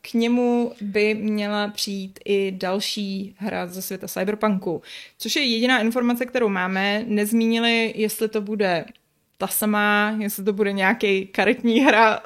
k 0.00 0.14
němu 0.14 0.72
by 0.80 1.14
měla 1.14 1.68
přijít 1.68 2.18
i 2.24 2.52
další 2.52 3.34
hra 3.38 3.66
ze 3.66 3.82
světa 3.82 4.08
Cyberpunku. 4.08 4.82
Což 5.18 5.36
je 5.36 5.42
jediná 5.42 5.80
informace, 5.80 6.26
kterou 6.26 6.48
máme. 6.48 7.04
Nezmínili, 7.06 7.92
jestli 7.96 8.28
to 8.28 8.40
bude 8.40 8.84
ta 9.38 9.46
samá, 9.46 10.16
jestli 10.20 10.44
to 10.44 10.52
bude 10.52 10.72
nějaký 10.72 11.26
karetní 11.26 11.80
hra, 11.80 12.20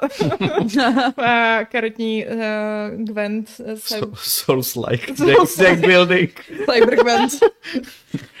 karetní 1.71 2.25
uh, 2.25 3.03
Gwent, 3.03 3.49
uh, 3.59 3.73
So, 3.75 4.11
Souls-like 4.15 5.07
Souls-like. 5.07 5.13
deck, 5.25 5.57
deck 5.57 5.79
building. 5.87 6.31
Cybergwent. 6.73 7.33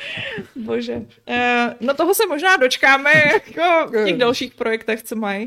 Bože. 0.55 0.95
Uh, 0.95 1.35
no 1.81 1.93
toho 1.93 2.13
se 2.13 2.23
možná 2.29 2.57
dočkáme 2.57 3.11
jako 3.33 3.91
v 3.91 4.05
těch 4.05 4.17
dalších 4.17 4.53
projektech, 4.53 5.03
co 5.03 5.15
mají, 5.15 5.45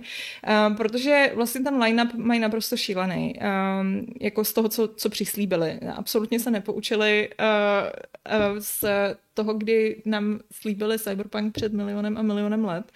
uh, 0.70 0.76
protože 0.76 1.30
vlastně 1.34 1.60
ten 1.60 1.82
line-up 1.82 2.14
mají 2.14 2.40
naprosto 2.40 2.76
šílený. 2.76 3.34
Um, 3.80 4.06
jako 4.20 4.44
z 4.44 4.52
toho, 4.52 4.68
co, 4.68 4.88
co 4.88 5.10
přislíbili. 5.10 5.80
Absolutně 5.96 6.40
se 6.40 6.50
nepoučili 6.50 7.28
uh, 7.40 8.46
uh, 8.52 8.58
z 8.58 8.84
toho, 9.34 9.54
kdy 9.54 10.02
nám 10.04 10.40
slíbili 10.52 10.98
Cyberpunk 10.98 11.52
před 11.54 11.72
milionem 11.72 12.18
a 12.18 12.22
milionem 12.22 12.64
let. 12.64 12.92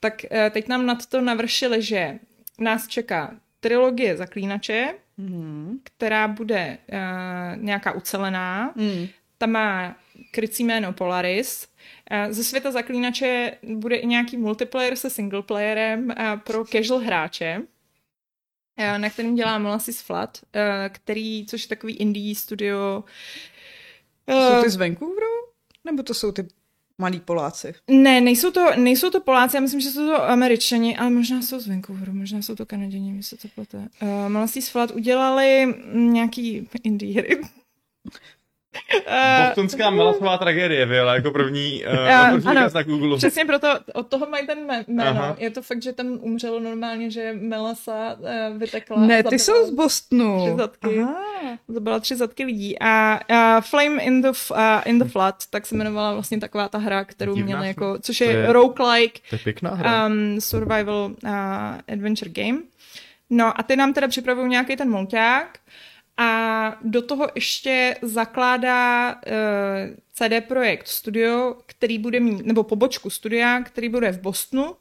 Tak 0.00 0.14
uh, 0.30 0.38
teď 0.50 0.68
nám 0.68 0.86
nad 0.86 1.06
to 1.06 1.20
navršili, 1.20 1.82
že 1.82 2.18
nás 2.58 2.86
čeká 2.88 3.34
trilogie 3.60 4.16
Zaklínače, 4.16 4.94
Mhm. 5.18 5.78
která 5.84 6.28
bude 6.28 6.78
uh, 6.92 7.62
nějaká 7.62 7.92
ucelená, 7.92 8.72
Mm. 8.76 9.06
ta 9.38 9.46
má 9.46 9.96
krycí 10.30 10.64
jméno 10.64 10.92
Polaris. 10.92 11.68
Ze 12.30 12.44
světa 12.44 12.70
zaklínače 12.70 13.52
bude 13.62 13.96
i 13.96 14.06
nějaký 14.06 14.36
multiplayer 14.36 14.96
se 14.96 15.10
singleplayerem 15.10 16.14
pro 16.44 16.64
casual 16.64 17.00
hráče, 17.00 17.62
na 18.96 19.10
kterým 19.10 19.34
dělá 19.34 19.58
Molasses 19.58 20.00
Flat, 20.00 20.38
který, 20.88 21.46
což 21.46 21.62
je 21.62 21.68
takový 21.68 21.96
indie 21.96 22.34
studio. 22.34 23.04
Jsou 24.30 24.62
ty 24.62 24.70
z 24.70 24.76
Vancouveru? 24.76 25.26
Nebo 25.84 26.02
to 26.02 26.14
jsou 26.14 26.32
ty 26.32 26.48
malí 26.98 27.20
Poláci? 27.20 27.74
Ne, 27.88 28.20
nejsou 28.20 28.50
to, 28.50 28.76
nejsou 28.76 29.10
to 29.10 29.20
Poláci, 29.20 29.56
já 29.56 29.60
myslím, 29.60 29.80
že 29.80 29.90
jsou 29.90 30.06
to 30.06 30.24
Američani, 30.24 30.96
ale 30.96 31.10
možná 31.10 31.42
jsou 31.42 31.60
z 31.60 31.68
Vancouveru, 31.68 32.12
možná 32.12 32.42
jsou 32.42 32.54
to 32.54 32.66
Kanaděni, 32.66 33.12
mi 33.12 33.22
se 33.22 33.36
to 33.36 33.48
plete. 33.48 33.78
Uh, 33.78 34.08
Molasses 34.28 34.68
Flat 34.68 34.90
udělali 34.90 35.74
nějaký 35.94 36.68
indie 36.82 37.20
hry. 37.20 37.40
Eh, 39.06 39.44
Bostonská 39.46 39.90
melasová 39.90 40.38
tragédie, 40.38 41.00
ale 41.00 41.14
jako 41.16 41.30
první, 41.30 41.84
uh, 41.86 42.10
ano, 42.46 42.70
na 42.74 42.82
Google. 42.82 43.16
Přesně 43.16 43.44
proto 43.44 43.68
od 43.92 44.06
toho 44.08 44.26
mají 44.26 44.46
ten 44.46 44.58
jmé- 44.66 44.84
jméno. 44.88 45.10
Aha. 45.10 45.36
Je 45.38 45.50
to 45.50 45.62
fakt, 45.62 45.82
že 45.82 45.92
tam 45.92 46.06
umřelo 46.20 46.60
normálně, 46.60 47.10
že 47.10 47.32
Melasa 47.40 48.16
uh, 48.18 48.58
vytekla. 48.58 48.96
Ne, 49.06 49.22
ty 49.22 49.38
jsou 49.38 49.66
z 49.66 49.70
Bostonu. 49.70 50.46
Tři 50.46 50.56
zadky. 50.56 50.98
Aha. 51.00 51.16
Zabila 51.68 52.00
tři 52.00 52.16
zadky 52.16 52.44
lidí. 52.44 52.78
A 52.80 53.20
uh, 53.30 53.60
Flame 53.64 54.02
in 54.02 54.22
the, 54.22 54.28
uh, 54.50 54.56
in 54.84 54.98
the 54.98 55.04
Flood, 55.04 55.34
tak 55.50 55.66
se 55.66 55.74
jmenovala 55.74 56.12
vlastně 56.12 56.40
taková 56.40 56.68
ta 56.68 56.78
hra, 56.78 57.04
kterou 57.04 57.34
Divná 57.34 57.46
měla 57.46 57.64
jako, 57.64 57.98
což 58.00 58.20
je, 58.20 58.26
je- 58.30 58.52
roguelike 58.52 59.20
To 59.30 59.34
je 59.34 59.38
pěkná 59.38 59.70
hra. 59.74 60.06
um, 60.06 60.40
survival 60.40 61.10
uh, 61.24 61.30
adventure 61.92 62.30
game. 62.30 62.58
No 63.30 63.60
a 63.60 63.62
ty 63.62 63.76
nám 63.76 63.92
teda 63.92 64.08
připravují 64.08 64.48
nějaký 64.48 64.76
ten 64.76 64.90
mulťák 64.90 65.58
a 66.16 66.78
do 66.82 67.02
toho 67.02 67.28
ještě 67.34 67.96
zakládá 68.02 69.14
uh, 69.14 69.20
CD 70.12 70.46
Projekt 70.48 70.88
Studio, 70.88 71.56
který 71.66 71.98
bude 71.98 72.20
mít, 72.20 72.46
nebo 72.46 72.62
pobočku 72.62 73.10
studia, 73.10 73.60
který 73.60 73.88
bude 73.88 74.12
v 74.12 74.20
Bostonu 74.20 74.74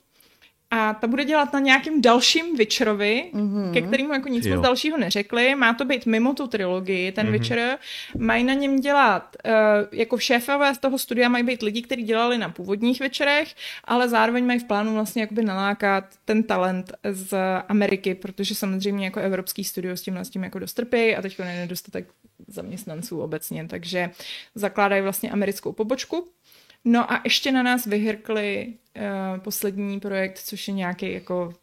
a 0.75 0.93
ta 0.93 1.07
bude 1.07 1.25
dělat 1.25 1.53
na 1.53 1.59
nějakým 1.59 2.01
dalším 2.01 2.55
Witcherovi, 2.57 3.31
mm-hmm. 3.33 3.73
ke 3.73 3.81
kterému 3.81 4.13
jako 4.13 4.29
nic 4.29 4.45
Jo. 4.45 4.55
moc 4.55 4.63
dalšího 4.63 4.97
neřekli. 4.97 5.55
Má 5.55 5.73
to 5.73 5.85
být 5.85 6.05
mimo 6.05 6.33
tu 6.33 6.47
trilogii, 6.47 7.11
ten 7.11 7.25
mm-hmm. 7.25 7.29
Mhm. 7.29 7.39
Witcher. 7.39 7.77
Mají 8.17 8.43
na 8.43 8.53
něm 8.53 8.79
dělat, 8.79 9.35
uh, 9.45 9.51
jako 9.91 10.17
šéfové 10.17 10.75
z 10.75 10.77
toho 10.77 10.97
studia 10.97 11.29
mají 11.29 11.43
být 11.43 11.61
lidi, 11.61 11.81
kteří 11.81 12.03
dělali 12.03 12.37
na 12.37 12.49
původních 12.49 12.99
Witcherech, 12.99 13.55
ale 13.83 14.09
zároveň 14.09 14.45
mají 14.45 14.59
v 14.59 14.63
plánu 14.63 14.93
vlastně 14.93 15.21
jakoby 15.21 15.43
nalákat 15.43 16.03
ten 16.25 16.43
talent 16.43 16.91
z 17.11 17.37
Ameriky, 17.67 18.15
protože 18.15 18.55
samozřejmě 18.55 19.05
jako 19.05 19.19
evropský 19.19 19.63
studio 19.63 19.97
s 19.97 20.01
tím 20.01 20.17
s 20.17 20.29
tím 20.29 20.43
jako 20.43 20.59
dostrpějí 20.59 21.15
a 21.15 21.21
teď 21.21 21.39
je 21.39 21.45
nedostatek 21.45 22.07
zaměstnanců 22.47 23.19
obecně, 23.19 23.67
takže 23.67 24.09
zakládají 24.55 25.01
vlastně 25.01 25.31
americkou 25.31 25.71
pobočku. 25.71 26.27
No 26.85 27.11
a 27.11 27.21
ještě 27.23 27.51
na 27.51 27.63
nás 27.63 27.85
vyhrkli 27.85 28.73
uh, 28.97 29.39
poslední 29.39 29.99
projekt, 29.99 30.37
což 30.37 30.67
je 30.67 30.73
nějaký 30.73 31.13
jako 31.13 31.53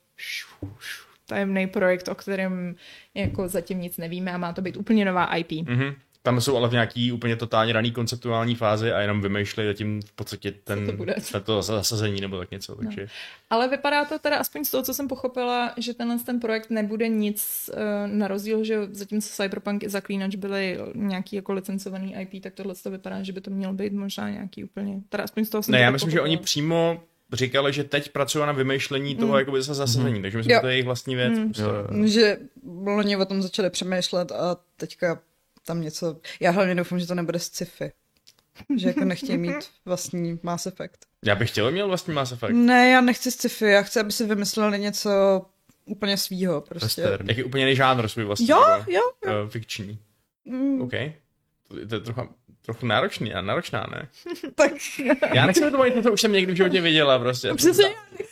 tajemný 1.26 1.66
projekt, 1.66 2.08
o 2.08 2.14
kterém 2.14 2.74
jako 3.14 3.48
zatím 3.48 3.80
nic 3.80 3.96
nevíme 3.96 4.32
a 4.32 4.38
má 4.38 4.52
to 4.52 4.62
být 4.62 4.76
úplně 4.76 5.04
nová 5.04 5.36
IP. 5.36 5.52
Mhm. 5.68 5.94
Tam 6.24 6.40
jsou 6.40 6.56
ale 6.56 6.68
v 6.68 6.72
nějaký 6.72 7.12
úplně 7.12 7.36
totálně 7.36 7.72
raný 7.72 7.92
konceptuální 7.92 8.54
fázi 8.54 8.92
a 8.92 9.00
jenom 9.00 9.20
vymýšlejí 9.20 9.68
zatím 9.68 10.00
v 10.02 10.12
podstatě 10.12 10.52
ten, 10.64 10.86
to 10.86 10.92
bude. 10.92 11.14
to 11.44 11.62
zasazení 11.62 12.20
nebo 12.20 12.38
tak 12.38 12.50
něco. 12.50 12.72
No. 12.72 12.78
Takže 12.78 13.06
Ale 13.50 13.68
vypadá 13.68 14.04
to 14.04 14.18
teda 14.18 14.36
aspoň 14.36 14.64
z 14.64 14.70
toho, 14.70 14.82
co 14.82 14.94
jsem 14.94 15.08
pochopila, 15.08 15.74
že 15.76 15.94
tenhle 15.94 16.18
ten 16.18 16.40
projekt 16.40 16.70
nebude 16.70 17.08
nic 17.08 17.70
uh, 17.74 18.12
na 18.12 18.28
rozdíl, 18.28 18.64
že 18.64 18.78
zatímco 18.90 19.28
Cyberpunk 19.28 19.82
i 19.82 19.88
Zaklínač 19.88 20.34
byly 20.36 20.78
nějaký 20.94 21.36
jako 21.36 21.52
licencovaný 21.52 22.16
IP, 22.20 22.42
tak 22.42 22.54
tohle 22.54 22.74
to 22.82 22.90
vypadá, 22.90 23.22
že 23.22 23.32
by 23.32 23.40
to 23.40 23.50
mělo 23.50 23.72
být 23.72 23.92
možná 23.92 24.30
nějaký 24.30 24.64
úplně, 24.64 25.00
teda 25.08 25.24
aspoň 25.24 25.44
z 25.44 25.48
toho 25.50 25.62
jsem 25.62 25.72
ne, 25.72 25.80
já 25.80 25.90
myslím, 25.90 26.10
že 26.10 26.20
oni 26.20 26.36
pochopila. 26.36 26.44
přímo 26.44 27.02
říkali, 27.32 27.72
že 27.72 27.84
teď 27.84 28.12
pracují 28.12 28.46
na 28.46 28.52
vymýšlení 28.52 29.16
toho 29.16 29.32
Mm. 29.32 29.38
jakoby 29.38 29.62
zase 29.62 29.74
zasazení, 29.74 30.12
Mhm. 30.14 30.22
takže 30.22 30.38
myslím, 30.38 30.50
Jo. 30.52 30.56
že 30.56 30.60
to 30.60 30.66
je 30.66 30.72
jejich 30.74 30.84
vlastní 30.86 31.14
věc. 31.14 31.38
Mm. 31.38 31.44
Prostě. 31.44 31.62
Jo, 31.62 31.68
jo. 32.00 32.06
Že 32.06 32.38
loni 32.84 33.16
o 33.16 33.24
tom 33.24 33.42
začali 33.42 33.70
přemýšlet 33.70 34.32
a 34.32 34.56
teďka 34.76 35.20
tam 35.66 35.80
něco... 35.80 36.16
Já 36.40 36.50
hlavně 36.50 36.74
doufám, 36.74 36.98
že 36.98 37.06
to 37.06 37.14
nebude 37.14 37.38
sci-fi. 37.38 37.92
Že 38.76 38.88
jako 38.88 39.04
nechtějí 39.04 39.38
mít 39.38 39.54
vlastní 39.84 40.38
Mass 40.42 40.66
Effect. 40.66 40.98
Já 41.24 41.34
bych 41.34 41.50
chtěl 41.50 41.70
měl 41.70 41.88
vlastní 41.88 42.14
Mass 42.14 42.32
Effect. 42.32 42.52
Ne, 42.54 42.90
já 42.90 43.00
nechci 43.00 43.30
sci-fi, 43.30 43.64
já 43.64 43.82
chci, 43.82 44.00
aby 44.00 44.12
si 44.12 44.26
vymysleli 44.26 44.78
něco 44.78 45.10
úplně 45.84 46.16
svýho 46.16 46.60
prostě. 46.60 47.02
Western. 47.02 47.28
Jak 47.28 47.38
je 47.38 47.44
úplně 47.44 47.64
jiný 47.64 47.76
žánr 47.76 48.08
svůj 48.08 48.24
vlastní. 48.24 48.48
Jo, 48.48 48.60
jako, 48.68 48.90
jo, 48.90 49.02
eh, 49.26 49.50
fikční. 49.50 49.98
Mm, 50.44 50.82
OK. 50.82 50.90
to 51.88 51.94
je 51.94 52.00
trochu, 52.00 52.28
trochu 52.62 52.86
náročný 52.86 53.34
a 53.34 53.40
náročná, 53.40 53.86
ne? 53.90 54.08
Tak 54.54 54.72
Já 55.34 55.46
nechci 55.46 55.60
to 55.60 55.70
mluvit, 55.70 56.02
to 56.02 56.12
už 56.12 56.20
jsem 56.20 56.32
někdy 56.32 56.52
v 56.52 56.56
životě 56.56 56.80
viděla 56.80 57.18
prostě. 57.18 57.54
přesně, 57.54 57.84
já 57.84 58.04
nechci. 58.18 58.31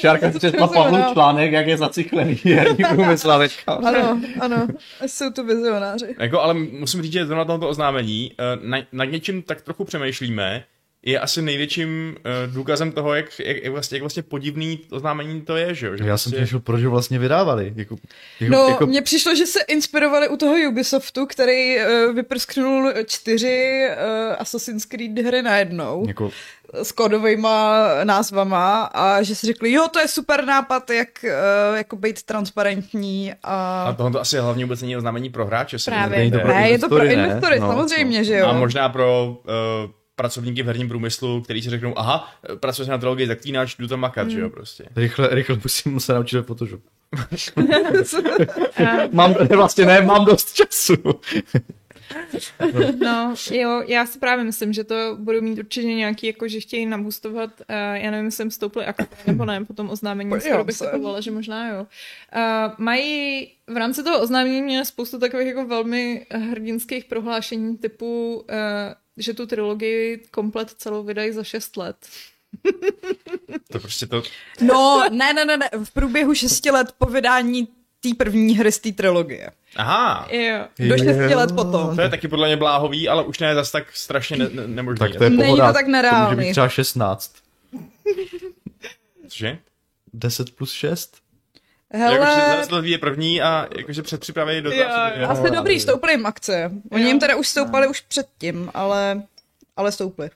Šárka 0.00 0.30
přečetla 0.30 0.66
Pavlův 0.66 1.12
článek, 1.12 1.52
jak 1.52 1.66
je 1.66 1.76
zaciklený 1.76 2.34
herní 2.44 2.84
průmysl 2.90 3.30
a 3.30 3.38
teďka. 3.38 3.72
Ano, 3.72 4.20
ano, 4.40 4.66
jsou 5.06 5.30
to 5.30 5.44
vizionáři. 5.44 6.16
Jako, 6.18 6.40
ale 6.40 6.54
musím 6.54 7.02
říct, 7.02 7.12
že 7.12 7.26
zrovna 7.26 7.44
tomto 7.44 7.68
oznámení, 7.68 8.32
eh, 8.38 8.58
na, 8.62 8.78
nad 8.92 9.04
něčím 9.04 9.42
tak 9.42 9.60
trochu 9.62 9.84
přemýšlíme, 9.84 10.64
je 11.02 11.20
asi 11.20 11.42
největším 11.42 12.16
uh, 12.16 12.54
důkazem 12.54 12.92
toho, 12.92 13.14
jak, 13.14 13.38
jak, 13.38 13.56
jak, 13.56 13.72
vlastně, 13.72 13.96
jak 13.96 14.02
vlastně 14.02 14.22
podivný 14.22 14.80
oznámení 14.90 15.40
to 15.40 15.56
je, 15.56 15.74
že 15.74 15.86
jo? 15.86 15.96
Že 15.96 16.04
Já 16.04 16.18
jsem 16.18 16.32
prostě... 16.32 16.44
těšil, 16.44 16.60
proč 16.60 16.82
ho 16.82 16.90
vlastně 16.90 17.18
vydávali. 17.18 17.72
Jako, 17.76 17.96
jako, 18.40 18.54
No, 18.54 18.68
jako, 18.68 18.86
mně 18.86 19.02
přišlo, 19.02 19.34
že 19.34 19.46
se 19.46 19.60
inspirovali 19.60 20.28
u 20.28 20.36
toho 20.36 20.54
Ubisoftu, 20.68 21.26
který 21.26 21.76
uh, 21.76 22.14
vyprsknul 22.14 22.92
čtyři 23.06 23.88
uh, 23.88 24.34
Assassin's 24.38 24.84
Creed 24.84 25.18
hry 25.18 25.42
najednou 25.42 26.04
jako, 26.06 26.30
s 26.72 26.92
kódovýma 26.92 27.88
názvama 28.04 28.84
a 28.84 29.22
že 29.22 29.34
si 29.34 29.46
řekli, 29.46 29.72
jo, 29.72 29.88
to 29.92 29.98
je 29.98 30.08
super 30.08 30.44
nápad, 30.44 30.90
jak 30.90 31.08
uh, 31.24 31.76
jako 31.76 31.96
být 31.96 32.22
transparentní 32.22 33.32
a... 33.42 33.84
A 33.84 33.92
tohle 33.92 34.12
to 34.12 34.20
asi 34.20 34.38
hlavně 34.38 34.64
vůbec 34.64 34.80
není 34.80 34.96
oznámení 34.96 35.30
pro 35.30 35.46
hráče. 35.46 35.76
Právě. 35.84 36.30
ne, 36.30 36.70
je 36.70 36.78
to 36.78 36.88
pro 36.88 37.04
investory, 37.04 37.60
ne? 37.60 37.66
No, 37.66 37.72
samozřejmě, 37.72 38.24
že 38.24 38.36
jo. 38.36 38.46
A 38.46 38.52
možná 38.52 38.88
pro 38.88 39.36
uh, 39.84 39.90
pracovníky 40.20 40.62
v 40.62 40.66
herním 40.66 40.88
průmyslu, 40.88 41.40
kteří 41.40 41.62
si 41.62 41.70
řeknou, 41.70 41.98
aha, 41.98 42.32
pracuje 42.60 42.86
se 42.86 42.90
na 42.90 42.98
trilogii 42.98 43.26
zaklínač, 43.26 43.76
jdu 43.78 43.88
tam 43.88 44.00
makat, 44.00 44.30
že 44.30 44.40
jo, 44.40 44.50
prostě. 44.50 44.84
rychle, 44.96 45.28
rychle 45.30 45.58
musím 45.64 46.00
se 46.00 46.14
naučit 46.14 46.42
Photoshop. 46.42 46.80
Mám, 49.12 49.34
ne, 49.50 49.56
vlastně 49.56 49.86
ne, 49.86 50.00
mám 50.00 50.24
dost 50.24 50.52
času. 50.52 50.94
no, 53.04 53.34
jo, 53.50 53.82
já 53.86 54.06
si 54.06 54.18
právě 54.18 54.44
myslím, 54.44 54.72
že 54.72 54.84
to 54.84 55.16
budou 55.18 55.40
mít 55.40 55.58
určitě 55.58 55.86
nějaký, 55.86 56.26
jako 56.26 56.48
že 56.48 56.60
chtějí 56.60 56.86
nabustovat, 56.86 57.50
uh, 57.60 57.76
já 57.94 58.10
nevím, 58.10 58.24
jestli 58.24 58.36
jsem 58.36 58.50
stoupli 58.50 58.86
akty 58.86 59.06
nebo 59.26 59.44
ne, 59.44 59.64
po 59.64 59.74
tom 59.74 59.90
oznámení, 59.90 60.30
Podívám 60.30 60.50
skoro 60.50 60.64
bych 60.64 60.76
se. 60.76 60.86
povolila, 60.86 61.20
že 61.20 61.30
možná 61.30 61.68
jo. 61.68 61.86
Uh, 62.36 62.72
mají 62.78 63.48
v 63.66 63.76
rámci 63.76 64.02
toho 64.02 64.20
oznámení 64.20 64.62
měla 64.62 64.84
spoustu 64.84 65.18
takových 65.18 65.46
jako 65.46 65.66
velmi 65.66 66.26
hrdinských 66.30 67.04
prohlášení 67.04 67.78
typu, 67.78 68.34
uh, 68.34 68.44
že 69.16 69.34
tu 69.34 69.46
trilogii 69.46 70.22
komplet 70.30 70.70
celou 70.70 71.02
vydají 71.02 71.32
za 71.32 71.44
6 71.44 71.76
let. 71.76 71.96
To 73.72 73.78
prostě 73.80 74.06
to, 74.06 74.22
No, 74.60 75.02
ne, 75.10 75.32
ne, 75.32 75.44
ne, 75.44 75.56
ne, 75.56 75.70
v 75.84 75.90
průběhu 75.90 76.34
šesti 76.34 76.70
let 76.70 76.92
po 76.98 77.06
vydání 77.06 77.68
té 78.00 78.08
první 78.18 78.56
hry 78.58 78.72
z 78.72 78.78
té 78.78 78.92
trilogie. 78.92 79.50
aha, 79.76 80.28
Jo. 80.30 80.64
Do 80.88 80.98
šesti 80.98 81.34
let 81.34 81.52
potom. 81.54 81.96
to 81.96 82.02
je 82.02 82.08
taky 82.08 82.28
podle 82.28 82.48
mě 82.48 82.56
bláhový, 82.56 83.08
ale 83.08 83.24
už 83.24 83.38
ne 83.38 83.54
zas 83.54 83.70
tak 83.70 83.96
strašně 83.96 84.36
ne, 84.36 84.48
ne, 84.52 84.66
nemožný. 84.68 84.98
Tak 84.98 85.16
to 85.18 85.24
je 85.24 85.30
Není 85.30 85.56
to 85.56 85.72
tak 85.72 85.86
nereálný. 85.86 86.30
To 86.30 86.34
může 86.36 86.46
být 86.46 86.52
třeba 86.52 86.68
16. 86.68 87.34
Cože? 89.28 89.58
10 90.12 90.56
plus 90.56 90.72
6? 90.72 91.16
Jakože 91.92 92.14
Hele, 92.18 92.66
zase 92.66 92.86
je 92.88 92.98
první 92.98 93.42
a 93.42 93.68
jakože 93.78 94.02
předpřipravený. 94.02 94.64
Jo, 94.64 94.70
že- 94.72 95.20
jo. 95.20 95.28
asi 95.28 95.50
dobrý, 95.50 95.80
stouply 95.80 96.12
jim 96.12 96.26
akce. 96.26 96.70
Oni 96.90 97.02
Jo. 97.02 97.08
jim 97.08 97.18
teda 97.20 97.36
už 97.36 97.48
stoupali 97.48 97.88
už 97.88 98.00
předtím, 98.00 98.70
ale, 98.74 99.22
ale 99.76 99.92
stouply. 99.92 100.30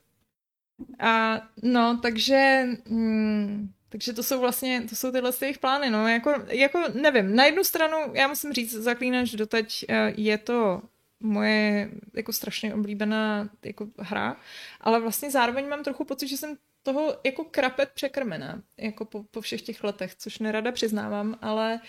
A 1.00 1.40
no, 1.62 1.98
takže, 2.02 2.64
mm, 2.88 3.70
takže 3.88 4.12
to 4.12 4.22
jsou 4.22 4.40
vlastně, 4.40 4.82
to 4.88 4.96
jsou 4.96 5.12
tyhle 5.12 5.32
jejich 5.40 5.59
plány, 5.59 5.90
no, 5.90 6.09
jako, 6.09 6.34
jako 6.48 6.80
nevím, 6.94 7.36
na 7.36 7.44
jednu 7.44 7.64
stranu, 7.64 7.96
já 8.12 8.28
musím 8.28 8.52
říct, 8.52 8.72
Zaklínač 8.74 9.30
doteď 9.30 9.84
eh, 9.88 10.12
je 10.16 10.38
to 10.38 10.82
moje 11.20 11.90
jako 12.14 12.32
strašně 12.32 12.74
oblíbená 12.74 13.48
jako 13.64 13.86
hra, 13.98 14.36
ale 14.80 15.00
vlastně 15.00 15.30
zároveň 15.30 15.68
mám 15.68 15.84
trochu 15.84 16.05
pocit, 16.05 16.28
že 16.28 16.36
jsem 16.36 16.57
toho 16.85 17.16
jako 17.24 17.45
krapet 17.45 17.89
překrmená, 17.95 18.62
jako 18.78 19.05
po, 19.05 19.22
po 19.22 19.41
všech 19.41 19.62
těch 19.62 19.85
letech, 19.85 20.14
což 20.14 20.39
nerada 20.39 20.72
přiznávám, 20.72 21.39
ale 21.43 21.80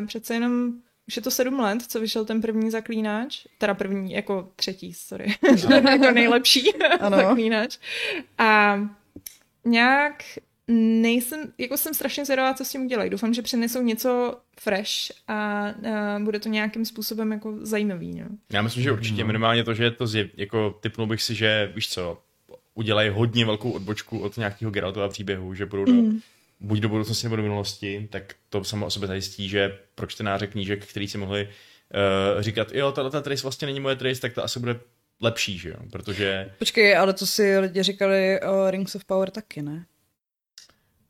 uh, 0.00 0.06
přece 0.06 0.34
jenom 0.34 0.72
už 1.08 1.16
je 1.16 1.22
to 1.22 1.30
sedm 1.30 1.60
let, 1.60 1.82
co 1.82 2.00
vyšel 2.00 2.24
ten 2.24 2.40
první 2.40 2.70
zaklínač, 2.70 3.46
teda 3.58 3.74
první, 3.74 4.12
jako 4.12 4.48
třetí, 4.56 4.94
sorry, 4.94 5.34
jako 5.90 6.10
nejlepší 6.10 6.72
Ano. 7.00 7.16
zaklínač. 7.16 7.78
A 8.38 8.80
nějak 9.64 10.22
nejsem, 10.68 11.52
jako 11.58 11.76
jsem 11.76 11.94
strašně 11.94 12.24
zvědavá, 12.24 12.54
co 12.54 12.64
s 12.64 12.70
tím 12.70 12.84
udělají. 12.84 13.10
Doufám, 13.10 13.34
že 13.34 13.42
přinesou 13.42 13.82
něco 13.82 14.40
fresh 14.60 14.90
a, 15.28 15.34
a 15.34 16.18
bude 16.18 16.40
to 16.40 16.48
nějakým 16.48 16.84
způsobem 16.84 17.32
jako 17.32 17.54
zajímavý. 17.60 18.20
No. 18.20 18.26
Já 18.52 18.62
myslím, 18.62 18.82
že 18.82 18.92
určitě 18.92 19.24
minimálně 19.24 19.64
to, 19.64 19.74
že 19.74 19.90
to 19.90 20.06
zje, 20.06 20.30
jako 20.36 20.78
typnul 20.80 21.06
bych 21.06 21.22
si, 21.22 21.34
že 21.34 21.72
víš 21.74 21.88
co, 21.88 22.22
udělají 22.74 23.10
hodně 23.10 23.44
velkou 23.44 23.70
odbočku 23.70 24.18
od 24.18 24.36
nějakého 24.36 24.70
Geraltova 24.70 25.08
příběhu, 25.08 25.54
že 25.54 25.66
budou 25.66 25.84
do, 25.84 25.92
buď 26.60 26.80
do 26.80 26.88
budoucnosti 26.88 27.26
nebo 27.26 27.36
do 27.36 27.42
minulosti, 27.42 28.08
tak 28.10 28.34
to 28.48 28.64
samo 28.64 28.86
o 28.86 28.90
sobě 28.90 29.08
zajistí, 29.08 29.48
že 29.48 29.78
pro 29.94 30.06
čtenáře 30.06 30.46
knížek, 30.46 30.86
který 30.86 31.08
si 31.08 31.18
mohli 31.18 31.44
uh, 31.44 32.42
říkat, 32.42 32.72
jo, 32.72 32.92
tato 32.92 33.22
trace 33.22 33.42
vlastně 33.42 33.66
není 33.66 33.80
moje 33.80 33.96
trace, 33.96 34.20
tak 34.20 34.32
to 34.32 34.44
asi 34.44 34.60
bude 34.60 34.80
lepší, 35.20 35.58
že 35.58 35.68
jo, 35.68 35.76
protože 35.92 36.50
Počkej, 36.58 36.96
ale 36.96 37.12
to 37.12 37.26
si 37.26 37.58
lidi 37.58 37.82
říkali 37.82 38.40
o 38.40 38.70
Rings 38.70 38.94
of 38.94 39.04
Power 39.04 39.30
taky, 39.30 39.62
ne? 39.62 39.86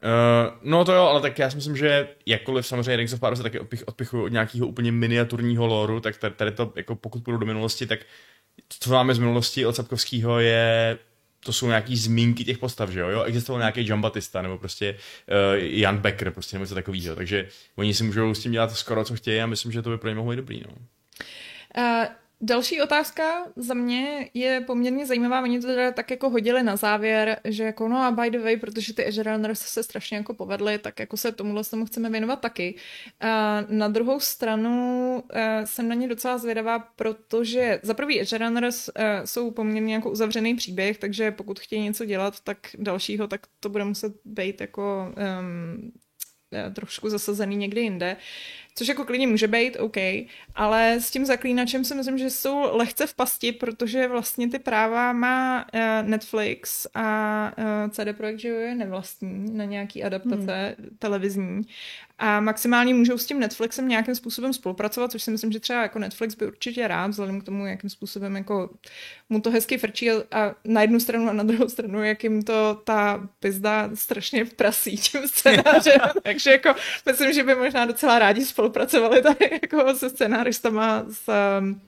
Uh, 0.05 0.59
no 0.63 0.85
to 0.85 0.93
jo, 0.93 1.03
ale 1.03 1.21
tak 1.21 1.39
já 1.39 1.51
si 1.51 1.57
myslím, 1.57 1.77
že 1.77 2.09
jakkoliv 2.27 2.67
samozřejmě 2.67 2.97
Rings 2.97 3.13
of 3.13 3.21
Power 3.21 3.37
se 3.37 3.43
taky 3.43 3.61
odpich, 3.61 3.83
odpichují 3.87 4.25
od 4.25 4.33
nějakého 4.33 4.67
úplně 4.67 4.93
miniaturního 4.93 5.67
loru, 5.67 6.01
tak 6.01 6.17
tady, 6.17 6.35
tady 6.35 6.53
to, 6.53 6.73
jako 6.77 6.95
pokud 6.97 7.25
půjdu 7.25 7.39
do 7.39 7.47
minulosti, 7.47 7.87
tak 7.87 8.01
to, 8.69 8.77
co 8.81 8.91
máme 8.91 9.15
z 9.15 9.19
minulosti 9.19 9.67
od 9.67 9.77
Sapkovského 9.77 10.41
je 10.41 10.99
to 11.45 11.53
jsou 11.53 11.67
nějaký 11.67 11.97
zmínky 11.97 12.45
těch 12.45 12.59
postav, 12.59 12.91
že 12.91 13.01
jo? 13.01 13.09
jo? 13.09 13.23
Existoval 13.23 13.61
nějaký 13.61 13.89
John 13.89 14.01
Batista, 14.01 14.43
nebo 14.43 14.59
prostě 14.59 14.93
uh, 14.95 15.59
Jan 15.59 15.99
Becker, 15.99 16.31
prostě 16.31 16.57
nebo 16.57 16.65
něco 16.65 16.75
takového. 16.75 17.17
Takže 17.17 17.49
oni 17.77 17.95
si 17.95 18.05
můžou 18.05 18.35
s 18.35 18.43
tím 18.43 18.53
dělat 18.53 18.73
skoro, 18.73 19.05
co 19.05 19.15
chtějí 19.15 19.41
a 19.41 19.47
myslím, 19.47 19.73
že 19.73 19.83
to 19.83 19.91
by 19.91 19.99
pro 19.99 20.09
ně 20.09 20.15
mohlo 20.15 20.31
být 20.31 20.37
dobrý. 20.37 20.63
No. 20.67 20.75
Uh, 21.77 22.07
další 22.43 22.83
otázka 22.83 23.47
za 23.57 23.75
mě 23.75 24.31
je 24.35 24.61
poměrně 24.61 25.07
zajímavá. 25.07 25.43
Oni 25.43 25.61
to 25.61 25.67
teda 25.67 25.91
tak 25.91 26.11
jako 26.11 26.31
hodili 26.31 26.63
na 26.63 26.77
závěr, 26.77 27.41
že 27.45 27.65
jako 27.65 27.89
no 27.89 27.99
a 27.99 28.11
by 28.11 28.31
the 28.31 28.39
way, 28.39 28.57
protože 28.57 28.95
ty 28.95 29.07
Edge 29.07 29.23
Runners 29.23 29.61
se 29.61 29.83
strašně 29.83 30.17
jako 30.17 30.35
povedly, 30.35 30.79
tak 30.79 31.01
jako 31.01 31.17
se 31.17 31.33
tomuhle 31.33 31.65
tomu 31.65 31.87
chceme 31.87 32.11
věnovat 32.11 32.41
taky. 32.41 32.75
Uh, 33.23 33.77
na 33.77 33.89
druhou 33.89 34.21
stranu 34.21 35.15
uh, 35.23 35.41
jsem 35.65 35.89
na 35.89 35.95
ně 35.95 36.09
docela 36.09 36.39
zvědavá, 36.39 36.79
protože 36.79 37.81
za 37.83 37.95
prvý 37.95 38.21
Edge 38.21 38.39
Runners 38.39 38.89
uh, 38.89 39.05
jsou 39.25 39.51
poměrně 39.51 39.95
jako 39.95 40.11
uzavřený 40.11 40.55
příběh, 40.55 40.99
takže 40.99 41.31
pokud 41.31 41.61
chtějí 41.61 41.83
něco 41.83 42.05
dělat, 42.05 42.41
tak 42.41 42.59
dalšího, 42.79 43.27
tak 43.27 43.41
to 43.61 43.69
bude 43.69 43.85
muset 43.85 44.13
být 44.25 44.61
jako 44.61 45.15
um, 45.41 45.93
trošku 46.75 47.09
zasazený 47.09 47.57
někde 47.57 47.81
jinde. 47.81 48.17
Což 48.75 48.89
jako 48.89 49.05
klidně 49.05 49.27
může 49.27 49.49
být, 49.49 49.77
OK, 49.77 49.97
ale 50.55 51.01
s 51.01 51.11
tím 51.11 51.27
zaklínačem 51.27 51.85
si 51.85 51.95
myslím, 51.95 52.19
že 52.19 52.31
jsou 52.31 52.77
lehce 52.77 53.07
v 53.07 53.15
pasti, 53.15 53.53
protože 53.53 54.09
vlastně 54.09 54.49
ty 54.49 54.59
práva 54.59 55.13
má 55.13 55.67
uh, 55.75 56.09
Netflix 56.09 56.87
a 56.95 57.53
uh, 57.59 57.91
CD 57.91 58.17
Projekt, 58.17 58.39
že 58.39 58.49
je 58.49 58.75
nevlastní 58.75 59.57
na 59.57 59.65
nějaký 59.65 60.05
adaptace 60.05 60.77
hmm. 60.79 60.97
televizní 60.99 61.63
a 62.25 62.41
maximálně 62.41 62.95
můžou 62.95 63.19
s 63.19 63.27
tím 63.27 63.41
Netflixem 63.41 63.89
nějakým 63.89 64.15
způsobem 64.15 64.53
spolupracovat, 64.53 65.11
což 65.13 65.23
si 65.23 65.31
myslím, 65.31 65.53
že 65.53 65.61
třeba 65.61 65.83
jako 65.83 65.99
Netflix 65.99 66.35
by 66.35 66.47
určitě 66.47 66.89
rád, 66.89 67.07
vzhledem 67.07 67.41
k 67.41 67.45
tomu, 67.45 67.67
jakým 67.67 67.91
způsobem 67.91 68.37
jako 68.37 68.71
mu 69.31 69.41
to 69.41 69.51
hezky 69.51 69.79
frčí 69.79 70.11
a, 70.11 70.15
a 70.31 70.55
na 70.65 70.83
jednu 70.83 71.01
stranu 71.01 71.29
a 71.29 71.33
na 71.33 71.43
druhou 71.43 71.69
stranu, 71.69 72.05
jak 72.05 72.25
jim 72.25 72.43
to 72.43 72.81
ta 72.85 73.29
pizda 73.41 73.91
strašně 73.95 74.45
prasí 74.45 74.97
tím 74.97 75.29
scénářem. 75.29 76.01
Takže 76.23 76.51
jako 76.51 76.75
myslím, 77.07 77.33
že 77.33 77.45
by 77.45 77.55
možná 77.55 77.87
docela 77.87 78.19
rádi 78.19 78.45
spolupracovali 78.45 78.62
tady 79.23 79.51
jako 79.63 79.95
se 79.95 80.11
scénáristama 80.11 81.05
z 81.09 81.29
um, 81.61 81.81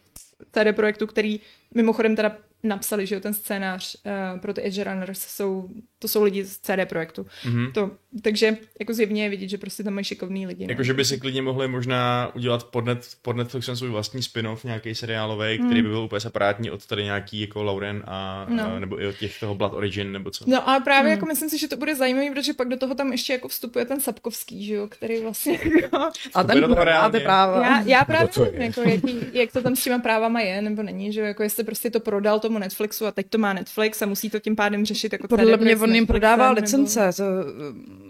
CD 0.53 0.77
Projektu, 0.77 1.07
který 1.07 1.41
mimochodem 1.75 2.17
teda 2.17 2.37
napsali, 2.63 3.07
že 3.07 3.15
jo, 3.15 3.21
ten 3.21 3.35
scénář 3.35 3.97
uh, 3.97 4.41
pro 4.41 4.55
ty 4.55 4.67
Edge 4.67 4.85
Runners 4.85 5.23
jsou, 5.23 5.69
to 6.05 6.09
jsou 6.09 6.23
lidi 6.23 6.45
z 6.45 6.59
CD 6.59 6.71
Projektu. 6.89 7.27
Mm-hmm. 7.47 7.73
To, 7.73 7.91
takže 8.23 8.57
jako 8.81 8.95
zjevně 8.95 9.23
je 9.23 9.29
vidět, 9.31 9.49
že 9.49 9.59
prostě 9.59 9.83
tam 9.85 9.95
mají 9.95 10.05
šikovný 10.05 10.47
lidi. 10.47 10.67
no. 10.67 10.71
Jakože 10.71 10.95
by 10.95 11.05
si 11.05 11.21
klidně 11.21 11.43
mohli 11.43 11.69
možná 11.69 12.31
udělat 12.35 12.65
pod, 12.65 12.85
net, 12.85 13.07
pod 13.23 13.37
Netflixem 13.37 13.77
svůj 13.77 13.91
vlastní 13.91 14.23
spin-off, 14.23 14.65
nějaký 14.65 14.95
seriálový, 14.95 15.59
který 15.59 15.83
by 15.83 15.89
byl 15.89 15.99
úplně 15.99 16.21
separátní 16.21 16.71
od 16.71 16.87
tady 16.87 17.05
nějaký 17.05 17.41
jako 17.41 17.63
Lauren 17.63 18.03
a, 18.07 18.47
No. 18.49 18.65
a 18.77 18.79
nebo 18.79 19.01
i 19.03 19.07
od 19.07 19.17
těch 19.17 19.41
toho 19.41 19.55
Blood 19.55 19.73
Origin 19.75 20.13
nebo 20.13 20.31
co. 20.31 20.45
No 20.49 20.69
ale 20.69 20.81
právě 20.81 21.11
jako 21.11 21.27
myslím 21.27 21.51
si, 21.51 21.59
že 21.59 21.69
to 21.69 21.77
bude 21.77 21.95
zajímavý, 21.97 22.31
protože 22.31 22.53
pak 22.53 22.69
do 22.69 22.77
toho 22.77 22.95
tam 22.95 23.13
ještě 23.13 23.33
jako 23.33 23.49
vstupuje 23.49 23.85
ten 23.85 24.01
Sapkovský, 24.01 24.67
že 24.67 24.75
jo, 24.75 24.87
který 24.89 25.21
vlastně 25.23 25.59
jako... 25.83 26.09
A 26.35 26.45
ten 26.45 26.61
to 26.63 26.69
má 26.69 26.85
reálně. 26.85 27.19
ty 27.19 27.25
práva. 27.25 27.67
Já, 27.67 27.81
já 27.87 28.05
právě 28.05 28.29
to 28.29 28.45
nevím, 28.45 28.61
je. 28.61 28.67
jako, 28.67 28.81
jaký, 28.81 29.21
jak 29.33 29.53
to 29.53 29.63
tam 29.63 29.77
s 29.77 29.85
těma 29.85 29.99
právama 29.99 30.41
je, 30.41 30.63
nebo 30.63 30.83
není, 30.83 31.13
že 31.13 31.21
jo, 31.21 31.27
jako 31.27 31.43
jestli 31.43 31.65
prostě 31.65 31.91
to 31.91 32.01
prodal 32.01 32.41
tomu 32.41 32.59
Netflixu 32.59 33.07
a 33.07 33.13
teď 33.13 33.27
to 33.31 33.39
má 33.39 33.53
Netflix 33.53 34.03
a 34.03 34.07
musí 34.07 34.31
to 34.31 34.39
tím 34.39 34.57
pádem 34.57 34.85
řešit 34.87 35.13
jako 35.13 35.29
Podle 35.29 35.57
mě 35.57 35.77
s 35.77 35.81
on 35.95 35.97
jim 35.97 36.03
Netflixem, 36.03 36.07
prodával 36.21 36.55
nebo- 36.55 36.61
licence. 36.65 37.11
To, 37.17 37.25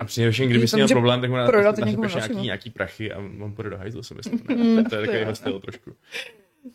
A 0.01 0.05
především, 0.05 0.51
kdyby 0.51 0.68
si 0.68 0.76
měl 0.76 0.89
problém, 0.89 1.20
tak 1.20 1.30
mu 1.30 1.37
na, 1.37 1.47
prodat 1.47 1.78
na, 1.78 1.87
někomu 1.87 2.09
nějaký, 2.09 2.18
dalšímu. 2.20 2.43
nějaký 2.45 2.70
prachy 2.70 3.12
a 3.12 3.18
on 3.18 3.53
půjde 3.55 3.70
do 3.70 3.76
hajzlu, 3.78 4.03
si 4.03 4.14
myslím. 4.14 4.41
Ne? 4.76 4.85
to 4.85 4.95
je 4.95 5.01
takový 5.01 5.18
jeho 5.18 5.35
styl 5.35 5.61
trošku. 5.61 5.91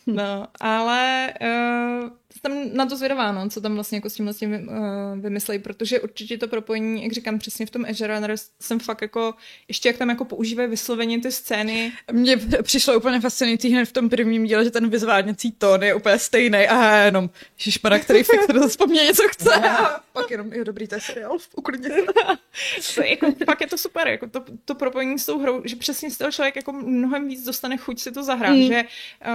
No, 0.08 0.48
ale 0.60 1.30
uh, 1.42 2.10
jsem 2.38 2.74
na 2.74 2.86
to 2.86 2.98
zvědavá, 2.98 3.32
no, 3.32 3.50
co 3.50 3.62
tam 3.62 3.76
vlastně 3.76 3.98
jako 3.98 4.10
s 4.10 4.14
tímhle 4.14 4.34
s 4.34 4.38
tím 4.38 4.52
uh, 4.54 5.20
vymyslejí, 5.20 5.60
protože 5.60 6.00
určitě 6.00 6.38
to 6.38 6.48
propojení, 6.48 7.04
jak 7.04 7.12
říkám, 7.12 7.40
přesně 7.40 7.66
v 7.66 7.70
tom 7.70 7.86
Azure 7.90 8.16
Runner 8.16 8.36
jsem 8.60 8.80
fakt 8.80 9.02
jako, 9.02 9.34
ještě 9.68 9.90
jak 9.90 9.98
tam 9.98 10.10
jako 10.10 10.26
používají 10.26 10.70
vysloveně 10.70 11.22
ty 11.22 11.32
scény. 11.32 11.92
Mně 12.12 12.38
přišlo 12.64 12.98
úplně 12.98 13.20
fascinující 13.20 13.70
hned 13.70 13.86
v 13.86 13.92
tom 13.92 14.10
prvním 14.10 14.46
díle, 14.46 14.64
že 14.64 14.72
ten 14.72 14.90
vyzváděcí 14.90 15.52
tón 15.52 15.84
je 15.84 15.94
úplně 15.94 16.20
stejný 16.20 16.68
a 16.68 16.96
jenom 16.96 17.30
Šišmana, 17.58 18.00
který 18.00 18.24
fakt 18.24 18.48
to 18.54 18.68
vzpomně 18.68 19.04
něco 19.04 19.24
chce 19.28 19.56
a 19.56 20.00
pak 20.14 20.32
jenom, 20.32 20.54
je 20.54 20.66
dobrý, 20.66 20.88
to 20.88 20.96
je 20.96 21.02
seriál, 21.02 21.38
uklidně. 21.56 21.90
to, 22.96 23.02
jako, 23.02 23.28
pak 23.46 23.62
je 23.62 23.68
to 23.68 23.78
super, 23.78 24.08
jako 24.08 24.28
to, 24.28 24.44
to 24.66 24.76
propojení 24.76 25.20
s 25.20 25.26
tou 25.26 25.40
hrou, 25.40 25.62
že 25.66 25.76
přesně 25.76 26.12
z 26.12 26.18
toho 26.18 26.32
člověk 26.32 26.56
jako 26.56 26.72
mnohem 26.72 27.28
víc 27.28 27.46
dostane 27.46 27.78
chuť 27.78 28.00
si 28.00 28.12
to 28.12 28.24
zahrát, 28.24 28.56
mm. 28.56 28.68
že 28.68 28.84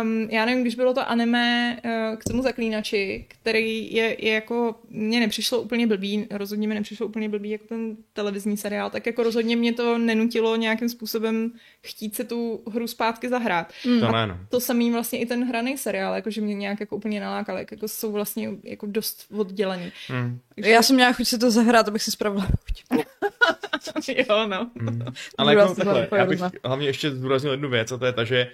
um, 0.03 0.29
já 0.31 0.45
nevím, 0.45 0.63
když 0.63 0.75
bylo 0.75 0.95
to 0.95 1.09
anime 1.09 1.77
uh, 1.85 2.17
k 2.17 2.25
tomu 2.25 2.43
zaklínači, 2.85 3.27
který 3.29 3.95
je, 3.95 4.25
je 4.27 4.33
jako, 4.33 4.75
mně 4.89 5.21
nepřišlo 5.21 5.61
úplně 5.61 5.87
blbý, 5.87 6.27
rozhodně 6.31 6.69
mi 6.69 6.75
nepřišlo 6.75 7.07
úplně 7.07 7.29
blbý 7.29 7.51
jako 7.51 7.65
ten 7.69 7.97
televizní 8.13 8.57
seriál, 8.57 8.91
tak 8.91 9.07
jako 9.07 9.23
rozhodně 9.23 9.57
mě 9.57 9.73
to 9.73 9.99
nenutilo 9.99 10.57
nějakým 10.57 10.89
způsobem 10.89 11.53
chtít 11.83 12.15
se 12.15 12.25
tu 12.25 12.63
hru 12.73 12.87
zpátky 12.87 13.29
zahrát. 13.29 13.73
Mm. 13.87 14.01
To 14.01 14.13
ne, 14.13 14.27
no. 14.27 14.39
To 14.49 14.61
samý 14.61 14.93
vlastně 14.93 15.19
i 15.19 15.27
ten 15.27 15.49
hraný 15.49 15.79
seriál, 15.79 16.15
jako 16.15 16.31
že 16.31 16.41
mě 16.41 16.55
nějak 16.55 16.81
jako 16.81 16.97
úplně 16.97 17.21
nalákal, 17.21 17.59
jako, 17.59 17.75
jako 17.75 17.89
jsou 17.89 18.13
vlastně 18.13 18.51
jako 18.63 18.87
dost 18.87 19.27
oddělený. 19.37 19.93
Mm. 20.11 20.39
Takže... 20.55 20.71
Já 20.71 20.83
jsem 20.83 20.97
měla 20.97 21.13
chuť 21.13 21.27
se 21.27 21.39
to 21.39 21.51
zahrát, 21.51 21.89
abych 21.89 22.03
si 22.03 22.11
spravila 22.11 22.49
jo, 24.09 24.47
no. 24.47 24.71
Mm. 24.75 25.05
Ale 25.39 25.55
jako 25.55 25.75
takhle, 25.75 26.09
já 26.17 26.27
bych 26.27 26.41
hlavně 26.65 26.87
ještě 26.87 27.11
zdůraznil 27.11 27.53
jednu 27.53 27.69
věc 27.69 27.93
a 27.93 27.99
to 27.99 28.07
je 28.07 28.13
ta, 28.13 28.25
že 28.25 28.51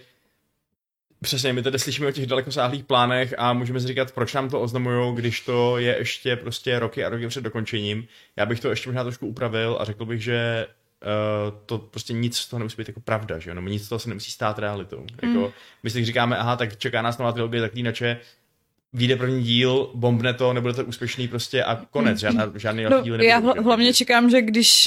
Přesně, 1.23 1.53
my 1.53 1.63
tady 1.63 1.79
slyšíme 1.79 2.09
o 2.09 2.11
těch 2.11 2.27
dalekosáhlých 2.27 2.85
plánech 2.85 3.35
a 3.39 3.53
můžeme 3.53 3.81
si 3.81 3.87
říkat, 3.87 4.13
proč 4.13 4.35
nám 4.35 4.51
to 4.51 4.61
oznamují, 4.61 5.15
když 5.15 5.41
to 5.41 5.79
je 5.79 5.97
ještě 5.99 6.37
prostě 6.37 6.79
roky 6.79 7.05
a 7.05 7.09
roky 7.09 7.29
před 7.29 7.45
dokončením. 7.45 8.07
Já 8.37 8.47
bych 8.47 8.61
to 8.61 8.71
ještě 8.71 8.89
možná 8.89 9.03
trošku 9.03 9.27
upravil 9.27 9.77
a 9.81 9.85
řekl 9.85 10.05
bych, 10.05 10.23
že 10.23 10.67
uh, 10.67 11.59
to 11.67 11.79
prostě 11.79 12.13
nic 12.13 12.37
z 12.37 12.49
toho 12.49 12.59
nemusí 12.59 12.77
být 12.77 12.89
jako 12.89 13.01
pravda, 13.01 13.39
že 13.39 13.51
jo? 13.51 13.55
No, 13.55 13.63
nic 13.63 13.85
z 13.85 13.89
toho 13.89 13.99
se 13.99 14.09
nemusí 14.09 14.31
stát 14.31 14.59
realitou. 14.59 15.07
Mm. 15.23 15.29
Jako, 15.29 15.53
my 15.83 15.91
si 15.91 16.05
říkáme, 16.05 16.37
aha, 16.37 16.57
tak 16.57 16.77
čeká 16.77 17.03
nás 17.03 17.19
nová 17.19 17.33
trilogie 17.33 17.61
zaklínače, 17.61 18.21
vyjde 18.93 19.17
první 19.17 19.43
díl, 19.43 19.91
bombne 19.95 20.35
to, 20.35 20.53
nebude 20.53 20.75
to 20.75 20.85
úspěšný 20.85 21.29
prostě 21.29 21.65
a 21.65 21.85
konec, 21.91 22.19
žádná, 22.19 22.53
žádný 22.55 22.85
no, 22.85 23.03
díl 23.03 23.23
Já 23.23 23.41
hl- 23.41 23.63
hlavně 23.63 23.95
čekám, 23.95 24.31
že 24.31 24.43
když 24.43 24.87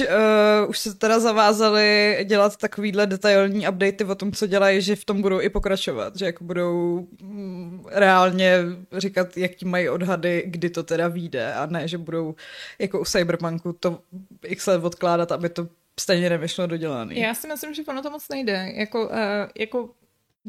uh, 0.63 0.69
už 0.69 0.79
se 0.79 0.95
teda 0.95 1.19
zavázali 1.19 2.17
dělat 2.23 2.57
takovýhle 2.57 3.07
detailní 3.07 3.67
updaty 3.67 4.03
o 4.03 4.15
tom, 4.15 4.31
co 4.31 4.47
dělají, 4.47 4.81
že 4.81 4.95
v 4.95 5.05
tom 5.05 5.21
budou 5.21 5.41
i 5.41 5.49
pokračovat, 5.49 6.15
že 6.15 6.25
jako 6.25 6.43
budou 6.43 7.07
mm, 7.21 7.85
reálně 7.91 8.57
říkat, 8.97 9.37
jaký 9.37 9.65
mají 9.65 9.89
odhady, 9.89 10.43
kdy 10.45 10.69
to 10.69 10.83
teda 10.83 11.07
vyjde 11.07 11.53
a 11.53 11.65
ne, 11.65 11.87
že 11.87 11.97
budou 11.97 12.35
jako 12.79 12.99
u 12.99 13.05
Cyberpunku 13.05 13.73
to 13.73 13.99
x 14.45 14.67
let 14.67 14.83
odkládat, 14.83 15.31
aby 15.31 15.49
to 15.49 15.67
stejně 15.99 16.29
nevyšlo 16.29 16.67
dodělaný. 16.67 17.19
Já 17.19 17.33
si 17.33 17.47
myslím, 17.47 17.73
že 17.73 17.83
ono 17.87 18.01
to 18.01 18.09
moc 18.09 18.29
nejde. 18.29 18.71
Jako, 18.75 19.05
uh, 19.05 19.17
jako 19.57 19.89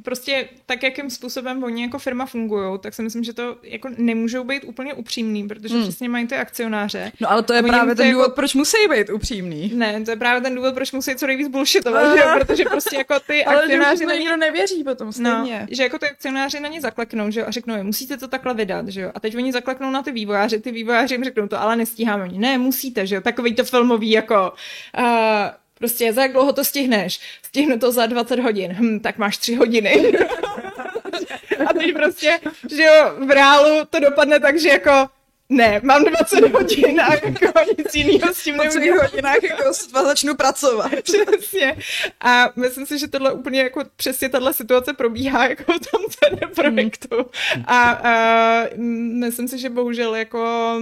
prostě 0.02 0.48
tak, 0.66 0.82
jakým 0.82 1.10
způsobem 1.10 1.64
oni 1.64 1.82
jako 1.82 1.98
firma 1.98 2.26
fungují, 2.26 2.78
tak 2.78 2.94
si 2.94 3.02
myslím, 3.02 3.24
že 3.24 3.32
to 3.32 3.56
jako 3.62 3.88
nemůžou 3.98 4.44
být 4.44 4.64
úplně 4.64 4.94
upřímný, 4.94 5.48
protože 5.48 5.74
hmm. 5.74 5.82
přesně 5.82 6.08
mají 6.08 6.26
ty 6.26 6.36
akcionáře. 6.36 7.12
No 7.20 7.30
ale 7.30 7.42
to 7.42 7.52
je 7.52 7.62
právě 7.62 7.94
ten 7.94 8.06
jako... 8.06 8.18
důvod, 8.18 8.34
proč 8.34 8.54
musí 8.54 8.76
být 8.90 9.10
upřímný. 9.10 9.72
Ne, 9.74 10.00
to 10.04 10.10
je 10.10 10.16
právě 10.16 10.40
ten 10.40 10.54
důvod, 10.54 10.74
proč 10.74 10.92
musí 10.92 11.16
co 11.16 11.26
nejvíc 11.26 11.48
bullshitovat, 11.48 12.16
že? 12.16 12.22
protože 12.38 12.64
prostě 12.64 12.96
jako 12.96 13.20
ty 13.26 13.44
ale 13.44 13.62
akcionáři 13.62 14.06
na 14.06 14.14
ně... 14.14 14.36
nevěří 14.36 14.84
potom 14.84 15.06
no, 15.06 15.12
stejně. 15.12 15.60
No, 15.60 15.66
že 15.70 15.82
jako 15.82 15.98
ty 15.98 16.06
akcionáři 16.06 16.60
na 16.60 16.68
ně 16.68 16.80
zakleknou, 16.80 17.30
že 17.30 17.40
jo, 17.40 17.46
a 17.48 17.50
řeknou, 17.50 17.84
musíte 17.84 18.16
to 18.16 18.28
takhle 18.28 18.54
vydat, 18.54 18.88
že 18.88 19.00
jo. 19.00 19.12
A 19.14 19.20
teď 19.20 19.36
oni 19.36 19.52
zakleknou 19.52 19.90
na 19.90 20.02
ty 20.02 20.12
vývojáře, 20.12 20.58
ty 20.58 20.72
vývojáři 20.72 21.14
jim 21.14 21.24
řeknou 21.24 21.48
to, 21.48 21.60
ale 21.60 21.76
nestíháme. 21.76 22.24
Oni, 22.24 22.38
ne, 22.38 22.58
musíte, 22.58 23.06
že 23.06 23.14
jo, 23.14 23.20
takový 23.20 23.54
to 23.54 23.64
filmový 23.64 24.10
jako 24.10 24.52
uh, 24.98 25.04
Prostě 25.78 26.12
za 26.12 26.22
jak 26.22 26.32
dlouho 26.32 26.52
to 26.52 26.64
stihneš? 26.64 27.20
Stihnu 27.42 27.78
to 27.78 27.92
za 27.92 28.06
20 28.06 28.38
hodin. 28.38 28.72
Hm, 28.72 29.00
tak 29.00 29.18
máš 29.18 29.36
3 29.38 29.54
hodiny. 29.54 30.12
a 31.66 31.72
teď 31.72 31.94
prostě, 31.94 32.40
že 32.76 32.82
jo, 32.82 33.14
v 33.26 33.30
reálu 33.30 33.84
to 33.90 34.00
dopadne 34.00 34.40
tak, 34.40 34.60
že 34.60 34.68
jako 34.68 35.08
ne, 35.48 35.80
mám 35.84 36.04
20 36.04 36.52
hodin 36.52 37.00
a 37.00 37.14
jako 37.14 37.60
nic 37.78 37.94
jiného 37.94 38.34
s 38.34 38.42
tím 38.42 38.56
nemůžu. 38.56 38.94
Po 38.94 39.02
hodinách 39.02 39.42
jako 39.42 39.72
začnu 40.04 40.34
pracovat. 40.34 40.92
Přesně. 41.02 41.76
A 42.20 42.52
myslím 42.56 42.86
si, 42.86 42.98
že 42.98 43.08
tohle 43.08 43.32
úplně 43.32 43.62
jako 43.62 43.82
přesně 43.96 44.28
tahle 44.28 44.54
situace 44.54 44.92
probíhá 44.92 45.48
jako 45.48 45.72
v 45.72 45.90
tom 45.90 46.02
projektu. 46.54 47.26
A, 47.66 47.90
a 47.90 48.64
myslím 49.18 49.48
si, 49.48 49.58
že 49.58 49.70
bohužel 49.70 50.14
jako 50.14 50.74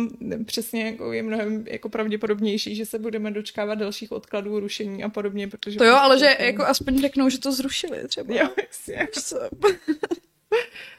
přesně 0.47 0.87
jako 0.87 1.13
je 1.13 1.23
mnohem 1.23 1.65
jako 1.69 1.89
pravděpodobnější, 1.89 2.75
že 2.75 2.87
se 2.87 2.99
budeme 2.99 3.31
dočkávat 3.31 3.79
dalších 3.79 4.13
odkladů, 4.13 4.61
rušení 4.61 5.05
a 5.05 5.09
podobně, 5.09 5.49
protože... 5.49 5.79
To 5.79 5.85
jo, 5.85 5.95
ale 5.95 6.19
že 6.19 6.37
jako 6.39 6.65
aspoň 6.65 7.01
řeknou, 7.01 7.29
že 7.29 7.39
to 7.39 7.53
zrušili 7.53 8.09
třeba. 8.09 8.35
Jo, 8.35 8.49
jasně. 8.57 9.09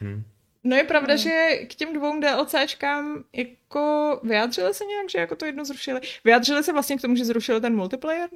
hmm. 0.00 0.24
No 0.64 0.76
je 0.76 0.84
pravda, 0.84 1.14
hmm. 1.14 1.22
že 1.22 1.56
k 1.66 1.74
těm 1.74 1.92
dvou 1.92 2.20
DLCčkám 2.20 3.24
jako 3.32 4.20
vyjádřili 4.22 4.74
se 4.74 4.84
nějak, 4.84 5.10
že 5.10 5.18
jako 5.18 5.36
to 5.36 5.46
jedno 5.46 5.64
zrušili. 5.64 6.00
Vyjádřili 6.24 6.64
se 6.64 6.72
vlastně 6.72 6.96
k 6.96 7.00
tomu, 7.00 7.16
že 7.16 7.24
zrušili 7.24 7.60
ten 7.60 7.76
multiplayer? 7.76 8.28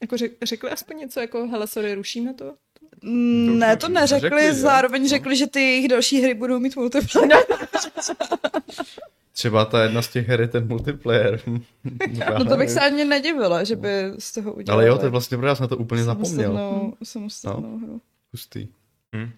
Jako 0.00 0.16
řek, 0.16 0.32
řekli 0.42 0.70
aspoň 0.70 0.96
něco, 0.96 1.20
jako 1.20 1.48
hele, 1.48 1.66
sorry, 1.66 1.94
rušíme 1.94 2.34
to? 2.34 2.54
Mm, 3.02 3.58
ne, 3.58 3.76
to 3.76 3.88
neřekli, 3.88 4.28
řekli, 4.28 4.54
zároveň 4.54 5.02
že? 5.02 5.08
řekli, 5.08 5.36
že 5.36 5.46
ty 5.46 5.60
jejich 5.60 5.88
další 5.88 6.22
hry 6.22 6.34
budou 6.34 6.58
mít 6.58 6.76
multiplayer. 6.76 7.38
Třeba 9.32 9.64
ta 9.64 9.82
jedna 9.82 10.02
z 10.02 10.08
těch 10.08 10.28
her 10.28 10.40
je 10.40 10.48
ten 10.48 10.68
multiplayer. 10.68 11.40
no 12.38 12.44
to 12.44 12.56
bych 12.56 12.70
se 12.70 12.80
ani 12.80 13.04
nedivila, 13.04 13.64
že 13.64 13.76
by 13.76 13.88
z 14.18 14.32
toho 14.32 14.52
udělali. 14.52 14.84
Ale 14.84 14.88
jo, 14.88 14.98
to 14.98 15.06
je 15.06 15.10
vlastně, 15.10 15.38
já 15.46 15.54
jsem 15.54 15.64
na 15.64 15.68
to 15.68 15.76
úplně 15.76 16.04
zapomněl. 16.04 16.52
Samostatnou, 16.52 16.94
samostatnou 17.02 17.70
no. 17.70 17.78
hru. 17.78 18.00
Hustý. 18.32 18.68
Hmm. 19.12 19.30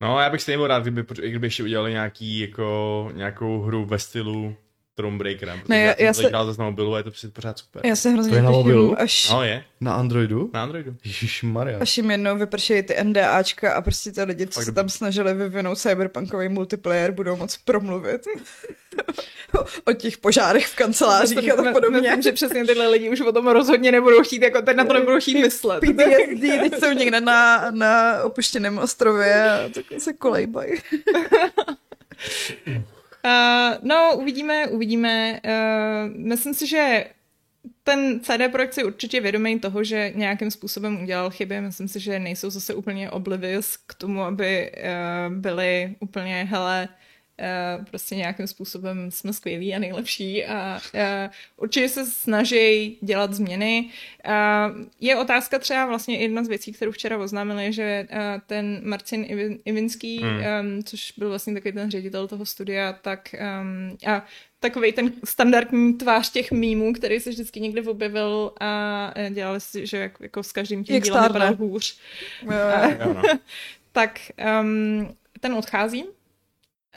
No, 0.00 0.20
já 0.20 0.30
bych 0.30 0.42
stejně 0.42 0.58
byl 0.58 0.66
rád, 0.66 0.82
kdyby, 0.82 1.02
kdyby 1.14 1.46
ještě 1.46 1.62
udělali 1.62 1.92
nějaký, 1.92 2.38
jako, 2.40 3.10
nějakou 3.14 3.60
hru 3.60 3.84
ve 3.84 3.98
stylu 3.98 4.56
Thronebreakera. 4.94 5.58
Ne, 5.68 5.80
já, 5.80 5.94
já, 5.98 6.14
jsem 6.14 6.22
se... 6.22 6.28
hrál 6.28 6.46
zase 6.46 6.60
na 6.60 6.70
mobilu 6.70 6.94
a 6.94 6.98
je 6.98 7.04
to 7.04 7.10
přesně 7.10 7.28
pořád 7.28 7.58
super. 7.58 7.86
Já 7.86 7.96
se 7.96 8.10
hrozně 8.10 8.30
to 8.30 8.36
je 8.36 8.42
na 8.42 8.50
mobilu? 8.50 9.00
Až... 9.00 9.30
No, 9.30 9.42
je. 9.42 9.64
Na 9.80 9.94
Androidu? 9.94 10.50
Na 10.54 10.62
Androidu. 10.62 10.94
Maria. 11.42 11.78
Až 11.78 11.96
jim 11.96 12.10
jednou 12.10 12.38
vypršejí 12.38 12.82
ty 12.82 13.04
NDAčka 13.04 13.74
a 13.74 13.80
prostě 13.80 14.12
ty 14.12 14.22
lidi, 14.22 14.46
co 14.46 14.60
se 14.60 14.72
tam 14.72 14.88
snažili 14.88 15.34
vyvinout 15.34 15.78
cyberpunkový 15.78 16.48
multiplayer, 16.48 17.12
budou 17.12 17.36
moc 17.36 17.56
promluvit. 17.56 18.20
o 19.86 19.92
těch 19.92 20.18
požárech 20.18 20.66
v 20.66 20.76
kancelářích 20.76 21.52
a 21.52 21.56
tak 21.56 21.72
podobně. 21.72 22.00
Myslím, 22.00 22.22
že 22.22 22.32
přesně 22.32 22.66
tyhle 22.66 22.88
lidi 22.88 23.10
už 23.10 23.20
o 23.20 23.32
tom 23.32 23.48
rozhodně 23.48 23.92
nebudou 23.92 24.22
chtít, 24.22 24.42
jako 24.42 24.62
teď 24.62 24.76
na 24.76 24.84
to 24.84 24.92
nebudou 24.92 25.20
chtít 25.20 25.40
myslet. 25.40 25.80
PTSD, 25.80 26.40
teď 26.40 26.78
jsou 26.78 26.92
někde 26.92 27.20
na, 27.20 27.70
na 27.70 28.22
opuštěném 28.22 28.78
ostrově 28.78 29.50
a 29.50 29.68
tak 29.74 29.84
se 29.98 30.12
kolejbají. 30.12 30.72
Uh, 33.24 33.78
no, 33.82 34.16
uvidíme, 34.16 34.66
uvidíme. 34.66 35.40
Uh, 35.44 36.16
myslím 36.16 36.54
si, 36.54 36.66
že 36.66 37.04
ten 37.84 38.20
CD 38.20 38.52
Projekt 38.52 38.74
si 38.74 38.84
určitě 38.84 39.20
vědomý 39.20 39.60
toho, 39.60 39.84
že 39.84 40.12
nějakým 40.14 40.50
způsobem 40.50 41.02
udělal 41.02 41.30
chyby. 41.30 41.60
Myslím 41.60 41.88
si, 41.88 42.00
že 42.00 42.18
nejsou 42.18 42.50
zase 42.50 42.74
úplně 42.74 43.10
oblivious 43.10 43.76
k 43.76 43.94
tomu, 43.94 44.22
aby 44.22 44.72
uh, 44.72 45.34
byli 45.34 45.96
úplně, 46.00 46.48
hele, 46.50 46.88
Uh, 46.88 47.09
prostě 47.90 48.16
nějakým 48.16 48.46
způsobem 48.46 49.10
jsme 49.10 49.32
skvělí 49.32 49.74
a 49.74 49.78
nejlepší 49.78 50.44
a 50.44 50.80
uh, 50.94 51.00
určitě 51.56 51.88
se 51.88 52.06
snaží 52.06 52.98
dělat 53.00 53.34
změny. 53.34 53.90
Uh, 54.26 54.84
je 55.00 55.16
otázka 55.16 55.58
třeba 55.58 55.86
vlastně 55.86 56.18
jedna 56.18 56.44
z 56.44 56.48
věcí, 56.48 56.72
kterou 56.72 56.92
včera 56.92 57.18
oznámili, 57.18 57.72
že 57.72 58.06
ten 58.46 58.80
Marcin 58.84 59.26
Ivinský, 59.64 60.18
hmm. 60.18 60.36
um, 60.36 60.82
což 60.84 61.12
byl 61.16 61.28
vlastně 61.28 61.54
takový 61.54 61.72
ten 61.72 61.90
ředitel 61.90 62.28
toho 62.28 62.46
studia, 62.46 62.92
tak 62.92 63.34
um, 63.62 63.96
a 64.14 64.26
takový 64.60 64.92
ten 64.92 65.12
standardní 65.24 65.94
tvář 65.94 66.30
těch 66.30 66.52
mýmů, 66.52 66.92
který 66.92 67.20
se 67.20 67.30
vždycky 67.30 67.60
někdy 67.60 67.82
objevil 67.82 68.52
a 68.60 69.14
dělali 69.30 69.60
si, 69.60 69.86
že 69.86 69.96
jako, 69.96 70.22
jako 70.22 70.42
s 70.42 70.52
každým 70.52 70.84
tím 70.84 71.00
dílem 71.00 71.22
vypadal 71.22 71.54
hůř. 71.54 71.98
Jo, 72.42 72.50
jo, 73.00 73.14
no. 73.14 73.22
tak 73.92 74.20
um, 74.60 75.16
ten 75.40 75.54
odchází 75.54 76.04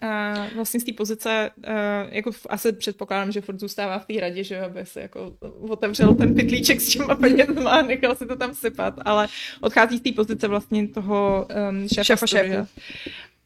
a 0.03 0.33
vlastně 0.55 0.79
z 0.79 0.83
té 0.83 0.93
pozice, 0.93 1.51
uh, 1.57 1.73
jako 2.09 2.31
asi 2.49 2.73
předpokládám, 2.73 3.31
že 3.31 3.41
furt 3.41 3.59
zůstává 3.59 3.99
v 3.99 4.05
té 4.05 4.19
radě, 4.19 4.43
že 4.43 4.61
aby 4.61 4.85
se 4.85 5.01
jako 5.01 5.33
otevřel 5.69 6.15
ten 6.15 6.35
pytlíček 6.35 6.81
s 6.81 6.89
těma 6.89 7.15
penězma 7.15 7.71
a 7.71 7.81
nechal 7.81 8.15
si 8.15 8.25
to 8.25 8.35
tam 8.35 8.53
sypat, 8.55 8.93
ale 9.05 9.27
odchází 9.61 9.97
z 9.97 10.01
té 10.01 10.11
pozice 10.11 10.47
vlastně 10.47 10.87
toho 10.87 11.47
um, 11.69 11.87
šéfa, 11.87 12.03
šéfa 12.03 12.27
šéfa. 12.27 12.67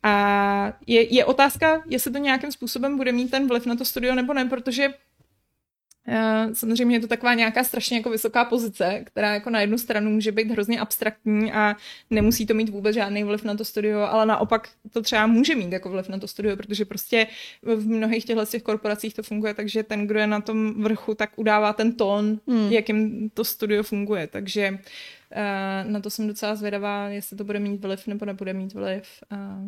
A 0.04 0.74
je, 0.88 1.14
je 1.14 1.26
otázka, 1.26 1.84
jestli 1.90 2.12
to 2.12 2.18
nějakým 2.18 2.52
způsobem 2.52 2.98
bude 2.98 3.12
mít 3.12 3.32
ten 3.32 3.48
vliv 3.48 3.66
na 3.66 3.76
to 3.76 3.86
studio 3.86 4.16
nebo 4.16 4.34
ne, 4.34 4.46
protože 4.46 4.88
Uh, 4.88 4.94
samozřejmě 6.54 6.96
je 6.96 7.00
to 7.00 7.08
taková 7.08 7.34
nějaká 7.34 7.64
strašně 7.64 7.98
jako 7.98 8.10
vysoká 8.10 8.46
pozice, 8.46 9.02
která 9.06 9.34
jako 9.34 9.50
na 9.50 9.62
jednu 9.62 9.78
stranu 9.78 10.12
může 10.12 10.32
být 10.32 10.52
hrozně 10.52 10.80
abstraktní 10.80 11.52
a 11.52 11.76
nemusí 12.10 12.46
to 12.46 12.54
mít 12.54 12.70
vůbec 12.70 12.96
žádný 12.96 13.24
vliv 13.24 13.44
na 13.44 13.56
to 13.56 13.66
studio, 13.66 14.00
ale 14.00 14.26
naopak 14.26 14.70
to 14.92 15.02
třeba 15.02 15.28
může 15.28 15.56
mít 15.56 15.72
jako 15.72 15.90
vliv 15.90 16.10
na 16.10 16.20
to 16.20 16.28
studio, 16.28 16.56
protože 16.58 16.86
prostě 16.86 17.28
v 17.62 17.88
mnohých 17.88 18.26
těchto 18.26 18.46
těch 18.46 18.64
korporacích 18.64 19.14
to 19.14 19.24
funguje, 19.24 19.54
takže 19.54 19.84
ten, 19.84 20.08
kdo 20.08 20.20
je 20.20 20.28
na 20.28 20.42
tom 20.42 20.84
vrchu, 20.84 21.16
tak 21.16 21.32
udává 21.36 21.74
ten 21.74 21.94
tón, 21.94 22.40
hmm. 22.48 22.72
jakým 22.72 23.30
to 23.30 23.44
studio 23.44 23.84
funguje. 23.84 24.28
Takže 24.28 24.70
uh, 24.72 25.92
na 25.92 26.00
to 26.00 26.10
jsem 26.10 26.28
docela 26.28 26.56
zvědavá, 26.56 27.10
jestli 27.10 27.38
to 27.38 27.44
bude 27.44 27.60
mít 27.60 27.86
vliv 27.86 28.08
nebo 28.08 28.26
nebude 28.26 28.54
mít 28.54 28.74
vliv. 28.74 29.04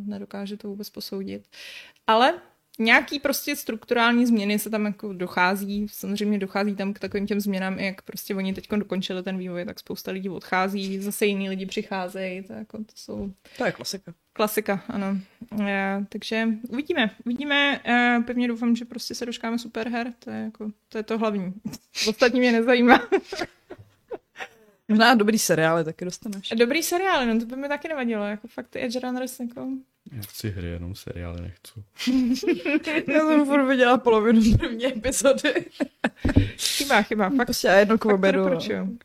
Nedokážu 0.06 0.58
to 0.58 0.68
vůbec 0.68 0.90
posoudit. 0.90 1.44
Ale 2.08 2.34
nějaký 2.80 3.20
prostě 3.20 3.56
strukturální 3.56 4.26
změny 4.26 4.60
se 4.60 4.70
tam 4.70 4.86
jako 4.86 5.14
dochází. 5.14 5.88
Samozřejmě 5.92 6.38
dochází 6.40 6.76
tam 6.76 6.94
k 6.94 7.00
takovým 7.00 7.28
těm 7.28 7.40
změnám, 7.40 7.80
jak 7.80 8.02
prostě 8.02 8.36
oni 8.36 8.54
teď 8.54 8.70
dokončili 8.70 9.24
ten 9.24 9.38
vývoj, 9.38 9.66
tak 9.66 9.80
spousta 9.80 10.12
lidí 10.12 10.30
odchází, 10.30 11.00
zase 11.00 11.26
jiní 11.26 11.50
lidi 11.50 11.66
přicházejí. 11.66 12.44
To, 12.44 12.54
jako, 12.54 12.78
to 12.78 12.94
jsou... 12.96 13.32
To 13.58 13.66
je 13.66 13.72
klasika. 13.72 14.14
Klasika, 14.34 14.84
ano. 14.88 15.18
E, 15.62 16.06
takže 16.10 16.48
uvidíme. 16.70 17.16
Uvidíme. 17.26 17.82
E, 17.86 18.20
pevně 18.28 18.48
doufám, 18.48 18.76
že 18.76 18.86
prostě 18.86 19.16
se 19.16 19.26
dočkáme 19.26 19.60
super 19.60 19.90
her. 19.90 20.14
To 20.20 20.30
je, 20.30 20.38
jako, 20.44 20.72
to, 20.90 20.98
je 20.98 21.04
to 21.04 21.18
hlavní. 21.18 21.54
Ostatní 22.10 22.40
mě 22.40 22.52
nezajímá. 22.52 23.02
Možná 24.88 25.16
dobrý 25.16 25.40
seriály 25.40 25.84
taky 25.84 26.06
dostaneš. 26.06 26.50
Dobrý 26.50 26.84
seriály, 26.84 27.26
no 27.26 27.40
to 27.40 27.46
by 27.46 27.56
mi 27.56 27.68
taky 27.68 27.88
nevadilo. 27.88 28.26
Jako 28.26 28.48
fakt 28.48 28.68
ty 28.68 28.84
Edge 28.84 29.00
Runners, 29.00 29.40
jako 29.40 29.68
já 30.12 30.22
chci 30.22 30.50
hry, 30.50 30.68
jenom 30.68 30.96
seriály 30.96 31.42
nechci. 31.42 31.84
Já 33.14 33.20
jsem 33.20 33.46
furt 33.46 33.68
viděla 33.68 33.98
polovinu 33.98 34.58
první 34.58 34.86
epizody. 34.86 35.66
chyba, 36.58 37.02
chyba. 37.02 37.30
Fakt, 37.30 37.46
prostě 37.46 37.68
jedno 37.68 37.98
k 37.98 38.06
obedu. 38.06 38.50
No. 38.50 38.98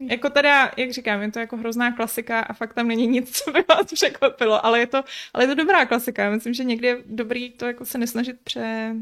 Jako 0.00 0.30
teda, 0.30 0.70
jak 0.76 0.90
říkám, 0.90 1.22
je 1.22 1.32
to 1.32 1.38
jako 1.38 1.56
hrozná 1.56 1.92
klasika 1.92 2.40
a 2.40 2.52
fakt 2.52 2.74
tam 2.74 2.88
není 2.88 3.06
nic, 3.06 3.38
co 3.38 3.50
by 3.50 3.64
vás 3.68 3.92
překvapilo, 3.92 4.66
ale 4.66 4.78
je 4.78 4.86
to, 4.86 5.04
ale 5.34 5.44
je 5.44 5.48
to 5.48 5.54
dobrá 5.54 5.86
klasika. 5.86 6.24
Já 6.24 6.30
myslím, 6.30 6.54
že 6.54 6.64
někdy 6.64 6.86
je 6.86 6.98
dobrý 7.06 7.50
to 7.50 7.66
jako 7.66 7.84
se 7.84 7.98
nesnažit 7.98 8.40
pře, 8.44 8.94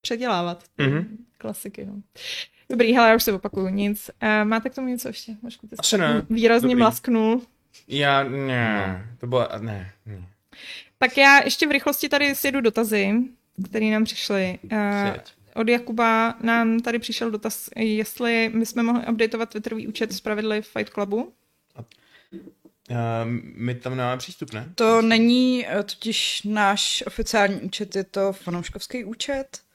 předělávat 0.00 0.64
mm-hmm. 0.78 1.06
klasiky. 1.38 1.84
No. 1.84 2.02
Dobrý, 2.70 2.92
hele, 2.92 3.08
já 3.08 3.16
už 3.16 3.22
se 3.22 3.32
opakuju, 3.32 3.68
nic. 3.68 4.10
Uh, 4.22 4.48
máte 4.48 4.70
k 4.70 4.74
tomu 4.74 4.88
něco 4.88 5.08
ještě? 5.08 5.36
Možku, 5.42 5.68
Asi 5.78 5.98
ne. 5.98 6.26
Výrazně 6.30 6.68
Dobrý. 6.68 6.78
mlasknul. 6.78 7.42
Já, 7.88 8.24
ne, 8.24 9.08
to 9.18 9.26
bylo, 9.26 9.48
ne, 9.58 9.92
ne. 10.06 10.28
Tak 10.98 11.18
já 11.18 11.44
ještě 11.44 11.66
v 11.66 11.70
rychlosti 11.70 12.08
tady 12.08 12.34
sjedu 12.34 12.60
dotazy, 12.60 13.14
které 13.64 13.86
nám 13.86 14.04
přišly. 14.04 14.58
Uh, 14.72 14.78
od 15.54 15.68
Jakuba 15.68 16.34
nám 16.42 16.80
tady 16.80 16.98
přišel 16.98 17.30
dotaz, 17.30 17.68
jestli 17.76 18.50
my 18.54 18.66
jsme 18.66 18.82
mohli 18.82 19.06
updateovat 19.06 19.50
Twitterový 19.50 19.88
účet 19.88 20.12
z 20.12 20.20
pravidly 20.20 20.62
Fight 20.62 20.92
Clubu. 20.92 21.32
Uh, 22.90 22.96
my 23.54 23.74
tam 23.74 23.96
nemáme 23.96 24.18
přístup, 24.18 24.52
ne? 24.52 24.72
To 24.74 25.02
není 25.02 25.66
eh, 25.68 25.82
totiž 25.82 26.42
náš 26.42 27.04
oficiální 27.06 27.60
účet, 27.60 27.96
je 27.96 28.04
to 28.04 28.32
fanouškovský 28.32 29.04
účet 29.04 29.65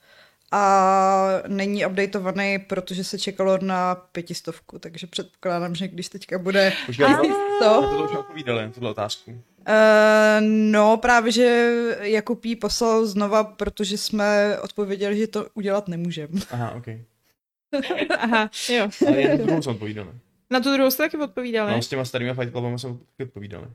a 0.52 1.44
není 1.48 1.86
updateovaný, 1.86 2.60
protože 2.60 3.04
se 3.04 3.20
čekalo 3.20 3.58
na 3.62 3.96
pětistovku, 3.96 4.80
takže 4.80 5.08
předpokládám, 5.08 5.76
že 5.76 5.88
když 5.88 6.10
teďka 6.10 6.40
bude... 6.40 6.74
Už 6.90 6.98
to, 7.60 8.04
už 8.06 8.18
odpovídali, 8.18 8.72
tuhle 8.74 8.90
otázku. 8.90 9.32
Uh, 9.32 10.48
no, 10.48 10.98
právě, 10.98 11.32
že 11.32 11.72
Jakub 12.02 12.46
jí 12.46 12.56
poslal 12.56 13.06
znova, 13.06 13.44
protože 13.44 13.98
jsme 13.98 14.60
odpověděli, 14.60 15.18
že 15.18 15.28
to 15.28 15.48
udělat 15.54 15.88
nemůžeme. 15.88 16.42
Aha, 16.52 16.72
ok. 16.72 16.86
Aha, 18.20 18.50
jo. 18.70 18.90
Ale 19.08 19.22
jen 19.22 19.44
druhou 19.44 19.62
jsme 19.62 19.72
odpovídali. 19.72 20.10
Na 20.50 20.60
tu 20.60 20.74
druhou 20.74 20.92
jste 20.92 21.04
taky 21.04 21.18
odpovídali? 21.18 21.72
No, 21.72 21.82
s 21.82 21.88
těma 21.88 22.06
starými 22.06 22.34
Fight 22.34 22.52
Clubama 22.52 22.78
jsme 22.78 22.90
odpovídali. 23.24 23.66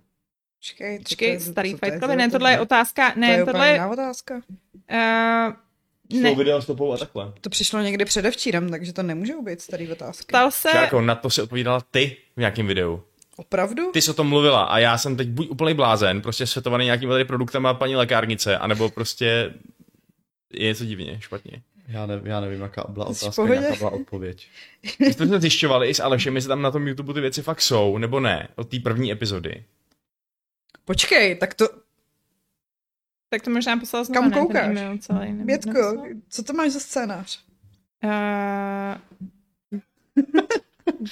Počkej, 0.59 0.99
Počkej, 0.99 1.41
starý 1.41 1.71
Fight 1.71 1.99
Club, 1.99 2.11
ne, 2.11 2.31
tohle 2.31 2.53
je 2.53 2.61
otázka, 2.61 3.13
ne, 3.17 3.35
to 3.35 3.41
je 3.41 3.45
tohle 3.45 3.69
je... 3.69 3.87
otázka. 3.87 4.35
Uh, 4.35 5.55
ne. 6.11 6.35
video 6.35 6.63
stopou 6.63 6.93
a 6.93 6.97
takhle. 6.97 7.33
To 7.41 7.51
přišlo 7.51 7.81
někdy 7.81 8.05
předevčírem, 8.05 8.71
takže 8.71 8.93
to 8.93 9.03
nemůžou 9.03 9.43
být 9.43 9.61
starý 9.61 9.93
otázky. 9.93 10.23
Stal 10.23 10.51
se... 10.51 10.69
Čárko, 10.73 11.01
na 11.01 11.15
to 11.15 11.31
se 11.31 11.43
odpovídala 11.43 11.81
ty 11.91 12.17
v 12.37 12.41
nějakém 12.41 12.67
videu. 12.67 13.03
Opravdu? 13.37 13.91
Ty 13.93 14.03
jsi 14.03 14.11
o 14.11 14.15
tom 14.15 14.29
mluvila 14.29 14.63
a 14.63 14.79
já 14.79 14.99
jsem 14.99 15.17
teď 15.17 15.29
buď 15.29 15.49
úplný 15.49 15.75
blázen, 15.75 16.21
prostě 16.21 16.47
světovaný 16.47 16.85
nějakým 16.85 17.09
tady 17.09 17.25
produktama 17.25 17.75
paní 17.75 17.97
lékárnice, 17.97 18.59
anebo 18.59 18.89
prostě 18.91 19.55
je 20.53 20.67
něco 20.67 20.85
divně, 20.85 21.21
špatně. 21.21 21.63
Já, 21.89 22.07
ne, 22.07 22.21
já 22.25 22.41
nevím, 22.41 22.61
jaká 22.61 22.85
byla 22.89 23.07
otázka, 23.07 23.55
jaká 23.55 23.77
byla 23.77 23.91
odpověď. 23.91 24.49
My 24.99 25.13
jsme 25.13 25.27
to 25.27 25.41
zjišťovali 25.41 25.89
i 25.89 25.95
s 25.95 26.01
Alešem, 26.01 26.37
jestli 26.37 26.49
tam 26.49 26.63
na 26.63 26.71
tom 26.71 26.89
YouTube 26.89 27.15
ty 27.15 27.21
věci 27.21 27.43
fakt 27.43 27.61
jsou, 27.61 27.99
nebo 27.99 28.21
ne, 28.21 28.49
od 28.57 28.69
té 28.69 28.81
první 28.81 29.13
epizody. 29.13 29.65
Počkej, 30.85 31.37
tak 31.37 31.55
to... 31.55 31.69
Tak 33.29 33.43
to 33.43 33.51
možná 33.51 33.77
poslal 33.77 34.05
znovu, 34.05 34.31
Kam 34.31 34.41
koukáš? 34.41 34.79
Bětko, 35.33 36.05
co 36.29 36.43
to 36.43 36.53
máš 36.53 36.71
za 36.71 36.81
scénář? 36.81 37.45
Uh... 38.05 38.11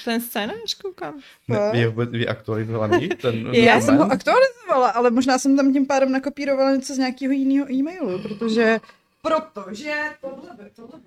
Ten 0.04 0.20
scénář 0.20 0.74
koukám. 0.82 1.20
Ne, 1.48 1.70
je 1.72 1.88
vůbec 1.88 2.10
aktualizovaný? 2.28 3.08
Ten 3.22 3.54
Já 3.54 3.80
jsem 3.80 3.96
ho 3.96 4.04
aktualizovala, 4.04 4.88
ale 4.88 5.10
možná 5.10 5.38
jsem 5.38 5.56
tam 5.56 5.72
tím 5.72 5.86
pádem 5.86 6.12
nakopírovala 6.12 6.74
něco 6.74 6.94
z 6.94 6.98
nějakého 6.98 7.32
jiného 7.32 7.72
e-mailu, 7.72 8.22
protože 8.22 8.80
protože 9.22 9.94
tohle, 10.20 10.70
tohle 10.76 11.00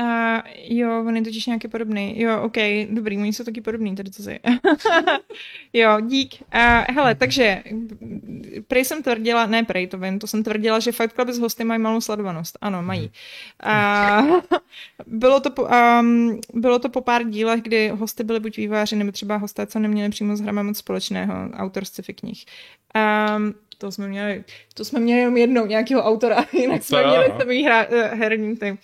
Uh, 0.00 0.40
jo, 0.54 1.04
on 1.06 1.16
je 1.16 1.22
totiž 1.22 1.46
nějaký 1.46 1.68
podobný. 1.68 2.20
Jo, 2.20 2.42
OK, 2.42 2.56
dobrý, 2.90 3.18
oni 3.18 3.32
jsou 3.32 3.44
taky 3.44 3.60
podobný, 3.60 3.96
tady 3.96 4.10
co 4.10 4.22
si. 4.22 4.40
jo, 5.72 6.00
dík. 6.00 6.34
Uh, 6.54 6.96
hele, 6.96 7.14
takže, 7.14 7.62
prej 8.68 8.84
jsem 8.84 9.02
tvrdila, 9.02 9.46
ne 9.46 9.64
prej, 9.64 9.86
to 9.86 9.98
vím, 9.98 10.18
to 10.18 10.26
jsem 10.26 10.42
tvrdila, 10.42 10.78
že 10.80 10.92
Fight 10.92 11.12
Club 11.12 11.28
s 11.28 11.38
hosty 11.38 11.64
mají 11.64 11.80
malou 11.80 12.00
sledovanost. 12.00 12.58
Ano, 12.60 12.82
mají. 12.82 13.10
Uh, 13.66 14.40
bylo, 15.06 15.40
to 15.40 15.50
po, 15.50 15.68
um, 16.00 16.40
bylo 16.54 16.78
to 16.78 16.88
po 16.88 17.00
pár 17.00 17.24
dílech, 17.24 17.62
kdy 17.62 17.88
hosty 17.88 18.24
byly 18.24 18.40
buď 18.40 18.56
výváři, 18.56 18.96
nebo 18.96 19.12
třeba 19.12 19.36
hosté, 19.36 19.66
co 19.66 19.78
neměli 19.78 20.10
přímo 20.10 20.36
s 20.36 20.40
hrama 20.40 20.62
moc 20.62 20.78
společného, 20.78 21.34
autor 21.52 21.84
sci-fi 21.84 22.14
knih. 22.14 22.44
Um, 23.36 23.54
to 23.78 23.92
jsme 23.92 24.08
měli, 24.08 24.44
to 24.74 24.84
jsme 24.84 25.00
měli 25.00 25.20
jenom 25.20 25.36
jednou 25.36 25.66
nějakého 25.66 26.02
autora, 26.02 26.44
jinak 26.52 26.82
jsme 26.82 27.02
to 27.02 27.08
měli 27.08 27.32
samý 27.38 27.64
hra, 27.64 27.86
uh, 27.86 28.18
herní 28.18 28.56
ty. 28.56 28.78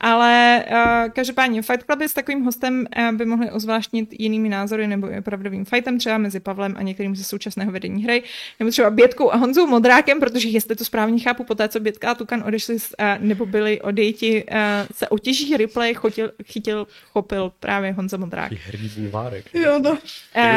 Ale 0.00 0.64
uh, 0.70 1.12
každopádně 1.12 1.62
Fight 1.62 1.82
Cluby 1.82 2.08
s 2.08 2.14
takovým 2.14 2.44
hostem 2.44 2.86
uh, 2.98 3.16
by 3.16 3.24
mohli 3.24 3.50
ozvláštnit 3.50 4.20
jinými 4.20 4.48
názory 4.48 4.86
nebo 4.86 5.06
je 5.06 5.20
pravdovým 5.22 5.64
fightem 5.64 5.98
třeba 5.98 6.18
mezi 6.18 6.40
Pavlem 6.40 6.74
a 6.78 6.82
některým 6.82 7.16
ze 7.16 7.24
současného 7.24 7.72
vedení 7.72 8.04
hry, 8.04 8.22
nebo 8.60 8.70
třeba 8.70 8.90
Bětkou 8.90 9.32
a 9.32 9.36
Honzou 9.36 9.66
Modrákem, 9.66 10.20
protože 10.20 10.48
jestli 10.48 10.76
to 10.76 10.84
správně 10.84 11.20
chápu, 11.20 11.44
po 11.44 11.54
té, 11.54 11.68
co 11.68 11.80
Bětka 11.80 12.10
a 12.10 12.14
Tukan 12.14 12.42
odešli 12.46 12.74
uh, 12.74 12.80
nebo 13.18 13.46
byli 13.46 13.80
odejti, 13.80 14.44
uh, 14.44 14.58
se 14.94 15.08
otěží 15.08 15.56
replay 15.56 15.94
chytil, 15.94 16.32
chytil, 16.44 16.86
chopil 17.12 17.52
právě 17.60 17.92
Honza 17.92 18.16
Modrák. 18.16 18.52
Herní 18.52 18.88
bulvárek. 18.96 19.44
Jo, 19.54 19.78
no. 19.82 19.90
Uh, 19.90 19.98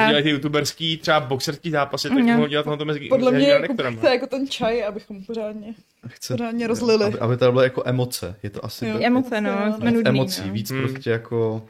dělají 0.07 0.23
ty 0.23 0.29
youtuberský, 0.29 0.97
třeba 0.97 1.19
boxerský 1.19 1.71
zápasy, 1.71 2.09
tak 2.09 2.17
mohou 2.17 2.47
dělat 2.47 2.65
na 2.65 2.77
to 2.77 2.85
mezi 2.85 2.99
Podle 2.99 3.31
mě 3.31 3.59
lektorama. 3.75 3.97
Chce 3.97 4.09
jako 4.09 4.27
ten 4.27 4.47
čaj, 4.47 4.83
abychom 4.83 5.23
pořádně, 5.23 5.75
Chce, 6.07 6.33
pořádně 6.33 6.67
rozlili. 6.67 7.05
Aby, 7.05 7.19
aby 7.19 7.37
to 7.37 7.51
bylo 7.51 7.63
jako 7.63 7.83
emoce. 7.85 8.35
Je 8.43 8.49
to 8.49 8.65
asi... 8.65 8.87
Jo, 8.87 8.99
emoce, 9.01 9.41
no. 9.41 9.73
Jsme 9.77 9.91
nudný, 9.91 10.09
emocí, 10.09 10.41
no. 10.47 10.53
víc 10.53 10.71
hmm. 10.71 10.81
prostě 10.81 11.09
jako... 11.09 11.69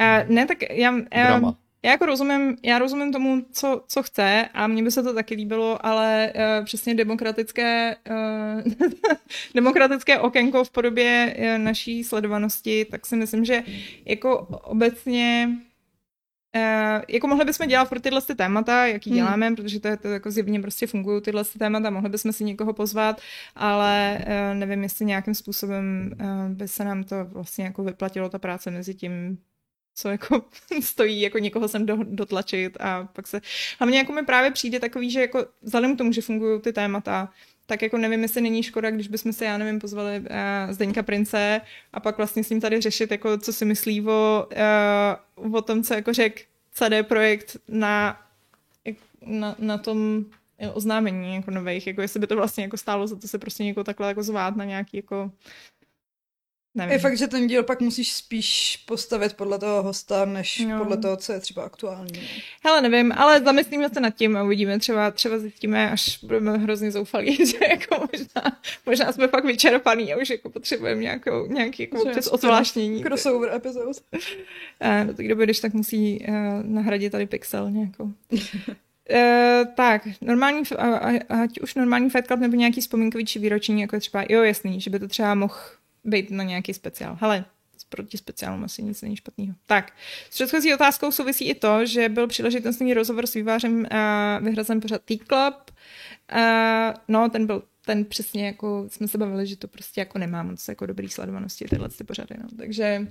Uh, 0.00 0.34
ne, 0.34 0.46
tak 0.46 0.58
já... 0.70 0.92
Uh, 0.92 1.00
Drama. 1.10 1.54
Já 1.82 1.90
jako 1.90 2.06
rozumím, 2.06 2.56
já 2.62 2.78
rozumím 2.78 3.12
tomu, 3.12 3.42
co, 3.52 3.82
co 3.88 4.02
chce 4.02 4.48
a 4.54 4.66
mně 4.66 4.82
by 4.82 4.90
se 4.90 5.02
to 5.02 5.14
taky 5.14 5.34
líbilo, 5.34 5.86
ale 5.86 6.32
uh, 6.34 6.64
přesně 6.64 6.94
demokratické, 6.94 7.96
uh, 8.10 8.72
demokratické 9.54 10.18
okénko 10.18 10.64
v 10.64 10.70
podobě 10.70 11.36
uh, 11.38 11.64
naší 11.64 12.04
sledovanosti, 12.04 12.84
tak 12.84 13.06
si 13.06 13.16
myslím, 13.16 13.44
že 13.44 13.62
jako 14.04 14.38
obecně 14.62 15.48
Uh, 16.56 17.02
jako 17.08 17.26
mohli 17.26 17.44
bychom 17.44 17.68
dělat 17.68 17.88
pro 17.88 18.00
tyhle 18.00 18.22
ty 18.22 18.34
témata, 18.34 18.86
jaký 18.86 19.10
hmm. 19.10 19.16
děláme, 19.16 19.56
protože 19.56 19.80
to, 19.80 19.96
to 19.96 20.08
jako 20.08 20.30
zjevně 20.30 20.60
prostě 20.60 20.86
fungují 20.86 21.22
tyhle 21.22 21.44
ty 21.44 21.58
témata, 21.58 21.90
mohli 21.90 22.08
bychom 22.08 22.32
si 22.32 22.44
někoho 22.44 22.72
pozvat, 22.72 23.20
ale 23.56 24.18
uh, 24.20 24.58
nevím, 24.58 24.82
jestli 24.82 25.04
nějakým 25.04 25.34
způsobem 25.34 26.12
uh, 26.20 26.54
by 26.54 26.68
se 26.68 26.84
nám 26.84 27.04
to 27.04 27.24
vlastně 27.24 27.64
jako 27.64 27.84
vyplatilo 27.84 28.28
ta 28.28 28.38
práce 28.38 28.70
mezi 28.70 28.94
tím, 28.94 29.38
co 29.94 30.08
jako 30.08 30.44
stojí, 30.82 31.20
jako 31.20 31.38
někoho 31.38 31.68
sem 31.68 31.86
do, 31.86 31.98
dotlačit 32.02 32.76
a 32.80 33.08
pak 33.12 33.26
se... 33.26 33.40
Hlavně 33.78 33.98
jako 33.98 34.12
mi 34.12 34.24
právě 34.24 34.50
přijde 34.50 34.80
takový, 34.80 35.10
že 35.10 35.20
jako 35.20 35.46
vzhledem 35.62 35.94
k 35.94 35.98
tomu, 35.98 36.12
že 36.12 36.22
fungují 36.22 36.60
ty 36.60 36.72
témata, 36.72 37.32
tak 37.68 37.82
jako 37.82 37.98
nevím, 37.98 38.22
jestli 38.22 38.40
není 38.40 38.62
škoda, 38.62 38.90
když 38.90 39.08
bychom 39.08 39.32
se, 39.32 39.44
já 39.44 39.58
nevím, 39.58 39.78
pozvali 39.78 40.20
uh, 40.20 40.26
Zdeňka 40.72 41.02
Prince 41.02 41.60
a 41.92 42.00
pak 42.00 42.16
vlastně 42.16 42.44
s 42.44 42.50
ním 42.50 42.60
tady 42.60 42.80
řešit, 42.80 43.10
jako 43.10 43.38
co 43.38 43.52
si 43.52 43.64
myslí 43.64 44.06
o, 44.06 44.48
uh, 45.38 45.54
o 45.54 45.62
tom, 45.62 45.82
co 45.82 45.94
jako 45.94 46.12
řek 46.12 46.44
CD 46.72 47.08
Projekt 47.08 47.56
na, 47.68 48.20
na, 49.26 49.56
na 49.58 49.78
tom 49.78 50.24
oznámení 50.72 51.34
jako 51.34 51.50
nových, 51.50 51.86
jako 51.86 52.00
jestli 52.00 52.20
by 52.20 52.26
to 52.26 52.36
vlastně 52.36 52.64
jako 52.64 52.76
stálo 52.76 53.06
za 53.06 53.16
to 53.16 53.28
se 53.28 53.38
prostě 53.38 53.64
někoho 53.64 53.84
takhle 53.84 54.08
jako 54.08 54.22
zvát 54.22 54.56
na 54.56 54.64
nějaký 54.64 54.96
jako 54.96 55.30
Nevím. 56.78 56.92
Je 56.92 56.98
fakt, 56.98 57.18
že 57.18 57.28
ten 57.28 57.46
díl 57.46 57.62
pak 57.62 57.80
musíš 57.80 58.12
spíš 58.12 58.76
postavit 58.86 59.32
podle 59.34 59.58
toho 59.58 59.82
hosta, 59.82 60.24
než 60.24 60.58
No. 60.58 60.78
podle 60.78 60.96
toho, 60.96 61.16
co 61.16 61.32
je 61.32 61.40
třeba 61.40 61.62
aktuální. 61.62 62.12
no. 62.14 62.20
Hele, 62.64 62.80
nevím, 62.88 63.12
ale 63.16 63.40
zamyslíme 63.40 63.88
se 63.88 64.00
nad 64.00 64.10
tím 64.10 64.36
a 64.36 64.42
uvidíme. 64.42 64.78
Třeba, 64.78 65.10
třeba 65.10 65.38
zjistíme, 65.38 65.90
až 65.90 66.18
budeme 66.24 66.58
hrozně 66.58 66.90
zoufalí, 66.90 67.36
že 67.46 67.58
jako 67.70 68.08
možná, 68.12 68.58
možná 68.86 69.12
jsme 69.12 69.28
fakt 69.28 69.44
vyčerpaný 69.44 70.12
a 70.12 70.16
už 70.16 70.30
jako 70.30 70.50
potřebujeme 70.50 71.02
nějakou, 71.02 71.46
nějaký 71.46 71.82
jako 71.82 71.96
aspoň 71.96 72.22
odzvláštnění. 72.30 73.02
Crossover 73.02 73.54
epizod. 73.54 73.86
Uh, 73.86 75.06
do 75.06 75.14
té 75.14 75.28
doby, 75.28 75.44
když 75.44 75.60
tak 75.60 75.74
musí 75.74 76.26
uh, 76.28 76.34
nahradit 76.62 77.12
tady 77.12 77.26
pixel 77.26 77.70
nějakou. 77.70 78.04
Uh, 78.04 78.38
tak, 79.76 80.08
normální, 80.20 80.62
ať 81.28 81.60
už 81.60 81.74
normální 81.74 82.10
Fight 82.10 82.26
Club 82.26 82.40
nebo 82.40 82.56
nějaký 82.56 82.80
vzpomínkový 82.80 83.24
či 83.24 83.38
výroční, 83.38 83.80
jako 83.80 83.96
je 83.96 84.00
třeba, 84.00 84.24
jo 84.28 84.42
jasný, 84.42 84.80
že 84.80 84.90
by 84.90 84.98
to 84.98 85.08
třeba 85.08 85.34
mohl 85.34 85.54
být 86.04 86.30
na 86.30 86.44
nějaký 86.44 86.74
speciál. 86.74 87.18
Hele, 87.20 87.44
proti 87.88 88.18
speciálům 88.18 88.64
asi 88.64 88.82
nic 88.82 89.02
není 89.02 89.16
špatného. 89.16 89.54
Tak, 89.66 89.92
s 90.30 90.34
předchozí 90.34 90.74
otázkou 90.74 91.10
souvisí 91.10 91.48
i 91.48 91.54
to, 91.54 91.86
že 91.86 92.08
byl 92.08 92.26
příležitostný 92.26 92.94
rozhovor 92.94 93.26
s 93.26 93.34
vývářem 93.34 93.78
uh, 93.78 94.44
vyhrazen 94.44 94.80
pořad 94.80 95.02
T-Club. 95.02 95.70
Uh, 96.34 96.94
no, 97.08 97.28
ten 97.28 97.46
byl 97.46 97.62
ten 97.86 98.04
přesně 98.04 98.46
jako 98.46 98.84
jsme 98.88 99.08
se 99.08 99.18
bavili, 99.18 99.46
že 99.46 99.56
to 99.56 99.68
prostě 99.68 100.00
jako 100.00 100.18
nemá 100.18 100.42
moc 100.42 100.68
jako 100.68 100.86
dobrý 100.86 101.08
sledovanosti 101.08 101.64
tyhle 101.64 101.88
ty 101.88 102.04
pořady. 102.04 102.34
No. 102.42 102.48
Takže 102.58 103.08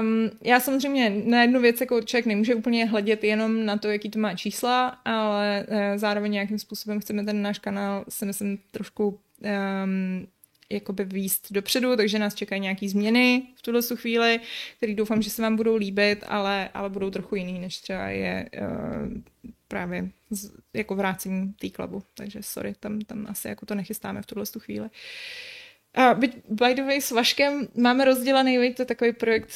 um, 0.00 0.30
já 0.42 0.60
samozřejmě 0.60 1.10
na 1.24 1.42
jednu 1.42 1.60
věc 1.60 1.80
jako 1.80 2.02
člověk 2.02 2.26
nemůže 2.26 2.54
úplně 2.54 2.86
hledět 2.86 3.24
jenom 3.24 3.66
na 3.66 3.76
to, 3.76 3.88
jaký 3.88 4.10
to 4.10 4.18
má 4.18 4.34
čísla, 4.34 4.88
ale 5.04 5.66
uh, 5.68 5.76
zároveň 5.96 6.32
nějakým 6.32 6.58
způsobem 6.58 7.00
chceme 7.00 7.24
ten 7.24 7.42
náš 7.42 7.58
kanál 7.58 8.04
si 8.08 8.26
myslím 8.26 8.58
trošku 8.70 9.08
um, 9.08 10.26
jakoby 10.74 11.04
výst 11.04 11.52
dopředu, 11.52 11.96
takže 11.96 12.18
nás 12.18 12.34
čekají 12.34 12.60
nějaký 12.60 12.88
změny 12.88 13.42
v 13.56 13.62
tuhle 13.62 13.80
chvíli, 13.94 14.40
které 14.76 14.94
doufám, 14.94 15.22
že 15.22 15.30
se 15.30 15.42
vám 15.42 15.56
budou 15.56 15.76
líbit, 15.76 16.24
ale, 16.28 16.68
ale 16.74 16.90
budou 16.90 17.10
trochu 17.10 17.36
jiný, 17.36 17.58
než 17.58 17.78
třeba 17.80 18.08
je 18.08 18.50
uh, 18.60 19.08
právě 19.68 20.10
z, 20.30 20.50
jako 20.74 20.94
vrácení 20.94 21.52
té 21.52 21.70
klubu. 21.70 22.02
Takže 22.14 22.42
sorry, 22.42 22.74
tam, 22.80 23.00
tam 23.00 23.26
asi 23.28 23.48
jako 23.48 23.66
to 23.66 23.74
nechystáme 23.74 24.22
v 24.22 24.26
tuhle 24.26 24.44
chvíli. 24.58 24.90
A 25.94 26.14
byť, 26.14 26.36
by 26.48 26.74
the 26.74 26.82
way, 26.82 27.00
s 27.00 27.10
Vaškem 27.10 27.68
máme 27.74 28.04
rozdělený, 28.04 28.58
veď 28.58 28.76
to 28.76 28.82
je 28.82 28.86
takový 28.86 29.12
projekt, 29.12 29.50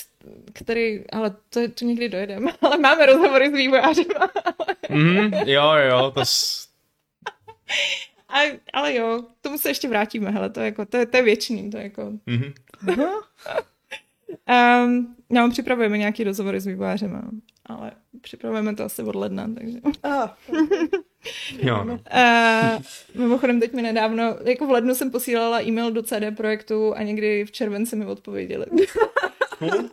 který, 0.53 1.05
ale 1.13 1.37
to, 1.51 1.69
to 1.69 1.85
někdy 1.85 2.09
dojedeme, 2.09 2.53
ale 2.63 2.79
máme 2.79 3.07
rozhovory 3.07 3.51
s 3.51 3.53
vývojářem. 3.53 4.05
Mm, 4.91 5.33
jo, 5.47 5.73
jo, 5.73 6.11
to 6.15 6.21
s... 6.25 6.69
A, 8.29 8.59
ale 8.73 8.95
jo, 8.95 9.23
k 9.23 9.43
tomu 9.43 9.59
se 9.59 9.71
ještě 9.71 9.89
vrátíme, 9.89 10.31
hele, 10.31 10.51
to 10.51 10.61
je, 10.61 10.67
jako, 10.67 10.87
to 10.87 10.97
je, 10.97 11.07
to 11.07 11.17
je 11.17 11.23
věčný, 11.23 11.71
to 11.71 11.77
je 11.77 11.83
jako... 11.83 12.13
Mhm. 12.27 12.53
Um, 14.85 15.17
no, 15.31 15.51
připravujeme 15.51 15.99
nějaký 15.99 16.25
rozhovory 16.25 16.61
s 16.61 16.67
vývojářem, 16.67 17.41
ale 17.67 17.93
připravujeme 18.21 18.75
to 18.75 18.85
asi 18.85 19.03
od 19.03 19.15
ledna, 19.15 19.49
takže... 19.55 19.79
Ah, 20.03 20.29
Jo, 21.63 21.85
no. 21.85 21.93
Uh, 21.95 22.83
mimochodem, 23.15 23.61
teď 23.61 23.73
mi 23.73 23.83
nedávno, 23.83 24.37
jako 24.45 24.67
v 24.67 24.71
lednu 24.71 24.95
jsem 24.95 25.11
posílala 25.11 25.63
e-mail 25.63 25.91
do 25.91 26.03
CD 26.03 26.37
projektu 26.37 26.95
a 26.97 27.03
někdy 27.03 27.45
v 27.45 27.53
červenci 27.53 27.97
mi 27.97 28.07
odpověděli. 28.07 28.67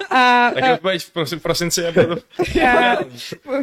a, 0.10 0.52
Tak 0.54 0.74
odpověď 0.74 1.04
v 1.04 1.14
prosi- 1.14 1.40
prosinci 1.40 1.86
a 1.86 1.92
bylo 1.92 2.16
to... 2.16 2.22
a, 2.68 2.98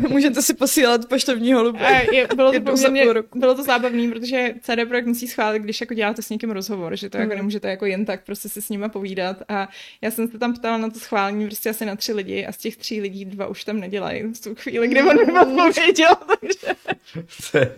můžete 0.09 0.43
si 0.43 0.55
posílat 0.55 1.09
poštovní 1.09 1.53
holuby. 1.53 1.79
a 1.79 1.91
je, 2.13 2.29
bylo, 2.37 2.53
to 2.53 2.61
poměrně, 2.61 3.05
bylo 3.35 3.55
to 3.55 3.63
zábavný, 3.63 4.11
protože 4.11 4.55
CD 4.61 4.89
Projekt 4.89 5.07
musí 5.07 5.29
schválit, 5.29 5.63
když 5.63 5.81
jako 5.81 5.95
děláte 5.95 6.23
s 6.23 6.31
někým 6.31 6.51
rozhovor, 6.51 6.97
že 6.97 7.11
to 7.11 7.19
jako 7.19 7.35
nemůžete 7.35 7.71
jako 7.71 7.87
jen 7.87 8.05
tak 8.05 8.25
prostě 8.25 8.49
si 8.49 8.63
s 8.63 8.69
nima 8.69 8.89
povídat 8.89 9.37
a 9.49 9.69
já 10.01 10.11
jsem 10.11 10.29
se 10.29 10.39
tam 10.39 10.55
ptala 10.55 10.77
na 10.79 10.91
to 10.91 10.99
schválení 10.99 11.47
prostě 11.47 11.71
asi 11.71 11.87
na 11.87 11.97
tři 11.97 12.13
lidi 12.13 12.47
a 12.47 12.53
z 12.53 12.57
těch 12.57 12.77
tří 12.77 13.01
lidí 13.01 13.25
dva 13.25 13.47
už 13.47 13.65
tam 13.65 13.81
nedělají 13.81 14.23
v 14.23 14.41
tu 14.41 14.55
chvíli, 14.55 14.89
kdy 14.89 15.03
on 15.03 15.17
mi 15.17 15.41
odpověděl, 15.41 16.15
takže 16.41 16.77
To 17.53 17.59
je. 17.59 17.73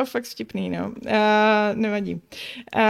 Uh, 0.00 0.04
fakt 0.04 0.24
vtipný, 0.24 0.70
no. 0.70 0.88
Uh, 0.88 1.12
nevadí. 1.74 2.20
Uh, 2.76 2.80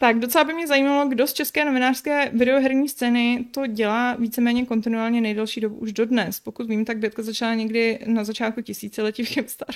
tak 0.00 0.18
docela 0.18 0.44
by 0.44 0.54
mě 0.54 0.66
zajímalo, 0.66 1.08
kdo 1.08 1.26
z 1.26 1.32
české 1.32 1.64
novinářské 1.64 2.30
videoherní 2.32 2.88
scény 2.88 3.44
to 3.50 3.66
dělá 3.66 4.14
víceméně 4.14 4.66
kontinuálně 4.66 5.20
nejdelší 5.20 5.60
dobu 5.60 5.76
už 5.76 5.92
dodnes. 5.92 6.40
Pokud 6.40 6.68
vím, 6.68 6.84
tak 6.84 6.98
Bětka 6.98 7.22
začala 7.22 7.54
někdy 7.54 7.98
na 8.06 8.24
začátku 8.24 8.62
tisíciletí 8.62 9.24
v 9.24 9.34
GameStar. 9.34 9.74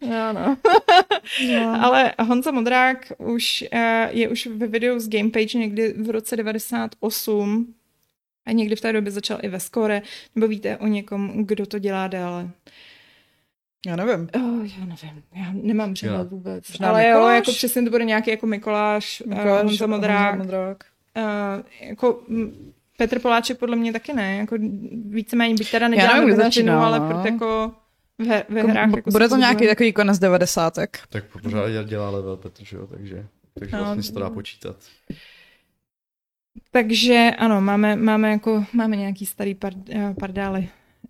jo, 0.00 0.32
no. 0.32 0.56
Ale 1.80 2.12
Honza 2.18 2.50
Modrák 2.50 3.12
už 3.18 3.64
uh, 3.72 3.78
je 4.10 4.28
už 4.28 4.46
ve 4.46 4.66
videu 4.66 4.98
z 4.98 5.08
Gamepage 5.08 5.58
někdy 5.58 5.92
v 5.92 6.10
roce 6.10 6.36
98 6.36 7.74
a 8.46 8.52
někdy 8.52 8.76
v 8.76 8.80
té 8.80 8.92
době 8.92 9.12
začal 9.12 9.38
i 9.42 9.48
ve 9.48 9.60
Score, 9.60 10.02
nebo 10.34 10.48
víte 10.48 10.76
o 10.76 10.86
někom, 10.86 11.44
kdo 11.46 11.66
to 11.66 11.78
dělá 11.78 12.08
dále? 12.08 12.50
Já 13.86 13.96
nevím. 13.96 14.28
Oh, 14.34 14.66
já 14.78 14.84
nevím, 14.84 15.22
já 15.34 15.52
nemám 15.52 15.94
přehled 15.94 16.30
vůbec. 16.30 16.68
Možná 16.68 16.88
Ale 16.88 17.08
jo, 17.08 17.14
Mikuláš? 17.14 17.34
jako 17.34 17.52
přesně 17.52 17.82
to 17.82 17.90
bude 17.90 18.04
nějaký 18.04 18.30
jako 18.30 18.46
Mikoláš, 18.46 19.22
Mikoláš 19.26 19.44
Mikuláš, 19.44 19.64
Honza 19.64 19.86
Modrák. 19.86 20.30
Honza 20.38 20.44
Modrák. 20.44 20.84
Uh, 21.16 21.88
jako 21.88 22.20
mm, 22.28 22.72
Petr 22.96 23.18
Poláček 23.18 23.58
podle 23.58 23.76
mě 23.76 23.92
taky 23.92 24.12
ne, 24.12 24.36
jako 24.36 24.56
víceméně 25.04 25.54
byť 25.54 25.70
teda 25.70 25.86
Já 25.86 25.90
nedělá 25.90 26.20
nevím, 26.20 26.36
začínal, 26.36 26.84
ale 26.84 27.00
no. 27.00 27.10
furt 27.10 27.24
jako 27.24 27.72
ve, 28.18 28.44
ve 28.48 28.58
Jako 28.58 28.68
hrách. 28.70 28.90
Jako 28.96 29.10
Bude 29.10 29.28
to 29.28 29.36
nějaký 29.36 29.66
takový 29.66 29.92
konec 29.92 30.18
devadesátek. 30.18 31.00
Tak 31.08 31.24
pořád 31.42 31.68
dělá 31.84 32.10
level 32.10 32.36
Petr, 32.36 32.64
že 32.64 32.76
jo, 32.76 32.86
takže, 32.86 33.26
takže 33.58 33.76
No, 33.76 33.84
vlastně 33.84 34.02
se 34.02 34.12
to 34.12 34.20
dá 34.20 34.28
no. 34.28 34.34
počítat. 34.34 34.76
Takže 36.70 37.30
ano, 37.38 37.60
máme, 37.60 37.96
máme, 37.96 38.30
jako, 38.30 38.64
máme 38.72 38.96
nějaký 38.96 39.26
starý 39.26 39.54
par, 39.54 39.72
uh, 39.74 40.14
pardály. 40.14 40.68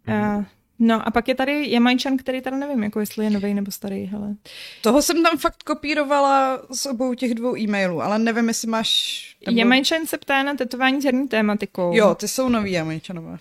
Uh, 0.09 0.45
no 0.85 1.09
a 1.09 1.11
pak 1.11 1.29
je 1.29 1.35
tady 1.35 1.71
Jamajčan, 1.71 2.17
který 2.17 2.41
tady 2.41 2.57
nevím, 2.57 2.83
jako 2.83 3.01
jestli 3.01 3.25
je 3.25 3.31
nový 3.31 3.55
nebo 3.55 3.71
starý, 3.71 4.05
hele. 4.05 4.35
Toho 4.83 5.03
jsem 5.03 5.23
tam 5.23 5.39
fakt 5.39 5.63
kopírovala 5.63 6.63
z 6.71 6.87
obou 6.87 7.15
těch 7.15 7.35
dvou 7.35 7.57
e-mailů, 7.57 8.03
ale 8.03 8.19
nevím, 8.19 8.49
jestli 8.49 8.69
máš... 8.69 9.23
nebo- 9.47 9.59
Jamajčan 9.59 10.07
se 10.07 10.19
ptá 10.19 10.43
na 10.43 10.55
tetování 10.55 11.03
s 11.03 11.05
herní 11.05 11.29
tématikou. 11.29 11.91
Jo, 11.95 12.15
ty 12.15 12.29
jsou 12.29 12.49
nový 12.49 12.73
Jamajčanové. 12.73 13.39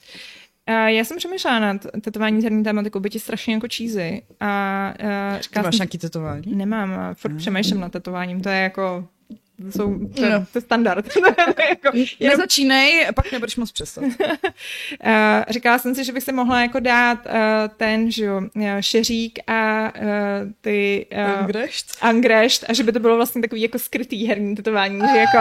Já 0.67 1.05
jsem 1.05 1.17
přemýšlela 1.17 1.59
nad 1.59 1.85
tetování 2.01 2.41
s 2.41 2.43
herní 2.43 2.63
tématikou, 2.63 2.99
byť 2.99 3.13
je 3.13 3.19
strašně 3.21 3.53
jako 3.53 3.67
cheesy. 3.75 4.21
A 4.39 4.93
uh, 4.99 5.39
Ty 5.53 5.59
máš 5.61 5.75
jsem, 5.75 5.79
nějaký 5.79 5.97
tetování? 5.97 6.55
nemám, 6.55 6.93
a 6.93 7.13
furt 7.13 7.37
přemýšlím 7.37 7.79
nad 7.79 7.91
tetováním, 7.91 8.41
to 8.41 8.49
je 8.49 8.57
jako, 8.57 9.07
to, 9.61 9.71
jsou, 9.71 9.99
to, 10.15 10.23
je, 10.25 10.29
No. 10.31 10.39
to 10.53 10.57
je 10.57 10.61
standard. 10.61 11.05
Jako, 11.69 11.97
jenom, 12.19 12.37
Nezačínej, 12.37 13.07
pak 13.15 13.31
nebudeš 13.31 13.55
moc 13.55 13.71
přestat. 13.71 14.03
uh, 14.03 14.11
říkala 15.49 15.79
jsem 15.79 15.95
si, 15.95 16.03
že 16.03 16.11
bych 16.11 16.23
si 16.23 16.31
mohla 16.31 16.61
jako 16.61 16.79
dát 16.79 17.19
uh, 17.25 17.31
ten, 17.77 18.11
že 18.11 18.25
jo, 18.25 18.41
eh, 18.61 18.77
šeřík 18.79 19.39
a 19.47 19.91
uh, 20.01 20.07
ty 20.61 21.05
uh, 21.41 21.45
Kdežt? 21.47 21.85
angrešt 22.01 22.65
a 22.69 22.73
že 22.73 22.83
by 22.83 22.91
to 22.91 22.99
bylo 22.99 23.15
vlastně 23.15 23.41
takový 23.41 23.61
jako 23.61 23.79
skrytý 23.79 24.27
herní 24.27 24.55
tetování, 24.55 24.99
že 25.13 25.17
jako 25.17 25.37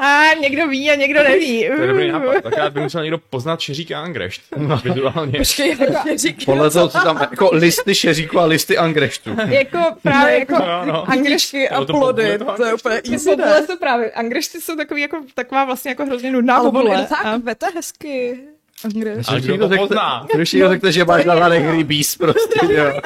a 0.00 0.22
někdo 0.40 0.68
ví 0.68 0.90
a 0.90 0.94
někdo 0.94 1.22
neví. 1.22 1.66
To 1.76 1.82
je 1.82 1.86
dobrý 1.88 2.12
nápad. 2.12 2.34
Tak 2.54 2.72
by 2.72 2.80
musel 2.80 3.02
někdo 3.02 3.18
poznat 3.18 3.60
šeřík 3.60 3.90
a 3.92 4.00
angrešt. 4.02 4.42
Vizuálně. 4.84 5.38
Počkej, 5.38 5.76
šeřík. 6.08 6.44
Podle 6.44 6.70
toho, 6.70 6.88
co 6.88 6.98
tam, 6.98 7.18
jako 7.30 7.50
listy 7.52 7.94
šeříku 7.94 8.38
a 8.40 8.44
listy 8.44 8.78
angreštu. 8.78 9.36
jako 9.46 9.78
právě 10.02 10.38
jako 10.38 10.54
No, 10.58 10.84
no. 10.84 11.10
Angličky 11.10 11.68
a 11.68 11.84
plody, 11.84 12.38
to 12.38 12.44
to 12.56 12.64
je 12.64 12.74
úplně 12.74 13.00
easy 13.12 13.36
ne? 13.60 13.66
jsou 13.66 13.76
právě, 13.76 14.10
angrešty 14.10 14.60
jsou 14.60 14.76
takový 14.76 15.02
jako, 15.02 15.20
taková 15.34 15.64
vlastně 15.64 15.88
jako 15.90 16.06
hrozně 16.06 16.32
nudná 16.32 16.56
Ale 16.56 16.70
bobule. 16.70 17.00
je 17.00 17.06
tak 17.06 17.24
A- 17.26 17.36
vete 17.36 17.66
hezky. 17.74 18.38
Angliš. 18.84 19.28
Ale 19.28 19.40
kdo 19.40 19.68
to 19.68 19.76
pozná? 19.76 20.26
Když 20.34 20.52
někdo 20.52 20.68
řekne, 20.68 20.92
že 20.92 21.04
máš 21.04 21.24
na 21.24 21.34
hladech 21.34 21.70
rybíz 21.70 22.16
prostě, 22.16 22.60
jo. 22.72 23.00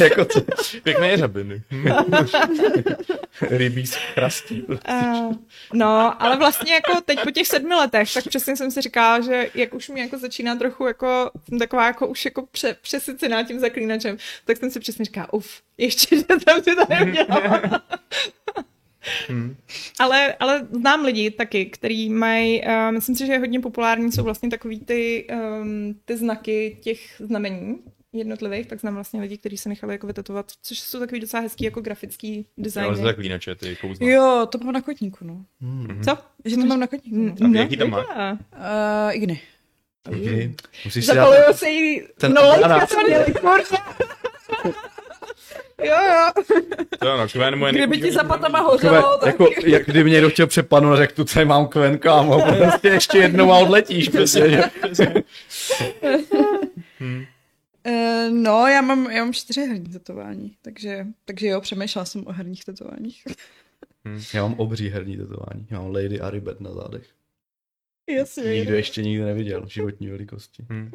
jako 0.00 0.24
to, 0.24 0.40
Pěkné 0.82 1.08
jeřabiny. 1.08 1.62
rybíz 3.40 3.94
chrastí. 3.94 4.62
Uh, 4.62 5.34
no, 5.72 6.22
ale 6.22 6.36
vlastně 6.36 6.74
jako 6.74 7.00
teď 7.04 7.22
po 7.22 7.30
těch 7.30 7.46
sedmi 7.46 7.74
letech, 7.74 8.12
tak 8.14 8.28
přesně 8.28 8.56
jsem 8.56 8.70
si 8.70 8.80
říkala, 8.80 9.20
že 9.20 9.50
jak 9.54 9.74
už 9.74 9.88
mi 9.88 10.00
jako 10.00 10.18
začíná 10.18 10.56
trochu 10.56 10.86
jako, 10.86 11.30
jsem 11.48 11.58
taková 11.58 11.86
jako 11.86 12.06
už 12.06 12.24
jako 12.24 12.46
pře, 12.46 12.76
přesycená 12.82 13.42
tím 13.42 13.60
zaklínačem, 13.60 14.16
tak 14.44 14.56
jsem 14.56 14.70
si 14.70 14.80
přesně 14.80 15.04
říkala, 15.04 15.32
uf, 15.32 15.48
ještě, 15.78 16.16
že 16.16 16.22
jsem 16.22 16.62
si 16.62 16.74
to 16.76 16.82
neudělala. 16.88 17.82
Ale, 20.06 20.34
ale 20.34 20.66
znám 20.70 21.04
lidi 21.04 21.30
taky, 21.30 21.66
který 21.66 22.10
mají, 22.10 22.62
uh, 22.62 22.92
myslím 22.92 23.16
si, 23.16 23.26
že 23.26 23.32
je 23.32 23.38
hodně 23.38 23.60
populární, 23.60 24.12
jsou 24.12 24.22
vlastně 24.22 24.50
takový 24.50 24.80
ty, 24.80 25.26
um, 25.60 25.94
ty 26.04 26.16
znaky 26.16 26.76
těch 26.80 27.00
znamení 27.18 27.78
jednotlivých, 28.12 28.66
tak 28.66 28.80
znám 28.80 28.94
vlastně 28.94 29.20
lidi, 29.20 29.38
kteří 29.38 29.56
se 29.56 29.68
nechali 29.68 29.94
jako 29.94 30.06
vytetovat, 30.06 30.46
což 30.62 30.80
jsou 30.80 30.98
takový 30.98 31.20
docela 31.20 31.42
hezký 31.42 31.64
jako 31.64 31.80
grafický 31.80 32.36
Jo, 32.36 32.44
designy. 32.64 32.96
z 32.96 33.00
zaklínače, 33.00 33.54
ty 33.54 33.76
kouzla. 33.76 34.08
Jo, 34.08 34.46
to 34.50 34.58
mám 34.58 34.72
na 34.72 34.80
kotníku, 34.80 35.24
no. 35.24 35.44
Co? 36.04 36.18
Že 36.44 36.56
to 36.56 36.66
mám 36.66 36.80
na 36.80 36.86
kotníku, 36.86 37.16
no. 37.16 37.34
A 37.56 37.58
jaký 37.58 37.76
tam 37.76 37.90
máš? 37.90 38.06
dobrá. 38.06 38.32
Uh, 38.32 39.16
Igny. 39.16 39.40
Okay. 40.08 40.54
Musíš 40.84 41.06
si 41.06 41.12
se 41.52 41.70
jí 41.70 42.02
Ten 42.18 42.34
no 42.34 42.48
lejtka 42.48 42.66
ananas. 42.66 42.90
Jo, 45.84 45.94
jo. 46.08 46.44
To 46.98 47.12
ano, 47.12 47.28
Kven 47.28 47.58
moje 47.58 47.72
Kdyby 47.72 47.98
ti 47.98 48.12
za 48.12 48.24
patama 48.24 48.60
hořelo, 48.60 49.18
tak... 49.18 49.26
jako, 49.26 49.48
jak 49.66 49.84
kdyby 49.84 50.04
mě 50.04 50.12
někdo 50.12 50.30
chtěl 50.30 50.46
přepadnout, 50.46 50.96
řekl, 50.96 51.14
tu 51.14 51.24
tady 51.24 51.46
mám 51.46 51.68
kven, 51.68 51.98
kámo, 51.98 52.42
prostě 52.42 52.88
ještě 52.88 53.18
jednou 53.18 53.52
a 53.52 53.58
odletíš, 53.58 54.08
prostě, 54.08 54.50
že? 54.50 54.62
Uh, 57.86 58.30
no, 58.30 58.66
já 58.66 58.80
mám, 58.80 59.10
já 59.10 59.24
mám 59.24 59.32
čtyři 59.32 59.60
herní 59.60 59.88
tetování, 59.88 60.56
takže, 60.62 61.06
takže 61.24 61.46
jo, 61.46 61.60
přemýšlela 61.60 62.04
jsem 62.04 62.26
o 62.26 62.32
herních 62.32 62.64
tetováních. 62.64 63.22
Já 64.34 64.42
mám 64.42 64.54
obří 64.54 64.88
herní 64.88 65.16
tetování, 65.16 65.66
já 65.70 65.80
mám 65.80 65.90
Lady 65.94 66.20
Aribet 66.20 66.60
na 66.60 66.72
zádech. 66.72 67.15
Jasně. 68.08 68.44
Nikdo 68.54 68.74
ještě 68.74 69.02
nikdy 69.02 69.24
neviděl, 69.24 69.62
životní 69.66 70.08
velikosti. 70.08 70.62
Hm. 70.72 70.90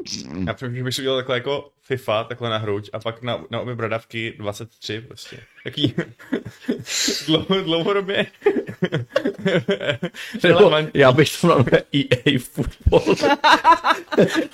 Já 0.47 0.53
přemýšlím, 0.53 0.77
že 0.77 0.83
bych 0.83 0.95
si 0.95 1.01
udělal 1.01 1.17
takhle 1.19 1.35
jako 1.35 1.69
FIFA, 1.81 2.23
takhle 2.23 2.49
na 2.49 2.57
hruď 2.57 2.89
a 2.93 2.99
pak 2.99 3.21
na, 3.21 3.45
na 3.49 3.59
obě 3.59 3.75
bradavky 3.75 4.33
23 4.37 5.01
prostě. 5.01 5.39
Taký 5.63 5.93
dlouho, 7.27 7.61
dlouhodobě. 7.61 8.25
Já 10.93 11.11
bych 11.11 11.41
to 11.41 11.47
měl 11.47 11.65
EA 11.95 12.39
Football. 12.39 13.15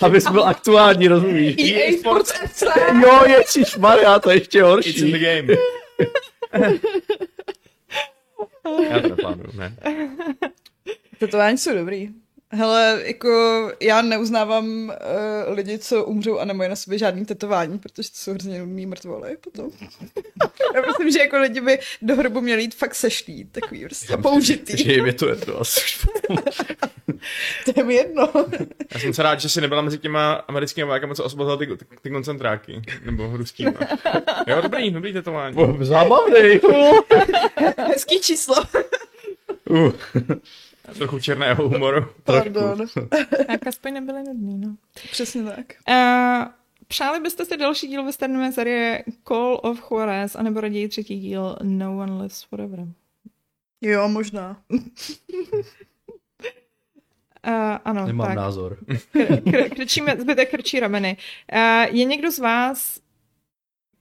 Abys 0.00 0.28
byl 0.30 0.44
aktuální, 0.44 1.08
rozumíš? 1.08 1.72
EA 1.72 1.92
Sports 1.98 2.32
FC! 2.32 2.62
Jo, 3.02 3.20
ježišmarja, 3.26 4.18
to 4.18 4.30
je 4.30 4.36
ještě 4.36 4.58
It's 4.58 4.64
in 4.66 4.70
horší. 4.70 5.12
the 5.12 5.18
game. 5.18 5.54
Já 8.90 9.00
to 9.00 9.08
neplánuju, 9.08 9.50
ne. 9.58 9.76
Tetování 11.18 11.58
jsou 11.58 11.74
dobrý. 11.74 12.08
Hele, 12.50 13.02
jako 13.04 13.28
já 13.80 14.02
neuznávám 14.02 14.66
uh, 14.66 14.94
lidi, 15.54 15.78
co 15.78 16.04
umřou 16.04 16.38
a 16.38 16.44
nemají 16.44 16.70
na 16.70 16.76
sobě 16.76 16.98
žádný 16.98 17.24
tetování, 17.24 17.78
protože 17.78 18.10
to 18.10 18.16
jsou 18.16 18.30
hrozně 18.30 18.58
nudný 18.58 18.86
mrtvoly 18.86 19.36
potom. 19.36 19.70
já 20.74 20.82
myslím, 20.86 21.10
že 21.10 21.18
jako 21.18 21.38
lidi 21.38 21.60
by 21.60 21.78
do 22.02 22.16
hrobu 22.16 22.40
měli 22.40 22.62
jít 22.62 22.74
fakt 22.74 22.94
sešlý, 22.94 23.44
takový 23.44 23.84
prostě 23.84 24.16
použitý. 24.16 24.84
Že 24.84 24.92
jim 24.92 25.06
je 25.06 25.12
to 25.12 25.28
jedno 25.28 25.60
asi 25.60 25.80
už. 25.80 26.06
To 27.64 27.72
je 27.76 27.84
mi 27.84 27.94
jedno. 27.94 28.32
Já 28.94 29.00
jsem 29.00 29.14
se 29.14 29.22
rád, 29.22 29.40
že 29.40 29.48
si 29.48 29.60
nebyla 29.60 29.82
mezi 29.82 29.98
těma 29.98 30.32
americkými 30.32 30.86
vojákama, 30.86 31.14
co 31.14 31.24
osvobodil 31.24 31.76
ty, 31.76 31.84
ty, 31.84 31.96
ty 32.02 32.10
koncentráky. 32.10 32.82
Nebo 33.04 33.36
ruskými. 33.36 33.74
Jo, 34.46 34.60
dobrý, 34.62 34.90
dobrý 34.90 35.12
tetování. 35.12 35.56
Zábavný. 35.80 36.60
Hezký 37.76 38.20
číslo. 38.20 38.54
Uh. 39.70 39.92
Trochu 40.94 41.18
černého 41.20 41.68
humoru. 41.68 42.06
Pardon. 42.24 42.86
Tak 43.46 43.66
aspoň 43.66 43.92
nebyly 43.94 44.22
nudný, 44.22 44.58
no. 44.58 44.76
Přesně 45.10 45.42
tak. 45.44 45.66
Uh, 45.88 46.52
přáli 46.88 47.20
byste 47.20 47.44
si 47.44 47.56
další 47.56 47.86
díl 47.86 48.04
westernové 48.04 48.52
série 48.52 49.04
Call 49.28 49.60
of 49.62 49.90
Juarez, 49.90 50.36
anebo 50.36 50.60
raději 50.60 50.88
třetí 50.88 51.20
díl 51.20 51.56
No 51.62 51.98
One 51.98 52.12
Lives 52.12 52.42
Forever? 52.42 52.86
Jo, 53.80 54.08
možná. 54.08 54.56
Uh, 57.46 57.52
ano, 57.84 58.06
Nemám 58.06 58.26
tak. 58.26 58.36
názor. 58.36 58.78
Kr- 59.14 59.42
kr- 59.42 59.70
krčíme, 59.74 60.16
zbytek 60.18 60.50
krčí 60.50 60.80
rameny. 60.80 61.16
Uh, 61.52 61.96
je 61.96 62.04
někdo 62.04 62.30
z 62.30 62.38
vás 62.38 63.00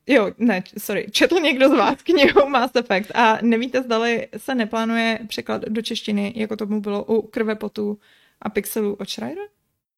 Jo, 0.08 0.32
ne, 0.38 0.64
sorry, 0.78 1.08
četl 1.12 1.40
někdo 1.40 1.70
z 1.70 1.72
vás 1.72 1.96
knihu 2.04 2.50
Mass 2.50 2.76
Effect 2.76 3.12
a 3.16 3.38
nevíte, 3.42 3.82
zdali 3.82 4.28
se 4.38 4.56
neplánuje 4.56 5.20
překlad 5.28 5.62
do 5.62 5.82
češtiny, 5.82 6.34
jako 6.36 6.56
tomu 6.56 6.82
bylo 6.82 7.04
u 7.04 7.22
Krve 7.22 7.56
potu 7.56 8.00
a 8.42 8.50
Pixelů 8.50 8.94
od 8.94 9.10
Schreiera? 9.10 9.42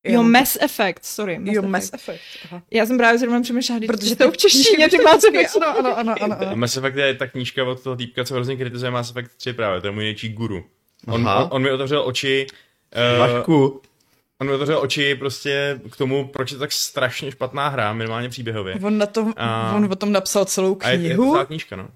Jo, 0.04 0.24
Mass 0.24 0.58
Effect, 0.62 1.06
sorry. 1.06 1.40
Mass 1.40 1.56
Jo, 1.56 1.62
Effect. 1.62 1.72
Mass 1.72 1.94
Effect. 1.94 2.22
Aha. 2.46 2.64
Já 2.72 2.86
jsem 2.86 2.98
právě 2.98 3.20
zrovna 3.20 3.42
přemýšlela, 3.42 3.80
Protože 3.80 3.98
protože 3.98 4.16
to 4.16 4.32
v 4.32 4.38
češtině, 4.38 4.90
ty 4.90 4.98
Mass 4.98 5.24
Effect. 5.24 5.56
Ano, 5.56 5.78
ano, 5.78 5.98
ano, 5.98 6.16
ano. 6.22 6.38
Ano. 6.40 6.56
Mass 6.56 6.78
Effect 6.78 6.98
je 6.98 7.14
ta 7.16 7.28
knížka 7.28 7.64
od 7.66 7.84
toho 7.84 7.96
týpka, 7.96 8.24
co 8.24 8.34
hrozně 8.34 8.56
kritizuje 8.56 8.92
Mass 8.92 9.10
Effect 9.10 9.36
3 9.38 9.54
právě, 9.54 9.82
to 9.82 9.88
je 9.88 9.92
můj 9.92 10.04
největší 10.04 10.30
guru. 10.30 10.64
On, 11.08 11.28
on, 11.28 11.48
on 11.52 11.62
mi 11.62 11.72
otevřel 11.72 12.04
oči, 12.06 12.48
uh, 13.14 13.20
Vašku, 13.20 13.82
on 14.42 14.48
mi 14.48 14.54
otevřel 14.54 14.80
oči 14.82 15.16
prostě 15.16 15.80
k 15.92 15.96
tomu, 15.98 16.28
proč 16.28 16.52
je 16.52 16.58
tak 16.58 16.72
strašně 16.72 17.32
špatná 17.32 17.68
hra, 17.68 17.94
minimálně 17.94 18.30
příběhově. 18.30 18.76
On, 18.84 18.98
na 18.98 19.06
tom, 19.06 19.34
A- 19.38 19.74
on 19.76 19.86
o 19.92 19.96
tom 19.96 20.12
napsal 20.12 20.46
celou 20.46 20.78
A 20.82 20.90
je, 20.90 20.96
je 20.96 21.00
to 21.00 21.06
knihu. 21.16 21.32
celá 21.34 21.46
knížka, 21.46 21.76
no. 21.76 21.88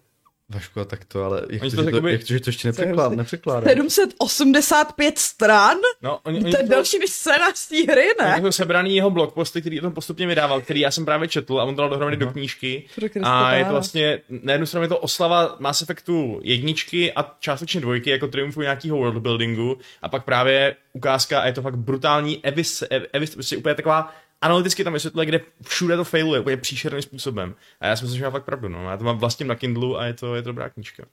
Vašku, 0.53 0.79
a 0.79 0.85
tak 0.85 1.05
to, 1.05 1.23
ale 1.23 1.41
jak 1.49 1.61
Oni 1.61 1.71
to, 1.71 1.77
to 1.77 1.83
že 1.83 1.89
to, 1.89 1.95
jakoby- 1.95 2.11
jak 2.11 2.21
to, 2.21 2.27
že 2.27 2.39
to 2.39 2.49
ještě 2.49 2.67
nepřekládá, 2.67 3.15
nepřekládá. 3.15 3.67
785 3.87 5.19
stran? 5.19 5.77
No, 6.01 6.19
oni, 6.23 6.39
oni 6.39 6.51
To 6.51 6.57
je 6.57 6.63
to- 6.63 6.69
další 6.69 6.99
než 6.99 7.09
scénář 7.09 7.67
té 7.67 7.75
hry, 7.93 8.03
Oni 8.19 8.29
ne? 8.29 8.41
to 8.41 8.51
sebraný 8.51 8.95
jeho 8.95 9.09
blogposty, 9.09 9.61
který 9.61 9.79
o 9.79 9.83
tom 9.83 9.93
postupně 9.93 10.27
vydával, 10.27 10.61
který 10.61 10.79
já 10.79 10.91
jsem 10.91 11.05
právě 11.05 11.27
četl 11.27 11.59
a 11.59 11.63
on 11.63 11.75
to 11.75 11.81
dal 11.81 11.89
dohromady 11.89 12.17
do 12.17 12.27
knížky. 12.31 12.83
A 13.23 13.53
je 13.55 13.65
to 13.65 13.71
vlastně, 13.71 14.19
na 14.29 14.51
jednu 14.51 14.65
stranu 14.65 14.83
je 14.83 14.87
to 14.89 14.97
oslava 14.97 15.55
Mass 15.59 15.81
Effectu 15.81 16.39
jedničky 16.43 17.13
a 17.13 17.35
částečně 17.39 17.81
dvojky, 17.81 18.09
jako 18.09 18.27
triumfu 18.27 18.61
nějakého 18.61 18.97
worldbuildingu 18.97 19.77
a 20.01 20.09
pak 20.09 20.23
právě 20.25 20.75
ukázka 20.93 21.39
a 21.41 21.45
je 21.47 21.53
to 21.53 21.61
fakt 21.61 21.75
brutální 21.77 22.45
evis, 22.45 22.83
ev- 22.91 23.05
evis 23.13 23.33
prostě 23.33 23.57
úplně 23.57 23.75
taková 23.75 24.13
analyticky 24.43 24.83
tam 24.83 24.93
vysvětluje, 24.93 25.25
kde 25.25 25.41
všude 25.61 25.95
to 25.97 26.03
failuje 26.03 26.39
úplně 26.39 26.57
příšerným 26.57 27.01
způsobem. 27.01 27.55
A 27.79 27.87
já 27.87 27.95
si 27.95 28.03
myslím, 28.03 28.19
že 28.19 28.25
má 28.25 28.31
fakt 28.31 28.45
pravdu, 28.45 28.69
no. 28.69 28.89
Já 28.89 28.97
to 28.97 29.03
mám 29.03 29.17
vlastně 29.17 29.45
na 29.45 29.55
Kindlu 29.55 29.99
a 29.99 30.05
je 30.05 30.13
to, 30.13 30.35
je 30.35 30.41
to 30.41 30.49
dobrá 30.49 30.69
knížka. 30.69 31.05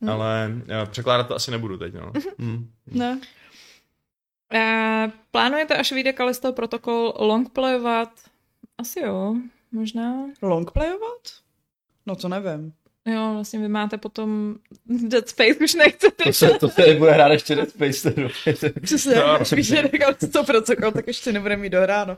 Hmm. 0.00 0.10
Ale 0.10 0.52
eh, 0.68 0.86
překládat 0.86 1.28
to 1.28 1.34
asi 1.34 1.50
nebudu 1.50 1.78
teď, 1.78 1.94
no. 1.94 2.12
Hmm. 2.38 2.70
Ne. 2.86 3.20
Uh, 4.54 5.12
plánujete, 5.30 5.76
až 5.76 5.92
vyjde 5.92 6.12
Kalisto 6.12 6.52
protokol 6.52 7.14
longplayovat? 7.18 8.10
Asi 8.78 9.00
jo, 9.00 9.34
možná. 9.72 10.14
Longplayovat? 10.42 11.20
No 12.06 12.16
to 12.16 12.28
nevím. 12.28 12.72
Jo, 13.06 13.30
vlastně 13.34 13.58
vy 13.58 13.68
máte 13.68 13.98
potom 13.98 14.54
Dead 14.86 15.28
Space, 15.28 15.54
už 15.64 15.74
nechcete. 15.74 16.24
To 16.24 16.32
se, 16.32 16.48
to 16.60 16.68
se 16.68 16.94
bude 16.94 17.10
hrát 17.12 17.32
ještě 17.32 17.54
Dead 17.54 17.70
Space. 17.70 18.10
teda. 18.10 18.28
Přesně, 18.82 19.14
No. 19.14 19.44
spíš, 19.44 19.66
že 19.66 19.82
nekal 19.82 20.14
to 20.32 20.44
protokol, 20.44 20.90
tak 20.90 21.06
ještě 21.06 21.32
nebudeme 21.32 21.62
mít 21.62 21.70
dohráno. 21.70 22.16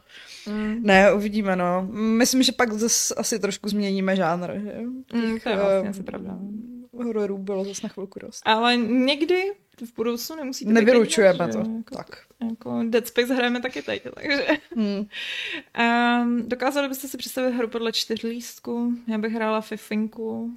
Mm, 0.49 0.83
Ne, 0.83 1.13
uvidíme, 1.13 1.57
no. 1.57 1.89
Myslím, 1.93 2.43
že 2.43 2.53
pak 2.53 2.73
zase 2.73 3.15
asi 3.15 3.39
trošku 3.39 3.69
změníme 3.69 4.17
žánr, 4.17 4.51
že? 4.55 4.73
mm, 5.15 5.41
to 5.41 5.49
je 5.49 5.55
eh, 5.55 5.59
vlastně 5.59 5.89
asi 5.89 6.03
pravda. 6.03 6.39
Hororů 6.93 7.39
bylo 7.39 7.65
zase 7.65 7.81
na 7.83 7.89
chvilku 7.89 8.19
dost. 8.19 8.43
Ale 8.45 8.77
někdy 8.77 9.53
v 9.85 9.95
budoucnu 9.97 10.37
nemusíte 10.37 10.73
Nevylučujeme 10.73 11.45
teď, 11.47 11.53
to. 11.53 11.59
Jako, 11.59 11.97
Tak. 11.97 12.19
jako 12.51 12.83
Dead 12.89 13.07
Space 13.07 13.35
hrajeme 13.35 13.61
taky 13.61 13.83
teď, 13.83 14.03
takže... 14.15 14.47
Hmm. 14.77 15.07
Um, 16.23 16.49
dokázali 16.49 16.89
byste 16.89 17.09
si 17.09 17.17
představit 17.17 17.51
hru 17.51 17.69
podle 17.69 17.93
čtyřlístku? 17.93 18.93
Já 19.09 19.19
bych 19.19 19.33
hrála 19.33 19.61
Fifinku, 19.61 20.51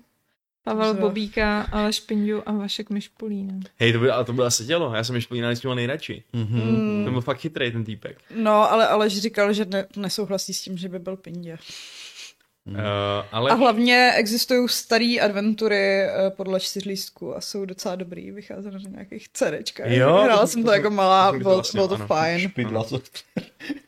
Pavel 0.64 0.96
Co? 0.96 1.02
Bobíka, 1.02 1.62
Aleš 1.62 2.00
Pindu 2.00 2.50
a 2.50 2.52
Vašek 2.52 2.90
Mišpulína. 2.90 3.54
Hej, 3.80 3.94
to 3.94 4.00
by, 4.00 4.10
ale 4.12 4.26
to 4.26 4.34
by 4.34 4.44
asi 4.44 4.66
dělo. 4.66 4.94
Já 4.96 5.04
jsem 5.04 5.22
Šplína 5.22 5.50
měl 5.64 5.76
nejradši. 5.76 6.24
Mhm. 6.34 6.62
Hmm. 6.62 7.04
Ten 7.04 7.14
byl 7.14 7.22
fakt 7.22 7.38
chytrý, 7.40 7.72
ten 7.72 7.84
týpek. 7.84 8.18
No, 8.36 8.72
ale 8.72 8.88
Aleš 8.88 9.18
říkal, 9.18 9.54
že 9.54 9.66
ne, 9.66 9.86
nesouhlasí 9.96 10.54
s 10.54 10.62
tím, 10.62 10.78
že 10.78 10.90
by 10.90 11.00
byl 11.00 11.18
Pindě. 11.18 11.58
Uh, 12.70 12.76
ale 13.32 13.52
A 13.52 13.54
hlavně 13.54 14.12
existují 14.16 14.68
staré 14.70 15.16
adventury 15.22 16.02
eh, 16.02 16.12
podle 16.30 16.60
čtyřlístku 16.60 17.36
a 17.36 17.42
jsou 17.42 17.66
docela 17.66 17.96
dobrý, 17.96 18.32
vycházely 18.32 18.76
na 18.84 18.90
nějakých 18.92 19.30
CDčkách. 19.34 19.88
Jo, 19.92 20.18
Hrála 20.24 20.42
to- 20.42 20.48
jsem 20.48 20.64
to- 20.64 20.68
to 20.70 20.74
jako 20.76 20.90
malá, 20.90 21.28
to 21.32 21.38
by 21.38 21.40
to 21.40 21.44
bylo, 21.44 21.56
vlastně, 21.56 21.78
bylo 21.78 21.88
to 21.88 21.96
ano. 21.96 22.08
fajn. 22.08 22.40
Špidla 22.50 22.84
co? 22.84 23.00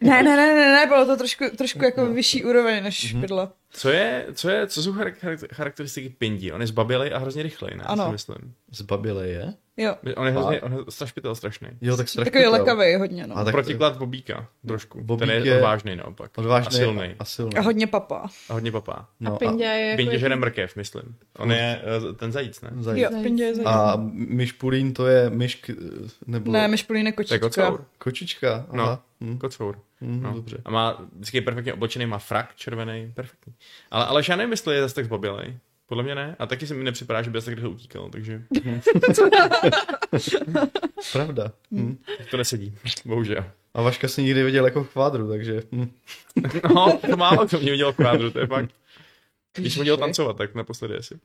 Ne, 0.01 0.23
ne, 0.23 0.35
ne, 0.37 0.55
ne, 0.55 0.71
ne, 0.73 0.85
bylo 0.87 1.05
to 1.05 1.17
trošku, 1.17 1.43
trošku 1.57 1.83
jako 1.83 2.05
vyšší 2.05 2.43
úroveň 2.45 2.83
než 2.83 2.95
špidla. 3.09 3.53
co 3.71 3.89
je, 3.89 4.25
co 4.33 4.49
je, 4.49 4.67
co 4.67 4.83
jsou 4.83 4.93
charak- 4.93 5.13
charak- 5.21 5.53
charakteristiky 5.53 6.09
Pindi? 6.09 6.51
On 6.51 6.61
je 6.61 6.67
zbabilej 6.67 7.11
a 7.13 7.17
hrozně 7.17 7.43
rychlej, 7.43 7.71
ne? 7.77 7.83
Ano. 7.83 8.05
Si 8.05 8.11
myslím. 8.11 8.53
Zbabile 8.71 9.27
je? 9.27 9.53
Jo, 9.81 9.95
On 10.15 10.25
je 10.25 10.31
hrozně, 10.31 10.61
on 10.61 10.71
je 10.73 10.79
strašpitel 10.89 11.35
strašný. 11.35 11.67
Jo, 11.81 11.97
tak 11.97 12.09
strašně. 12.09 12.31
takový 12.31 12.47
lekavý 12.47 12.95
hodně, 12.95 13.27
no. 13.27 13.37
A 13.37 13.43
tak- 13.43 13.53
Protiklad 13.53 13.97
Bobíka, 13.97 14.47
trošku. 14.67 15.03
Bobík 15.03 15.27
Ten 15.29 15.43
je, 15.45 15.55
odvážný 15.55 15.95
naopak. 15.95 16.31
Odvážný 16.37 16.67
A 16.67 16.71
silný. 16.71 17.15
A 17.19 17.25
silný. 17.25 17.55
A 17.57 17.61
hodně 17.61 17.87
papa. 17.87 18.29
A 18.49 18.53
hodně 18.53 18.71
papá. 18.71 19.07
No, 19.19 19.33
a 19.33 19.37
Pindě 19.37 19.63
je 19.63 19.85
jako... 19.85 19.97
Pindě 19.97 20.19
žere 20.19 20.35
mrkev, 20.35 20.75
myslím. 20.75 21.15
On 21.37 21.51
je 21.51 21.81
uh, 22.09 22.15
ten 22.15 22.31
zajíc, 22.31 22.61
ne? 22.61 22.69
zajíc. 22.79 23.03
Jo, 23.03 23.09
Pindě 23.23 23.43
je 23.43 23.55
zajímavý. 23.55 23.77
A 23.77 23.93
myš 24.13 24.51
Pulín 24.51 24.93
to 24.93 25.07
je 25.07 25.29
myš, 25.29 25.55
k- 25.55 25.69
nebo 26.27 26.51
Ne, 26.51 26.67
myšpulín 26.67 27.07
je 27.07 27.13
To 27.13 27.21
je 27.21 27.39
kočička. 27.39 27.65
kocour. 27.67 27.85
kočička. 27.97 28.65
No. 28.71 28.83
Aha. 28.83 29.03
Hm. 29.23 29.37
Kocour. 29.37 29.79
Hm, 30.01 30.21
No. 30.23 30.33
Dobře. 30.33 30.57
A 30.65 30.71
má, 30.71 31.01
vždycky 31.15 31.37
je 31.37 31.41
perfektně 31.41 31.73
oblečený, 31.73 32.05
má 32.05 32.17
frak 32.17 32.55
červený, 32.55 33.11
perfektní. 33.15 33.53
Ale, 33.91 34.05
ale 34.05 34.21
já 34.29 34.35
nevím, 34.35 34.51
jestli 34.51 34.75
je 34.75 34.81
zase 34.81 34.95
tak 34.95 35.05
zbabilej. 35.05 35.57
Podle 35.91 36.03
mě 36.03 36.15
ne. 36.15 36.35
A 36.39 36.45
taky 36.45 36.67
se 36.67 36.73
mi 36.73 36.83
nepřipadá, 36.83 37.21
že 37.21 37.29
by 37.29 37.41
tak 37.41 37.53
rychle 37.53 37.69
utíkal, 37.69 38.09
takže 38.09 38.43
Pravda. 41.11 41.51
Hm. 41.71 41.97
to 42.31 42.37
nesedí. 42.37 42.77
Bohužel. 43.05 43.45
A 43.73 43.81
Vaška 43.81 44.07
si 44.07 44.23
nikdy 44.23 44.43
viděl 44.43 44.65
jako 44.65 44.83
kvádru, 44.83 45.29
takže... 45.29 45.63
Hm. 45.71 45.91
No, 46.75 46.99
to 47.09 47.17
málo 47.17 47.45
kdo 47.45 47.59
mě 47.59 47.71
viděl 47.71 47.93
v 47.93 47.95
kvádru, 47.95 48.31
to 48.31 48.39
je 48.39 48.47
fakt. 48.47 48.71
Když 49.57 49.73
jsem 49.73 49.83
dělal 49.83 49.97
tancovat, 49.97 50.37
tak 50.37 50.55
naposledy 50.55 50.97
asi. 50.97 51.19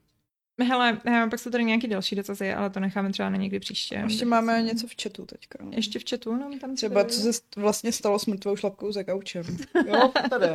Hele, 0.68 0.98
pak 1.30 1.38
jsou 1.38 1.50
tady 1.50 1.64
nějaké 1.64 1.88
další 1.88 2.16
dotazy, 2.16 2.52
ale 2.52 2.70
to 2.70 2.80
necháme 2.80 3.12
třeba 3.12 3.30
na 3.30 3.36
někdy 3.36 3.60
příště. 3.60 4.02
Ještě 4.04 4.24
máme 4.24 4.62
něco 4.62 4.86
v 4.86 4.94
chatu 5.02 5.26
teďka. 5.26 5.58
Ještě 5.70 5.98
v 5.98 6.04
chatu, 6.10 6.36
no, 6.36 6.50
tam 6.60 6.76
Třeba 6.76 7.04
co 7.04 7.32
se 7.32 7.40
vlastně 7.56 7.92
stalo 7.92 8.18
s 8.18 8.26
mrtvou 8.26 8.56
šlapkou 8.56 8.92
za 8.92 9.02
gaučem. 9.02 9.44
Jo, 9.86 10.12
tady. 10.30 10.46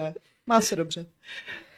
Má 0.48 0.62
se 0.62 0.76
dobře. 0.76 1.06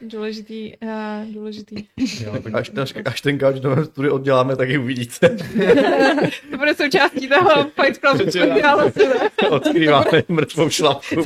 Důležitý, 0.02 0.74
uh, 0.78 1.34
důležitý. 1.34 1.76
Jo, 1.98 2.34
až, 2.54 2.72
až, 2.82 2.94
až 3.06 3.22
ten 3.22 3.38
gauč 3.38 3.60
do 3.60 3.86
studiu 3.86 4.14
odděláme, 4.14 4.56
tak 4.56 4.70
ji 4.70 4.78
uvidíte. 4.78 5.30
to 6.52 6.58
bude 6.58 6.76
součástí 6.76 7.28
toho 7.28 7.72
Fight 7.82 8.00
Clubu. 8.00 8.24
Odkrýváme 9.50 10.24
mrtvou 10.28 10.70
šlapku. 10.70 11.26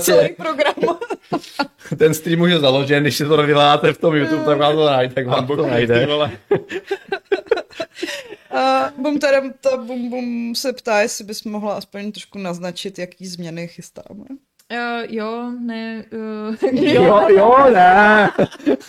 Celý 0.00 0.28
program. 0.28 0.98
ten 1.98 2.14
stream 2.14 2.40
už 2.40 2.50
je 2.50 2.58
založen, 2.58 3.02
když 3.02 3.16
si 3.16 3.24
to 3.24 3.36
vyláte 3.46 3.92
v 3.92 3.98
tom 3.98 4.16
YouTube, 4.16 4.44
tak 4.44 4.58
vám 4.58 4.74
to 4.74 4.86
najde. 4.86 5.14
Tak 5.14 5.26
vám 5.26 5.46
to 5.46 5.66
najde. 5.66 6.08
A 8.50 8.92
bum, 8.98 9.18
teda, 9.18 9.42
ta 9.60 9.76
bum, 9.76 10.10
bum 10.10 10.54
se 10.54 10.72
ptá, 10.72 11.00
jestli 11.00 11.24
bys 11.24 11.44
mohla 11.44 11.74
aspoň 11.74 12.12
trošku 12.12 12.38
naznačit, 12.38 12.98
jaký 12.98 13.26
změny 13.26 13.68
chystáme. 13.68 14.24
Uh, 14.72 15.04
jo, 15.08 15.52
ne. 15.60 16.04
Uh, 16.12 16.56
jo, 16.72 17.02
jo, 17.02 17.28
jo, 17.28 17.70
ne. 17.70 18.30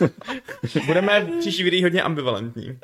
Budeme 0.85 1.21
v 1.21 1.39
příští 1.39 1.63
videí 1.63 1.83
hodně 1.83 2.01
ambivalentní. 2.01 2.79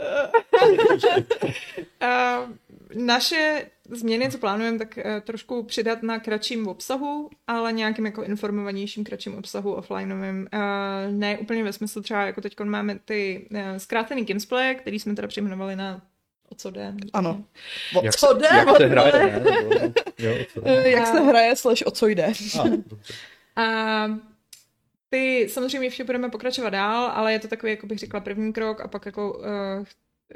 uh, 2.02 2.50
naše 2.96 3.66
změny, 3.90 4.32
co 4.32 4.38
plánujeme, 4.38 4.78
tak 4.78 4.98
uh, 4.98 5.04
trošku 5.22 5.64
přidat 5.64 6.04
na 6.04 6.20
kratším 6.20 6.68
obsahu, 6.68 7.30
ale 7.48 7.74
nějakým 7.74 8.06
jako 8.06 8.24
informovanějším 8.24 9.04
kratším 9.04 9.36
obsahu 9.36 9.74
offlineovým. 9.74 10.48
Uh, 10.54 10.60
ne 11.14 11.38
úplně 11.38 11.64
ve 11.64 11.74
smyslu 11.74 12.02
třeba, 12.02 12.26
jako 12.26 12.42
teď 12.42 12.60
máme 12.60 13.00
ty 13.06 13.48
uh, 13.52 13.60
zkrácený 13.78 14.26
gamesplay, 14.26 14.76
který 14.76 15.00
jsme 15.00 15.16
teda 15.16 15.28
přejmenovali 15.28 15.76
na 15.76 16.02
O 16.50 16.56
co 16.56 16.72
jde? 16.72 16.94
Ano. 17.14 17.44
O 17.96 18.06
jak 18.06 18.16
co 18.16 18.34
jde? 18.34 18.48
Jak 18.52 18.78
se 18.78 18.86
hraje? 18.86 19.40
Ne? 19.40 19.94
jo, 20.18 20.36
co 20.54 20.62
jde? 20.62 20.90
Jak 20.92 21.08
se 21.08 21.20
hraje, 21.20 21.56
slash 21.56 21.84
o 21.86 21.92
co 21.92 22.08
jde. 22.08 22.34
A, 23.56 23.64
a 23.64 24.08
ty 25.10 25.48
samozřejmě 25.50 25.90
vše 25.90 26.04
budeme 26.04 26.30
pokračovat 26.30 26.70
dál, 26.70 27.12
ale 27.14 27.34
je 27.34 27.40
to 27.40 27.48
takový, 27.48 27.72
jako 27.72 27.88
bych 27.88 28.00
řekla, 28.00 28.20
první 28.20 28.54
krok 28.54 28.82
a 28.82 28.88
pak 28.88 29.06
jako 29.06 29.34
uh, 29.34 29.86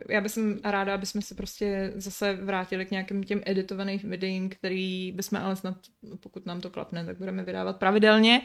já 0.09 0.21
bych 0.21 0.31
ráda, 0.63 0.93
aby 0.93 1.05
jsme 1.05 1.21
se 1.21 1.35
prostě 1.35 1.91
zase 1.95 2.33
vrátili 2.33 2.85
k 2.85 2.91
nějakým 2.91 3.23
těm 3.23 3.41
editovaným 3.45 3.99
videím, 4.03 4.49
který 4.49 5.11
bychom 5.11 5.39
ale 5.39 5.55
snad, 5.55 5.77
pokud 6.19 6.45
nám 6.45 6.61
to 6.61 6.69
klapne, 6.69 7.05
tak 7.05 7.17
budeme 7.17 7.43
vydávat 7.43 7.77
pravidelně 7.77 8.41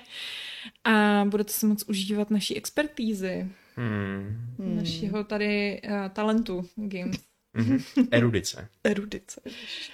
a 0.85 1.24
budete 1.28 1.53
se 1.53 1.66
moc 1.66 1.85
užívat 1.89 2.31
naší 2.31 2.57
expertízy, 2.57 3.49
hmm. 3.77 4.51
našeho 4.59 5.24
tady 5.24 5.81
uh, 5.85 6.09
talentu 6.09 6.69
games. 6.77 7.34
Mm-hmm. 7.55 8.09
Erudice. 8.10 8.68
Erudice, 8.85 9.40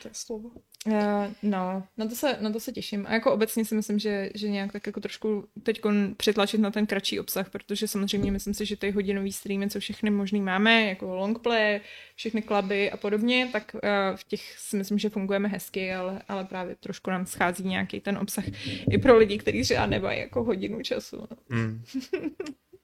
to 0.02 0.08
je 0.08 0.14
slovo. 0.14 0.50
Uh, 0.86 0.94
no, 1.42 1.84
na 1.96 2.08
to, 2.08 2.14
se, 2.14 2.36
na 2.40 2.52
to 2.52 2.60
se 2.60 2.72
těším. 2.72 3.06
A 3.08 3.14
jako 3.14 3.32
obecně 3.32 3.64
si 3.64 3.74
myslím, 3.74 3.98
že, 3.98 4.30
že 4.34 4.48
nějak 4.48 4.72
tak 4.72 4.86
jako 4.86 5.00
trošku 5.00 5.48
teď 5.62 5.80
přitlačit 6.16 6.60
na 6.60 6.70
ten 6.70 6.86
kratší 6.86 7.20
obsah, 7.20 7.50
protože 7.50 7.88
samozřejmě 7.88 8.32
myslím 8.32 8.54
si, 8.54 8.66
že 8.66 8.76
ty 8.76 8.90
hodinový 8.90 9.32
streamy, 9.32 9.70
co 9.70 9.80
všechny 9.80 10.10
možný 10.10 10.40
máme, 10.40 10.82
jako 10.86 11.14
longplay, 11.14 11.80
všechny 12.14 12.42
kluby 12.42 12.90
a 12.90 12.96
podobně, 12.96 13.48
tak 13.52 13.74
uh, 13.74 14.16
v 14.16 14.24
těch 14.24 14.58
si 14.58 14.76
myslím, 14.76 14.98
že 14.98 15.08
fungujeme 15.08 15.48
hezky, 15.48 15.92
ale, 15.92 16.22
ale 16.28 16.44
právě 16.44 16.74
trošku 16.74 17.10
nám 17.10 17.26
schází 17.26 17.64
nějaký 17.64 18.00
ten 18.00 18.18
obsah 18.18 18.44
i 18.90 18.98
pro 18.98 19.18
lidi, 19.18 19.38
kteří 19.38 19.62
třeba 19.62 19.86
nemají 19.86 20.20
jako 20.20 20.44
hodinu 20.44 20.82
času. 20.82 21.26
Mm. 21.48 21.82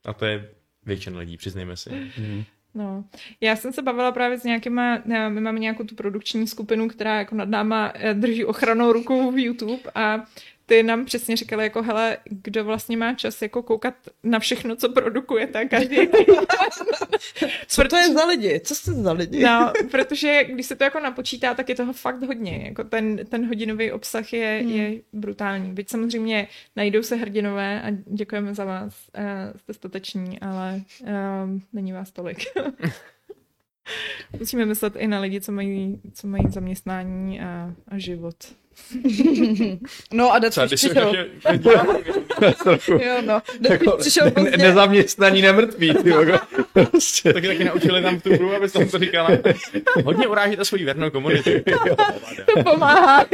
A 0.05 0.13
to 0.13 0.25
je 0.25 0.51
většina 0.87 1.19
lidí, 1.19 1.37
přiznejme 1.37 1.77
si. 1.77 1.91
Mm. 2.19 2.45
No, 2.77 3.05
já 3.41 3.57
jsem 3.57 3.73
se 3.73 3.83
bavila 3.83 4.13
právě 4.13 4.39
s 4.39 4.45
nějakýma, 4.45 5.03
my 5.29 5.41
máme 5.41 5.59
nějakou 5.59 5.85
tu 5.85 5.95
produkční 5.95 6.47
skupinu, 6.47 6.89
která 6.89 7.19
jako 7.19 7.35
nad 7.35 7.49
náma 7.49 7.93
eh, 7.95 8.15
drží 8.15 8.45
ochranou 8.45 8.93
ruku 8.93 9.31
v 9.31 9.39
YouTube 9.39 9.83
a 9.95 10.25
ty 10.67 10.83
nám 10.83 11.05
přesně 11.05 11.37
říkali 11.37 11.65
jako, 11.65 11.83
hele, 11.83 12.17
kdo 12.25 12.65
vlastně 12.65 12.97
má 12.97 13.15
čas 13.15 13.43
jako 13.43 13.63
koukat 13.63 13.95
na 14.23 14.39
všechno, 14.39 14.77
co 14.77 14.89
produkujete 14.89 15.65
každý. 15.65 15.97
co 17.67 17.85
to 17.85 17.97
je 17.97 18.13
za 18.13 18.25
lidi? 18.25 18.61
Co 18.61 18.75
jste 18.75 18.93
za 18.93 19.13
lidi? 19.13 19.43
No, 19.43 19.73
protože 19.91 20.45
když 20.45 20.67
se 20.67 20.77
to 20.77 20.85
jako 20.85 21.01
napočítá, 21.01 21.55
tak 21.55 21.69
je 21.69 21.75
toho 21.75 21.93
fakt 21.93 22.23
hodně. 22.23 22.63
Jako 22.65 22.85
ten, 22.85 23.17
ten 23.17 23.47
hodinový 23.47 23.93
obsah 23.93 24.33
je, 24.33 24.61
hmm. 24.63 24.71
je 24.71 25.01
brutální. 25.13 25.73
Byť 25.73 25.91
samozřejmě 25.91 26.49
najdou 26.77 27.03
se 27.03 27.17
hrdinové 27.17 27.83
a 27.83 27.91
děkujeme 28.07 28.55
za 28.55 28.65
vás. 28.65 29.09
Uh, 29.19 29.61
jste 29.61 29.75
stateční, 29.75 30.41
ale 30.41 30.83
uh, 31.03 31.09
není 31.73 31.93
vás 31.93 32.13
tolik. 32.13 32.39
Musíme 34.39 34.65
myslet 34.65 34.97
i 34.97 35.07
na 35.07 35.21
lidi, 35.21 35.41
co 35.41 35.53
mají, 35.53 36.01
co 36.13 36.27
mají 36.27 36.45
zaměstnání 36.49 37.41
a, 37.41 37.75
a 37.89 37.99
život. 37.99 38.37
No 40.13 40.33
a 40.33 40.39
Deathwish 40.39 40.75
přišel. 40.75 41.15
jo, 42.89 43.23
no. 43.25 43.43
jako, 43.71 43.97
přišel 43.97 44.31
pozdě. 44.31 44.51
Ne, 44.51 44.57
nezaměstnaní 44.57 45.43
nemrtví. 45.43 45.95
Ty, 45.95 46.13
prostě. 46.73 47.33
taky 47.33 47.47
taky 47.47 47.65
naučili 47.65 48.03
tam 48.03 48.21
tu 48.21 48.33
hru, 48.35 48.55
aby 48.55 48.69
jsem 48.69 48.89
to 48.89 48.99
říkala. 48.99 49.29
Hodně 50.05 50.27
urážíte 50.27 50.65
svoji 50.65 50.85
věrnou 50.85 51.11
komunitu. 51.11 51.51
to 52.55 52.63
pomáhá. 52.63 53.27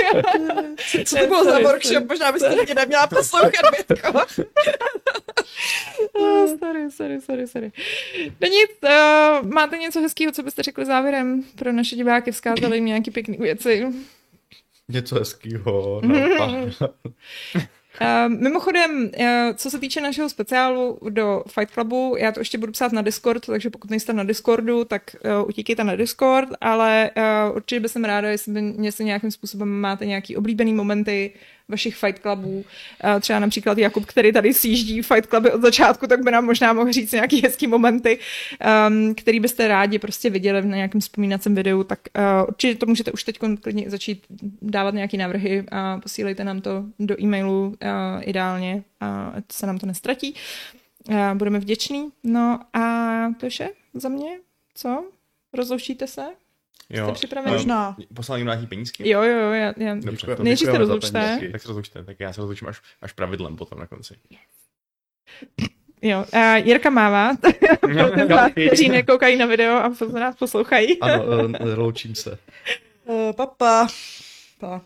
Co 1.05 1.17
to 1.17 1.27
bylo 1.27 1.45
za 1.45 1.59
workshop? 1.59 2.09
Možná 2.09 2.33
byste 2.33 2.57
taky 2.57 2.75
neměla 2.75 3.07
poslouchat, 3.07 3.65
Bitko. 3.79 4.21
sorry, 6.59 6.91
sorry, 6.91 7.21
sorry, 7.21 7.47
sorry. 7.47 7.73
No 8.41 8.49
nic, 8.49 8.71
uh, 8.83 9.47
máte 9.53 9.79
něco 9.79 10.01
hezkého, 10.01 10.33
co 10.33 10.43
byste 10.43 10.63
řekli 10.63 10.85
závěrem 10.85 11.45
pro 11.57 11.73
naše 11.73 11.97
diváky, 11.97 12.33
vzkázali 12.33 12.77
jim 12.77 12.85
nějaké 12.85 13.11
pěkné 13.11 13.37
věci? 13.41 13.87
Něco 14.93 15.19
hezkého. 15.19 16.01
No. 16.39 16.89
Uh, 18.01 18.41
mimochodem, 18.41 19.11
uh, 19.21 19.27
co 19.55 19.71
se 19.71 19.79
týče 19.79 20.01
našeho 20.01 20.29
speciálu 20.29 20.99
do 21.11 21.45
Fight 21.49 21.75
Clubu, 21.75 22.17
já 22.19 22.33
to 22.33 22.41
ještě 22.41 22.59
budu 22.59 22.73
psát 22.73 22.93
na 22.93 23.03
Discord, 23.03 23.47
takže 23.47 23.71
pokud 23.71 23.91
nejste 23.91 24.13
na 24.13 24.25
Discordu, 24.25 24.85
tak 24.85 25.17
uh, 25.25 25.49
utíkejte 25.49 25.85
na 25.85 25.97
Discord, 25.97 26.49
ale 26.61 27.11
uh, 27.17 27.57
určitě 27.57 27.81
bych 27.81 27.91
jsem 27.91 28.05
ráda, 28.05 28.29
jestli, 28.29 28.75
jestli 28.81 29.05
nějakým 29.05 29.31
způsobem 29.31 29.69
máte 29.69 30.07
nějaký 30.07 30.37
oblíbený 30.37 30.75
momenty 30.75 31.33
vašich 31.73 31.97
Fight 31.97 32.23
Clubů. 32.23 32.65
Třeba 33.21 33.39
například 33.39 33.79
Jakub, 33.79 34.07
který 34.07 34.33
tady 34.33 34.55
sjíždí 34.55 35.03
Fight 35.03 35.27
Cluby 35.27 35.53
od 35.53 35.63
začátku, 35.63 36.07
tak 36.07 36.25
by 36.25 36.31
nám 36.31 36.45
možná 36.45 36.73
mohl 36.73 36.93
říct 36.93 37.13
nějaký 37.13 37.43
hezký 37.43 37.67
momenty, 37.67 38.19
um, 38.89 39.15
který 39.15 39.41
byste 39.41 39.69
rádi 39.69 39.99
prostě 39.99 40.31
viděli 40.31 40.67
na 40.67 40.77
nějakém 40.77 41.01
vzpomínacím 41.01 41.55
videu, 41.55 41.85
tak 41.85 41.99
uh, 42.17 42.49
určitě 42.49 42.75
to 42.75 42.87
můžete 42.87 43.13
už 43.13 43.25
teď 43.25 43.39
klidně 43.61 43.91
začít 43.91 44.27
dávat 44.63 44.95
nějaký 44.95 45.17
návrhy 45.17 45.65
a 45.73 45.99
posílejte 45.99 46.45
nám 46.45 46.61
to 46.61 46.85
do 46.99 47.23
e-mailu 47.23 47.67
uh, 47.67 47.75
ideálně, 48.21 48.83
uh, 49.03 49.41
se 49.53 49.67
nám 49.67 49.79
to 49.79 49.87
nestratí. 49.87 50.35
Uh, 51.09 51.35
budeme 51.35 51.59
vděční. 51.59 52.09
No 52.25 52.61
a 52.73 52.83
to 53.41 53.47
je 53.47 53.51
vše 53.51 53.69
za 53.95 54.09
mě. 54.09 54.31
Co? 54.75 55.05
Rozloučíte 55.53 56.07
se? 56.07 56.23
Jo. 56.91 57.05
Jste 57.05 57.13
připravený? 57.13 57.55
Možná. 57.55 57.97
Poslal 58.15 58.39
jim 58.39 58.47
nějaký 58.47 58.67
penízky? 58.67 59.11
Jo, 59.11 59.23
jo, 59.23 59.53
já, 59.53 59.75
já... 59.77 59.95
Dobře. 59.95 60.37
Nejdřív 60.43 60.71
se 60.71 60.79
rozlučte. 60.79 61.39
Tak 61.53 61.63
se 61.63 61.69
rozlučte, 61.69 62.05
tak 62.05 62.21
já 62.21 62.33
se 62.33 62.41
rozlučím 62.41 62.69
až, 62.69 62.83
až 63.03 63.13
pravidlem 63.13 63.57
potom 63.57 63.79
na 63.79 63.87
konci. 63.87 64.15
Jo, 66.03 66.25
uh, 66.35 66.55
Jirka 66.55 66.91
mává, 66.91 67.37
kteří 68.51 68.89
nekoukají 68.89 69.37
na 69.37 69.47
video 69.47 69.77
a 69.77 69.95
se 69.95 70.07
nás 70.07 70.37
poslouchají. 70.37 71.01
ano, 71.01 71.25
uh, 71.45 71.79
loučím 71.79 72.15
se. 72.15 72.39
Uh, 73.05 73.33
papa. 73.33 73.87
Pa. 74.59 74.81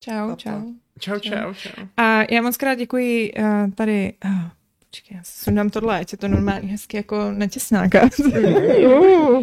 Čau, 0.00 0.28
papa. 0.28 0.36
čau. 0.36 0.62
Čau, 1.00 1.18
čau, 1.18 1.54
čau. 1.54 1.86
A 1.96 2.22
já 2.30 2.42
moc 2.42 2.56
krát 2.56 2.74
děkuji 2.74 3.32
uh, 3.32 3.70
tady... 3.74 4.12
Uh, 4.24 4.30
počkej, 4.90 5.16
já 5.16 5.22
sundám 5.24 5.70
tohle, 5.70 5.98
ať 5.98 6.12
je 6.12 6.18
to 6.18 6.28
normálně 6.28 6.68
hezky 6.68 6.96
jako 6.96 7.30
na 7.30 7.46
těsnáka. 7.46 8.02
uh. 8.86 9.42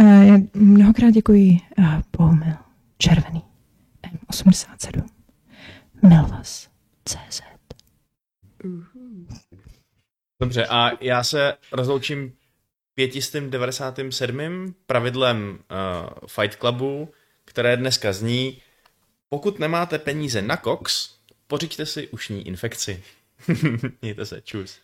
Uh, 0.00 0.28
já 0.28 0.38
mnohokrát 0.54 1.10
děkuji 1.10 1.58
Bohumil 2.18 2.54
Červený 2.98 3.42
M87 4.30 5.06
Melvas 6.02 6.68
CZ. 7.04 7.40
Dobře, 10.40 10.66
a 10.66 10.90
já 11.00 11.24
se 11.24 11.54
rozloučím 11.72 12.32
597. 12.94 14.74
pravidlem 14.86 15.50
uh, 15.50 15.58
Fight 16.26 16.58
Clubu, 16.58 17.12
které 17.44 17.76
dneska 17.76 18.12
zní, 18.12 18.62
pokud 19.28 19.58
nemáte 19.58 19.98
peníze 19.98 20.42
na 20.42 20.56
koks, 20.56 21.14
pořiďte 21.46 21.86
si 21.86 22.08
ušní 22.08 22.46
infekci. 22.46 23.02
Mějte 24.02 24.26
se, 24.26 24.40
čus. 24.40 24.78